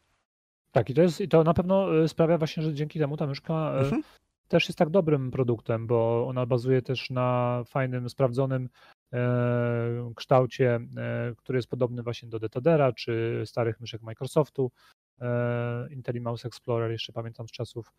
Tak, 0.72 0.90
i 0.90 0.94
to, 0.94 1.02
jest, 1.02 1.20
i 1.20 1.28
to 1.28 1.44
na 1.44 1.54
pewno 1.54 2.02
y, 2.02 2.08
sprawia 2.08 2.38
właśnie, 2.38 2.62
że 2.62 2.74
dzięki 2.74 2.98
temu 2.98 3.16
ta 3.16 3.26
myszka 3.26 3.74
y, 3.74 3.78
mhm. 3.78 4.02
też 4.48 4.68
jest 4.68 4.78
tak 4.78 4.90
dobrym 4.90 5.30
produktem, 5.30 5.86
bo 5.86 6.26
ona 6.28 6.46
bazuje 6.46 6.82
też 6.82 7.10
na 7.10 7.62
fajnym, 7.66 8.10
sprawdzonym 8.10 8.68
e, 9.12 10.12
kształcie, 10.16 10.80
e, 10.96 11.34
który 11.36 11.58
jest 11.58 11.68
podobny 11.68 12.02
właśnie 12.02 12.28
do 12.28 12.38
Detodera 12.38 12.92
czy 12.92 13.42
starych 13.46 13.80
myszek 13.80 14.02
Microsoftu. 14.02 14.70
E, 15.20 15.88
Intel 15.90 16.22
Mouse 16.22 16.48
Explorer, 16.48 16.90
jeszcze 16.90 17.12
pamiętam 17.12 17.48
z 17.48 17.52
czasów 17.52 17.92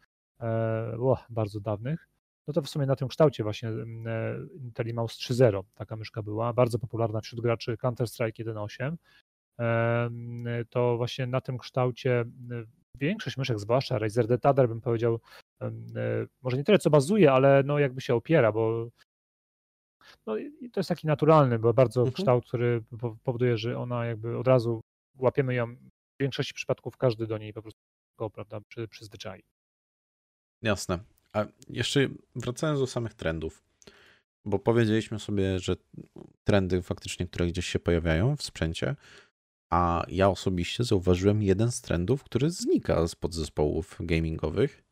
o, 1.00 1.18
bardzo 1.30 1.60
dawnych. 1.60 2.08
No 2.48 2.54
to 2.54 2.62
w 2.62 2.70
sumie 2.70 2.86
na 2.86 2.96
tym 2.96 3.08
kształcie 3.08 3.44
właśnie 3.44 3.70
Intel 4.62 4.94
Mouse 4.94 5.16
3.0 5.16 5.64
taka 5.76 5.96
myszka 5.96 6.22
była, 6.24 6.54
bardzo 6.54 6.80
popularna 6.80 7.22
wśród 7.22 7.42
graczy 7.42 7.78
Counter-Strike 7.78 8.46
1.8 8.46 8.96
to 10.70 10.98
właśnie 10.98 11.28
na 11.28 11.42
tym 11.42 11.58
kształcie 11.58 12.26
większość 13.00 13.38
myszek, 13.38 13.60
zwłaszcza 13.60 14.00
Razer 14.00 14.28
Detader, 14.28 14.68
bym 14.68 14.82
powiedział, 14.82 15.20
e, 15.62 15.72
może 16.42 16.58
nie 16.58 16.64
tyle 16.64 16.80
co 16.80 16.90
bazuje, 16.90 17.32
ale 17.32 17.64
no 17.66 17.80
jakby 17.80 18.02
się 18.02 18.16
opiera, 18.16 18.52
bo 18.52 18.90
no 20.28 20.36
to 20.74 20.80
jest 20.80 20.90
taki 20.90 21.08
naturalny, 21.08 21.60
bo 21.60 21.74
bardzo 21.74 22.02
mhm. 22.02 22.14
kształt, 22.14 22.46
który 22.46 22.84
powoduje, 23.24 23.58
że 23.58 23.80
ona 23.80 24.06
jakby 24.06 24.38
od 24.38 24.48
razu 24.48 24.82
łapiemy 25.18 25.54
ją 25.54 25.76
w 25.76 25.80
większości 26.20 26.54
przypadków 26.54 26.98
każdy 26.98 27.28
do 27.28 27.38
niej 27.38 27.54
po 27.54 27.62
prostu 27.62 27.82
prawda, 28.34 28.62
przy, 28.62 28.88
przyzwyczai. 28.88 29.44
Jasne. 30.62 31.00
A 31.34 31.46
jeszcze 31.70 32.00
wracając 32.36 32.80
do 32.80 32.88
samych 32.88 33.14
trendów, 33.14 33.64
bo 34.46 34.60
powiedzieliśmy 34.60 35.20
sobie, 35.20 35.60
że 35.60 35.76
trendy 36.44 36.82
faktycznie, 36.82 37.28
które 37.28 37.48
gdzieś 37.48 37.66
się 37.66 37.80
pojawiają 37.80 38.36
w 38.36 38.44
sprzęcie, 38.44 38.96
a 39.74 40.06
ja 40.08 40.30
osobiście 40.30 40.84
zauważyłem 40.84 41.44
jeden 41.44 41.72
z 41.72 41.82
trendów, 41.82 42.24
który 42.24 42.50
znika 42.52 43.08
z 43.08 43.16
podzespołów 43.16 43.98
gamingowych, 44.00 44.84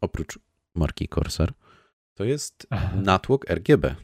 oprócz 0.00 0.38
marki 0.74 1.08
Corsair, 1.08 1.52
to 2.14 2.24
jest 2.24 2.66
natłok 2.94 3.50
RGB. 3.50 3.96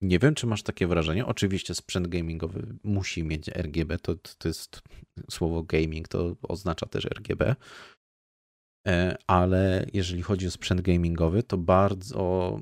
Nie 0.00 0.18
wiem, 0.18 0.34
czy 0.34 0.46
masz 0.46 0.62
takie 0.62 0.86
wrażenie. 0.86 1.26
Oczywiście 1.26 1.74
sprzęt 1.74 2.08
gamingowy 2.08 2.76
musi 2.84 3.24
mieć 3.24 3.48
RGB. 3.48 3.98
To, 3.98 4.14
to 4.38 4.48
jest 4.48 4.82
słowo 5.30 5.62
gaming, 5.62 6.08
to 6.08 6.36
oznacza 6.42 6.86
też 6.86 7.04
RGB. 7.04 7.56
E, 8.86 9.16
ale 9.26 9.86
jeżeli 9.92 10.22
chodzi 10.22 10.46
o 10.46 10.50
sprzęt 10.50 10.80
gamingowy, 10.80 11.42
to 11.42 11.58
bardzo 11.58 12.60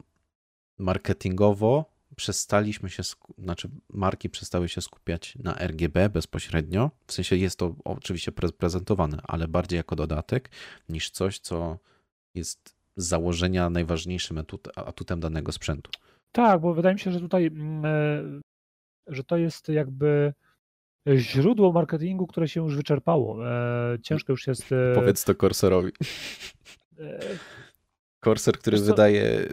marketingowo 0.78 1.93
przestaliśmy 2.16 2.90
się, 2.90 3.02
znaczy 3.38 3.68
marki 3.88 4.30
przestały 4.30 4.68
się 4.68 4.80
skupiać 4.80 5.38
na 5.38 5.54
RGB 5.58 6.08
bezpośrednio. 6.08 6.90
W 7.06 7.12
sensie 7.12 7.36
jest 7.36 7.58
to 7.58 7.74
oczywiście 7.84 8.32
prezentowane, 8.32 9.18
ale 9.22 9.48
bardziej 9.48 9.76
jako 9.76 9.96
dodatek 9.96 10.50
niż 10.88 11.10
coś, 11.10 11.38
co 11.38 11.78
jest 12.34 12.74
z 12.96 13.06
założenia 13.06 13.70
najważniejszym 13.70 14.38
atut, 14.38 14.68
atutem 14.76 15.20
danego 15.20 15.52
sprzętu. 15.52 15.90
Tak, 16.32 16.60
bo 16.60 16.74
wydaje 16.74 16.94
mi 16.94 17.00
się, 17.00 17.12
że 17.12 17.20
tutaj, 17.20 17.46
mm, 17.46 17.84
e, 17.84 19.14
że 19.14 19.24
to 19.24 19.36
jest 19.36 19.68
jakby 19.68 20.32
źródło 21.16 21.72
marketingu, 21.72 22.26
które 22.26 22.48
się 22.48 22.62
już 22.62 22.76
wyczerpało. 22.76 23.48
E, 23.50 23.98
ciężko 24.02 24.32
już 24.32 24.46
jest. 24.46 24.72
E, 24.72 24.94
Powiedz 24.94 25.24
to 25.24 25.34
Corsairowi. 25.34 25.92
Corsair, 28.24 28.58
który 28.60 28.78
wydaje 28.78 29.48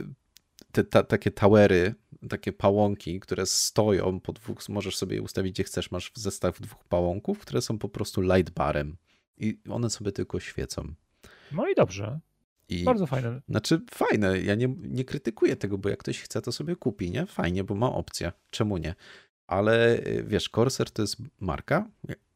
te 0.72 0.84
ta, 0.84 1.04
takie 1.04 1.32
towery 1.32 1.96
takie 2.30 2.54
pałąki, 2.54 3.20
które 3.20 3.46
stoją 3.46 4.20
po 4.20 4.34
dwóch, 4.34 4.70
możesz 4.70 4.98
sobie 4.98 5.16
je 5.16 5.22
ustawić 5.22 5.54
gdzie 5.54 5.64
chcesz, 5.64 5.92
masz 5.92 6.12
zestaw 6.16 6.62
dwóch 6.62 6.84
pałąków, 6.84 7.40
które 7.40 7.62
są 7.62 7.78
po 7.78 7.90
prostu 7.90 8.22
light 8.22 8.54
barem 8.54 8.98
i 9.38 9.60
one 9.70 9.90
sobie 9.90 10.12
tylko 10.12 10.40
świecą. 10.40 10.94
No 11.52 11.68
i 11.68 11.76
dobrze. 11.76 12.20
I, 12.70 12.84
Bardzo 12.84 13.08
fajne. 13.08 13.42
Znaczy 13.50 13.82
fajne, 13.92 14.42
ja 14.42 14.56
nie, 14.56 14.76
nie 14.78 15.06
krytykuję 15.06 15.56
tego, 15.56 15.78
bo 15.78 15.90
jak 15.90 16.00
ktoś 16.00 16.22
chce, 16.22 16.42
to 16.42 16.52
sobie 16.52 16.76
kupi, 16.76 17.12
nie? 17.12 17.26
Fajnie, 17.26 17.64
bo 17.64 17.76
ma 17.76 17.92
opcję. 17.92 18.32
Czemu 18.50 18.78
nie? 18.78 18.96
Ale 19.48 19.98
y, 19.98 20.24
wiesz, 20.28 20.50
Corsair 20.50 20.92
to 20.92 21.02
jest 21.02 21.18
marka, 21.40 21.90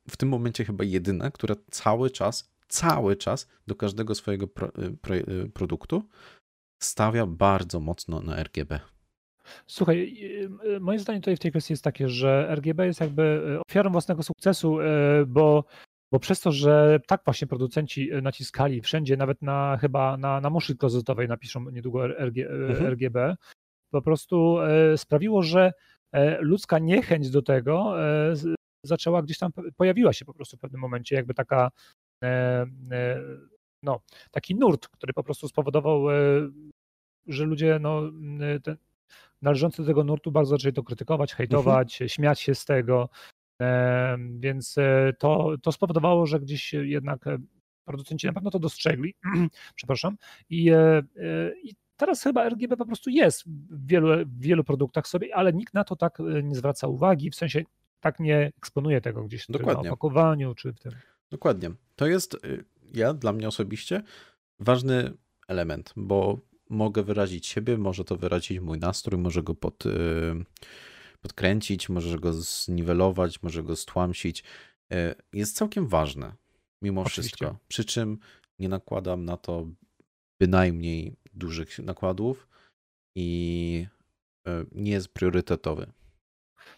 w 0.09 0.17
tym 0.17 0.29
momencie 0.29 0.65
chyba 0.65 0.83
jedyna, 0.83 1.31
która 1.31 1.55
cały 1.71 2.11
czas, 2.11 2.51
cały 2.67 3.15
czas 3.15 3.47
do 3.67 3.75
każdego 3.75 4.15
swojego 4.15 4.47
pro, 4.47 4.67
y, 4.67 4.97
pro, 5.01 5.15
y, 5.15 5.49
produktu 5.53 6.03
stawia 6.79 7.25
bardzo 7.25 7.79
mocno 7.79 8.21
na 8.21 8.43
RGB. 8.43 8.79
Słuchaj, 9.67 10.17
moje 10.79 10.99
zdanie 10.99 11.19
tutaj 11.19 11.35
w 11.35 11.39
tej 11.39 11.51
kwestii 11.51 11.73
jest 11.73 11.83
takie, 11.83 12.09
że 12.09 12.47
RGB 12.55 12.85
jest 12.85 13.01
jakby 13.01 13.57
ofiarą 13.67 13.91
własnego 13.91 14.23
sukcesu, 14.23 14.77
bo 15.27 15.63
bo 16.11 16.19
przez 16.19 16.39
to, 16.39 16.51
że 16.51 16.99
tak 17.07 17.21
właśnie 17.25 17.47
producenci 17.47 18.11
e, 18.11 18.21
naciskali 18.21 18.81
wszędzie, 18.81 19.17
nawet 19.17 19.41
na 19.41 19.77
chyba 19.81 20.17
na, 20.17 20.41
na 20.41 20.49
muszy 20.49 20.75
klozotowej 20.75 21.27
napiszą 21.27 21.69
niedługo 21.69 22.07
RG, 22.07 22.37
e, 22.37 22.49
mhm. 22.49 22.93
RGB, 22.93 23.35
po 23.91 24.01
prostu 24.01 24.59
e, 24.59 24.97
sprawiło, 24.97 25.41
że 25.41 25.73
ludzka 26.39 26.79
niechęć 26.79 27.29
do 27.29 27.41
tego 27.41 27.95
zaczęła 28.83 29.21
gdzieś 29.21 29.37
tam, 29.37 29.51
pojawiła 29.77 30.13
się 30.13 30.25
po 30.25 30.33
prostu 30.33 30.57
w 30.57 30.59
pewnym 30.59 30.81
momencie, 30.81 31.15
jakby 31.15 31.33
taka 31.33 31.71
no, 33.83 33.99
taki 34.31 34.55
nurt, 34.55 34.87
który 34.87 35.13
po 35.13 35.23
prostu 35.23 35.47
spowodował, 35.47 36.05
że 37.27 37.45
ludzie 37.45 37.79
no, 37.81 38.01
ten, 38.63 38.77
należący 39.45 39.81
do 39.81 39.87
tego 39.87 40.03
nurtu 40.03 40.31
bardzo 40.31 40.49
zaczęli 40.49 40.73
to 40.73 40.83
krytykować, 40.83 41.33
hejtować, 41.33 41.93
mhm. 41.93 42.09
śmiać 42.09 42.41
się 42.41 42.55
z 42.55 42.65
tego, 42.65 43.09
więc 44.39 44.77
e, 44.77 45.13
to, 45.19 45.55
to 45.61 45.71
spowodowało, 45.71 46.25
że 46.25 46.39
gdzieś 46.39 46.73
jednak 46.73 47.27
e, 47.27 47.37
producenci 47.85 48.27
na 48.27 48.33
pewno 48.33 48.51
to 48.51 48.59
dostrzegli, 48.59 49.15
przepraszam, 49.75 50.17
i, 50.49 50.71
e, 50.71 51.03
i 51.63 51.75
teraz 51.97 52.23
chyba 52.23 52.49
RGB 52.49 52.77
po 52.77 52.85
prostu 52.85 53.09
jest 53.09 53.43
w 53.47 53.87
wielu, 53.87 54.25
w 54.25 54.41
wielu 54.41 54.63
produktach 54.63 55.07
sobie, 55.07 55.35
ale 55.35 55.53
nikt 55.53 55.73
na 55.73 55.83
to 55.83 55.95
tak 55.95 56.17
nie 56.43 56.55
zwraca 56.55 56.87
uwagi, 56.87 57.31
w 57.31 57.35
sensie 57.35 57.63
tak 57.99 58.19
nie 58.19 58.51
eksponuje 58.57 59.01
tego 59.01 59.23
gdzieś 59.23 59.47
Dokładnie. 59.49 59.83
na 59.83 59.89
opakowaniu 59.89 60.55
czy 60.55 60.73
w 60.73 60.79
tym. 60.79 60.91
Dokładnie. 61.31 61.71
To 61.95 62.07
jest, 62.07 62.33
y, 62.33 62.65
ja 62.93 63.13
dla 63.13 63.33
mnie 63.33 63.47
osobiście, 63.47 64.03
ważny 64.59 65.13
element, 65.47 65.93
bo 65.95 66.39
mogę 66.69 67.03
wyrazić 67.03 67.47
siebie, 67.47 67.77
może 67.77 68.05
to 68.05 68.17
wyrazić 68.17 68.59
mój 68.59 68.79
nastrój, 68.79 69.19
może 69.19 69.43
go 69.43 69.55
pod, 69.55 69.85
y, 69.85 69.91
podkręcić, 71.21 71.89
może 71.89 72.19
go 72.19 72.33
zniwelować, 72.33 73.43
może 73.43 73.63
go 73.63 73.75
stłamsić, 73.75 74.43
e, 74.91 75.15
jest 75.33 75.55
całkiem 75.55 75.87
ważne 75.87 76.35
mimo 76.81 77.01
Oczywiście. 77.01 77.21
wszystko. 77.21 77.57
Przy 77.67 77.85
czym 77.85 78.17
nie 78.59 78.69
nakładam 78.69 79.25
na 79.25 79.37
to 79.37 79.67
bynajmniej 80.39 81.15
dużych 81.33 81.79
nakładów 81.79 82.47
i 83.15 83.87
e, 84.47 84.65
nie 84.71 84.91
jest 84.91 85.13
priorytetowy. 85.13 85.91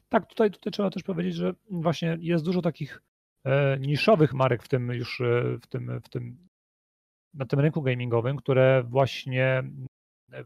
Tak, 0.10 0.26
tutaj, 0.26 0.52
tutaj 0.52 0.74
trzeba 0.74 0.90
też 0.90 1.04
powiedzieć, 1.04 1.36
że 1.36 1.54
właśnie 1.70 2.18
jest 2.22 2.46
dużo 2.46 2.62
takich 2.62 3.02
e, 3.46 3.80
niszowych 3.80 4.34
marek 4.34 4.64
w 4.64 4.68
tym 4.68 4.92
już 4.92 5.22
w 5.62 5.68
tym, 5.68 6.02
w 6.04 6.10
tym 6.10 6.47
na 7.34 7.46
tym 7.46 7.60
rynku 7.60 7.82
gamingowym, 7.82 8.38
które 8.38 8.84
właśnie 8.84 9.64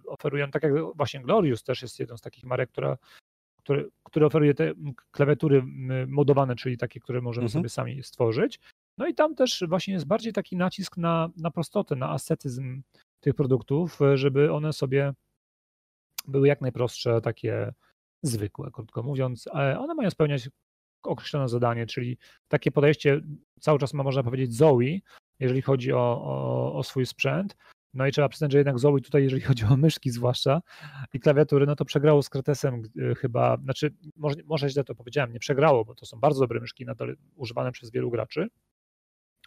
oferują, 0.08 0.52
tak 0.52 0.64
jak 0.64 0.74
właśnie 0.96 1.20
Glorious 1.20 1.64
też 1.64 1.82
jest 1.82 2.00
jedną 2.00 2.18
z 2.18 2.22
takich 2.22 2.44
marek, 2.44 2.70
która 2.70 2.98
które, 3.64 3.84
które 4.04 4.26
oferuje 4.26 4.54
te 4.54 4.74
klawiatury 5.12 5.64
modowane, 6.08 6.56
czyli 6.56 6.78
takie, 6.78 7.00
które 7.00 7.22
możemy 7.22 7.46
mhm. 7.46 7.60
sobie 7.60 7.70
sami 7.70 8.04
stworzyć. 8.04 8.60
No 8.98 9.08
i 9.08 9.14
tam 9.14 9.36
też 9.36 9.64
właśnie 9.68 9.94
jest 9.94 10.08
bardziej 10.08 10.34
taki 10.34 10.58
nacisk 10.58 10.98
na, 10.98 11.30
na 11.38 11.52
prostotę, 11.52 11.96
na 11.96 12.10
ascetyzm 12.10 12.82
tych 13.20 13.36
produktów, 13.36 14.00
żeby 14.16 14.54
one 14.54 14.74
sobie 14.74 15.14
były 16.28 16.48
jak 16.48 16.62
najprostsze, 16.62 17.22
takie 17.22 17.74
zwykłe, 18.24 18.72
krótko 18.72 19.04
mówiąc. 19.04 19.48
One 19.54 19.94
mają 19.96 20.10
spełniać 20.10 20.50
określone 21.04 21.50
zadanie, 21.50 21.86
czyli 21.86 22.18
takie 22.48 22.72
podejście 22.72 23.22
cały 23.60 23.80
czas 23.80 23.94
ma, 23.94 24.04
można 24.04 24.24
powiedzieć, 24.24 24.54
Zoe, 24.54 25.00
jeżeli 25.42 25.62
chodzi 25.62 25.94
o, 25.94 26.22
o, 26.24 26.74
o 26.74 26.84
swój 26.84 27.06
sprzęt, 27.06 27.58
no 27.94 28.08
i 28.08 28.12
trzeba 28.12 28.30
przyznać, 28.30 28.52
że 28.52 28.58
jednak 28.58 28.80
Zoe 28.80 29.02
tutaj, 29.04 29.24
jeżeli 29.24 29.42
chodzi 29.42 29.66
o 29.66 29.78
myszki 29.78 30.10
zwłaszcza 30.10 30.62
i 31.14 31.20
klawiatury, 31.20 31.66
no 31.66 31.76
to 31.76 31.86
przegrało 31.86 32.24
z 32.24 32.30
Kretesem 32.30 32.84
y, 32.98 33.16
chyba, 33.16 33.58
znaczy 33.58 33.94
może, 34.16 34.36
może 34.46 34.70
źle 34.70 34.84
to 34.84 34.96
powiedziałem, 34.96 35.34
nie 35.34 35.40
przegrało, 35.40 35.86
bo 35.86 35.96
to 35.96 36.06
są 36.06 36.20
bardzo 36.20 36.40
dobre 36.40 36.60
myszki 36.60 36.86
nadal 36.86 37.18
używane 37.36 37.72
przez 37.72 37.92
wielu 37.92 38.12
graczy, 38.12 38.48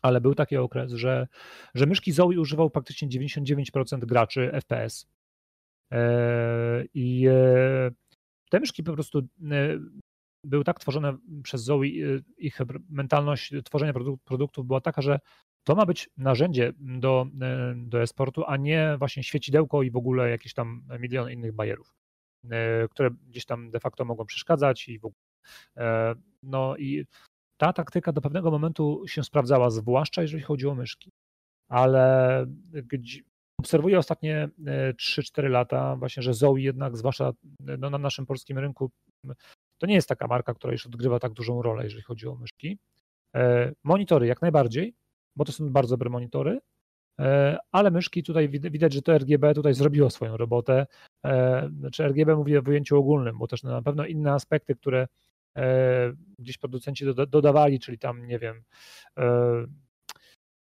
ale 0.03 0.21
był 0.21 0.35
taki 0.35 0.57
okres, 0.57 0.93
że, 0.93 1.29
że 1.75 1.87
myszki 1.87 2.13
Zoe 2.13 2.41
używał 2.41 2.71
praktycznie 2.71 3.09
99% 3.09 3.99
graczy 3.99 4.51
FPS. 4.53 5.07
E, 5.93 6.85
I 6.95 7.27
e, 7.29 7.91
te 8.51 8.61
myszki 8.61 8.83
po 8.83 8.93
prostu 8.93 9.19
e, 9.19 9.25
były 10.45 10.65
tak 10.65 10.81
tworzone 10.81 11.17
przez 11.43 11.63
Zoe, 11.63 11.87
ich 12.39 12.59
mentalność 12.91 13.53
tworzenia 13.65 13.93
produktów 14.25 14.67
była 14.67 14.81
taka, 14.81 15.03
że 15.03 15.19
to 15.65 15.75
ma 15.75 15.87
być 15.87 16.11
narzędzie 16.17 16.73
do, 16.79 17.27
e, 17.43 17.75
do 17.77 18.03
esportu, 18.03 18.45
a 18.47 18.57
nie 18.57 18.97
właśnie 18.99 19.23
świecidełko 19.23 19.83
i 19.83 19.91
w 19.91 19.97
ogóle 19.97 20.31
jakieś 20.31 20.55
tam 20.55 20.83
miliony 21.01 21.33
innych 21.33 21.53
bajerów, 21.53 21.95
e, 22.51 22.89
które 22.89 23.11
gdzieś 23.11 23.45
tam 23.45 23.71
de 23.71 23.81
facto 23.81 24.05
mogą 24.05 24.27
przeszkadzać 24.27 24.89
i 24.89 24.99
w 24.99 25.05
ogóle. 25.05 25.21
E, 25.77 26.15
no 26.43 26.77
i 26.77 27.07
ta 27.57 27.73
taktyka 27.73 28.13
do 28.13 28.21
pewnego 28.21 28.51
momentu 28.51 29.03
się 29.07 29.25
sprawdzała, 29.25 29.71
zwłaszcza 29.71 30.23
jeżeli 30.23 30.43
chodzi 30.43 30.67
o 30.67 30.75
myszki. 30.75 31.11
Ale 31.69 32.47
obserwuję 33.61 33.99
ostatnie 33.99 34.49
3-4 34.97 35.51
lata 35.51 35.97
właśnie, 35.97 36.23
że 36.23 36.35
Zoe 36.35 36.57
jednak, 36.57 36.97
zwłaszcza 36.97 37.33
no, 37.61 37.91
na 37.91 37.99
naszym 37.99 38.27
polskim 38.27 38.59
rynku, 38.59 38.91
to 39.79 39.87
nie 39.87 39.95
jest 39.95 40.09
taka 40.09 40.27
marka, 40.27 40.55
która 40.55 40.73
już 40.73 40.87
odgrywa 40.87 41.19
tak 41.19 41.33
dużą 41.33 41.63
rolę, 41.63 41.85
jeżeli 41.85 42.03
chodzi 42.03 42.29
o 42.29 42.35
myszki. 42.35 42.79
Monitory 43.85 44.27
jak 44.27 44.43
najbardziej, 44.43 44.95
bo 45.37 45.45
to 45.45 45.53
są 45.53 45.71
bardzo 45.71 45.97
dobre 45.97 46.11
monitory, 46.11 46.61
e, 47.21 47.59
ale 47.73 47.91
myszki 47.91 48.23
tutaj 48.23 48.49
widać, 48.49 48.93
że 48.93 49.03
to 49.03 49.15
RGB 49.15 49.55
tutaj 49.55 49.75
zrobiło 49.75 50.11
swoją 50.11 50.37
robotę. 50.37 50.87
E, 51.25 51.71
znaczy 51.79 52.05
RGB 52.05 52.37
mówię 52.37 52.63
w 52.63 52.69
ujęciu 52.69 52.99
ogólnym, 52.99 53.39
bo 53.39 53.47
też 53.47 53.63
na 53.63 53.83
pewno 53.83 54.07
inne 54.07 54.33
aspekty, 54.33 54.75
które 54.77 55.09
e, 55.57 56.13
gdzieś 56.39 56.59
producenci 56.59 57.05
dodawali, 57.29 57.81
czyli 57.81 57.99
tam, 57.99 58.27
nie 58.27 58.39
wiem, 58.39 58.63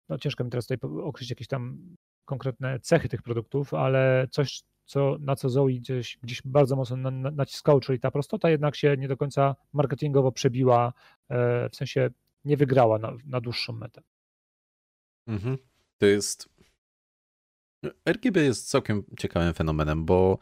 no 0.09 0.17
ciężko 0.17 0.43
mi 0.43 0.49
teraz 0.49 0.67
tutaj 0.67 0.89
określić 1.03 1.29
jakieś 1.29 1.47
tam 1.47 1.79
konkretne 2.25 2.79
cechy 2.79 3.09
tych 3.09 3.21
produktów, 3.21 3.73
ale 3.73 4.27
coś, 4.31 4.63
co, 4.85 5.17
na 5.19 5.35
co 5.35 5.49
Zoe 5.49 5.67
gdzieś, 5.67 6.17
gdzieś 6.23 6.41
bardzo 6.45 6.75
mocno 6.75 7.11
naciskało, 7.11 7.79
czyli 7.79 7.99
ta 7.99 8.11
prostota 8.11 8.49
jednak 8.49 8.75
się 8.75 8.97
nie 8.97 9.07
do 9.07 9.17
końca 9.17 9.55
marketingowo 9.73 10.31
przebiła, 10.31 10.93
w 11.71 11.75
sensie 11.75 12.09
nie 12.45 12.57
wygrała 12.57 12.99
na, 12.99 13.13
na 13.25 13.41
dłuższą 13.41 13.73
metę. 13.73 14.01
Mhm. 15.27 15.57
To 15.97 16.06
jest. 16.06 16.49
RGB 18.06 18.38
jest 18.43 18.69
całkiem 18.69 19.03
ciekawym 19.19 19.53
fenomenem, 19.53 20.06
bo 20.06 20.39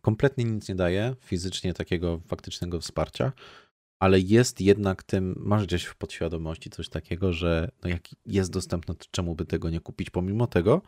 kompletnie 0.00 0.44
nic 0.44 0.68
nie 0.68 0.74
daje 0.74 1.14
fizycznie 1.20 1.74
takiego 1.74 2.20
faktycznego 2.26 2.80
wsparcia, 2.80 3.32
ale 3.98 4.20
jest 4.20 4.60
jednak 4.60 5.02
tym, 5.02 5.34
masz 5.38 5.66
gdzieś 5.66 5.84
w 5.84 5.96
podświadomości 5.96 6.70
coś 6.70 6.88
takiego, 6.88 7.32
że 7.32 7.70
no 7.84 7.90
jak 7.90 8.02
jest 8.26 8.52
dostępne, 8.52 8.94
to 8.94 9.04
czemu 9.10 9.34
by 9.34 9.44
tego 9.44 9.70
nie 9.70 9.80
kupić, 9.80 10.10
pomimo 10.10 10.46
tego, 10.46 10.82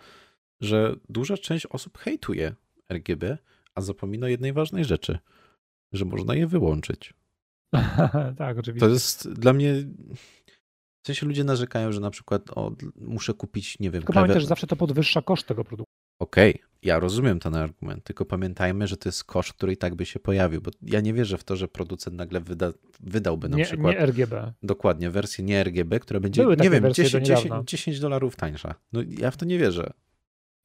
że 0.61 0.97
duża 1.09 1.37
część 1.37 1.67
osób 1.67 1.99
hejtuje 1.99 2.55
RGB, 2.93 3.39
a 3.75 3.81
zapomina 3.81 4.29
jednej 4.29 4.53
ważnej 4.53 4.85
rzeczy, 4.85 5.19
że 5.93 6.05
można 6.05 6.35
je 6.35 6.47
wyłączyć. 6.47 7.15
tak, 8.39 8.59
oczywiście. 8.59 8.87
To 8.87 8.93
jest 8.93 9.33
dla 9.33 9.53
mnie 9.53 9.75
w 11.05 11.07
sensie 11.07 11.27
ludzie 11.27 11.45
narzekają, 11.45 11.93
że 11.93 12.01
na 12.01 12.11
przykład 12.11 12.51
o, 12.51 12.73
muszę 12.97 13.35
kupić, 13.35 13.79
nie 13.79 13.91
wiem... 13.91 14.03
Tylko 14.03 14.13
pamiętaj, 14.13 14.41
że 14.41 14.47
zawsze 14.47 14.67
to 14.67 14.77
podwyższa 14.77 15.23
koszt 15.23 15.47
tego 15.47 15.65
produktu. 15.65 15.89
Okej, 16.21 16.55
okay, 16.55 16.69
ja 16.83 16.99
rozumiem 16.99 17.39
ten 17.39 17.55
argument, 17.55 18.05
tylko 18.05 18.25
pamiętajmy, 18.25 18.87
że 18.87 18.97
to 18.97 19.09
jest 19.09 19.25
koszt, 19.25 19.53
który 19.53 19.73
i 19.73 19.77
tak 19.77 19.95
by 19.95 20.07
się 20.07 20.21
pojawił, 20.21 20.61
bo 20.61 20.71
ja 20.83 21.01
nie 21.01 21.15
wierzę 21.15 21.39
w 21.39 21.45
to, 21.45 21.57
że 21.57 21.69
producent 21.69 22.17
nagle 22.17 22.41
wyda, 22.41 22.73
wydałby 23.01 23.49
na 23.49 23.57
nie, 23.57 23.65
przykład... 23.65 23.95
Nie 23.95 24.07
RGB. 24.07 24.53
Dokładnie, 24.63 25.11
wersję 25.11 25.45
nie 25.45 25.65
RGB, 25.65 26.01
która 26.01 26.21
będzie, 26.21 26.43
Były 26.43 26.57
nie 26.57 26.71
wiem, 26.71 26.93
10, 26.93 27.27
10, 27.27 27.53
10 27.65 28.01
dolarów 28.01 28.37
tańsza. 28.37 28.75
No 28.93 29.01
ja 29.19 29.31
w 29.31 29.37
to 29.37 29.45
nie 29.45 29.59
wierzę. 29.59 29.93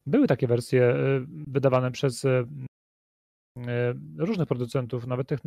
Były 0.06 0.28
takie 0.28 0.48
wersje 0.48 0.96
y, 0.96 1.26
wydawane 1.48 1.92
przez 1.92 2.26
y, 2.26 2.46
y, 3.58 3.62
różnych 4.18 4.48
producentów, 4.48 5.08
nawet 5.08 5.28
tych 5.28 5.40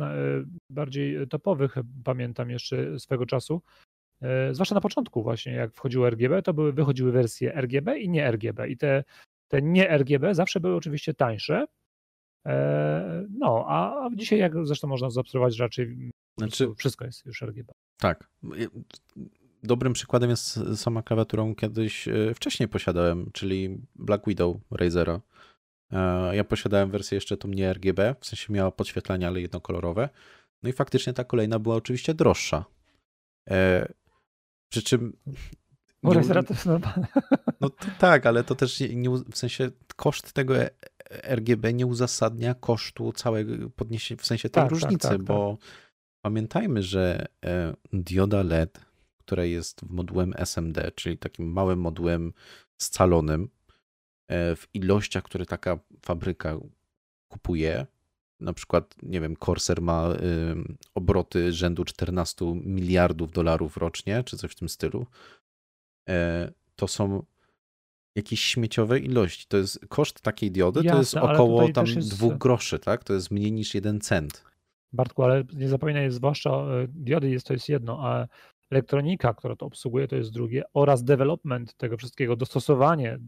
bardziej 0.69 1.27
topowych, 1.27 1.75
pamiętam 2.03 2.49
jeszcze 2.49 2.99
swego 2.99 3.25
czasu, 3.25 3.61
zwłaszcza 4.51 4.75
na 4.75 4.81
początku 4.81 5.23
właśnie, 5.23 5.53
jak 5.53 5.73
wchodziło 5.73 6.09
RGB, 6.09 6.41
to 6.41 6.53
były, 6.53 6.73
wychodziły 6.73 7.11
wersje 7.11 7.53
RGB 7.61 7.99
i 7.99 8.09
nie 8.09 8.31
RGB 8.31 8.67
i 8.67 8.77
te, 8.77 9.03
te 9.47 9.61
nie 9.61 9.97
RGB 9.97 10.35
zawsze 10.35 10.59
były 10.59 10.75
oczywiście 10.75 11.13
tańsze, 11.13 11.65
No, 13.29 13.65
a 13.67 14.09
dzisiaj, 14.15 14.39
jak 14.39 14.65
zresztą 14.65 14.87
można 14.87 15.09
zaobserwować, 15.09 15.59
raczej 15.59 16.11
znaczy, 16.37 16.67
wszystko 16.77 17.05
jest 17.05 17.25
już 17.25 17.41
RGB. 17.41 17.73
Tak. 17.97 18.29
Dobrym 19.63 19.93
przykładem 19.93 20.29
jest 20.29 20.59
sama 20.75 21.03
klawiatura, 21.03 21.43
kiedyś 21.57 22.07
wcześniej 22.35 22.69
posiadałem, 22.69 23.29
czyli 23.33 23.77
Black 23.95 24.27
Widow 24.27 24.57
Razera. 24.71 25.21
Ja 26.31 26.43
posiadałem 26.43 26.91
wersję 26.91 27.15
jeszcze 27.15 27.37
tą 27.37 27.47
nie 27.47 27.73
RGB, 27.73 28.15
w 28.19 28.25
sensie 28.25 28.53
miała 28.53 28.71
podświetlenie, 28.71 29.27
ale 29.27 29.41
jednokolorowe. 29.41 30.09
No 30.63 30.69
i 30.69 30.73
faktycznie 30.73 31.13
ta 31.13 31.23
kolejna 31.23 31.59
była 31.59 31.75
oczywiście 31.75 32.13
droższa. 32.13 32.65
Przy 34.69 34.83
czym. 34.83 35.17
Może 36.01 36.43
to 36.43 36.53
jest 36.53 36.65
normalne. 36.65 37.07
No 37.61 37.69
to 37.69 37.87
tak, 37.99 38.25
ale 38.25 38.43
to 38.43 38.55
też 38.55 38.79
nie, 38.79 39.09
w 39.09 39.37
sensie 39.37 39.71
koszt 39.95 40.33
tego 40.33 40.57
e, 40.57 40.69
RGB 41.09 41.73
nie 41.73 41.85
uzasadnia 41.85 42.53
kosztu 42.53 43.11
całego 43.11 43.69
podniesienia, 43.69 44.21
w 44.21 44.25
sensie 44.25 44.49
tej 44.49 44.63
tak, 44.63 44.63
tak 44.63 44.71
różnicy, 44.71 45.07
tak, 45.07 45.17
tak, 45.17 45.23
bo 45.23 45.57
pamiętajmy, 46.21 46.83
że 46.83 47.25
e, 47.45 47.73
dioda 47.93 48.43
LED, 48.43 48.79
która 49.17 49.45
jest 49.45 49.81
modułem 49.89 50.33
SMD, 50.37 50.91
czyli 50.95 51.17
takim 51.17 51.51
małym 51.51 51.79
modułem 51.79 52.33
scalonym, 52.77 53.49
e, 54.27 54.55
w 54.55 54.67
ilościach, 54.73 55.23
które 55.23 55.45
taka 55.45 55.79
fabryka 56.05 56.57
kupuje, 57.27 57.85
na 58.39 58.53
przykład, 58.53 58.95
nie 59.03 59.21
wiem, 59.21 59.35
Corsair 59.35 59.81
ma 59.81 60.11
y, 60.11 60.15
obroty 60.95 61.53
rzędu 61.53 61.83
14 61.85 62.45
miliardów 62.63 63.31
dolarów 63.31 63.77
rocznie, 63.77 64.23
czy 64.23 64.37
coś 64.37 64.51
w 64.51 64.55
tym 64.55 64.69
stylu, 64.69 65.05
y, 66.09 66.13
to 66.75 66.87
są 66.87 67.23
jakieś 68.15 68.41
śmieciowe 68.41 68.99
ilości. 68.99 69.45
To 69.47 69.57
jest 69.57 69.85
koszt 69.89 70.21
takiej 70.21 70.51
diody, 70.51 70.79
Jasne, 70.79 70.91
to 70.91 70.97
jest 70.97 71.15
około 71.17 71.69
tam 71.69 71.85
jest... 71.85 72.09
dwóch 72.09 72.37
groszy, 72.37 72.79
tak? 72.79 73.03
To 73.03 73.13
jest 73.13 73.31
mniej 73.31 73.51
niż 73.51 73.75
jeden 73.75 74.01
cent. 74.01 74.43
Bartku, 74.93 75.23
ale 75.23 75.43
nie 75.53 75.69
zapominaj, 75.69 76.11
zwłaszcza 76.11 76.49
y, 76.83 76.87
diody 76.87 77.29
jest 77.29 77.47
to 77.47 77.53
jest 77.53 77.69
jedno, 77.69 78.07
a 78.07 78.27
elektronika, 78.71 79.33
która 79.33 79.55
to 79.55 79.65
obsługuje, 79.65 80.07
to 80.07 80.15
jest 80.15 80.33
drugie, 80.33 80.63
oraz 80.73 81.03
development 81.03 81.73
tego 81.73 81.97
wszystkiego, 81.97 82.35
dostosowanie 82.35 83.11
e, 83.11 83.19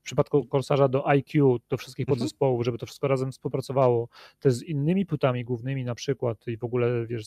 w 0.00 0.02
przypadku 0.02 0.46
Corsarza 0.46 0.88
do 0.88 1.08
IQ, 1.08 1.58
do 1.68 1.76
wszystkich 1.76 2.04
mhm. 2.04 2.18
podzespołów, 2.18 2.64
żeby 2.64 2.78
to 2.78 2.86
wszystko 2.86 3.08
razem 3.08 3.32
współpracowało, 3.32 4.08
też 4.38 4.54
z 4.54 4.62
innymi 4.62 5.06
płytami 5.06 5.44
głównymi 5.44 5.84
na 5.84 5.94
przykład 5.94 6.46
i 6.46 6.56
w 6.56 6.64
ogóle 6.64 7.06
wiesz, 7.06 7.26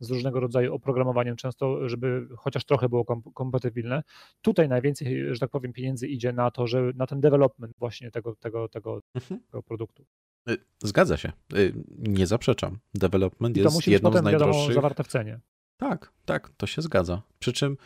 z 0.00 0.10
różnego 0.10 0.40
rodzaju 0.40 0.74
oprogramowaniem 0.74 1.36
często, 1.36 1.88
żeby 1.88 2.28
chociaż 2.36 2.64
trochę 2.64 2.88
było 2.88 3.04
kompatybilne. 3.34 4.02
Tutaj 4.42 4.68
najwięcej, 4.68 5.34
że 5.34 5.40
tak 5.40 5.50
powiem, 5.50 5.72
pieniędzy 5.72 6.08
idzie 6.08 6.32
na 6.32 6.50
to, 6.50 6.66
że 6.66 6.92
na 6.94 7.06
ten 7.06 7.20
development 7.20 7.74
właśnie 7.78 8.10
tego, 8.10 8.36
tego, 8.36 8.68
tego, 8.68 9.00
mhm. 9.14 9.40
tego 9.40 9.62
produktu. 9.62 10.04
Y, 10.50 10.56
zgadza 10.82 11.16
się. 11.16 11.32
Y, 11.54 11.74
nie 11.98 12.26
zaprzeczam. 12.26 12.78
Development 12.94 13.56
jest 13.56 13.86
jedną 13.86 14.12
z 14.12 14.22
najdroższych. 14.22 14.60
Wiadomo, 14.60 14.74
zawarte 14.74 15.04
w 15.04 15.08
cenie. 15.08 15.40
Tak, 15.76 16.12
tak, 16.24 16.50
to 16.56 16.66
się 16.66 16.82
zgadza. 16.82 17.22
Przy 17.38 17.52
czym 17.52 17.76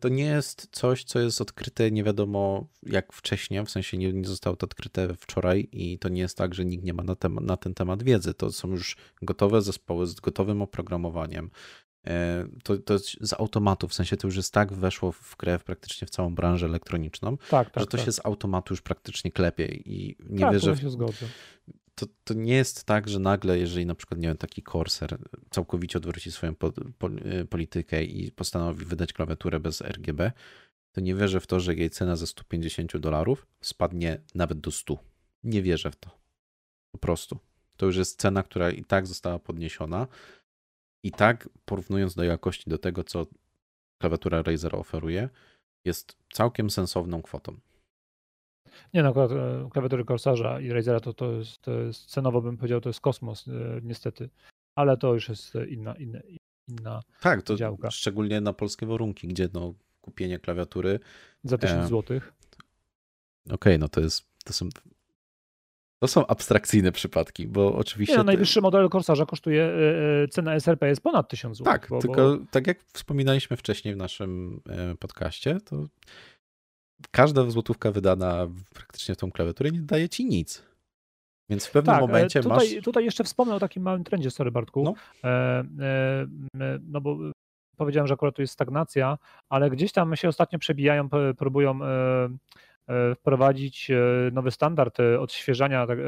to 0.00 0.08
nie 0.08 0.24
jest 0.24 0.68
coś, 0.72 1.04
co 1.04 1.20
jest 1.20 1.40
odkryte 1.40 1.90
nie 1.90 2.04
wiadomo 2.04 2.66
jak 2.82 3.12
wcześniej, 3.12 3.64
w 3.64 3.70
sensie 3.70 3.98
nie, 3.98 4.12
nie 4.12 4.28
zostało 4.28 4.56
to 4.56 4.64
odkryte 4.64 5.14
wczoraj 5.14 5.68
i 5.72 5.98
to 5.98 6.08
nie 6.08 6.20
jest 6.20 6.36
tak, 6.36 6.54
że 6.54 6.64
nikt 6.64 6.84
nie 6.84 6.94
ma 6.94 7.02
na, 7.02 7.14
tem- 7.14 7.40
na 7.40 7.56
ten 7.56 7.74
temat 7.74 8.02
wiedzy. 8.02 8.34
To 8.34 8.52
są 8.52 8.68
już 8.70 8.96
gotowe 9.22 9.62
zespoły 9.62 10.06
z 10.06 10.20
gotowym 10.20 10.62
oprogramowaniem. 10.62 11.50
E, 12.06 12.46
to, 12.64 12.78
to 12.78 12.92
jest 12.92 13.16
z 13.20 13.32
automatu, 13.32 13.88
w 13.88 13.94
sensie 13.94 14.16
to 14.16 14.28
już 14.28 14.36
jest 14.36 14.54
tak 14.54 14.72
weszło 14.72 15.12
w 15.12 15.36
grę 15.36 15.58
praktycznie 15.58 16.06
w 16.06 16.10
całą 16.10 16.34
branżę 16.34 16.66
elektroniczną, 16.66 17.36
tak, 17.36 17.70
tak, 17.70 17.80
że 17.80 17.86
to 17.86 17.96
tak. 17.96 18.06
się 18.06 18.12
z 18.12 18.26
automatu 18.26 18.72
już 18.72 18.82
praktycznie 18.82 19.32
klepie 19.32 19.66
i 19.66 20.16
nie 20.30 20.40
tak, 20.40 20.52
wierzę. 20.52 20.74
W, 20.74 20.80
to, 22.00 22.06
to 22.24 22.34
nie 22.34 22.54
jest 22.54 22.84
tak, 22.84 23.08
że 23.08 23.18
nagle, 23.18 23.58
jeżeli 23.58 23.86
na 23.86 23.94
przykład, 23.94 24.20
nie 24.20 24.28
wiem, 24.28 24.36
taki 24.36 24.62
Corsair 24.62 25.18
całkowicie 25.50 25.98
odwróci 25.98 26.32
swoją 26.32 26.54
po, 26.54 26.72
po, 26.98 27.08
y, 27.08 27.46
politykę 27.50 28.04
i 28.04 28.32
postanowi 28.32 28.84
wydać 28.84 29.12
klawiaturę 29.12 29.60
bez 29.60 29.82
RGB, 29.82 30.32
to 30.92 31.00
nie 31.00 31.14
wierzę 31.14 31.40
w 31.40 31.46
to, 31.46 31.60
że 31.60 31.74
jej 31.74 31.90
cena 31.90 32.16
ze 32.16 32.26
150 32.26 32.96
dolarów 32.96 33.46
spadnie 33.60 34.20
nawet 34.34 34.60
do 34.60 34.70
100. 34.70 34.98
Nie 35.44 35.62
wierzę 35.62 35.90
w 35.90 35.96
to. 35.96 36.10
Po 36.92 36.98
prostu. 36.98 37.38
To 37.76 37.86
już 37.86 37.96
jest 37.96 38.20
cena, 38.20 38.42
która 38.42 38.70
i 38.70 38.84
tak 38.84 39.06
została 39.06 39.38
podniesiona. 39.38 40.06
I 41.02 41.10
tak, 41.10 41.48
porównując 41.64 42.14
do 42.14 42.24
jakości 42.24 42.70
do 42.70 42.78
tego, 42.78 43.04
co 43.04 43.26
klawiatura 43.98 44.42
Razer 44.42 44.76
oferuje, 44.76 45.28
jest 45.84 46.16
całkiem 46.32 46.70
sensowną 46.70 47.22
kwotą. 47.22 47.60
Nie 48.94 49.02
no, 49.02 49.08
akurat 49.08 49.32
e, 49.32 49.68
klawiatury 49.72 50.04
Corsarza 50.04 50.60
i 50.60 50.72
Razera 50.72 51.00
to, 51.00 51.12
to, 51.12 51.32
jest, 51.32 51.62
to 51.62 51.70
jest 51.72 52.06
cenowo 52.06 52.42
bym 52.42 52.56
powiedział, 52.56 52.80
to 52.80 52.88
jest 52.88 53.00
kosmos 53.00 53.48
e, 53.48 53.52
niestety, 53.82 54.30
ale 54.74 54.96
to 54.96 55.14
już 55.14 55.28
jest 55.28 55.54
inna, 55.68 55.94
inna, 55.94 56.18
inna 56.68 57.02
Tak, 57.20 57.42
to 57.42 57.56
działka. 57.56 57.90
szczególnie 57.90 58.40
na 58.40 58.52
polskie 58.52 58.86
warunki, 58.86 59.28
gdzie 59.28 59.48
no, 59.52 59.74
kupienie 60.00 60.38
klawiatury 60.38 61.00
za 61.44 61.58
1000 61.58 61.84
e... 61.84 61.88
zł. 61.88 62.02
Okej, 62.02 63.54
okay, 63.54 63.78
no 63.78 63.88
to 63.88 64.00
jest, 64.00 64.26
to 64.44 64.52
są 64.52 64.68
to 65.98 66.08
są 66.08 66.26
abstrakcyjne 66.26 66.92
przypadki, 66.92 67.46
bo 67.46 67.74
oczywiście. 67.74 68.12
Nie, 68.12 68.18
no, 68.18 68.24
najwyższy 68.24 68.60
model 68.60 68.88
Corsarza 68.88 69.26
kosztuje, 69.26 69.64
e, 69.64 70.28
cena 70.28 70.54
SRP 70.54 70.88
jest 70.88 71.02
ponad 71.02 71.28
1000 71.28 71.58
zł. 71.58 71.72
Tak, 71.72 71.86
bo, 71.90 71.98
tylko 71.98 72.36
bo... 72.38 72.44
tak 72.50 72.66
jak 72.66 72.82
wspominaliśmy 72.82 73.56
wcześniej 73.56 73.94
w 73.94 73.96
naszym 73.96 74.60
podcaście, 74.98 75.58
to 75.60 75.86
każda 77.10 77.50
złotówka 77.50 77.90
wydana 77.90 78.48
praktycznie 78.74 79.14
w 79.14 79.18
tą 79.18 79.30
klawiaturę 79.32 79.70
nie 79.70 79.80
daje 79.80 80.08
ci 80.08 80.24
nic. 80.24 80.70
Więc 81.50 81.66
w 81.66 81.70
pewnym 81.70 81.94
tak, 81.94 82.00
momencie 82.00 82.40
tutaj, 82.40 82.58
masz... 82.58 82.84
Tutaj 82.84 83.04
jeszcze 83.04 83.24
wspomnę 83.24 83.54
o 83.54 83.60
takim 83.60 83.82
małym 83.82 84.04
trendzie, 84.04 84.30
sorry 84.30 84.50
Bartku, 84.50 84.82
no, 84.82 84.94
e, 85.24 85.64
e, 85.80 86.26
no 86.82 87.00
bo 87.00 87.16
powiedziałem, 87.76 88.06
że 88.06 88.14
akurat 88.14 88.34
tu 88.34 88.42
jest 88.42 88.54
stagnacja, 88.54 89.18
ale 89.48 89.70
gdzieś 89.70 89.92
tam 89.92 90.16
się 90.16 90.28
ostatnio 90.28 90.58
przebijają, 90.58 91.08
próbują 91.38 91.84
e, 91.84 92.28
e 92.88 93.14
wprowadzić 93.14 93.90
e, 93.90 93.96
nowy 94.32 94.50
standard 94.50 94.98
odświeżania 95.00 95.86
tak, 95.86 95.98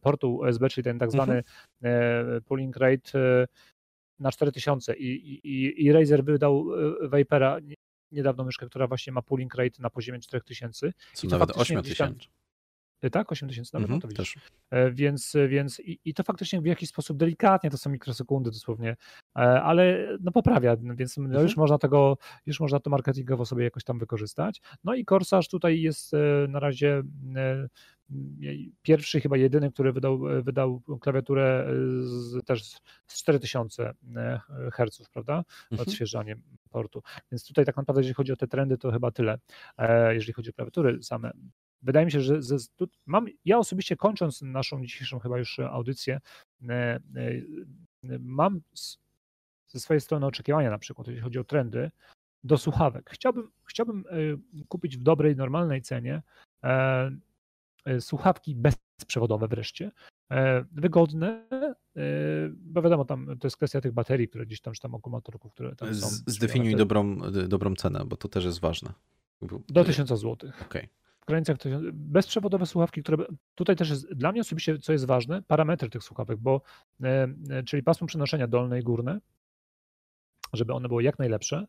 portu 0.00 0.36
USB, 0.36 0.68
czyli 0.68 0.84
ten 0.84 0.98
tak 0.98 1.14
mhm. 1.14 1.24
zwany 1.24 1.42
mhm. 1.82 2.42
pooling 2.42 2.76
rate 2.76 3.12
na 4.18 4.32
4000 4.32 4.96
i, 4.96 5.06
i, 5.44 5.84
i 5.86 5.92
Razer 5.92 6.24
wydał 6.24 6.66
Vipera, 7.12 7.58
niedawno 8.14 8.44
myszkę, 8.44 8.66
która 8.66 8.86
właśnie 8.86 9.12
ma 9.12 9.22
pooling 9.22 9.54
rate 9.54 9.82
na 9.82 9.90
poziomie 9.90 10.20
4000. 10.20 10.92
Co 11.12 11.26
I 11.26 11.30
to 11.30 11.38
nawet 11.38 11.56
8000. 11.56 12.28
E, 13.04 13.10
tak, 13.10 13.32
8000 13.32 13.70
nawet, 13.72 13.88
mm 13.88 13.98
-hmm, 13.98 14.02
to 14.02 14.08
widzisz. 14.08 14.38
E, 14.70 14.90
więc, 14.90 15.36
więc 15.48 15.80
i, 15.80 15.98
i, 16.04 16.14
to 16.14 16.22
faktycznie 16.22 16.60
w 16.60 16.66
jakiś 16.66 16.88
sposób 16.88 17.16
delikatnie, 17.16 17.70
to 17.70 17.78
są 17.78 17.90
mikrosekundy 17.90 18.50
dosłownie, 18.50 18.96
e, 19.36 19.40
ale 19.62 20.08
no 20.20 20.32
poprawia, 20.32 20.76
więc 20.76 21.18
mm 21.18 21.32
-hmm. 21.32 21.42
już 21.42 21.56
można 21.56 21.78
tego, 21.78 22.18
już 22.46 22.60
można 22.60 22.80
to 22.80 22.90
marketingowo 22.90 23.46
sobie 23.46 23.64
jakoś 23.64 23.84
tam 23.84 23.98
wykorzystać. 23.98 24.60
No 24.84 24.94
i 24.94 25.04
Corsage 25.04 25.48
tutaj 25.50 25.80
jest 25.80 26.12
na 26.48 26.60
razie 26.60 27.02
pierwszy, 28.82 29.20
chyba 29.20 29.36
jedyny, 29.36 29.72
który 29.72 29.92
wydał, 29.92 30.18
wydał 30.18 30.82
klawiaturę 31.00 31.66
z, 32.00 32.44
też 32.44 32.62
z 33.06 33.18
4000 33.18 33.94
Hz, 34.72 35.08
prawda? 35.12 35.44
Mhm. 35.72 35.88
Odświeżanie 35.88 36.36
portu. 36.70 37.02
Więc 37.32 37.46
tutaj 37.46 37.64
tak 37.64 37.76
naprawdę, 37.76 38.00
jeżeli 38.00 38.14
chodzi 38.14 38.32
o 38.32 38.36
te 38.36 38.46
trendy, 38.46 38.78
to 38.78 38.92
chyba 38.92 39.10
tyle, 39.10 39.38
jeżeli 40.10 40.32
chodzi 40.32 40.50
o 40.50 40.52
klawiatury 40.52 41.02
same 41.02 41.32
wydaje 41.84 42.06
mi 42.06 42.12
się, 42.12 42.20
że 42.20 42.42
ze, 42.42 42.56
mam, 43.06 43.26
ja 43.44 43.58
osobiście 43.58 43.96
kończąc 43.96 44.42
naszą 44.42 44.82
dzisiejszą 44.82 45.18
chyba 45.18 45.38
już 45.38 45.58
audycję, 45.58 46.20
e, 46.68 46.72
e, 46.72 47.00
mam 48.20 48.60
ze 49.66 49.80
swojej 49.80 50.00
strony 50.00 50.26
oczekiwania 50.26 50.70
na 50.70 50.78
przykład, 50.78 51.08
jeśli 51.08 51.22
chodzi 51.22 51.38
o 51.38 51.44
trendy, 51.44 51.90
do 52.44 52.58
słuchawek. 52.58 53.10
Chciałbym, 53.10 53.50
chciałbym 53.68 54.04
e, 54.10 54.64
kupić 54.68 54.96
w 54.96 55.02
dobrej, 55.02 55.36
normalnej 55.36 55.82
cenie 55.82 56.22
słuchawki 58.00 58.54
bezprzewodowe 58.54 59.48
wreszcie, 59.48 59.90
wygodne, 60.72 61.46
bo 62.52 62.82
wiadomo, 62.82 63.04
tam 63.04 63.38
to 63.40 63.46
jest 63.46 63.56
kwestia 63.56 63.80
tych 63.80 63.92
baterii, 63.92 64.28
które 64.28 64.46
gdzieś 64.46 64.60
tam, 64.60 64.74
czy 64.74 64.80
tam 64.80 64.94
akumulatorów, 64.94 65.52
które 65.52 65.76
tam 65.76 65.94
są. 65.94 66.06
Zdefiniuj 66.26 66.76
dobrą, 66.76 67.18
dobrą 67.48 67.74
cenę, 67.74 68.04
bo 68.06 68.16
to 68.16 68.28
też 68.28 68.44
jest 68.44 68.60
ważne. 68.60 68.92
Do 69.68 69.84
1000 69.84 70.08
zł. 70.08 70.50
Okay 70.66 70.88
w 71.24 71.26
granicach 71.26 71.56
bezprzewodowe 71.92 72.66
słuchawki, 72.66 73.02
które 73.02 73.24
tutaj 73.54 73.76
też 73.76 73.90
jest 73.90 74.14
dla 74.14 74.32
mnie 74.32 74.40
osobiście, 74.40 74.78
co 74.78 74.92
jest 74.92 75.04
ważne, 75.04 75.42
parametry 75.42 75.90
tych 75.90 76.02
słuchawek, 76.02 76.38
bo 76.38 76.60
e, 77.02 77.28
e, 77.50 77.62
czyli 77.62 77.82
pasmo 77.82 78.06
przenoszenia 78.06 78.46
dolne 78.46 78.80
i 78.80 78.82
górne, 78.82 79.20
żeby 80.52 80.72
one 80.72 80.88
były 80.88 81.02
jak 81.02 81.18
najlepsze, 81.18 81.66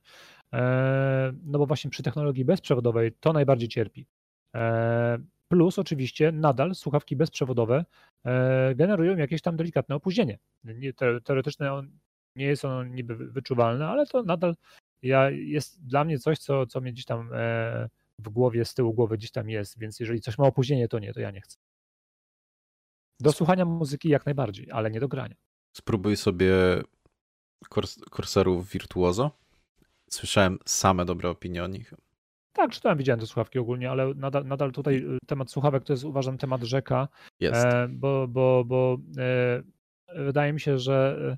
e, 0.54 1.34
no 1.44 1.60
bo 1.60 1.66
właśnie 1.66 1.90
przy 1.90 2.04
technologii 2.04 2.46
bezprzewodowej 2.46 3.12
to 3.20 3.34
najbardziej 3.34 3.70
cierpi. 3.70 4.06
Plus 5.48 5.80
oczywiście 5.80 6.32
nadal 6.32 6.76
słuchawki 6.76 7.16
bezprzewodowe 7.16 7.86
generują 8.76 9.18
jakieś 9.18 9.42
tam 9.42 9.56
delikatne 9.56 9.96
opóźnienie. 9.96 10.40
Teoretyczne 11.24 11.88
nie 12.36 12.46
jest 12.46 12.66
ono 12.66 12.84
niby 12.84 13.16
wyczuwalne, 13.16 13.88
ale 13.88 14.06
to 14.06 14.24
nadal 14.24 14.56
ja, 15.02 15.30
jest 15.30 15.86
dla 15.86 16.04
mnie 16.04 16.20
coś, 16.20 16.40
co, 16.40 16.66
co 16.66 16.82
mnie 16.82 16.92
gdzieś 16.92 17.06
tam 17.06 17.30
w 18.20 18.30
głowie, 18.30 18.66
z 18.66 18.74
tyłu 18.74 18.94
głowy 18.94 19.18
gdzieś 19.18 19.32
tam 19.32 19.50
jest, 19.50 19.80
więc 19.80 20.00
jeżeli 20.00 20.22
coś 20.22 20.38
ma 20.38 20.48
opóźnienie, 20.48 20.88
to 20.88 21.00
nie, 21.00 21.14
to 21.14 21.20
ja 21.20 21.32
nie 21.32 21.42
chcę. 21.42 21.58
Do 23.20 23.32
słuchania 23.32 23.66
muzyki 23.66 24.10
jak 24.10 24.26
najbardziej, 24.26 24.72
ale 24.72 24.92
nie 24.92 25.00
do 25.00 25.08
grania. 25.08 25.36
Spróbuj 25.78 26.18
sobie 26.18 26.54
Corsairów 28.12 28.70
Virtuoso. 28.70 29.32
Słyszałem 30.10 30.60
same 30.66 31.06
dobre 31.06 31.30
opinie 31.30 31.64
o 31.64 31.68
nich. 31.68 31.94
Tak, 32.56 32.72
czytałem, 32.72 32.98
widziałem 32.98 33.20
te 33.20 33.28
słuchawki 33.28 33.60
ogólnie, 33.60 33.92
ale 33.92 34.14
nadal, 34.14 34.46
nadal 34.46 34.72
tutaj 34.72 34.96
y, 34.96 35.18
temat 35.28 35.52
słuchawek 35.52 35.84
to 35.84 35.94
jest 35.94 36.04
uważam 36.04 36.38
temat 36.38 36.64
rzeka, 36.64 37.08
Jest. 37.40 37.66
e, 37.66 37.88
bo, 37.90 38.28
bo, 38.28 38.64
bo 38.66 38.98
e, 39.18 40.24
wydaje 40.24 40.54
mi 40.54 40.60
się, 40.60 40.80
że 40.80 41.38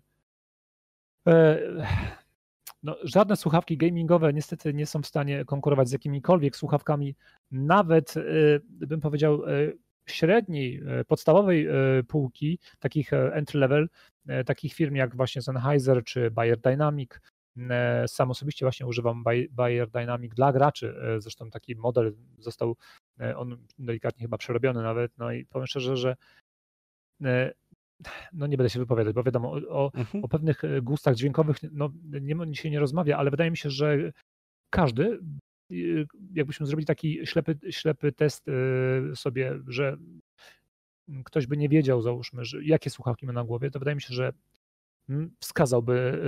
e, 1.27 1.59
no, 2.83 2.95
żadne 3.03 3.35
słuchawki 3.35 3.77
gamingowe 3.77 4.33
niestety 4.33 4.73
nie 4.73 4.85
są 4.85 5.01
w 5.01 5.07
stanie 5.07 5.45
konkurować 5.45 5.89
z 5.89 5.91
jakimikolwiek 5.91 6.55
słuchawkami, 6.55 7.15
nawet 7.51 8.13
bym 8.61 9.01
powiedział 9.01 9.41
średniej, 10.05 10.81
podstawowej 11.07 11.67
półki, 12.07 12.59
takich 12.79 13.13
entry 13.13 13.59
level, 13.59 13.89
takich 14.45 14.73
firm 14.73 14.95
jak 14.95 15.15
właśnie 15.15 15.41
Sennheiser 15.41 16.03
czy 16.03 16.31
Bayer 16.31 16.59
Dynamic. 16.59 17.21
Sam 18.07 18.31
osobiście 18.31 18.65
właśnie 18.65 18.85
używam 18.85 19.23
Bayer 19.51 19.89
Dynamic 19.89 20.33
dla 20.33 20.53
graczy. 20.53 20.95
Zresztą 21.17 21.49
taki 21.49 21.75
model 21.75 22.13
został, 22.39 22.75
on 23.35 23.57
delikatnie 23.79 24.25
chyba 24.25 24.37
przerobiony 24.37 24.81
nawet. 24.81 25.11
No 25.17 25.31
i 25.31 25.45
powiem 25.45 25.67
szczerze, 25.67 25.97
że 25.97 26.15
no 28.33 28.47
nie 28.47 28.57
będę 28.57 28.69
się 28.69 28.79
wypowiadać, 28.79 29.13
bo 29.15 29.23
wiadomo, 29.23 29.51
o, 29.51 29.91
mhm. 29.93 30.23
o 30.23 30.27
pewnych 30.27 30.61
gustach 30.81 31.15
dźwiękowych 31.15 31.57
no, 31.71 31.89
nie, 32.03 32.55
się 32.55 32.69
nie 32.69 32.79
rozmawia, 32.79 33.17
ale 33.17 33.31
wydaje 33.31 33.51
mi 33.51 33.57
się, 33.57 33.69
że 33.69 34.11
każdy 34.69 35.19
jakbyśmy 36.33 36.65
zrobili 36.65 36.85
taki 36.85 37.27
ślepy, 37.27 37.57
ślepy 37.69 38.11
test 38.11 38.45
sobie, 39.15 39.59
że 39.67 39.97
ktoś 41.25 41.47
by 41.47 41.57
nie 41.57 41.69
wiedział, 41.69 42.01
załóżmy, 42.01 42.45
że 42.45 42.63
jakie 42.63 42.89
słuchawki 42.89 43.25
ma 43.25 43.33
na 43.33 43.43
głowie, 43.43 43.71
to 43.71 43.79
wydaje 43.79 43.95
mi 43.95 44.01
się, 44.01 44.13
że 44.13 44.33
mm, 45.09 45.31
wskazałby 45.39 46.21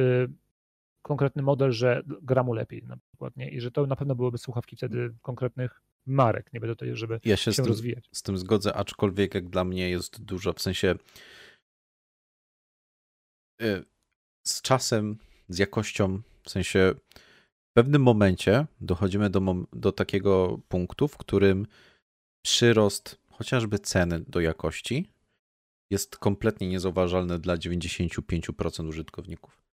konkretny 1.02 1.42
model, 1.42 1.72
że 1.72 2.04
gra 2.22 2.44
mu 2.44 2.54
lepiej 2.54 2.84
na 2.84 2.98
przykład, 2.98 3.38
nie? 3.38 3.50
I 3.50 3.62
że 3.62 3.72
to 3.72 3.86
na 3.86 3.96
pewno 3.96 4.16
byłyby 4.16 4.38
słuchawki 4.38 4.76
wtedy 4.76 5.14
konkretnych 5.22 5.82
marek, 6.06 6.54
nie 6.54 6.60
będę 6.60 6.76
tutaj, 6.76 6.96
żeby 6.96 7.20
ja 7.26 7.38
się, 7.38 7.44
się 7.44 7.54
z 7.54 7.56
tym, 7.56 7.66
rozwijać. 7.66 8.10
Z 8.12 8.24
tym 8.24 8.38
zgodzę, 8.38 8.74
aczkolwiek 8.74 9.36
jak 9.36 9.50
dla 9.50 9.64
mnie 9.64 9.90
jest 9.90 10.22
dużo, 10.24 10.54
w 10.54 10.62
sensie 10.62 10.96
y, 13.62 13.86
z 14.48 14.62
czasem, 14.62 15.18
z 15.50 15.58
jakością, 15.58 16.22
w 16.44 16.50
sensie 16.50 16.94
w 17.70 17.74
pewnym 17.74 18.02
momencie 18.02 18.66
dochodzimy 18.82 19.30
do, 19.30 19.56
do 19.74 19.92
takiego 19.92 20.60
punktu, 20.68 21.08
w 21.08 21.18
którym 21.18 21.68
przyrost 22.46 23.20
chociażby 23.30 23.80
ceny 23.80 24.24
do 24.28 24.40
jakości 24.40 25.12
jest 25.92 26.18
kompletnie 26.18 26.68
niezauważalny 26.68 27.40
dla 27.40 27.58
95% 27.58 28.88
użytkowników. 28.88 29.69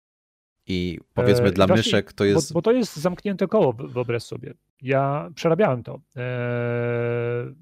I 0.68 1.00
powiedzmy 1.14 1.48
e, 1.48 1.52
dla 1.52 1.68
właśnie, 1.68 1.80
myszek 1.80 2.14
to 2.14 2.26
jest. 2.26 2.54
Bo, 2.54 2.58
bo, 2.58 2.62
to 2.62 2.72
jest 2.72 2.96
zamknięte 2.96 3.48
koło, 3.48 3.74
wyobraź 3.74 4.24
sobie. 4.24 4.54
Ja 4.82 5.30
przerabiałem 5.36 5.84
to. 5.84 6.00
E, 6.16 7.54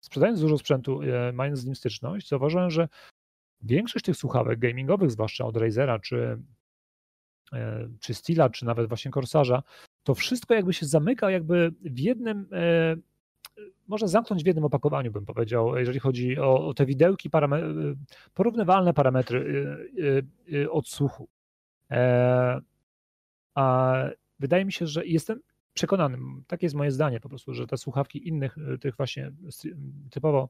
sprzedając 0.00 0.40
dużo 0.40 0.58
sprzętu, 0.58 1.00
e, 1.02 1.32
mając 1.32 1.58
z 1.58 1.66
nim 1.66 1.74
styczność, 1.74 2.28
zauważyłem, 2.28 2.70
że 2.70 2.88
większość 3.62 4.04
tych 4.04 4.16
słuchawek 4.16 4.58
gamingowych, 4.58 5.10
zwłaszcza 5.10 5.44
od 5.44 5.56
Razera 5.56 5.98
czy 5.98 6.38
E, 7.52 7.88
czy 8.00 8.14
Stila, 8.14 8.50
czy 8.50 8.64
nawet 8.64 8.88
właśnie 8.88 9.10
Korsarza, 9.10 9.62
to 10.02 10.14
wszystko 10.14 10.54
jakby 10.54 10.72
się 10.72 10.86
zamyka 10.86 11.30
jakby 11.30 11.72
w 11.80 11.98
jednym, 11.98 12.48
e, 12.52 12.96
można 13.88 14.08
zamknąć 14.08 14.42
w 14.42 14.46
jednym 14.46 14.64
opakowaniu, 14.64 15.12
bym 15.12 15.26
powiedział, 15.26 15.76
jeżeli 15.76 16.00
chodzi 16.00 16.38
o, 16.38 16.66
o 16.66 16.74
te 16.74 16.86
widełki, 16.86 17.30
parametry, 17.30 17.96
porównywalne 18.34 18.94
parametry 18.94 19.66
e, 20.52 20.70
odsłuchu. 20.70 21.28
A 23.54 23.94
wydaje 24.38 24.64
mi 24.64 24.72
się, 24.72 24.86
że 24.86 25.06
jestem 25.06 25.40
przekonany, 25.74 26.18
takie 26.46 26.66
jest 26.66 26.76
moje 26.76 26.90
zdanie 26.90 27.20
po 27.20 27.28
prostu, 27.28 27.54
że 27.54 27.66
te 27.66 27.76
słuchawki 27.76 28.28
innych, 28.28 28.56
tych 28.80 28.96
właśnie 28.96 29.32
typowo, 30.10 30.48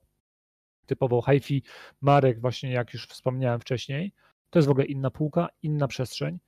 typowo 0.86 1.22
hi-fi 1.22 1.62
marek, 2.00 2.40
właśnie 2.40 2.72
jak 2.72 2.92
już 2.92 3.06
wspomniałem 3.06 3.60
wcześniej, 3.60 4.12
to 4.50 4.58
jest 4.58 4.68
w 4.68 4.70
ogóle 4.70 4.86
inna 4.86 5.10
półka, 5.10 5.48
inna 5.62 5.88
przestrzeń 5.88 6.38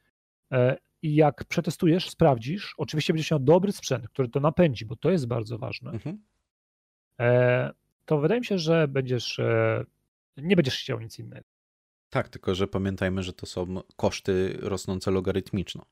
E, 0.52 0.76
I 1.02 1.14
jak 1.14 1.44
przetestujesz, 1.44 2.10
sprawdzisz, 2.10 2.74
oczywiście 2.78 3.12
będziesz 3.12 3.30
miał 3.30 3.40
dobry 3.40 3.72
sprzęt, 3.72 4.08
który 4.08 4.28
to 4.28 4.40
napędzi, 4.40 4.86
bo 4.86 4.96
to 4.96 5.10
jest 5.10 5.26
bardzo 5.26 5.58
ważne, 5.58 5.90
mhm. 5.90 6.22
E, 7.20 7.70
to 8.04 8.18
wydaje 8.18 8.40
mi 8.40 8.46
się, 8.46 8.58
że 8.58 8.88
będziesz, 8.88 9.38
e, 9.38 9.84
nie 10.36 10.56
będziesz 10.56 10.78
chciał 10.78 11.00
nic 11.00 11.18
innego. 11.18 11.48
Tak, 12.10 12.28
tylko 12.28 12.54
że 12.54 12.68
pamiętajmy, 12.68 13.22
że 13.22 13.32
to 13.32 13.46
są 13.46 13.82
koszty 13.96 14.56
rosnące 14.60 15.10
logarytmiczno. 15.10 15.86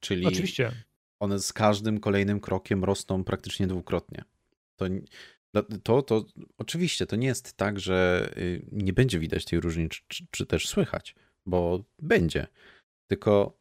Czyli 0.00 0.26
Oczywiście. 0.26 0.72
one 1.20 1.38
z 1.38 1.52
każdym 1.52 2.00
kolejnym 2.00 2.40
krokiem 2.40 2.84
rosną 2.84 3.24
praktycznie 3.24 3.66
dwukrotnie. 3.66 4.24
To, 4.76 5.62
to, 5.82 6.02
to 6.02 6.26
oczywiście 6.58 7.06
to 7.06 7.16
nie 7.16 7.26
jest 7.26 7.56
tak, 7.56 7.80
że 7.80 8.30
y, 8.36 8.66
nie 8.72 8.92
będzie 8.92 9.18
widać 9.18 9.44
tej 9.44 9.60
różnicy, 9.60 10.00
czy, 10.08 10.26
czy 10.30 10.46
też 10.46 10.68
słychać, 10.68 11.14
bo 11.46 11.84
będzie. 11.98 12.46
Tylko 13.06 13.58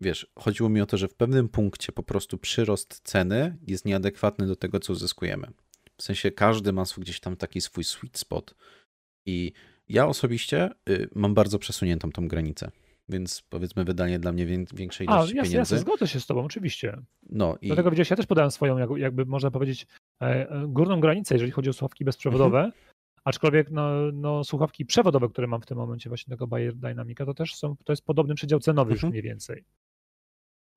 wiesz, 0.00 0.26
chodziło 0.38 0.68
mi 0.68 0.80
o 0.80 0.86
to, 0.86 0.96
że 0.96 1.08
w 1.08 1.14
pewnym 1.14 1.48
punkcie 1.48 1.92
po 1.92 2.02
prostu 2.02 2.38
przyrost 2.38 3.00
ceny 3.04 3.56
jest 3.66 3.84
nieadekwatny 3.84 4.46
do 4.46 4.56
tego, 4.56 4.80
co 4.80 4.92
uzyskujemy. 4.92 5.46
W 5.96 6.02
sensie 6.02 6.30
każdy 6.30 6.72
ma 6.72 6.84
gdzieś 6.98 7.20
tam 7.20 7.36
taki 7.36 7.60
swój 7.60 7.84
sweet 7.84 8.18
spot. 8.18 8.54
I 9.26 9.52
ja 9.90 10.06
osobiście 10.06 10.70
y, 10.88 11.08
mam 11.14 11.34
bardzo 11.34 11.58
przesuniętą 11.58 12.12
tą 12.12 12.28
granicę. 12.28 12.70
Więc 13.08 13.42
powiedzmy 13.48 13.84
wydanie 13.84 14.18
dla 14.18 14.32
mnie 14.32 14.46
większej 14.74 15.06
ilości 15.06 15.32
A, 15.32 15.36
jasne, 15.36 15.50
pieniędzy. 15.50 15.56
Jasne, 15.56 15.78
zgodzę 15.78 16.08
się 16.08 16.20
z 16.20 16.26
tobą, 16.26 16.44
oczywiście. 16.44 16.96
No 17.30 17.56
i... 17.60 17.66
Dlatego 17.66 17.90
widziałeś, 17.90 18.10
ja 18.10 18.16
też 18.16 18.26
podałem 18.26 18.50
swoją, 18.50 18.96
jakby 18.96 19.26
można 19.26 19.50
powiedzieć, 19.50 19.86
e, 20.22 20.50
e, 20.50 20.64
górną 20.68 21.00
granicę, 21.00 21.34
jeżeli 21.34 21.52
chodzi 21.52 21.70
o 21.70 21.72
słuchawki 21.72 22.04
bezprzewodowe. 22.04 22.58
Mhm. 22.58 22.72
Aczkolwiek 23.24 23.70
no, 23.70 24.12
no, 24.12 24.44
słuchawki 24.44 24.86
przewodowe, 24.86 25.28
które 25.28 25.46
mam 25.46 25.60
w 25.60 25.66
tym 25.66 25.78
momencie 25.78 26.10
właśnie 26.10 26.30
tego 26.30 26.46
Bayer 26.46 26.76
Dynamica, 26.76 27.26
to 27.26 27.34
też 27.34 27.54
są, 27.54 27.76
to 27.84 27.92
jest 27.92 28.04
podobny 28.04 28.34
przedział 28.34 28.60
cenowy 28.60 28.92
mhm. 28.92 28.94
już 28.94 29.12
mniej 29.12 29.22
więcej. 29.22 29.64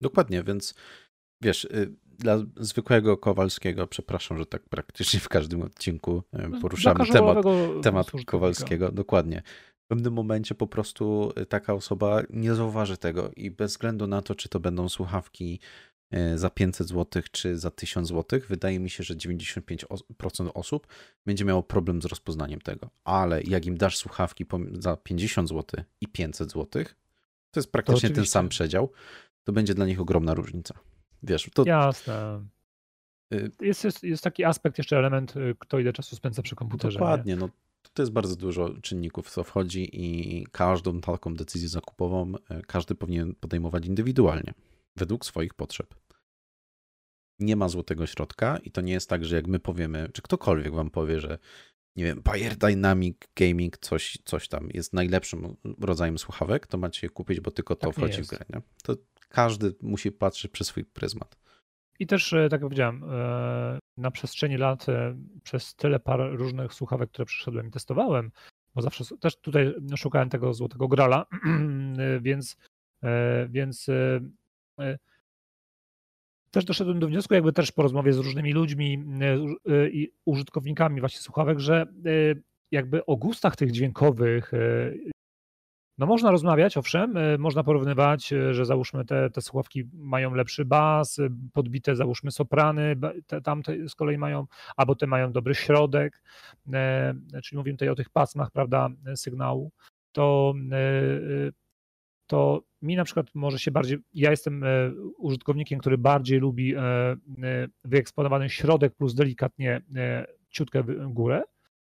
Dokładnie, 0.01 0.43
więc 0.43 0.75
wiesz, 1.43 1.65
y, 1.65 1.93
dla 2.19 2.37
zwykłego 2.57 3.17
Kowalskiego, 3.17 3.87
przepraszam, 3.87 4.37
że 4.37 4.45
tak 4.45 4.63
praktycznie 4.69 5.19
w 5.19 5.29
każdym 5.29 5.61
odcinku 5.61 6.23
y, 6.33 6.47
no, 6.47 6.59
poruszamy 6.59 7.05
temat, 7.05 7.37
temat 7.83 8.11
Kowalskiego, 8.25 8.91
dokładnie. 8.91 9.41
W 9.85 9.87
pewnym 9.87 10.13
momencie 10.13 10.55
po 10.55 10.67
prostu 10.67 11.33
y, 11.41 11.45
taka 11.45 11.73
osoba 11.73 12.21
nie 12.29 12.55
zauważy 12.55 12.97
tego 12.97 13.31
i 13.35 13.51
bez 13.51 13.71
względu 13.71 14.07
na 14.07 14.21
to, 14.21 14.35
czy 14.35 14.49
to 14.49 14.59
będą 14.59 14.89
słuchawki 14.89 15.59
za 16.35 16.49
500 16.49 16.87
zł, 16.87 17.23
czy 17.31 17.57
za 17.57 17.71
1000 17.71 18.07
zł, 18.07 18.39
wydaje 18.49 18.79
mi 18.79 18.89
się, 18.89 19.03
że 19.03 19.15
95% 19.15 20.49
osób 20.53 20.87
będzie 21.25 21.45
miało 21.45 21.63
problem 21.63 22.01
z 22.01 22.05
rozpoznaniem 22.05 22.61
tego. 22.61 22.89
Ale 23.03 23.41
jak 23.41 23.65
im 23.65 23.77
dasz 23.77 23.97
słuchawki 23.97 24.45
za 24.71 24.97
50 24.97 25.49
zł 25.49 25.83
i 26.01 26.07
500 26.07 26.51
zł, 26.51 26.83
to 27.51 27.59
jest 27.59 27.71
praktycznie 27.71 28.09
to 28.09 28.15
ten 28.15 28.25
sam 28.25 28.49
przedział, 28.49 28.91
to 29.43 29.53
będzie 29.53 29.73
dla 29.73 29.85
nich 29.85 30.01
ogromna 30.01 30.33
różnica. 30.33 30.79
Wiesz, 31.23 31.49
to... 31.53 31.63
Jasne. 31.65 32.45
Y, 33.33 33.51
jest, 33.61 33.83
jest, 33.83 34.03
jest 34.03 34.23
taki 34.23 34.43
aspekt, 34.43 34.77
jeszcze 34.77 34.97
element, 34.97 35.35
y, 35.37 35.55
kto 35.59 35.79
ile 35.79 35.93
czasu 35.93 36.15
spędza 36.15 36.41
przy 36.41 36.55
komputerze. 36.55 36.99
Dokładnie, 36.99 37.35
no 37.35 37.49
to 37.93 38.01
jest 38.01 38.11
bardzo 38.11 38.35
dużo 38.35 38.69
czynników, 38.81 39.29
co 39.29 39.43
wchodzi 39.43 39.89
i 39.93 40.47
każdą 40.51 41.01
taką 41.01 41.35
decyzję 41.35 41.69
zakupową 41.69 42.33
y, 42.35 42.61
każdy 42.67 42.95
powinien 42.95 43.35
podejmować 43.35 43.85
indywidualnie, 43.85 44.53
według 44.95 45.25
swoich 45.25 45.53
potrzeb. 45.53 45.95
Nie 47.39 47.55
ma 47.55 47.69
złotego 47.69 48.07
środka 48.07 48.57
i 48.57 48.71
to 48.71 48.81
nie 48.81 48.93
jest 48.93 49.09
tak, 49.09 49.25
że 49.25 49.35
jak 49.35 49.47
my 49.47 49.59
powiemy, 49.59 50.09
czy 50.13 50.21
ktokolwiek 50.21 50.73
wam 50.73 50.89
powie, 50.89 51.19
że 51.19 51.37
nie 51.95 52.03
wiem, 52.03 52.21
Bayer 52.21 52.55
Dynamic 52.55 53.17
Gaming, 53.35 53.77
coś, 53.77 54.17
coś 54.25 54.47
tam 54.47 54.69
jest 54.73 54.93
najlepszym 54.93 55.55
rodzajem 55.81 56.17
słuchawek, 56.17 56.67
to 56.67 56.77
macie 56.77 57.07
je 57.07 57.09
kupić, 57.09 57.39
bo 57.39 57.51
tylko 57.51 57.75
to 57.75 57.87
tak 57.87 57.95
wchodzi 57.95 58.23
w 58.23 58.27
grę. 58.27 58.45
Nie? 58.53 58.61
To 58.83 58.95
każdy 59.33 59.75
musi 59.81 60.11
patrzeć 60.11 60.51
przez 60.51 60.67
swój 60.67 60.85
pryzmat. 60.85 61.37
I 61.99 62.07
też, 62.07 62.33
e, 62.33 62.43
tak 62.49 62.51
jak 62.51 62.61
powiedziałem, 62.61 63.03
e, 63.03 63.79
na 63.97 64.11
przestrzeni 64.11 64.57
lat, 64.57 64.89
e, 64.89 65.15
przez 65.43 65.75
tyle 65.75 65.99
par 65.99 66.19
różnych 66.31 66.73
słuchawek, 66.73 67.09
które 67.09 67.25
przyszedłem 67.25 67.67
i 67.67 67.71
testowałem, 67.71 68.31
bo 68.75 68.81
zawsze 68.81 69.17
też 69.17 69.35
tutaj 69.35 69.73
szukałem 69.97 70.29
tego 70.29 70.53
złotego 70.53 70.87
grala, 70.87 71.25
więc, 72.21 72.57
więc 73.49 73.87
też 76.51 76.65
doszedłem 76.65 76.99
do 76.99 77.07
wniosku, 77.07 77.33
jakby 77.33 77.53
też 77.53 77.71
po 77.71 77.81
rozmowie 77.81 78.13
z 78.13 78.17
różnymi 78.17 78.53
ludźmi 78.53 79.05
i 79.91 80.11
użytkownikami 80.25 80.99
właśnie 80.99 81.19
słuchawek, 81.19 81.59
że 81.59 81.85
jakby 82.71 83.05
o 83.05 83.15
gustach 83.15 83.55
tych 83.55 83.71
dźwiękowych 83.71 84.51
no 85.97 86.05
można 86.05 86.31
rozmawiać, 86.31 86.77
owszem, 86.77 87.17
y, 87.17 87.37
można 87.37 87.63
porównywać, 87.63 88.33
y, 88.33 88.53
że 88.53 88.65
załóżmy 88.65 89.05
te, 89.05 89.29
te 89.29 89.41
słuchawki 89.41 89.83
mają 89.93 90.33
lepszy 90.33 90.65
bas, 90.65 91.19
y, 91.19 91.29
podbite 91.53 91.95
załóżmy 91.95 92.31
soprany, 92.31 92.95
te, 93.27 93.41
tamte 93.41 93.89
z 93.89 93.95
kolei 93.95 94.17
mają, 94.17 94.45
albo 94.77 94.95
te 94.95 95.07
mają 95.07 95.31
dobry 95.31 95.55
środek, 95.55 96.21
e, 96.73 97.13
czyli 97.43 97.57
mówimy 97.57 97.77
tutaj 97.77 97.89
o 97.89 97.95
tych 97.95 98.09
pasmach, 98.09 98.51
prawda, 98.51 98.89
sygnału, 99.15 99.71
to, 100.11 100.53
to 102.27 102.61
mi 102.81 102.95
na 102.95 103.03
przykład 103.03 103.27
może 103.33 103.59
się 103.59 103.71
bardziej, 103.71 103.97
ja 104.13 104.31
jestem 104.31 104.63
użytkownikiem, 105.17 105.79
który 105.79 105.97
bardziej 105.97 106.39
lubi 106.39 106.75
wyeksponowany 107.83 108.49
środek 108.49 108.95
plus 108.95 109.15
delikatnie 109.15 109.81
ciutkę 110.49 110.83
górę, 111.07 111.43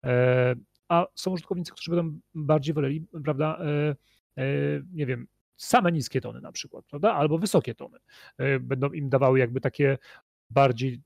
e, 0.05 0.55
a 0.89 1.07
są 1.15 1.31
użytkownicy, 1.31 1.73
którzy 1.73 1.91
będą 1.91 2.21
bardziej 2.35 2.75
woleli, 2.75 3.07
prawda, 3.25 3.59
e, 3.61 3.97
e, 4.37 4.45
nie 4.93 5.07
wiem, 5.07 5.27
same 5.57 5.93
niskie 5.93 6.21
tony 6.21 6.41
na 6.41 6.53
przykład, 6.53 6.85
prawda, 6.87 7.15
albo 7.15 7.39
wysokie 7.39 7.75
tony. 7.75 7.99
E, 8.39 8.61
będą 8.61 8.93
im 8.93 9.09
dawały 9.09 9.39
jakby 9.39 9.61
takie 9.61 9.99
bardziej 10.51 11.03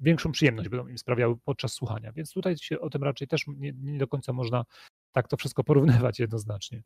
większą 0.00 0.32
przyjemność 0.32 0.68
będą 0.68 0.88
im 0.88 0.98
sprawiały 0.98 1.36
podczas 1.44 1.72
słuchania, 1.72 2.12
więc 2.12 2.32
tutaj 2.32 2.56
się 2.56 2.80
o 2.80 2.90
tym 2.90 3.02
raczej 3.02 3.28
też 3.28 3.46
nie, 3.46 3.72
nie 3.72 3.98
do 3.98 4.08
końca 4.08 4.32
można 4.32 4.64
tak 5.12 5.28
to 5.28 5.36
wszystko 5.36 5.64
porównywać 5.64 6.18
jednoznacznie. 6.20 6.82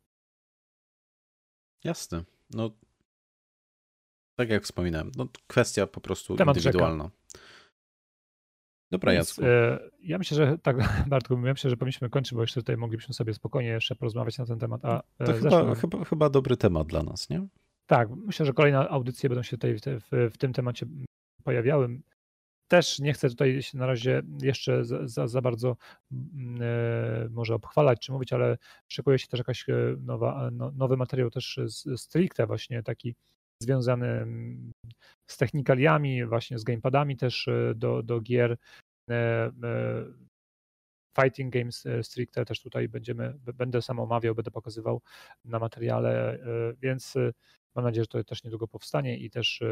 Jasne. 1.83 2.23
No 2.49 2.71
tak 4.35 4.49
jak 4.49 4.63
wspominałem, 4.63 5.11
no 5.15 5.27
kwestia 5.47 5.87
po 5.87 6.01
prostu 6.01 6.35
Temat 6.35 6.57
indywidualna. 6.57 7.03
Rzeka. 7.03 7.47
Dobra, 8.91 9.11
Więc, 9.11 9.29
Jacku. 9.29 9.45
E, 9.45 9.79
ja 10.03 10.17
myślę, 10.17 10.37
że 10.37 10.57
tak, 10.57 10.77
Bartku, 11.07 11.33
ja 11.33 11.53
myślę, 11.53 11.69
że 11.69 11.77
powinniśmy 11.77 12.09
kończyć, 12.09 12.33
bo 12.33 12.41
jeszcze 12.41 12.61
tutaj 12.61 12.77
moglibyśmy 12.77 13.13
sobie 13.13 13.33
spokojnie 13.33 13.69
jeszcze 13.69 13.95
porozmawiać 13.95 14.37
na 14.37 14.45
ten 14.45 14.59
temat. 14.59 14.85
A 14.85 15.01
e, 15.19 15.25
to 15.25 15.33
chyba, 15.33 15.75
chyba, 15.75 16.05
chyba 16.05 16.29
dobry 16.29 16.57
temat 16.57 16.87
dla 16.87 17.03
nas, 17.03 17.29
nie? 17.29 17.47
Tak, 17.85 18.09
myślę, 18.09 18.45
że 18.45 18.53
kolejne 18.53 18.89
audycje 18.89 19.29
będą 19.29 19.43
się 19.43 19.57
tutaj 19.57 19.75
w, 19.75 19.81
w, 19.81 20.33
w 20.33 20.37
tym 20.37 20.53
temacie 20.53 20.85
pojawiały. 21.43 22.01
Też 22.67 22.99
nie 22.99 23.13
chcę 23.13 23.29
tutaj 23.29 23.61
się 23.61 23.77
na 23.77 23.85
razie 23.85 24.21
jeszcze 24.41 24.85
za, 24.85 25.07
za, 25.07 25.27
za 25.27 25.41
bardzo 25.41 25.77
mm, 26.11 26.61
e, 26.61 27.29
może 27.29 27.55
obchwalać 27.55 27.99
czy 27.99 28.11
mówić, 28.11 28.33
ale 28.33 28.57
szykuje 28.87 29.19
się 29.19 29.27
też 29.27 29.37
jakaś 29.37 29.65
nowa, 29.99 30.49
no, 30.51 30.71
nowy 30.75 30.97
materiał 30.97 31.29
też 31.29 31.59
stricte 31.95 32.47
właśnie 32.47 32.83
taki 32.83 33.15
związany 33.63 34.07
mm, 34.07 34.71
z 35.29 35.37
technikaliami, 35.37 36.25
właśnie 36.25 36.59
z 36.59 36.63
gamepadami 36.63 37.17
też 37.17 37.47
e, 37.47 37.73
do, 37.75 38.03
do 38.03 38.21
gier. 38.21 38.57
E, 39.09 39.13
e, 39.63 40.05
fighting 41.21 41.53
Games 41.53 41.83
stricte 42.01 42.45
też 42.45 42.61
tutaj 42.61 42.89
będziemy, 42.89 43.33
będę 43.53 43.81
sam 43.81 43.99
omawiał, 43.99 44.35
będę 44.35 44.51
pokazywał 44.51 45.01
na 45.45 45.59
materiale, 45.59 46.39
więc 46.81 47.13
mam 47.75 47.85
nadzieję, 47.85 48.03
że 48.03 48.07
to 48.07 48.23
też 48.23 48.43
niedługo 48.43 48.67
powstanie 48.67 49.17
i 49.17 49.29
też 49.29 49.63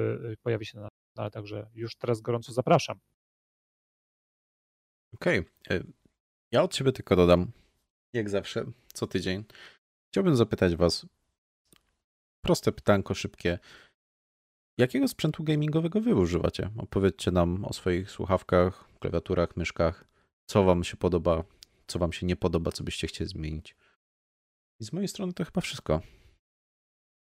pojawi 0.44 0.66
się 0.66 0.80
na 0.80 0.90
ale 1.18 1.32
także 1.32 1.70
już 1.74 1.96
teraz 1.96 2.22
gorąco 2.22 2.54
zapraszam. 2.54 3.00
Okej. 5.14 5.40
Okay. 5.40 5.84
Ja 6.52 6.64
od 6.64 6.76
siebie 6.76 6.92
tylko 6.92 7.16
dodam, 7.16 7.52
jak 8.14 8.30
zawsze, 8.30 8.66
co 8.94 9.08
tydzień. 9.08 9.44
Chciałbym 10.12 10.36
zapytać 10.36 10.76
Was 10.76 11.06
proste 12.46 12.72
pytanko, 12.72 13.14
szybkie. 13.14 13.60
Jakiego 14.78 15.08
sprzętu 15.08 15.44
gamingowego 15.44 16.02
wy 16.02 16.16
używacie? 16.16 16.70
Opowiedzcie 16.78 17.32
nam 17.32 17.66
o 17.66 17.74
swoich 17.74 18.12
słuchawkach, 18.12 18.90
klawiaturach, 19.00 19.58
myszkach. 19.58 20.08
Co 20.46 20.64
wam 20.64 20.84
się 20.84 20.98
podoba, 20.98 21.44
co 21.88 22.00
wam 22.00 22.14
się 22.14 22.26
nie 22.26 22.36
podoba, 22.36 22.72
co 22.72 22.84
byście 22.84 23.08
chcieli 23.08 23.30
zmienić. 23.30 23.76
I 24.80 24.86
z 24.86 24.94
mojej 24.94 25.08
strony 25.08 25.34
to 25.34 25.46
chyba 25.46 25.62
wszystko. 25.62 26.02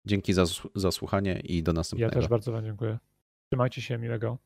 Dzięki 0.08 0.34
za, 0.34 0.46
za 0.76 0.92
słuchanie 0.92 1.40
i 1.40 1.64
do 1.64 1.74
następnego. 1.74 2.16
Ja 2.16 2.22
też 2.22 2.30
bardzo 2.30 2.52
wam 2.52 2.66
dziękuję. 2.66 2.98
Trzymajcie 3.50 3.82
się, 3.82 3.98
miłego. 3.98 4.38